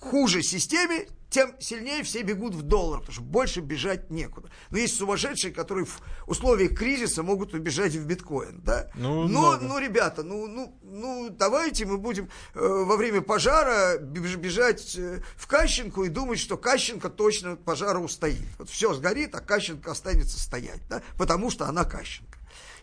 хуже 0.00 0.42
системе, 0.42 1.08
тем 1.34 1.52
сильнее 1.58 2.04
все 2.04 2.22
бегут 2.22 2.54
в 2.54 2.62
доллар, 2.62 3.00
потому 3.00 3.12
что 3.12 3.22
больше 3.22 3.58
бежать 3.58 4.08
некуда. 4.08 4.50
Но 4.70 4.78
есть 4.78 4.96
сумасшедшие, 4.96 5.52
которые 5.52 5.84
в 5.84 6.00
условиях 6.28 6.78
кризиса 6.78 7.24
могут 7.24 7.54
убежать 7.54 7.92
в 7.96 8.06
биткоин, 8.06 8.60
да? 8.62 8.88
Ну, 8.94 9.22
Но, 9.22 9.28
много. 9.28 9.64
ну, 9.64 9.78
ребята, 9.80 10.22
ну, 10.22 10.46
ну, 10.46 10.78
ну, 10.84 11.30
давайте 11.30 11.86
мы 11.86 11.98
будем 11.98 12.30
э, 12.54 12.60
во 12.60 12.96
время 12.96 13.20
пожара 13.20 13.98
беж- 13.98 14.36
бежать 14.36 14.94
э, 14.96 15.22
в 15.36 15.48
Кащенку 15.48 16.04
и 16.04 16.08
думать, 16.08 16.38
что 16.38 16.56
Кащенко 16.56 17.10
точно 17.10 17.54
от 17.54 17.64
пожара 17.64 17.98
устоит. 17.98 18.46
Вот 18.56 18.70
все 18.70 18.94
сгорит, 18.94 19.34
а 19.34 19.40
Кащенко 19.40 19.90
останется 19.90 20.38
стоять, 20.38 20.82
да? 20.88 21.02
Потому 21.18 21.50
что 21.50 21.66
она 21.66 21.82
Кащенко. 21.84 22.38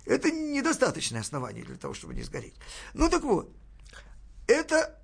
Это 0.05 0.29
недостаточное 0.29 1.21
основание 1.21 1.63
для 1.63 1.77
того, 1.77 1.93
чтобы 1.93 2.15
не 2.15 2.23
сгореть. 2.23 2.55
Ну, 2.93 3.07
так 3.07 3.23
вот, 3.23 3.49
это 4.47 5.00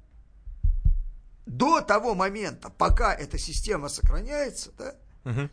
до 1.48 1.82
того 1.82 2.14
момента, 2.14 2.69
пока 2.69 3.14
эта 3.14 3.38
система 3.38 3.90
сохраняется, 3.90 4.72
да, 4.78 4.95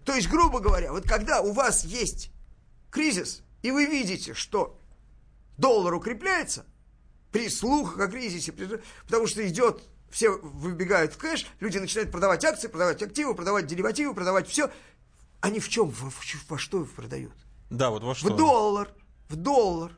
то 0.04 0.14
есть, 0.14 0.28
грубо 0.28 0.60
говоря, 0.60 0.92
вот 0.92 1.04
когда 1.04 1.40
у 1.40 1.52
вас 1.52 1.84
есть 1.84 2.30
кризис, 2.90 3.42
и 3.62 3.72
вы 3.72 3.86
видите, 3.86 4.32
что 4.32 4.78
доллар 5.56 5.94
укрепляется, 5.94 6.64
при 7.32 7.48
слухах 7.48 7.98
о 7.98 8.06
кризисе, 8.06 8.52
потому 9.04 9.26
что 9.26 9.46
идет, 9.48 9.82
все 10.10 10.30
выбегают 10.30 11.12
в 11.12 11.18
кэш, 11.18 11.46
люди 11.58 11.78
начинают 11.78 12.12
продавать 12.12 12.44
акции, 12.44 12.68
продавать 12.68 13.02
активы, 13.02 13.34
продавать 13.34 13.66
деривативы, 13.66 14.14
продавать 14.14 14.46
все. 14.46 14.70
Они 15.40 15.58
в 15.58 15.68
чем, 15.68 15.90
во, 15.90 16.12
во 16.48 16.58
что 16.58 16.84
продают? 16.84 17.34
Да, 17.70 17.90
вот 17.90 18.04
во 18.04 18.14
что. 18.14 18.32
В 18.32 18.36
доллар, 18.36 18.88
в 19.28 19.34
доллар. 19.34 19.90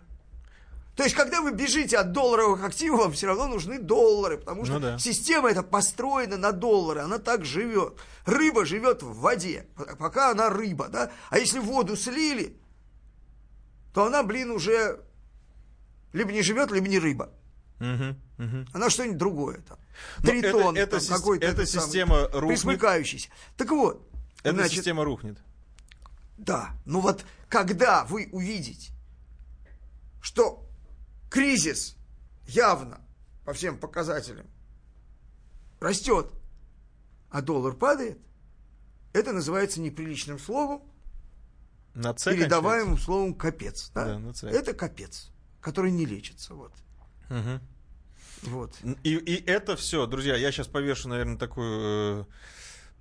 То 0.96 1.02
есть, 1.04 1.14
когда 1.14 1.42
вы 1.42 1.52
бежите 1.52 1.98
от 1.98 2.12
долларовых 2.12 2.64
активов, 2.64 3.00
вам 3.00 3.12
все 3.12 3.26
равно 3.26 3.46
нужны 3.48 3.78
доллары, 3.78 4.38
потому 4.38 4.64
что 4.64 4.74
Ну 4.74 4.80
да. 4.80 4.98
система 4.98 5.50
эта 5.50 5.62
построена 5.62 6.38
на 6.38 6.52
доллары, 6.52 7.00
она 7.02 7.18
так 7.18 7.44
живет. 7.44 7.98
Рыба 8.24 8.64
живет 8.64 9.02
в 9.02 9.12
воде, 9.20 9.66
пока 9.98 10.30
она 10.30 10.48
рыба, 10.48 10.88
да? 10.88 11.12
А 11.28 11.38
если 11.38 11.58
воду 11.58 11.96
слили, 11.96 12.56
то 13.92 14.06
она, 14.06 14.22
блин, 14.22 14.50
уже 14.50 15.00
либо 16.14 16.32
не 16.32 16.40
живет, 16.40 16.70
либо 16.70 16.88
не 16.88 16.98
рыба. 16.98 17.30
Мгм, 17.78 18.18
мгм. 18.38 18.66
Она 18.72 18.88
что-нибудь 18.88 19.18
другое 19.18 19.60
там. 19.68 19.78
Но 20.22 20.30
это- 20.32 20.40
Тритон, 20.50 20.76
эта 20.78 20.90
там, 20.92 21.00
сис- 21.00 21.08
какой-то 21.14 21.44
эта 21.46 21.60
этот 21.62 21.68
самый 21.68 21.84
система 21.84 22.28
рухнет. 22.28 22.48
Присмыкающийся. 22.48 23.28
Так 23.58 23.68
вот, 23.70 24.08
Эта 24.42 24.54
значит, 24.56 24.76
система 24.78 25.04
рухнет. 25.04 25.36
да, 26.38 26.70
ну 26.86 27.00
вот 27.00 27.26
когда 27.50 28.04
вы 28.04 28.30
увидите, 28.32 28.92
что 30.22 30.65
кризис 31.36 31.96
явно 32.46 33.00
по 33.44 33.52
всем 33.52 33.78
показателям 33.78 34.46
растет, 35.80 36.30
а 37.30 37.42
доллар 37.42 37.74
падает, 37.74 38.18
это 39.12 39.32
называется 39.32 39.80
неприличным 39.80 40.38
словом, 40.38 40.82
На 41.94 42.14
передаваемым 42.14 42.98
словом 42.98 43.34
капец. 43.34 43.90
Да? 43.94 44.18
Да, 44.18 44.50
это 44.50 44.72
капец, 44.72 45.30
который 45.60 45.90
не 45.90 46.06
лечится. 46.06 46.54
Вот. 46.54 46.72
Мгм. 47.28 47.60
Вот. 48.42 48.74
И, 49.02 49.16
и 49.16 49.44
это 49.46 49.76
все, 49.76 50.06
друзья, 50.06 50.36
я 50.36 50.52
сейчас 50.52 50.68
повешу, 50.68 51.08
наверное, 51.08 51.36
такой 51.36 51.66
э, 51.66 52.24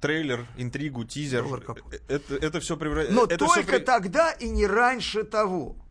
трейлер, 0.02 0.48
интригу, 0.58 1.04
тизер. 1.06 1.46
Э, 1.46 1.98
Это, 2.08 2.36
это 2.36 2.60
все 2.60 2.76
превращается... 2.78 3.16
Но 3.16 3.26
это 3.26 3.38
только 3.38 3.78
при- 3.78 3.84
тогда 3.86 4.32
и 4.32 4.50
не 4.50 4.66
раньше 4.66 5.24
того. 5.24 5.85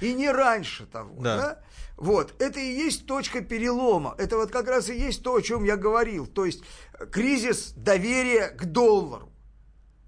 И 0.00 0.12
не 0.12 0.30
раньше 0.30 0.86
того. 0.86 1.14
Да. 1.22 1.36
Да. 1.36 1.62
Вот. 1.96 2.34
Это 2.40 2.60
и 2.60 2.72
есть 2.72 3.06
точка 3.06 3.40
перелома. 3.40 4.14
Это 4.18 4.36
вот 4.36 4.50
как 4.50 4.68
раз 4.68 4.88
и 4.88 4.98
есть 4.98 5.22
то, 5.22 5.34
о 5.34 5.42
чем 5.42 5.64
я 5.64 5.76
говорил. 5.76 6.26
То 6.26 6.44
есть 6.44 6.62
э, 6.92 7.06
кризис 7.06 7.72
доверия 7.76 8.48
к 8.48 8.64
доллару. 8.66 9.32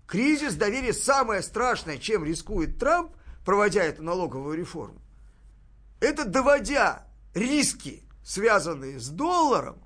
Кризис 0.07 0.55
доверия 0.55 0.93
самое 0.93 1.43
страшное, 1.43 1.99
чем 1.99 2.25
рискует 2.25 2.79
Трамп, 2.79 3.13
проводя 3.45 3.85
эту 3.85 4.03
налоговую 4.03 4.57
реформу. 4.57 5.01
Это 6.01 6.25
доводя 6.25 7.07
риски, 7.35 8.03
связанные 8.25 9.01
с 9.01 9.09
долларом, 9.09 9.83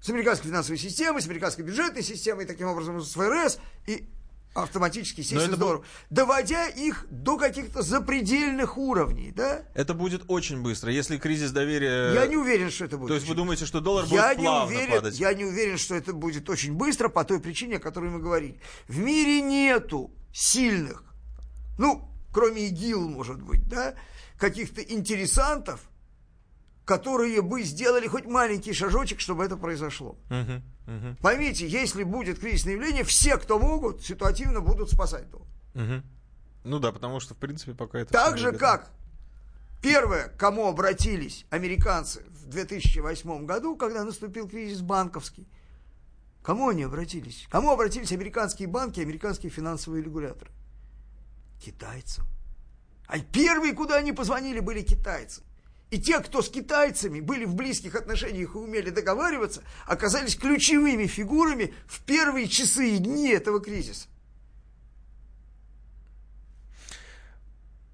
с 0.00 0.08
американской 0.08 0.48
финансовой 0.48 0.78
системой, 0.78 1.20
с 1.20 1.26
американской 1.26 1.64
бюджетной 1.64 2.02
системой, 2.02 2.46
таким 2.46 2.68
образом 2.68 3.00
с 3.00 3.12
ФРС, 3.12 3.58
и 3.86 4.08
автоматически, 4.54 5.20
естественно, 5.20 5.48
это 5.48 5.56
с 5.56 5.58
долларом, 5.58 5.84
доводя 6.10 6.66
их 6.66 7.06
до 7.10 7.36
каких-то 7.36 7.82
запредельных 7.82 8.76
уровней, 8.78 9.30
да? 9.30 9.62
Это 9.74 9.94
будет 9.94 10.24
очень 10.28 10.60
быстро, 10.62 10.90
если 10.90 11.18
кризис 11.18 11.52
доверия... 11.52 12.12
Я 12.12 12.26
не 12.26 12.36
уверен, 12.36 12.70
что 12.70 12.84
это 12.84 12.98
будет. 12.98 13.08
То 13.08 13.14
есть 13.14 13.28
вы 13.28 13.34
думаете, 13.34 13.66
что 13.66 13.80
доллар 13.80 14.06
я 14.06 14.28
будет 14.28 14.38
не 14.38 14.44
плавно 14.44 14.74
уверен, 14.74 14.96
падать? 14.96 15.18
Я 15.18 15.34
не 15.34 15.44
уверен, 15.44 15.78
что 15.78 15.94
это 15.94 16.12
будет 16.12 16.50
очень 16.50 16.74
быстро 16.74 17.08
по 17.08 17.24
той 17.24 17.40
причине, 17.40 17.76
о 17.76 17.80
которой 17.80 18.10
мы 18.10 18.18
говорили. 18.18 18.60
В 18.88 18.98
мире 18.98 19.40
нету 19.40 20.10
сильных, 20.32 21.04
ну, 21.78 22.08
кроме 22.32 22.66
ИГИЛ, 22.68 23.08
может 23.08 23.40
быть, 23.42 23.68
да, 23.68 23.94
каких-то 24.38 24.82
интересантов, 24.82 25.89
которые 26.90 27.40
бы 27.40 27.62
сделали 27.62 28.08
хоть 28.08 28.26
маленький 28.26 28.72
шажочек, 28.72 29.20
чтобы 29.20 29.44
это 29.44 29.56
произошло. 29.56 30.18
Мгм, 30.28 30.64
мгм, 30.86 31.16
Поймите, 31.22 31.68
если 31.68 32.02
будет 32.02 32.40
кризисное 32.40 32.72
явление, 32.72 33.04
все, 33.04 33.36
кто 33.36 33.60
могут, 33.60 34.02
ситуативно 34.02 34.60
будут 34.60 34.90
спасать 34.90 35.30
доллар. 35.30 35.46
мгм. 35.74 36.02
Ну 36.64 36.80
да, 36.80 36.90
потому 36.90 37.20
что, 37.20 37.34
в 37.34 37.36
принципе, 37.36 37.74
пока 37.74 38.00
это... 38.00 38.12
Так 38.12 38.38
же, 38.38 38.50
как 38.50 38.90
Первое, 39.80 40.28
к 40.30 40.36
кому 40.36 40.66
обратились 40.66 41.46
американцы 41.50 42.24
в 42.28 42.48
2008 42.48 43.46
году, 43.46 43.76
когда 43.76 44.02
наступил 44.02 44.48
кризис 44.48 44.80
банковский, 44.82 45.46
кому 46.42 46.70
они 46.70 46.82
обратились? 46.82 47.46
Кому 47.50 47.70
обратились 47.70 48.10
американские 48.10 48.66
банки, 48.66 48.98
американские 48.98 49.50
финансовые 49.50 50.02
регуляторы? 50.02 50.50
Китайцам. 51.64 52.26
А 53.06 53.20
первые, 53.20 53.74
куда 53.74 53.94
они 53.94 54.12
позвонили, 54.12 54.58
были 54.58 54.82
китайцы. 54.82 55.42
И 55.90 55.98
те, 55.98 56.20
кто 56.20 56.40
с 56.40 56.48
китайцами 56.48 57.20
были 57.20 57.44
в 57.44 57.54
близких 57.54 57.96
отношениях 57.96 58.54
и 58.54 58.58
умели 58.58 58.90
договариваться, 58.90 59.62
оказались 59.86 60.36
ключевыми 60.36 61.06
фигурами 61.06 61.74
в 61.86 62.00
первые 62.02 62.46
часы 62.46 62.90
и 62.90 62.98
дни 62.98 63.30
этого 63.30 63.60
кризиса. 63.60 64.06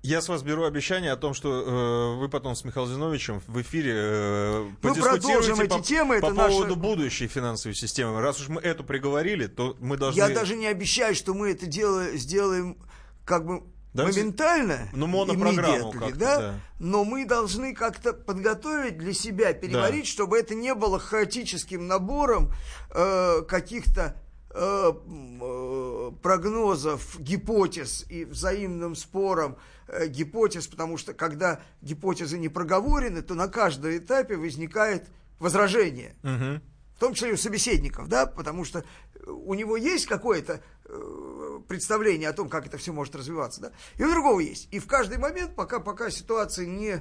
Я 0.03 0.21
с 0.21 0.29
вас 0.29 0.43
беру 0.43 0.65
обещание 0.65 1.11
о 1.11 1.17
том, 1.17 1.35
что 1.35 2.15
э, 2.17 2.21
вы 2.21 2.29
потом 2.29 2.55
с 2.55 2.65
Михаилом 2.65 2.93
Зиновичем 2.93 3.43
в 3.49 3.61
эфире 3.63 3.93
э, 3.97 4.71
Мы 4.81 4.95
продолжим 4.95 5.61
эти 5.61 5.69
по, 5.69 5.81
темы, 5.81 6.21
по 6.21 6.27
это 6.27 6.35
поводу 6.37 6.77
наша- 6.77 6.79
будущей 6.79 7.27
финансовой 7.27 7.75
системы. 7.75 8.21
Раз 8.21 8.41
уж 8.41 8.49
мы 8.49 8.61
эту 8.61 8.85
приговорили, 8.85 9.49
то 9.49 9.77
мы 9.81 9.97
должны... 9.97 10.19
Я 10.21 10.29
даже 10.29 10.55
не 10.55 10.69
обещаю, 10.69 11.17
что 11.17 11.35
мы 11.35 11.51
это 11.51 11.67
дело 11.67 12.17
сделаем 12.17 12.77
как 13.25 13.47
бы 13.47 13.65
Давайте- 13.97 14.21
моментально, 14.21 14.89
ну, 14.93 15.07
монопрограмму 15.07 15.93
как-то, 15.93 16.17
да? 16.19 16.39
да. 16.39 16.55
но 16.79 17.05
мы 17.05 17.25
должны 17.27 17.75
как-то 17.75 18.13
подготовить 18.13 18.99
для 18.99 19.13
себя, 19.13 19.53
переварить, 19.53 20.07
чтобы 20.07 20.39
это 20.39 20.55
не 20.55 20.75
было 20.75 20.99
хаотическим 20.99 21.87
набором 21.87 22.53
э, 22.95 23.43
каких-то 23.49 24.17
э, 24.51 24.93
э, 24.93 26.11
прогнозов, 26.23 27.19
гипотез 27.19 28.05
и 28.09 28.25
взаимным 28.25 28.95
спором 28.95 29.57
э, 29.89 30.07
гипотез, 30.09 30.67
потому 30.67 30.97
что 30.99 31.15
когда 31.15 31.61
гипотезы 31.83 32.39
не 32.39 32.49
проговорены, 32.49 33.23
то 33.23 33.35
на 33.35 33.49
каждом 33.49 33.97
этапе 33.97 34.37
возникает 34.37 35.09
возражение 35.39 36.15
Мгм. 36.23 36.63
в 36.97 37.01
том 37.01 37.15
числе 37.15 37.31
и 37.31 37.33
у 37.35 37.37
собеседников, 37.37 38.09
да, 38.09 38.27
потому 38.27 38.65
что 38.65 38.85
у 39.27 39.55
него 39.55 39.77
есть 39.77 40.07
какое-то 40.07 40.61
э, 40.87 41.36
представление 41.61 42.29
о 42.29 42.33
том, 42.33 42.49
как 42.49 42.67
это 42.67 42.79
все 42.79 42.93
может 42.93 43.15
развиваться, 43.15 43.61
да, 43.61 43.73
и 43.97 44.05
у 44.05 44.11
другого 44.11 44.41
есть. 44.41 44.69
И 44.71 44.79
в 44.79 44.87
каждый 44.87 45.19
момент, 45.19 45.55
пока, 45.55 45.81
пока 45.81 46.11
ситуация 46.11 46.67
не 46.67 47.01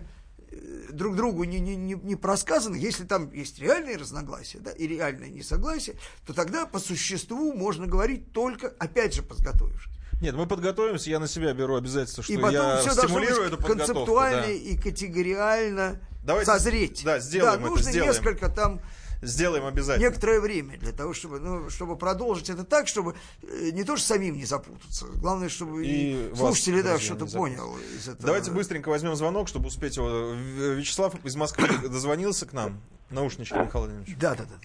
э, 0.52 0.88
друг 0.92 1.16
другу 1.16 1.44
не, 1.44 1.60
не, 1.60 1.76
не, 1.76 1.94
не 1.94 2.16
просказаны, 2.16 2.76
если 2.76 3.06
там 3.06 3.32
есть 3.32 3.60
реальные 3.60 3.98
разногласия, 3.98 4.60
да, 4.60 4.72
и 4.72 4.88
реальное 4.88 5.30
несогласие, 5.30 5.98
то 6.26 6.34
тогда 6.34 6.66
по 6.66 6.80
существу 6.80 7.54
можно 7.54 7.88
говорить 7.88 8.32
только, 8.32 8.74
опять 8.80 9.14
же, 9.14 9.24
подготовившись. 9.24 9.94
Нет, 10.22 10.34
мы 10.36 10.48
подготовимся, 10.48 11.10
я 11.10 11.20
на 11.20 11.28
себя 11.28 11.54
беру 11.54 11.76
обязательство, 11.76 12.24
что 12.24 12.32
и 12.32 12.38
потом 12.38 12.54
я 12.54 12.78
все 12.78 12.92
стимулирую 12.92 13.48
эту 13.48 13.58
подготовку. 13.58 13.94
концептуально 13.94 14.42
да. 14.44 14.52
и 14.52 14.78
категориально 14.78 16.02
Давайте, 16.24 16.52
созреть. 16.52 17.02
да, 17.04 17.20
сделаем 17.20 17.54
да, 17.54 17.60
это, 17.60 17.70
нужно 17.70 17.92
сделаем. 17.92 18.12
несколько 18.14 18.50
там 18.50 18.82
Сделаем 19.22 19.66
обязательно. 19.66 20.06
некоторое 20.08 20.40
время 20.40 20.78
для 20.78 20.92
того, 20.92 21.14
чтобы, 21.14 21.40
ну, 21.40 21.70
чтобы 21.70 21.98
продолжить 21.98 22.50
это 22.50 22.64
так, 22.64 22.88
чтобы 22.88 23.16
э, 23.44 23.70
не 23.72 23.84
то, 23.84 23.96
что 23.98 24.08
самим 24.08 24.36
не 24.36 24.46
запутаться, 24.46 25.06
главное, 25.22 25.50
чтобы 25.50 25.86
и, 25.86 26.14
И 26.14 26.30
вас, 26.30 26.40
слушатели 26.40 26.82
да, 26.82 27.00
что-то 27.00 27.26
понял 27.26 27.76
из 27.78 28.08
этого. 28.08 28.26
Давайте 28.26 28.52
быстренько 28.52 28.90
возьмем 28.90 29.16
звонок, 29.16 29.48
чтобы 29.48 29.68
успеть 29.68 29.98
его. 29.98 30.32
Вячеслав 30.34 31.14
из 31.26 31.36
Москвы 31.36 31.68
дозвонился 31.88 32.46
к 32.46 32.54
нам. 32.54 32.82
Наушничек, 33.10 33.56
Михаил 33.58 33.86
Владимирович. 33.86 34.16
Да, 34.18 34.36
да, 34.36 34.44
да. 34.46 34.56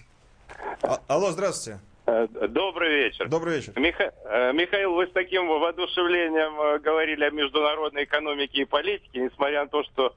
А- 0.81 1.01
Алло, 1.15 1.31
здравствуйте. 1.31 1.79
Э, 2.07 2.27
Добрый 2.49 3.03
вечер. 3.05 3.29
Добрый 3.29 3.57
вечер. 3.57 3.73
Миха- 3.77 4.11
э, 4.25 4.51
Михаил, 4.53 4.93
вы 4.95 5.05
с 5.07 5.11
таким 5.11 5.47
воодушевлением 5.47 6.81
говорили 6.81 7.23
о 7.23 7.29
международной 7.31 8.03
экономике 8.05 8.63
и 8.63 8.65
политике, 8.65 9.19
несмотря 9.21 9.63
на 9.63 9.69
то, 9.69 9.83
что 9.83 10.15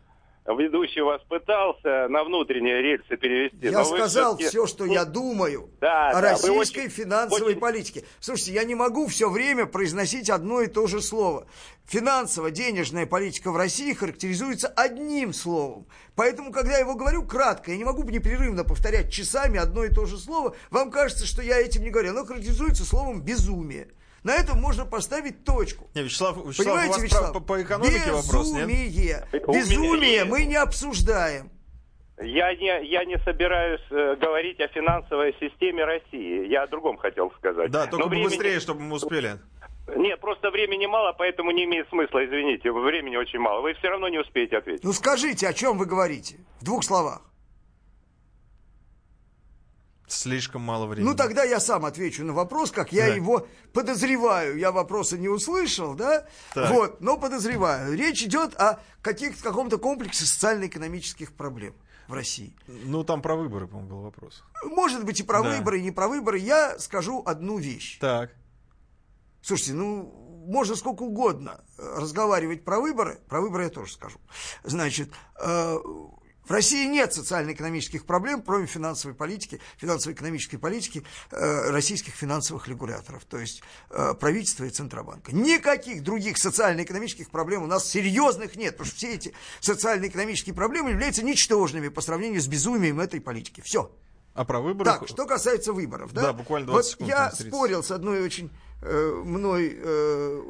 ведущий 0.53 1.01
вас 1.01 1.23
пытался 1.29 2.07
на 2.09 2.23
внутренние 2.25 2.83
рельсы 2.83 3.17
перевести. 3.17 3.57
Я 3.67 3.85
сказал 3.85 4.37
все, 4.37 4.67
что 4.67 4.85
я 4.85 5.05
думаю 5.05 5.71
Да, 5.81 6.11
о 6.11 6.15
да, 6.15 6.21
российской 6.33 6.81
очень- 6.83 6.91
финансовой 6.91 7.53
очень- 7.53 7.61
политике. 7.61 8.05
Слушайте, 8.21 8.53
я 8.53 8.65
не 8.65 8.75
могу 8.75 9.07
все 9.07 9.31
время 9.31 9.65
произносить 9.67 10.29
одно 10.29 10.61
и 10.61 10.67
то 10.67 10.87
же 10.87 11.01
слово. 11.01 11.47
Финансово-денежная 11.87 13.07
политика 13.07 13.51
в 13.51 13.57
России 13.57 13.93
характеризуется 13.93 14.69
одним 14.69 15.33
словом. 15.33 15.87
Поэтому, 16.15 16.53
когда 16.53 16.73
я 16.73 16.79
его 16.81 16.95
говорю 16.95 17.25
кратко, 17.27 17.71
я 17.71 17.77
не 17.77 17.85
могу 17.85 18.03
непрерывно 18.05 18.65
повторять 18.65 19.11
часами 19.13 19.59
одно 19.59 19.85
и 19.85 19.89
то 19.89 20.05
же 20.07 20.19
слово. 20.19 20.55
Вам 20.71 20.91
кажется, 20.91 21.27
что 21.27 21.43
я 21.43 21.59
этим 21.59 21.83
не 21.83 21.91
говорю. 21.91 22.11
Оно 22.11 22.25
характеризуется 22.25 22.85
словом 22.85 23.23
безумие. 23.23 23.89
На 24.25 24.35
этом 24.35 24.59
можно 24.61 24.87
поставить 24.87 25.45
точку. 25.45 25.89
Не, 25.95 26.03
Вячеслав, 26.03 26.37
Вячеслав, 26.39 26.59
у 26.59 26.63
Понимаете, 26.65 26.93
вас 26.95 27.03
Вячеслав? 27.03 27.33
по, 27.35 27.41
по 27.41 27.63
экономике 27.63 28.11
вопрос, 28.11 28.53
нет? 28.53 28.67
Безумие. 28.67 29.29
У 29.47 29.53
Безумие 29.53 30.25
мы 30.25 30.45
не 30.45 30.57
обсуждаем. 30.57 31.51
Я 32.23 32.55
не, 32.55 32.87
я 32.89 33.05
не 33.05 33.19
собираюсь 33.19 33.83
э, 33.91 34.17
говорить 34.21 34.61
о 34.61 34.69
финансовой 34.69 35.35
системе 35.41 35.85
России. 35.85 36.47
Я 36.49 36.63
о 36.63 36.67
другом 36.69 36.97
хотел 36.97 37.31
сказать. 37.39 37.71
Да, 37.71 37.87
только 37.87 38.05
Но 38.05 38.09
времени- 38.09 38.29
быстрее, 38.29 38.61
чтобы 38.61 38.81
мы 38.81 38.97
успели. 38.97 39.37
Нет, 39.95 40.19
просто 40.21 40.51
времени 40.51 40.87
мало, 40.87 41.13
поэтому 41.13 41.51
не 41.51 41.65
имеет 41.65 41.89
смысла, 41.91 42.25
извините. 42.25 42.73
Времени 42.73 43.17
очень 43.17 43.41
мало. 43.41 43.61
Вы 43.61 43.75
все 43.75 43.89
равно 43.89 44.09
не 44.09 44.19
успеете 44.19 44.57
ответить. 44.57 44.85
Ну 44.85 44.93
скажите, 44.95 45.47
о 45.49 45.53
чем 45.53 45.77
вы 45.77 45.85
говорите? 45.85 46.37
В 46.61 46.65
двух 46.65 46.83
словах. 46.85 47.21
Слишком 50.07 50.63
мало 50.63 50.87
времени. 50.87 51.09
Ну 51.11 51.17
тогда 51.17 51.45
я 51.45 51.59
сам 51.61 51.85
отвечу 51.87 52.25
на 52.25 52.33
вопрос, 52.35 52.71
как 52.71 52.93
я 52.93 53.07
Да. 53.09 53.15
его 53.15 53.47
подозреваю. 53.73 54.59
Я 54.59 54.71
вопроса 54.71 55.17
не 55.17 55.29
услышал, 55.29 55.95
да? 55.95 56.27
Так. 56.53 56.71
Вот, 56.73 57.01
но 57.01 57.17
подозреваю. 57.17 57.97
Речь 57.97 58.23
идет 58.23 58.55
о 58.61 58.81
каких-то 59.03 59.43
каком-то 59.43 59.79
комплексе 59.79 60.25
социально-экономических 60.27 61.33
проблем 61.35 61.75
в 62.07 62.13
России. 62.13 62.55
Ну, 62.67 63.03
там 63.03 63.23
про 63.23 63.35
выборы, 63.35 63.67
по-моему, 63.67 63.89
был 63.91 64.03
вопрос. 64.03 64.43
Может 64.65 65.05
быть 65.05 65.21
и 65.21 65.23
про 65.23 65.43
Да. 65.43 65.49
выборы, 65.57 65.79
и 65.79 65.83
не 65.83 65.91
про 65.91 66.07
выборы. 66.09 66.39
Я 66.39 66.79
скажу 66.79 67.23
одну 67.25 67.57
вещь. 67.59 67.99
Так. 67.99 68.31
Слушайте, 69.41 69.73
ну, 69.73 70.45
можно 70.47 70.77
сколько 70.77 71.03
угодно 71.03 71.65
разговаривать 71.79 72.63
про 72.65 72.79
выборы. 72.79 73.21
Про 73.29 73.41
выборы 73.41 73.65
я 73.65 73.71
тоже 73.71 73.93
скажу. 73.95 74.19
Значит, 74.65 75.11
э, 75.41 75.79
в 76.45 76.51
России 76.51 76.87
нет 76.87 77.13
социально-экономических 77.13 78.05
проблем, 78.05 78.43
кроме 78.43 78.67
финансовой 78.67 79.15
политики, 79.15 79.61
финансово-экономической 79.79 80.59
политики 80.59 81.05
э, 81.31 81.71
российских 81.71 82.15
финансовых 82.15 82.69
регуляторов, 82.69 83.25
то 83.25 83.39
есть 83.39 83.63
э, 83.91 84.15
правительства 84.15 84.65
и 84.65 84.71
Центробанка. 84.71 85.35
Никаких 85.35 86.03
других 86.03 86.39
социально-экономических 86.39 87.31
проблем 87.31 87.63
у 87.63 87.67
нас 87.67 87.89
серьезных 87.89 88.57
нет, 88.57 88.73
потому 88.73 88.87
что 88.87 88.97
все 88.97 89.15
эти 89.15 89.33
социально-экономические 89.61 90.55
проблемы 90.55 90.91
являются 90.91 91.23
ничтожными 91.23 91.89
по 91.89 92.01
сравнению 92.01 92.41
с 92.41 92.47
безумием 92.47 93.01
этой 93.01 93.21
политики. 93.21 93.61
Все. 93.63 93.91
А 94.35 94.45
про 94.45 94.61
выборы? 94.61 94.91
Так, 94.91 95.09
что 95.09 95.27
касается 95.27 95.73
выборов, 95.73 96.13
да? 96.13 96.23
Да, 96.23 96.33
буквально 96.33 96.67
20 96.67 96.77
вот 96.77 96.91
секунд, 96.93 97.09
я 97.09 97.31
30. 97.31 97.47
спорил 97.49 97.83
с 97.85 97.91
одной 97.93 98.23
очень 98.23 98.51
э, 98.83 99.23
мной, 99.25 99.73
э, 99.77 100.43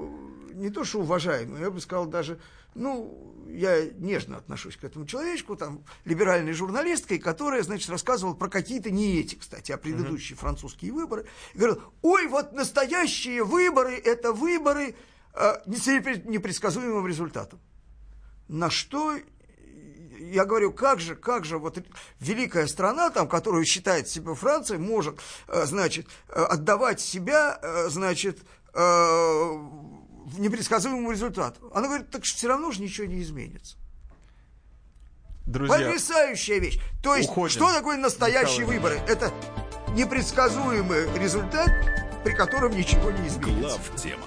не 0.55 0.70
то 0.70 0.85
что 0.85 1.01
уважаемой, 1.01 1.60
я 1.60 1.70
бы 1.70 1.81
сказал 1.81 2.06
даже, 2.06 2.39
ну, 2.74 3.35
я 3.48 3.85
нежно 3.98 4.36
отношусь 4.39 4.76
к 4.76 4.85
этому 4.85 5.06
человечку, 5.06 5.56
там, 5.56 5.85
либеральной 6.05 6.52
журналисткой, 6.52 7.18
которая, 7.18 7.62
значит, 7.62 7.90
рассказывала 7.90 8.35
про 8.35 8.48
какие-то, 8.48 8.90
не 8.90 9.20
эти, 9.20 9.35
кстати, 9.35 9.72
а 9.72 9.76
предыдущие 9.76 10.36
французские 10.36 10.93
выборы, 10.93 11.26
и 11.55 11.59
говорила, 11.59 11.82
ой, 12.02 12.26
вот 12.26 12.52
настоящие 12.52 13.44
выборы, 13.44 13.97
это 13.97 14.32
выборы 14.32 14.94
э, 15.35 15.55
с 15.66 15.86
непре- 15.86 16.26
непредсказуемым 16.26 17.06
результатом. 17.06 17.60
На 18.48 18.70
что 18.70 19.16
я 20.18 20.44
говорю, 20.44 20.72
как 20.72 21.01
же, 21.01 21.16
как 21.16 21.44
же 21.44 21.59
вот 21.59 21.78
великая 22.20 22.66
страна, 22.66 23.10
там, 23.10 23.28
которую 23.28 23.64
считает 23.64 24.09
себя 24.09 24.35
Франция, 24.35 24.78
может, 24.78 25.20
э, 25.48 25.66
значит, 25.66 26.06
э, 26.28 26.43
отдавать 26.43 27.01
себя, 27.01 27.60
значит, 27.89 28.40
непредсказуемому 30.38 31.10
результату. 31.12 31.70
Она 31.74 31.88
говорит, 31.88 32.10
так 32.10 32.24
все 32.24 32.48
равно 32.48 32.70
же 32.70 32.82
ничего 32.82 33.06
не 33.06 33.22
изменится. 33.22 33.76
Друзья, 35.46 35.76
Потрясающая 35.76 36.59
вещь. 36.59 36.78
То 37.02 37.14
есть, 37.16 37.28
уходим. 37.28 37.51
что 37.51 37.72
такое 37.72 37.98
настоящие 37.98 38.64
выборы? 38.64 38.96
Это 39.06 39.32
непредсказуемый 39.90 41.06
результат, 41.18 41.70
при 42.24 42.32
котором 42.32 42.74
ничего 42.74 43.10
не 43.10 43.28
изменится. 43.28 43.78
Глав 43.78 43.96
тема. 43.96 44.26